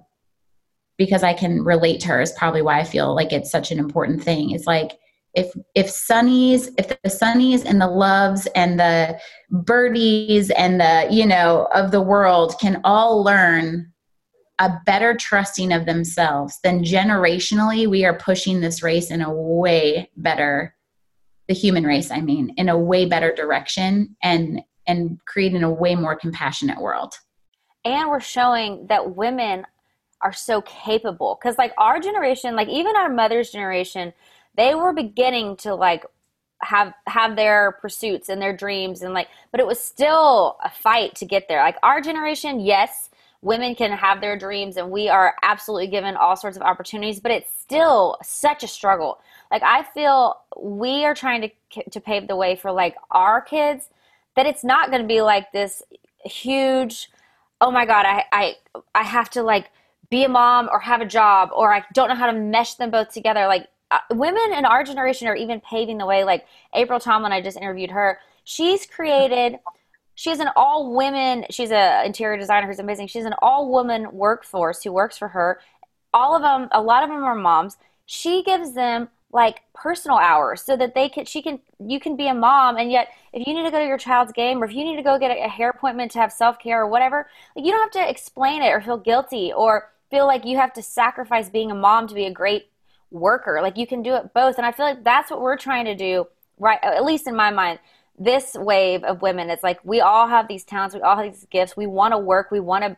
because 0.97 1.23
I 1.23 1.33
can 1.33 1.63
relate 1.63 2.01
to 2.01 2.09
her, 2.09 2.21
is 2.21 2.33
probably 2.33 2.61
why 2.61 2.79
I 2.79 2.83
feel 2.83 3.15
like 3.15 3.31
it's 3.31 3.49
such 3.49 3.71
an 3.71 3.79
important 3.79 4.21
thing. 4.21 4.51
It's 4.51 4.67
like, 4.67 4.99
if 5.35 5.53
if 5.75 5.87
sunnies 5.87 6.69
if 6.77 6.87
the 6.87 7.09
sunnies 7.09 7.63
and 7.65 7.81
the 7.81 7.87
loves 7.87 8.47
and 8.55 8.79
the 8.79 9.19
birdies 9.51 10.49
and 10.51 10.79
the 10.79 11.07
you 11.11 11.25
know 11.25 11.67
of 11.73 11.91
the 11.91 12.01
world 12.01 12.55
can 12.59 12.81
all 12.83 13.23
learn 13.23 13.91
a 14.59 14.71
better 14.85 15.15
trusting 15.15 15.73
of 15.73 15.85
themselves 15.85 16.59
then 16.63 16.83
generationally 16.83 17.87
we 17.87 18.05
are 18.05 18.17
pushing 18.17 18.61
this 18.61 18.81
race 18.81 19.11
in 19.11 19.21
a 19.21 19.33
way 19.33 20.09
better 20.17 20.73
the 21.47 21.53
human 21.53 21.83
race 21.83 22.09
i 22.11 22.21
mean 22.21 22.53
in 22.57 22.69
a 22.69 22.77
way 22.77 23.05
better 23.05 23.33
direction 23.33 24.15
and 24.23 24.61
and 24.87 25.19
creating 25.25 25.63
a 25.63 25.71
way 25.71 25.95
more 25.95 26.15
compassionate 26.15 26.79
world. 26.79 27.15
And 27.83 28.09
we're 28.09 28.19
showing 28.19 28.87
that 28.87 29.15
women 29.15 29.65
are 30.21 30.33
so 30.33 30.61
capable 30.61 31.37
because 31.39 31.57
like 31.57 31.73
our 31.77 31.99
generation 31.99 32.55
like 32.55 32.69
even 32.69 32.95
our 32.95 33.09
mother's 33.09 33.51
generation 33.51 34.13
they 34.57 34.75
were 34.75 34.93
beginning 34.93 35.55
to 35.57 35.75
like 35.75 36.05
have 36.61 36.93
have 37.07 37.35
their 37.35 37.73
pursuits 37.81 38.29
and 38.29 38.41
their 38.41 38.55
dreams 38.55 39.01
and 39.01 39.13
like 39.13 39.27
but 39.51 39.59
it 39.59 39.67
was 39.67 39.79
still 39.79 40.57
a 40.63 40.69
fight 40.69 41.15
to 41.15 41.25
get 41.25 41.47
there. 41.47 41.61
Like 41.61 41.77
our 41.83 42.01
generation 42.01 42.59
yes 42.59 43.09
women 43.41 43.75
can 43.75 43.91
have 43.91 44.21
their 44.21 44.37
dreams 44.37 44.77
and 44.77 44.89
we 44.89 45.07
are 45.07 45.35
absolutely 45.43 45.87
given 45.87 46.15
all 46.15 46.35
sorts 46.35 46.57
of 46.57 46.63
opportunities 46.63 47.19
but 47.19 47.31
it's 47.31 47.51
still 47.59 48.17
such 48.23 48.63
a 48.63 48.67
struggle. 48.67 49.19
Like 49.51 49.63
i 49.63 49.83
feel 49.83 50.37
we 50.57 51.05
are 51.05 51.13
trying 51.13 51.41
to 51.41 51.83
to 51.91 51.99
pave 51.99 52.27
the 52.27 52.35
way 52.35 52.55
for 52.55 52.71
like 52.71 52.95
our 53.11 53.41
kids 53.41 53.89
that 54.35 54.45
it's 54.45 54.63
not 54.63 54.89
going 54.89 55.01
to 55.01 55.07
be 55.07 55.21
like 55.21 55.51
this 55.51 55.81
huge 56.23 57.11
oh 57.61 57.69
my 57.69 57.85
god 57.85 58.05
i 58.05 58.23
i 58.31 58.55
i 58.95 59.03
have 59.03 59.29
to 59.29 59.43
like 59.43 59.69
be 60.09 60.23
a 60.23 60.29
mom 60.29 60.67
or 60.71 60.79
have 60.79 61.01
a 61.01 61.05
job 61.05 61.49
or 61.53 61.73
i 61.73 61.83
don't 61.93 62.09
know 62.09 62.15
how 62.15 62.31
to 62.31 62.37
mesh 62.37 62.75
them 62.75 62.89
both 62.89 63.09
together. 63.11 63.47
Like 63.47 63.67
Uh, 63.91 63.99
women 64.11 64.53
in 64.57 64.65
our 64.65 64.83
generation 64.83 65.27
are 65.27 65.35
even 65.35 65.61
paving 65.61 65.97
the 65.97 66.05
way. 66.05 66.23
Like 66.23 66.45
April 66.73 66.99
Tomlin, 66.99 67.31
I 67.31 67.41
just 67.41 67.57
interviewed 67.57 67.91
her. 67.91 68.19
She's 68.43 68.85
created. 68.85 69.59
She's 70.15 70.39
an 70.39 70.49
all 70.55 70.95
women. 70.95 71.45
She's 71.49 71.71
an 71.71 72.05
interior 72.05 72.37
designer 72.37 72.67
who's 72.67 72.79
amazing. 72.79 73.07
She's 73.07 73.25
an 73.25 73.35
all 73.41 73.71
woman 73.71 74.11
workforce 74.11 74.83
who 74.83 74.91
works 74.91 75.17
for 75.17 75.27
her. 75.29 75.59
All 76.13 76.35
of 76.35 76.41
them, 76.41 76.69
a 76.71 76.81
lot 76.81 77.03
of 77.03 77.09
them 77.09 77.23
are 77.23 77.35
moms. 77.35 77.77
She 78.05 78.43
gives 78.43 78.73
them 78.73 79.09
like 79.35 79.63
personal 79.73 80.17
hours 80.17 80.61
so 80.61 80.77
that 80.77 80.95
they 80.95 81.09
can 81.09 81.25
she 81.25 81.41
can 81.41 81.59
you 81.85 81.99
can 81.99 82.15
be 82.15 82.27
a 82.27 82.33
mom 82.33 82.77
and 82.77 82.89
yet 82.89 83.09
if 83.33 83.45
you 83.45 83.53
need 83.53 83.65
to 83.65 83.71
go 83.71 83.79
to 83.79 83.85
your 83.85 83.97
child's 83.97 84.31
game 84.31 84.61
or 84.61 84.65
if 84.65 84.73
you 84.73 84.83
need 84.83 84.95
to 84.95 85.03
go 85.03 85.19
get 85.19 85.29
a, 85.29 85.49
hair 85.49 85.69
appointment 85.71 86.09
to 86.09 86.19
have 86.19 86.31
self-care 86.31 86.83
or 86.83 86.87
whatever 86.87 87.27
like 87.53 87.65
you 87.65 87.71
don't 87.71 87.81
have 87.81 88.03
to 88.03 88.09
explain 88.09 88.61
it 88.61 88.69
or 88.69 88.79
feel 88.79 88.97
guilty 88.97 89.51
or 89.51 89.91
feel 90.09 90.25
like 90.25 90.45
you 90.45 90.55
have 90.55 90.71
to 90.71 90.81
sacrifice 90.81 91.49
being 91.49 91.69
a 91.69 91.75
mom 91.75 92.07
to 92.07 92.15
be 92.15 92.25
a 92.25 92.31
great 92.31 92.69
worker. 93.15 93.59
Like 93.61 93.77
you 93.77 93.87
can 93.87 94.03
do 94.03 94.15
it 94.15 94.33
both. 94.33 94.57
And 94.57 94.65
I 94.65 94.71
feel 94.71 94.85
like 94.85 95.03
that's 95.03 95.31
what 95.31 95.41
we're 95.41 95.57
trying 95.57 95.85
to 95.85 95.95
do, 95.95 96.27
right? 96.59 96.79
At 96.83 97.03
least 97.03 97.27
in 97.27 97.35
my 97.35 97.49
mind, 97.51 97.79
this 98.17 98.53
wave 98.53 99.03
of 99.03 99.21
women, 99.21 99.49
it's 99.49 99.63
like 99.63 99.79
we 99.83 100.01
all 100.01 100.27
have 100.27 100.47
these 100.47 100.63
talents, 100.63 100.95
we 100.95 101.01
all 101.01 101.17
have 101.17 101.25
these 101.25 101.47
gifts. 101.49 101.75
We 101.75 101.87
want 101.87 102.13
to 102.13 102.17
work, 102.17 102.51
we 102.51 102.59
want 102.59 102.83
to 102.83 102.97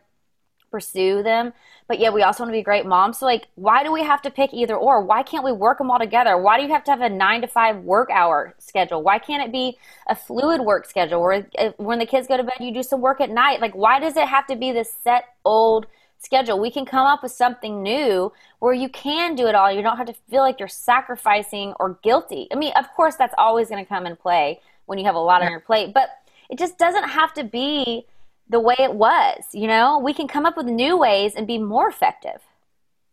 pursue 0.70 1.22
them, 1.22 1.52
but 1.86 1.98
yeah, 1.98 2.10
we 2.10 2.22
also 2.22 2.42
want 2.42 2.50
to 2.50 2.58
be 2.58 2.62
great 2.62 2.84
moms. 2.84 3.18
So, 3.18 3.26
like, 3.26 3.48
why 3.54 3.82
do 3.82 3.90
we 3.90 4.02
have 4.02 4.20
to 4.22 4.30
pick 4.30 4.52
either 4.52 4.76
or? 4.76 5.02
Why 5.02 5.22
can't 5.22 5.44
we 5.44 5.52
work 5.52 5.78
them 5.78 5.90
all 5.90 5.98
together? 5.98 6.36
Why 6.36 6.58
do 6.58 6.64
you 6.64 6.72
have 6.72 6.84
to 6.84 6.90
have 6.90 7.00
a 7.00 7.08
nine 7.08 7.40
to 7.40 7.46
five 7.46 7.78
work 7.78 8.10
hour 8.10 8.54
schedule? 8.58 9.02
Why 9.02 9.18
can't 9.18 9.42
it 9.42 9.50
be 9.50 9.78
a 10.08 10.14
fluid 10.14 10.60
work 10.60 10.84
schedule 10.84 11.22
where 11.22 11.46
when 11.78 11.98
the 11.98 12.06
kids 12.06 12.28
go 12.28 12.36
to 12.36 12.44
bed, 12.44 12.56
you 12.60 12.72
do 12.72 12.82
some 12.82 13.00
work 13.00 13.20
at 13.20 13.30
night? 13.30 13.60
Like, 13.60 13.74
why 13.74 13.98
does 13.98 14.16
it 14.16 14.28
have 14.28 14.46
to 14.48 14.56
be 14.56 14.72
this 14.72 14.92
set 15.02 15.24
old? 15.44 15.86
Schedule. 16.18 16.58
We 16.58 16.70
can 16.70 16.84
come 16.84 17.06
up 17.06 17.22
with 17.22 17.32
something 17.32 17.82
new 17.82 18.32
where 18.58 18.74
you 18.74 18.88
can 18.88 19.34
do 19.34 19.46
it 19.46 19.54
all. 19.54 19.70
You 19.70 19.82
don't 19.82 19.96
have 19.96 20.06
to 20.06 20.14
feel 20.28 20.42
like 20.42 20.58
you're 20.58 20.68
sacrificing 20.68 21.74
or 21.80 21.98
guilty. 22.02 22.48
I 22.52 22.56
mean, 22.56 22.72
of 22.76 22.92
course, 22.94 23.16
that's 23.16 23.34
always 23.38 23.68
going 23.68 23.84
to 23.84 23.88
come 23.88 24.06
in 24.06 24.16
play 24.16 24.60
when 24.86 24.98
you 24.98 25.04
have 25.04 25.14
a 25.14 25.20
lot 25.20 25.40
yeah. 25.40 25.46
on 25.46 25.52
your 25.52 25.60
plate, 25.60 25.92
but 25.94 26.10
it 26.50 26.58
just 26.58 26.78
doesn't 26.78 27.08
have 27.08 27.32
to 27.34 27.44
be 27.44 28.06
the 28.48 28.60
way 28.60 28.76
it 28.78 28.94
was. 28.94 29.42
You 29.52 29.66
know, 29.66 29.98
we 29.98 30.14
can 30.14 30.26
come 30.26 30.46
up 30.46 30.56
with 30.56 30.66
new 30.66 30.96
ways 30.96 31.34
and 31.34 31.46
be 31.46 31.58
more 31.58 31.88
effective. 31.88 32.40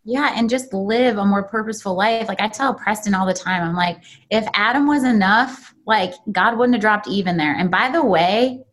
Yeah, 0.08 0.34
and 0.36 0.49
just 0.49 0.72
live 0.72 1.18
a 1.18 1.26
more 1.26 1.43
purposeful 1.43 1.95
life. 1.95 2.28
Like 2.28 2.39
I 2.39 2.47
tell 2.47 2.76
Preston 2.76 3.16
all 3.16 3.26
the 3.26 3.34
time, 3.34 3.64
I'm 3.64 3.76
like, 3.76 4.03
if 4.30 4.45
Adam 4.53 4.88
was 4.88 5.03
enough, 5.03 5.74
like 5.88 6.14
God 6.32 6.58
wouldn't 6.58 6.76
have 6.76 6.82
dropped 6.82 7.08
Eve 7.08 7.26
in 7.28 7.38
there. 7.38 7.56
And 7.56 7.72
by 7.72 7.89
the 7.89 8.06
way, 8.06 8.64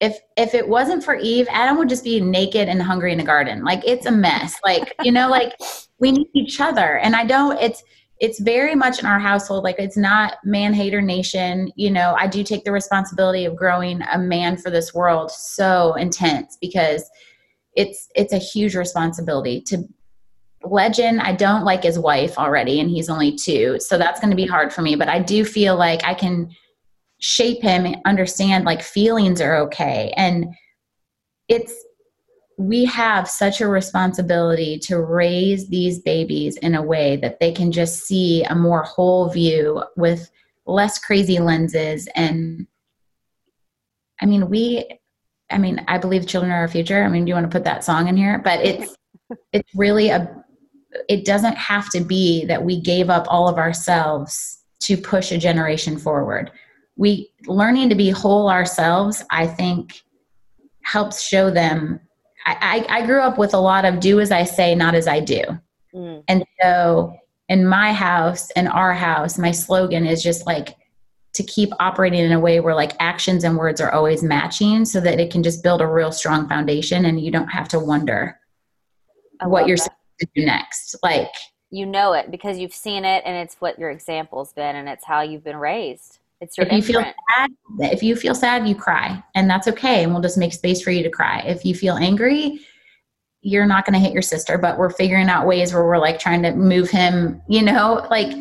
if 0.00 0.18
if 0.36 0.54
it 0.54 0.68
wasn't 0.68 1.04
for 1.04 1.14
Eve, 1.14 1.46
Adam 1.50 1.78
would 1.78 1.88
just 1.88 2.04
be 2.04 2.20
naked 2.20 2.68
and 2.68 2.82
hungry 2.82 3.12
in 3.12 3.18
the 3.18 3.24
garden. 3.24 3.64
Like 3.64 3.82
it's 3.86 4.06
a 4.06 4.12
mess. 4.12 4.56
Like, 4.64 4.94
you 5.02 5.12
know, 5.12 5.28
like 5.28 5.54
we 5.98 6.12
need 6.12 6.28
each 6.34 6.60
other. 6.60 6.98
And 6.98 7.14
I 7.14 7.24
don't 7.24 7.58
it's 7.58 7.82
it's 8.20 8.40
very 8.40 8.74
much 8.74 9.00
in 9.00 9.06
our 9.06 9.18
household 9.18 9.64
like 9.64 9.76
it's 9.78 9.96
not 9.96 10.36
man 10.44 10.72
hater 10.72 11.02
nation 11.02 11.70
you 11.76 11.90
know 11.90 12.14
i 12.18 12.26
do 12.26 12.44
take 12.44 12.64
the 12.64 12.72
responsibility 12.72 13.44
of 13.44 13.56
growing 13.56 14.00
a 14.12 14.18
man 14.18 14.56
for 14.56 14.70
this 14.70 14.94
world 14.94 15.30
so 15.30 15.94
intense 15.94 16.56
because 16.60 17.10
it's 17.74 18.08
it's 18.14 18.32
a 18.32 18.38
huge 18.38 18.76
responsibility 18.76 19.60
to 19.60 19.86
legend 20.62 21.20
i 21.20 21.32
don't 21.32 21.64
like 21.64 21.82
his 21.82 21.98
wife 21.98 22.38
already 22.38 22.78
and 22.80 22.88
he's 22.88 23.10
only 23.10 23.34
two 23.34 23.78
so 23.80 23.98
that's 23.98 24.20
going 24.20 24.30
to 24.30 24.36
be 24.36 24.46
hard 24.46 24.72
for 24.72 24.80
me 24.80 24.94
but 24.94 25.08
i 25.08 25.18
do 25.18 25.44
feel 25.44 25.76
like 25.76 26.02
i 26.04 26.14
can 26.14 26.48
shape 27.24 27.62
him 27.62 27.86
understand 28.04 28.66
like 28.66 28.82
feelings 28.82 29.40
are 29.40 29.56
okay. 29.56 30.12
And 30.14 30.54
it's 31.48 31.72
we 32.58 32.84
have 32.84 33.26
such 33.26 33.62
a 33.62 33.66
responsibility 33.66 34.78
to 34.78 35.00
raise 35.00 35.66
these 35.68 36.00
babies 36.00 36.58
in 36.58 36.74
a 36.74 36.82
way 36.82 37.16
that 37.16 37.40
they 37.40 37.50
can 37.50 37.72
just 37.72 38.04
see 38.06 38.44
a 38.44 38.54
more 38.54 38.82
whole 38.82 39.30
view 39.30 39.82
with 39.96 40.30
less 40.66 40.98
crazy 40.98 41.38
lenses. 41.38 42.06
And 42.14 42.66
i 44.20 44.26
mean 44.26 44.50
we 44.50 44.86
i 45.50 45.56
mean 45.56 45.82
i 45.88 45.96
believe 45.96 46.26
children 46.26 46.52
are 46.52 46.60
our 46.60 46.68
future. 46.68 47.02
I 47.02 47.08
mean 47.08 47.24
do 47.24 47.30
you 47.30 47.34
want 47.34 47.50
to 47.50 47.56
put 47.56 47.64
that 47.64 47.84
song 47.84 48.06
in 48.06 48.18
here? 48.18 48.38
But 48.44 48.60
it's 48.60 48.94
it's 49.54 49.74
really 49.74 50.10
a 50.10 50.44
it 51.08 51.24
doesn't 51.24 51.56
have 51.56 51.88
to 51.92 52.02
be 52.02 52.44
that 52.44 52.62
we 52.62 52.82
gave 52.82 53.08
up 53.08 53.24
all 53.30 53.48
of 53.48 53.56
ourselves 53.56 54.62
to 54.80 54.98
push 54.98 55.32
a 55.32 55.38
generation 55.38 55.96
forward 55.96 56.50
we 56.96 57.30
learning 57.46 57.88
to 57.88 57.94
be 57.94 58.10
whole 58.10 58.48
ourselves 58.48 59.24
i 59.30 59.46
think 59.46 60.02
helps 60.82 61.22
show 61.22 61.50
them 61.50 62.00
I, 62.46 62.86
I, 62.88 62.98
I 62.98 63.06
grew 63.06 63.20
up 63.20 63.38
with 63.38 63.54
a 63.54 63.58
lot 63.58 63.84
of 63.84 64.00
do 64.00 64.20
as 64.20 64.30
i 64.30 64.44
say 64.44 64.74
not 64.74 64.94
as 64.94 65.08
i 65.08 65.20
do 65.20 65.42
mm. 65.94 66.22
and 66.28 66.44
so 66.60 67.16
in 67.48 67.66
my 67.66 67.92
house 67.92 68.50
in 68.52 68.66
our 68.66 68.92
house 68.92 69.38
my 69.38 69.50
slogan 69.50 70.06
is 70.06 70.22
just 70.22 70.46
like 70.46 70.76
to 71.34 71.42
keep 71.42 71.70
operating 71.80 72.20
in 72.20 72.32
a 72.32 72.40
way 72.40 72.60
where 72.60 72.74
like 72.74 72.92
actions 73.00 73.42
and 73.42 73.56
words 73.56 73.80
are 73.80 73.92
always 73.92 74.22
matching 74.22 74.84
so 74.84 75.00
that 75.00 75.18
it 75.18 75.32
can 75.32 75.42
just 75.42 75.62
build 75.62 75.80
a 75.80 75.86
real 75.86 76.12
strong 76.12 76.48
foundation 76.48 77.04
and 77.04 77.20
you 77.20 77.30
don't 77.30 77.48
have 77.48 77.68
to 77.68 77.78
wonder 77.78 78.38
what 79.42 79.66
you're 79.66 79.76
that. 79.76 79.96
to 80.20 80.28
do 80.34 80.46
next. 80.46 80.96
Like 81.02 81.32
you 81.70 81.86
know 81.86 82.12
it 82.12 82.30
because 82.30 82.58
you've 82.58 82.74
seen 82.74 83.04
it 83.04 83.22
and 83.26 83.36
it's 83.36 83.56
what 83.56 83.78
your 83.78 83.90
example's 83.90 84.52
been 84.52 84.76
and 84.76 84.88
it's 84.88 85.04
how 85.04 85.22
you've 85.22 85.44
been 85.44 85.56
raised. 85.56 86.20
It's 86.40 86.58
your 86.58 86.66
if 86.66 86.72
you 86.72 86.82
feel 86.82 87.02
sad, 87.02 87.50
if 87.80 88.02
you 88.02 88.16
feel 88.16 88.34
sad, 88.34 88.68
you 88.68 88.74
cry, 88.74 89.22
and 89.34 89.48
that's 89.48 89.68
okay. 89.68 90.02
And 90.02 90.12
we'll 90.12 90.22
just 90.22 90.36
make 90.38 90.52
space 90.52 90.82
for 90.82 90.90
you 90.90 91.02
to 91.02 91.10
cry. 91.10 91.40
If 91.46 91.64
you 91.64 91.74
feel 91.74 91.94
angry, 91.94 92.60
you're 93.40 93.66
not 93.66 93.84
going 93.86 93.94
to 93.94 94.00
hit 94.00 94.12
your 94.12 94.22
sister, 94.22 94.58
but 94.58 94.78
we're 94.78 94.90
figuring 94.90 95.28
out 95.28 95.46
ways 95.46 95.72
where 95.72 95.84
we're 95.84 95.98
like 95.98 96.18
trying 96.18 96.42
to 96.42 96.52
move 96.54 96.90
him. 96.90 97.40
You 97.48 97.62
know, 97.62 98.06
like 98.10 98.32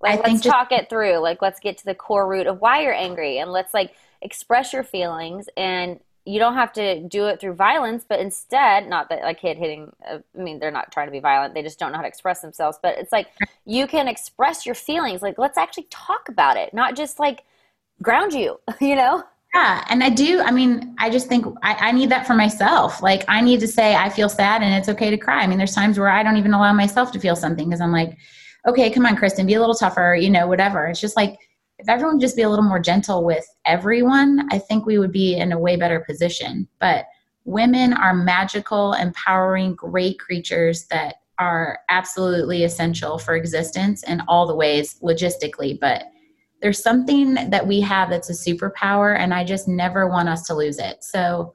Like 0.00 0.20
I 0.20 0.30
let's 0.30 0.42
just- 0.42 0.52
talk 0.52 0.72
it 0.72 0.88
through. 0.90 1.18
Like 1.18 1.40
let's 1.42 1.60
get 1.60 1.78
to 1.78 1.84
the 1.84 1.94
core 1.94 2.28
root 2.28 2.46
of 2.46 2.60
why 2.60 2.82
you're 2.82 2.94
angry 2.94 3.38
and 3.38 3.50
let's 3.52 3.72
like 3.72 3.94
express 4.20 4.72
your 4.72 4.84
feelings 4.84 5.48
and 5.56 6.00
you 6.28 6.38
don't 6.38 6.54
have 6.54 6.74
to 6.74 7.00
do 7.00 7.26
it 7.26 7.40
through 7.40 7.54
violence, 7.54 8.04
but 8.06 8.20
instead, 8.20 8.86
not 8.86 9.08
that 9.08 9.26
a 9.26 9.32
kid 9.32 9.56
hitting, 9.56 9.90
uh, 10.06 10.18
I 10.38 10.42
mean, 10.42 10.58
they're 10.58 10.70
not 10.70 10.92
trying 10.92 11.06
to 11.06 11.10
be 11.10 11.20
violent. 11.20 11.54
They 11.54 11.62
just 11.62 11.78
don't 11.78 11.90
know 11.90 11.96
how 11.96 12.02
to 12.02 12.08
express 12.08 12.42
themselves. 12.42 12.78
But 12.82 12.98
it's 12.98 13.12
like 13.12 13.28
you 13.64 13.86
can 13.86 14.08
express 14.08 14.66
your 14.66 14.74
feelings. 14.74 15.22
Like, 15.22 15.38
let's 15.38 15.56
actually 15.56 15.86
talk 15.88 16.28
about 16.28 16.58
it, 16.58 16.74
not 16.74 16.96
just 16.96 17.18
like 17.18 17.44
ground 18.02 18.34
you, 18.34 18.60
you 18.80 18.94
know? 18.94 19.24
Yeah, 19.54 19.82
and 19.88 20.04
I 20.04 20.10
do. 20.10 20.42
I 20.42 20.50
mean, 20.50 20.94
I 20.98 21.08
just 21.08 21.28
think 21.28 21.46
I, 21.62 21.88
I 21.88 21.92
need 21.92 22.10
that 22.10 22.26
for 22.26 22.34
myself. 22.34 23.02
Like, 23.02 23.24
I 23.26 23.40
need 23.40 23.60
to 23.60 23.66
say 23.66 23.94
I 23.94 24.10
feel 24.10 24.28
sad, 24.28 24.62
and 24.62 24.74
it's 24.74 24.90
okay 24.90 25.08
to 25.08 25.16
cry. 25.16 25.42
I 25.42 25.46
mean, 25.46 25.56
there's 25.56 25.74
times 25.74 25.98
where 25.98 26.10
I 26.10 26.22
don't 26.22 26.36
even 26.36 26.52
allow 26.52 26.74
myself 26.74 27.10
to 27.12 27.18
feel 27.18 27.36
something 27.36 27.66
because 27.66 27.80
I'm 27.80 27.92
like, 27.92 28.18
okay, 28.66 28.90
come 28.90 29.06
on, 29.06 29.16
Kristen, 29.16 29.46
be 29.46 29.54
a 29.54 29.60
little 29.60 29.74
tougher, 29.74 30.14
you 30.14 30.28
know, 30.28 30.46
whatever. 30.46 30.86
It's 30.88 31.00
just 31.00 31.16
like 31.16 31.38
if 31.78 31.88
everyone 31.88 32.16
would 32.16 32.20
just 32.20 32.36
be 32.36 32.42
a 32.42 32.50
little 32.50 32.64
more 32.64 32.80
gentle 32.80 33.24
with 33.24 33.46
everyone, 33.64 34.48
I 34.50 34.58
think 34.58 34.84
we 34.84 34.98
would 34.98 35.12
be 35.12 35.36
in 35.36 35.52
a 35.52 35.58
way 35.58 35.76
better 35.76 36.00
position. 36.00 36.66
But 36.80 37.06
women 37.44 37.92
are 37.92 38.14
magical, 38.14 38.94
empowering, 38.94 39.74
great 39.74 40.18
creatures 40.18 40.86
that 40.86 41.16
are 41.38 41.78
absolutely 41.88 42.64
essential 42.64 43.18
for 43.18 43.36
existence 43.36 44.02
in 44.02 44.20
all 44.26 44.46
the 44.46 44.54
ways 44.54 44.96
logistically, 45.02 45.78
but 45.78 46.04
there's 46.60 46.82
something 46.82 47.34
that 47.34 47.66
we 47.66 47.80
have 47.80 48.10
that's 48.10 48.30
a 48.30 48.32
superpower 48.32 49.16
and 49.16 49.32
i 49.32 49.44
just 49.44 49.68
never 49.68 50.08
want 50.08 50.28
us 50.28 50.42
to 50.42 50.54
lose 50.54 50.78
it. 50.78 51.04
So 51.04 51.54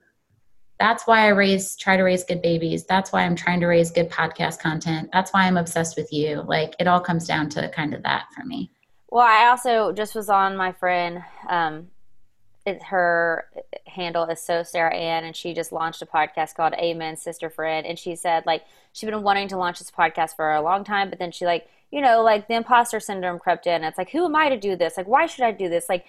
that's 0.80 1.06
why 1.06 1.26
i 1.26 1.28
raise 1.28 1.76
try 1.76 1.98
to 1.98 2.04
raise 2.04 2.24
good 2.24 2.42
babies. 2.42 2.86
That's 2.86 3.12
why 3.12 3.24
i'm 3.24 3.36
trying 3.36 3.60
to 3.60 3.68
raise 3.68 3.92
good 3.92 4.10
podcast 4.10 4.60
content. 4.60 5.10
That's 5.12 5.34
why 5.34 5.44
i'm 5.44 5.58
obsessed 5.58 5.98
with 5.98 6.12
you. 6.14 6.44
Like 6.48 6.76
it 6.80 6.88
all 6.88 7.02
comes 7.02 7.28
down 7.28 7.50
to 7.50 7.70
kind 7.70 7.94
of 7.94 8.04
that 8.04 8.28
for 8.34 8.46
me 8.46 8.72
Well, 9.14 9.24
I 9.24 9.46
also 9.50 9.92
just 9.92 10.16
was 10.16 10.28
on 10.28 10.58
my 10.58 10.72
friend. 10.72 11.24
Um, 11.48 11.92
it, 12.66 12.82
her 12.82 13.46
handle 13.86 14.24
is 14.24 14.42
so 14.42 14.64
Sarah 14.64 14.96
Ann, 14.96 15.24
and 15.24 15.36
she 15.36 15.54
just 15.54 15.72
launched 15.72 16.02
a 16.02 16.08
podcast 16.08 16.56
called 16.56 16.74
Amen 16.74 17.16
Sister 17.16 17.52
Friend. 17.52 17.86
And 17.86 18.00
she 18.00 18.16
said 18.16 18.48
like 18.48 18.64
she'd 18.92 19.06
been 19.06 19.22
wanting 19.22 19.50
to 19.50 19.58
launch 19.58 19.78
this 19.78 19.92
podcast 19.92 20.36
for 20.36 20.52
a 20.52 20.64
long 20.64 20.84
time, 20.84 21.12
but 21.12 21.20
then 21.20 21.32
she 21.32 21.46
like 21.46 21.68
you 21.92 22.02
know 22.02 22.24
like 22.24 22.48
the 22.48 22.56
imposter 22.56 23.00
syndrome 23.00 23.38
crept 23.38 23.68
in. 23.68 23.84
It's 23.84 24.00
like 24.00 24.10
who 24.10 24.26
am 24.26 24.36
I 24.36 24.50
to 24.50 24.58
do 24.58 24.76
this? 24.76 24.98
Like 24.98 25.08
why 25.08 25.28
should 25.28 25.44
I 25.44 25.52
do 25.52 25.70
this? 25.70 25.88
Like 25.90 26.08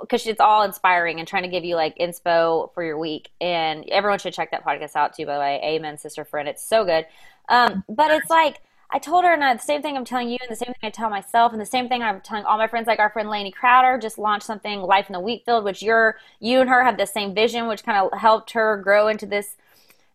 because 0.00 0.26
it's 0.26 0.40
all 0.40 0.64
inspiring 0.64 1.20
and 1.20 1.28
trying 1.28 1.44
to 1.44 1.48
give 1.48 1.62
you 1.62 1.76
like 1.76 1.96
inspo 1.98 2.74
for 2.74 2.82
your 2.82 2.98
week. 2.98 3.30
And 3.40 3.88
everyone 3.88 4.18
should 4.18 4.34
check 4.34 4.50
that 4.50 4.64
podcast 4.64 4.96
out 4.96 5.14
too. 5.14 5.26
By 5.26 5.34
the 5.34 5.40
way, 5.40 5.60
Amen 5.62 5.96
Sister 5.96 6.24
Friend, 6.24 6.48
it's 6.48 6.64
so 6.64 6.84
good. 6.84 7.06
Um, 7.48 7.84
but 7.88 8.10
it's 8.10 8.30
like. 8.30 8.60
I 8.94 8.98
told 8.98 9.24
her, 9.24 9.32
and 9.32 9.42
I, 9.42 9.54
the 9.54 9.60
same 9.60 9.80
thing 9.80 9.96
I'm 9.96 10.04
telling 10.04 10.28
you, 10.28 10.36
and 10.42 10.50
the 10.50 10.56
same 10.56 10.66
thing 10.66 10.82
I 10.82 10.90
tell 10.90 11.08
myself, 11.08 11.52
and 11.52 11.60
the 11.60 11.66
same 11.66 11.88
thing 11.88 12.02
I'm 12.02 12.20
telling 12.20 12.44
all 12.44 12.58
my 12.58 12.66
friends. 12.66 12.86
Like 12.86 12.98
our 12.98 13.08
friend 13.08 13.30
Lainey 13.30 13.50
Crowder 13.50 13.98
just 13.98 14.18
launched 14.18 14.44
something, 14.44 14.80
Life 14.80 15.08
in 15.08 15.14
the 15.14 15.20
Wheat 15.20 15.46
Field, 15.46 15.64
which 15.64 15.82
you're 15.82 16.18
you 16.40 16.60
and 16.60 16.68
her 16.68 16.84
have 16.84 16.98
the 16.98 17.06
same 17.06 17.34
vision, 17.34 17.68
which 17.68 17.84
kind 17.84 17.98
of 17.98 18.18
helped 18.18 18.50
her 18.50 18.76
grow 18.76 19.08
into 19.08 19.24
this 19.24 19.56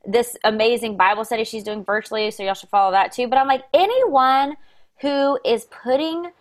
this 0.06 0.38
amazing 0.44 0.96
Bible 0.96 1.26
study 1.26 1.44
she's 1.44 1.64
doing 1.64 1.84
virtually. 1.84 2.30
So 2.32 2.44
y'all 2.44 2.54
should 2.54 2.70
follow 2.70 2.92
that 2.92 3.12
too. 3.12 3.28
But 3.28 3.40
I'm 3.40 3.48
like 3.48 3.64
anyone 3.74 4.56
who 5.02 5.40
is 5.44 5.66
putting 5.66 6.32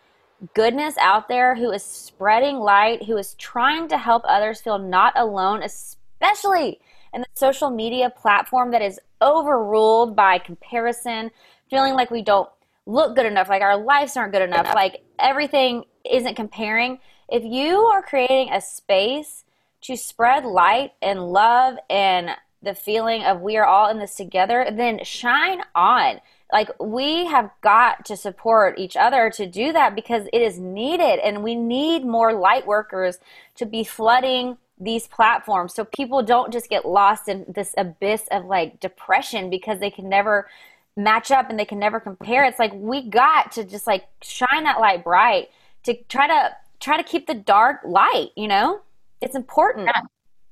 goodness 0.54 0.96
out 0.98 1.28
there, 1.28 1.54
who 1.54 1.70
is 1.70 1.82
spreading 1.82 2.58
light, 2.58 3.04
who 3.04 3.16
is 3.16 3.34
trying 3.34 3.88
to 3.88 3.98
help 3.98 4.22
others 4.26 4.60
feel 4.60 4.78
not 4.78 5.14
alone, 5.16 5.62
especially 5.62 6.80
in 7.12 7.22
the 7.22 7.26
social 7.34 7.70
media 7.70 8.10
platform 8.10 8.70
that 8.70 8.82
is 8.82 9.00
overruled 9.22 10.14
by 10.14 10.38
comparison, 10.38 11.30
feeling 11.70 11.94
like 11.94 12.10
we 12.10 12.22
don't 12.22 12.48
look 12.86 13.16
good 13.16 13.26
enough, 13.26 13.48
like 13.48 13.62
our 13.62 13.76
lives 13.76 14.16
aren't 14.16 14.32
good 14.32 14.42
enough, 14.42 14.72
like 14.74 15.02
everything 15.18 15.84
isn't 16.08 16.36
comparing. 16.36 17.00
If 17.28 17.42
you 17.44 17.80
are 17.80 18.02
creating 18.02 18.52
a 18.52 18.60
space 18.60 19.44
to 19.82 19.96
spread 19.96 20.44
light 20.44 20.92
and 21.02 21.32
love 21.32 21.76
and 21.90 22.30
the 22.62 22.74
feeling 22.74 23.22
of 23.22 23.40
we 23.40 23.56
are 23.56 23.66
all 23.66 23.90
in 23.90 23.98
this 23.98 24.14
together, 24.14 24.66
then 24.72 25.02
shine 25.04 25.62
on. 25.74 26.20
Like 26.52 26.70
we 26.80 27.26
have 27.26 27.50
got 27.60 28.04
to 28.06 28.16
support 28.16 28.78
each 28.78 28.96
other 28.96 29.30
to 29.30 29.46
do 29.46 29.72
that 29.72 29.94
because 29.94 30.26
it 30.32 30.42
is 30.42 30.58
needed 30.58 31.18
and 31.24 31.42
we 31.42 31.56
need 31.56 32.04
more 32.04 32.32
light 32.32 32.66
workers 32.66 33.18
to 33.56 33.66
be 33.66 33.82
flooding 33.82 34.58
these 34.78 35.08
platforms 35.08 35.74
so 35.74 35.84
people 35.84 36.22
don't 36.22 36.52
just 36.52 36.68
get 36.68 36.86
lost 36.86 37.28
in 37.28 37.46
this 37.48 37.74
abyss 37.78 38.28
of 38.30 38.44
like 38.44 38.78
depression 38.78 39.48
because 39.48 39.80
they 39.80 39.90
can 39.90 40.08
never 40.08 40.46
match 40.96 41.30
up 41.30 41.50
and 41.50 41.58
they 41.58 41.64
can 41.64 41.78
never 41.78 42.00
compare. 42.00 42.44
It's 42.44 42.58
like 42.58 42.72
we 42.74 43.08
got 43.08 43.52
to 43.52 43.64
just 43.64 43.86
like 43.86 44.04
shine 44.22 44.64
that 44.64 44.80
light 44.80 45.04
bright 45.04 45.50
to 45.84 45.94
try 46.04 46.26
to 46.26 46.56
try 46.80 46.96
to 46.96 47.02
keep 47.02 47.26
the 47.26 47.34
dark 47.34 47.80
light, 47.84 48.30
you 48.36 48.48
know? 48.48 48.80
It's 49.20 49.34
important. 49.34 49.86
Yeah. 49.86 50.02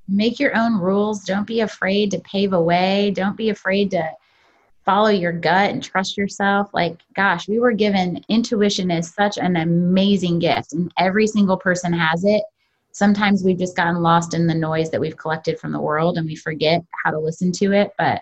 make 0.07 0.39
your 0.39 0.55
own 0.55 0.79
rules 0.79 1.23
don't 1.23 1.47
be 1.47 1.61
afraid 1.61 2.11
to 2.11 2.19
pave 2.19 2.53
a 2.53 2.61
way 2.61 3.11
don't 3.11 3.35
be 3.35 3.49
afraid 3.49 3.89
to 3.89 4.07
follow 4.83 5.09
your 5.09 5.31
gut 5.31 5.71
and 5.71 5.83
trust 5.83 6.15
yourself 6.15 6.69
like 6.73 6.99
gosh 7.15 7.47
we 7.47 7.59
were 7.59 7.71
given 7.71 8.23
intuition 8.29 8.91
is 8.91 9.11
such 9.11 9.37
an 9.39 9.55
amazing 9.55 10.37
gift 10.37 10.73
and 10.73 10.93
every 10.99 11.25
single 11.25 11.57
person 11.57 11.91
has 11.91 12.23
it 12.23 12.43
sometimes 12.91 13.43
we've 13.43 13.57
just 13.57 13.75
gotten 13.75 14.03
lost 14.03 14.35
in 14.35 14.45
the 14.45 14.53
noise 14.53 14.91
that 14.91 15.01
we've 15.01 15.17
collected 15.17 15.59
from 15.59 15.71
the 15.71 15.81
world 15.81 16.19
and 16.19 16.27
we 16.27 16.35
forget 16.35 16.83
how 17.03 17.09
to 17.09 17.17
listen 17.17 17.51
to 17.51 17.71
it 17.71 17.91
but 17.97 18.21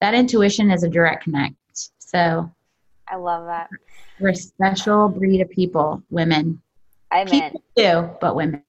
that 0.00 0.14
intuition 0.14 0.70
is 0.70 0.84
a 0.84 0.88
direct 0.88 1.24
connect 1.24 1.54
so 2.06 2.50
I 3.08 3.16
love 3.16 3.46
that. 3.46 3.70
we're 4.18 4.30
a 4.30 4.34
special 4.36 5.08
breed 5.08 5.40
of 5.40 5.50
people 5.50 6.02
women 6.10 6.60
Amen. 7.12 7.52
people 7.52 7.62
too 7.76 8.10
but 8.20 8.36
women 8.36 8.62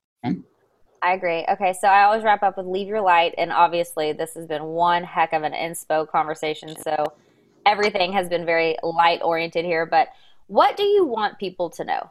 I 1.01 1.13
agree. 1.13 1.45
Okay, 1.47 1.73
so 1.79 1.87
I 1.87 2.05
always 2.05 2.23
wrap 2.23 2.41
up 2.41 2.57
with 2.57 2.65
leave 2.65 2.87
your 2.87 3.01
light, 3.01 3.35
and 3.37 3.51
obviously 3.51 4.11
this 4.11 4.33
has 4.33 4.47
been 4.47 4.63
one 4.63 5.03
heck 5.03 5.33
of 5.33 5.43
an 5.43 5.53
inspo 5.53 6.09
conversation. 6.09 6.75
So 6.81 7.13
everything 7.65 8.11
has 8.13 8.27
been 8.27 8.43
very 8.43 8.75
light 8.81 9.21
oriented 9.21 9.65
here. 9.65 9.85
But 9.85 10.09
what 10.47 10.77
do 10.77 10.83
you 10.83 11.05
want 11.05 11.37
people 11.37 11.69
to 11.71 11.83
know? 11.83 12.09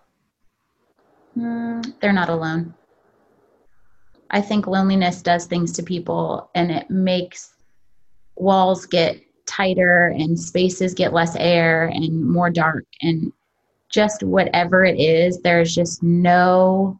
Mm, 1.37 1.99
they're 2.01 2.13
not 2.13 2.29
alone. 2.29 2.75
I 4.31 4.41
think 4.41 4.67
loneliness 4.67 5.23
does 5.23 5.47
things 5.47 5.73
to 5.73 5.83
people 5.83 6.51
and 6.55 6.71
it 6.71 6.91
makes 6.91 7.55
walls 8.37 8.87
get 8.87 9.21
tighter 9.57 10.09
and 10.17 10.39
spaces 10.39 10.95
get 10.95 11.13
less 11.13 11.37
air 11.37 11.87
and 11.87 12.29
more 12.29 12.51
dark 12.51 12.85
and 13.03 13.33
just 13.91 14.23
whatever 14.23 14.85
it 14.85 14.99
is, 14.99 15.41
there's 15.43 15.75
just 15.75 16.03
no 16.03 16.99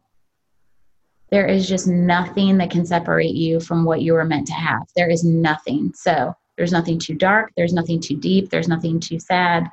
there 1.31 1.47
is 1.47 1.67
just 1.67 1.87
nothing 1.87 2.57
that 2.57 2.69
can 2.69 2.85
separate 2.85 3.33
you 3.33 3.59
from 3.59 3.83
what 3.83 4.01
you 4.01 4.13
were 4.13 4.23
meant 4.23 4.47
to 4.47 4.53
have. 4.53 4.83
There 4.95 5.09
is 5.09 5.23
nothing. 5.23 5.91
So 5.95 6.33
there's 6.55 6.71
nothing 6.71 6.99
too 6.99 7.15
dark, 7.15 7.51
there's 7.57 7.73
nothing 7.73 7.99
too 7.99 8.15
deep, 8.15 8.49
there's 8.49 8.67
nothing 8.67 8.99
too 8.99 9.19
sad. 9.19 9.67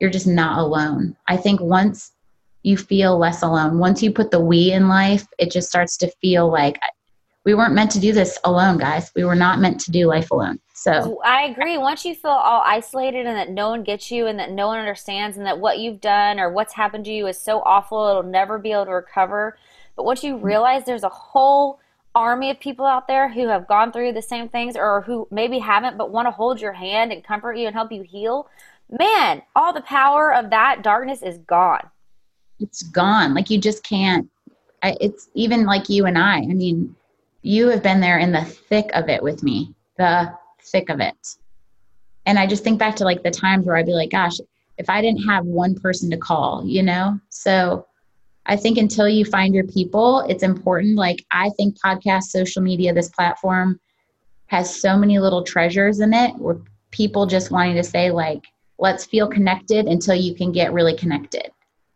You're 0.00 0.10
just 0.10 0.26
not 0.26 0.58
alone. 0.58 1.16
I 1.28 1.36
think 1.36 1.60
once 1.60 2.12
you 2.62 2.76
feel 2.76 3.18
less 3.18 3.42
alone, 3.42 3.78
once 3.78 4.02
you 4.02 4.12
put 4.12 4.30
the 4.30 4.40
we 4.40 4.72
in 4.72 4.88
life, 4.88 5.26
it 5.38 5.52
just 5.52 5.68
starts 5.68 5.96
to 5.98 6.10
feel 6.20 6.50
like 6.50 6.78
we 7.44 7.54
weren't 7.54 7.74
meant 7.74 7.90
to 7.92 8.00
do 8.00 8.12
this 8.12 8.38
alone, 8.44 8.78
guys. 8.78 9.10
We 9.14 9.24
were 9.24 9.34
not 9.34 9.58
meant 9.58 9.80
to 9.82 9.90
do 9.90 10.06
life 10.06 10.30
alone. 10.30 10.60
So 10.74 11.20
I 11.24 11.44
agree. 11.44 11.78
Once 11.78 12.04
you 12.04 12.14
feel 12.14 12.30
all 12.30 12.62
isolated 12.64 13.26
and 13.26 13.36
that 13.36 13.50
no 13.50 13.70
one 13.70 13.82
gets 13.82 14.10
you 14.10 14.26
and 14.26 14.38
that 14.38 14.52
no 14.52 14.66
one 14.66 14.78
understands 14.78 15.36
and 15.36 15.46
that 15.46 15.58
what 15.58 15.78
you've 15.78 16.00
done 16.00 16.38
or 16.38 16.50
what's 16.50 16.74
happened 16.74 17.04
to 17.06 17.12
you 17.12 17.26
is 17.26 17.40
so 17.40 17.60
awful 17.60 18.08
it'll 18.08 18.22
never 18.22 18.58
be 18.58 18.72
able 18.72 18.84
to 18.84 18.92
recover. 18.92 19.56
But 19.96 20.04
once 20.04 20.22
you 20.22 20.36
realize 20.36 20.84
there's 20.84 21.04
a 21.04 21.08
whole 21.08 21.80
army 22.14 22.50
of 22.50 22.60
people 22.60 22.84
out 22.84 23.06
there 23.08 23.28
who 23.28 23.48
have 23.48 23.66
gone 23.66 23.92
through 23.92 24.12
the 24.12 24.22
same 24.22 24.48
things 24.48 24.76
or 24.76 25.02
who 25.02 25.26
maybe 25.30 25.58
haven't 25.58 25.96
but 25.96 26.10
want 26.10 26.26
to 26.26 26.32
hold 26.32 26.60
your 26.60 26.72
hand 26.72 27.12
and 27.12 27.24
comfort 27.24 27.54
you 27.54 27.66
and 27.66 27.74
help 27.74 27.92
you 27.92 28.02
heal, 28.02 28.48
man, 28.90 29.42
all 29.56 29.72
the 29.72 29.80
power 29.82 30.34
of 30.34 30.50
that 30.50 30.82
darkness 30.82 31.22
is 31.22 31.38
gone. 31.38 31.88
it's 32.60 32.82
gone. 32.82 33.34
Like 33.34 33.50
you 33.50 33.58
just 33.58 33.82
can't. 33.84 34.28
I, 34.82 34.96
it's 35.00 35.28
even 35.34 35.64
like 35.64 35.88
you 35.88 36.06
and 36.06 36.16
I. 36.16 36.36
I 36.38 36.46
mean, 36.46 36.94
you 37.42 37.68
have 37.68 37.82
been 37.82 38.00
there 38.00 38.18
in 38.18 38.32
the 38.32 38.44
thick 38.44 38.90
of 38.94 39.08
it 39.08 39.22
with 39.22 39.42
me, 39.42 39.74
the 39.96 40.32
thick 40.62 40.88
of 40.88 41.00
it. 41.00 41.16
And 42.26 42.38
I 42.38 42.46
just 42.46 42.64
think 42.64 42.78
back 42.78 42.96
to 42.96 43.04
like 43.04 43.22
the 43.22 43.30
times 43.30 43.66
where 43.66 43.76
I'd 43.76 43.86
be 43.86 43.92
like, 43.92 44.10
gosh, 44.10 44.38
if 44.76 44.90
I 44.90 45.00
didn't 45.00 45.24
have 45.24 45.44
one 45.44 45.74
person 45.74 46.10
to 46.10 46.16
call, 46.16 46.62
you 46.64 46.82
know? 46.82 47.18
So 47.30 47.86
I 48.46 48.56
think 48.56 48.78
until 48.78 49.08
you 49.08 49.24
find 49.24 49.54
your 49.54 49.66
people, 49.66 50.20
it's 50.28 50.42
important. 50.42 50.96
Like 50.96 51.24
I 51.30 51.50
think 51.56 51.78
podcast, 51.80 52.24
social 52.24 52.62
media, 52.62 52.92
this 52.92 53.08
platform 53.08 53.78
has 54.46 54.80
so 54.80 54.96
many 54.96 55.18
little 55.18 55.42
treasures 55.42 56.00
in 56.00 56.14
it 56.14 56.34
where 56.36 56.56
people 56.90 57.26
just 57.26 57.50
wanting 57.50 57.76
to 57.76 57.84
say 57.84 58.10
like, 58.10 58.44
let's 58.78 59.04
feel 59.04 59.28
connected 59.28 59.86
until 59.86 60.14
you 60.14 60.34
can 60.34 60.52
get 60.52 60.72
really 60.72 60.96
connected. 60.96 61.50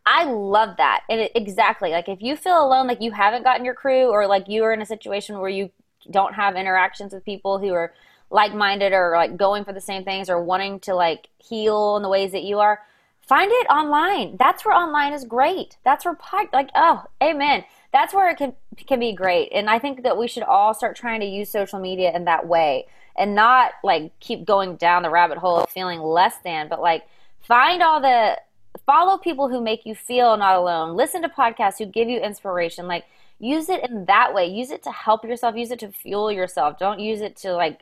I 0.05 0.25
love 0.25 0.77
that. 0.77 1.01
And 1.09 1.21
it, 1.21 1.31
exactly. 1.35 1.91
Like 1.91 2.09
if 2.09 2.21
you 2.21 2.35
feel 2.35 2.63
alone, 2.63 2.87
like 2.87 3.01
you 3.01 3.11
haven't 3.11 3.43
gotten 3.43 3.65
your 3.65 3.73
crew 3.73 4.07
or 4.09 4.27
like 4.27 4.47
you 4.47 4.63
are 4.63 4.73
in 4.73 4.81
a 4.81 4.85
situation 4.85 5.39
where 5.39 5.49
you 5.49 5.71
don't 6.11 6.33
have 6.33 6.55
interactions 6.55 7.13
with 7.13 7.23
people 7.23 7.59
who 7.59 7.73
are 7.73 7.93
like-minded 8.29 8.93
or 8.93 9.13
like 9.15 9.37
going 9.37 9.63
for 9.63 9.73
the 9.73 9.81
same 9.81 10.03
things 10.03 10.29
or 10.29 10.43
wanting 10.43 10.79
to 10.81 10.95
like 10.95 11.29
heal 11.37 11.95
in 11.95 12.03
the 12.03 12.09
ways 12.09 12.31
that 12.31 12.43
you 12.43 12.59
are, 12.59 12.81
find 13.21 13.51
it 13.51 13.67
online. 13.69 14.35
That's 14.37 14.65
where 14.65 14.75
online 14.75 15.13
is 15.13 15.23
great. 15.23 15.77
That's 15.85 16.03
where 16.03 16.17
like 16.51 16.69
oh, 16.75 17.05
amen. 17.21 17.63
That's 17.93 18.13
where 18.13 18.29
it 18.29 18.37
can 18.37 18.53
can 18.87 18.99
be 18.99 19.13
great. 19.13 19.49
And 19.53 19.69
I 19.69 19.79
think 19.79 20.03
that 20.03 20.17
we 20.17 20.27
should 20.27 20.43
all 20.43 20.73
start 20.73 20.95
trying 20.95 21.19
to 21.21 21.25
use 21.25 21.49
social 21.49 21.79
media 21.79 22.13
in 22.13 22.25
that 22.25 22.47
way 22.47 22.87
and 23.15 23.35
not 23.35 23.73
like 23.83 24.11
keep 24.19 24.45
going 24.45 24.75
down 24.75 25.03
the 25.03 25.09
rabbit 25.09 25.37
hole 25.37 25.59
of 25.59 25.69
feeling 25.69 26.01
less 26.01 26.37
than, 26.43 26.67
but 26.67 26.81
like 26.81 27.03
find 27.39 27.83
all 27.83 28.01
the 28.01 28.37
follow 28.85 29.17
people 29.17 29.49
who 29.49 29.61
make 29.61 29.85
you 29.85 29.95
feel 29.95 30.37
not 30.37 30.55
alone. 30.55 30.95
Listen 30.95 31.21
to 31.21 31.29
podcasts 31.29 31.77
who 31.77 31.85
give 31.85 32.09
you 32.09 32.19
inspiration. 32.19 32.87
Like 32.87 33.05
use 33.39 33.69
it 33.69 33.89
in 33.89 34.05
that 34.05 34.33
way. 34.33 34.47
Use 34.47 34.71
it 34.71 34.83
to 34.83 34.91
help 34.91 35.23
yourself, 35.23 35.55
use 35.55 35.71
it 35.71 35.79
to 35.79 35.91
fuel 35.91 36.31
yourself. 36.31 36.79
Don't 36.79 36.99
use 36.99 37.21
it 37.21 37.35
to 37.37 37.53
like 37.53 37.81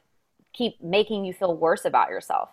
keep 0.54 0.82
making 0.82 1.26
you 1.26 1.34
feel 1.34 1.56
worse 1.56 1.86
about 1.86 2.10
yourself. 2.10 2.50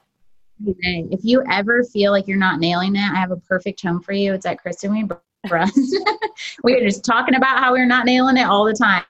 If 0.61 1.21
you 1.23 1.45
ever 1.51 1.85
feel 1.85 2.11
like 2.11 2.27
you're 2.27 2.37
not 2.37 2.59
nailing 2.59 2.97
it, 2.97 3.01
I 3.01 3.17
have 3.17 3.31
a 3.31 3.37
perfect 3.37 3.81
home 3.83 4.03
for 4.03 4.13
you. 4.13 4.35
It's 4.35 4.47
at 4.47 4.59
Kristen 4.59 5.09
Brust. 5.49 5.97
we 6.65 6.75
are 6.75 6.81
just 6.81 7.05
talking 7.05 7.37
about 7.37 7.59
how 7.59 7.73
we're 7.73 7.87
not 7.87 8.07
nailing 8.07 8.37
it 8.37 8.43
all 8.43 8.65
the 8.65 8.75
time. 8.75 9.05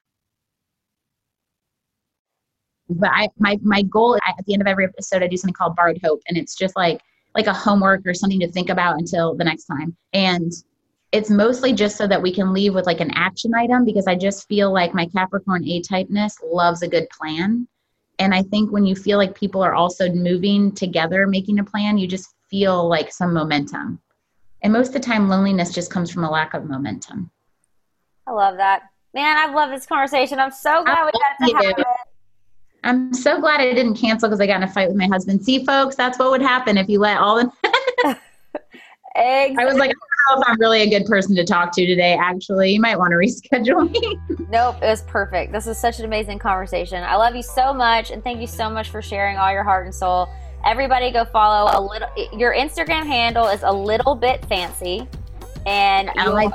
But 2.90 3.10
I, 3.12 3.28
my, 3.38 3.58
my 3.62 3.82
goal 3.82 4.16
at 4.16 4.44
the 4.46 4.52
end 4.52 4.62
of 4.62 4.68
every 4.68 4.84
episode, 4.84 5.22
I 5.22 5.26
do 5.26 5.36
something 5.36 5.54
called 5.54 5.76
borrowed 5.76 6.00
hope. 6.02 6.22
And 6.28 6.36
it's 6.36 6.54
just 6.54 6.74
like, 6.76 7.00
like 7.34 7.46
a 7.46 7.52
homework 7.52 8.06
or 8.06 8.14
something 8.14 8.40
to 8.40 8.50
think 8.50 8.70
about 8.70 8.98
until 8.98 9.34
the 9.34 9.44
next 9.44 9.64
time. 9.64 9.96
And 10.12 10.52
it's 11.12 11.30
mostly 11.30 11.72
just 11.72 11.96
so 11.96 12.06
that 12.06 12.20
we 12.20 12.32
can 12.32 12.52
leave 12.52 12.74
with 12.74 12.86
like 12.86 13.00
an 13.00 13.10
action 13.14 13.54
item 13.54 13.84
because 13.84 14.06
I 14.06 14.14
just 14.14 14.46
feel 14.48 14.72
like 14.72 14.94
my 14.94 15.06
Capricorn 15.06 15.64
A 15.64 15.80
typeness 15.82 16.34
loves 16.44 16.82
a 16.82 16.88
good 16.88 17.08
plan. 17.10 17.66
And 18.18 18.34
I 18.34 18.42
think 18.42 18.72
when 18.72 18.84
you 18.84 18.94
feel 18.94 19.16
like 19.16 19.38
people 19.38 19.62
are 19.62 19.74
also 19.74 20.10
moving 20.10 20.72
together, 20.72 21.26
making 21.26 21.60
a 21.60 21.64
plan, 21.64 21.98
you 21.98 22.06
just 22.06 22.34
feel 22.50 22.88
like 22.88 23.12
some 23.12 23.32
momentum. 23.32 24.00
And 24.62 24.72
most 24.72 24.88
of 24.88 24.94
the 24.94 25.00
time, 25.00 25.28
loneliness 25.28 25.72
just 25.72 25.90
comes 25.90 26.10
from 26.10 26.24
a 26.24 26.30
lack 26.30 26.52
of 26.52 26.64
momentum. 26.64 27.30
I 28.26 28.32
love 28.32 28.56
that. 28.56 28.82
Man, 29.14 29.38
I've 29.38 29.54
loved 29.54 29.72
this 29.72 29.86
conversation. 29.86 30.38
I'm 30.38 30.50
so 30.50 30.82
glad 30.84 31.06
we 31.06 31.12
got 31.12 31.62
to 31.62 31.66
have 31.66 31.78
it. 31.78 31.86
I'm 32.88 33.12
so 33.12 33.38
glad 33.38 33.60
I 33.60 33.74
didn't 33.74 33.96
cancel 33.96 34.28
because 34.28 34.40
I 34.40 34.46
got 34.46 34.56
in 34.56 34.62
a 34.62 34.72
fight 34.72 34.88
with 34.88 34.96
my 34.96 35.06
husband. 35.06 35.44
See, 35.44 35.64
folks, 35.64 35.94
that's 35.94 36.18
what 36.18 36.30
would 36.30 36.40
happen 36.40 36.78
if 36.78 36.88
you 36.88 36.98
let 37.00 37.18
all 37.18 37.36
the. 37.36 37.52
exactly. 38.02 38.16
I 39.58 39.64
was 39.66 39.74
like, 39.74 39.90
I 39.90 39.92
don't 39.92 40.40
know 40.40 40.42
if 40.42 40.48
I'm 40.48 40.58
really 40.58 40.80
a 40.80 40.88
good 40.88 41.04
person 41.04 41.36
to 41.36 41.44
talk 41.44 41.72
to 41.74 41.86
today, 41.86 42.16
actually. 42.18 42.70
You 42.72 42.80
might 42.80 42.98
want 42.98 43.10
to 43.10 43.16
reschedule 43.16 43.90
me. 44.38 44.46
nope, 44.48 44.76
it 44.82 44.86
was 44.86 45.02
perfect. 45.02 45.52
This 45.52 45.66
is 45.66 45.76
such 45.76 45.98
an 45.98 46.06
amazing 46.06 46.38
conversation. 46.38 47.04
I 47.04 47.16
love 47.16 47.36
you 47.36 47.42
so 47.42 47.74
much, 47.74 48.10
and 48.10 48.24
thank 48.24 48.40
you 48.40 48.46
so 48.46 48.70
much 48.70 48.88
for 48.88 49.02
sharing 49.02 49.36
all 49.36 49.52
your 49.52 49.64
heart 49.64 49.84
and 49.84 49.94
soul. 49.94 50.26
Everybody 50.64 51.10
go 51.10 51.26
follow 51.26 51.70
a 51.70 51.80
little. 51.80 52.08
Your 52.32 52.54
Instagram 52.54 53.06
handle 53.06 53.48
is 53.48 53.62
a 53.64 53.72
little 53.72 54.14
bit 54.14 54.42
fancy, 54.46 55.06
and 55.66 56.10
L-I- 56.16 56.50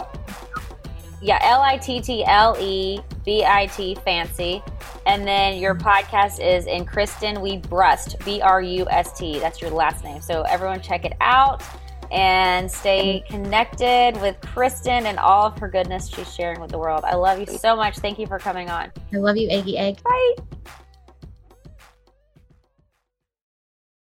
yeah, 1.21 1.39
L 1.43 1.61
I 1.61 1.77
T 1.77 2.01
T 2.01 2.25
L 2.25 2.57
E 2.59 2.99
B 3.25 3.43
I 3.45 3.67
T 3.67 3.95
fancy, 3.95 4.61
and 5.05 5.27
then 5.27 5.59
your 5.59 5.75
podcast 5.75 6.39
is 6.39 6.65
in 6.67 6.85
Kristen 6.85 7.41
We 7.41 7.57
Brust 7.57 8.17
B 8.25 8.41
R 8.41 8.61
U 8.61 8.87
S 8.89 9.17
T. 9.17 9.39
That's 9.39 9.61
your 9.61 9.71
last 9.71 10.03
name. 10.03 10.21
So 10.21 10.43
everyone 10.43 10.81
check 10.81 11.05
it 11.05 11.13
out 11.21 11.63
and 12.11 12.69
stay 12.69 13.23
connected 13.27 14.19
with 14.21 14.39
Kristen 14.41 15.07
and 15.07 15.17
all 15.17 15.47
of 15.47 15.57
her 15.57 15.67
goodness 15.67 16.09
she's 16.09 16.31
sharing 16.33 16.61
with 16.61 16.69
the 16.69 16.77
world. 16.77 17.03
I 17.05 17.15
love 17.15 17.39
you 17.39 17.45
so 17.57 17.75
much. 17.75 17.97
Thank 17.97 18.19
you 18.19 18.27
for 18.27 18.37
coming 18.37 18.69
on. 18.69 18.91
I 19.13 19.17
love 19.17 19.37
you, 19.37 19.49
Eggy 19.49 19.77
Egg. 19.77 20.03
Bye. 20.03 20.35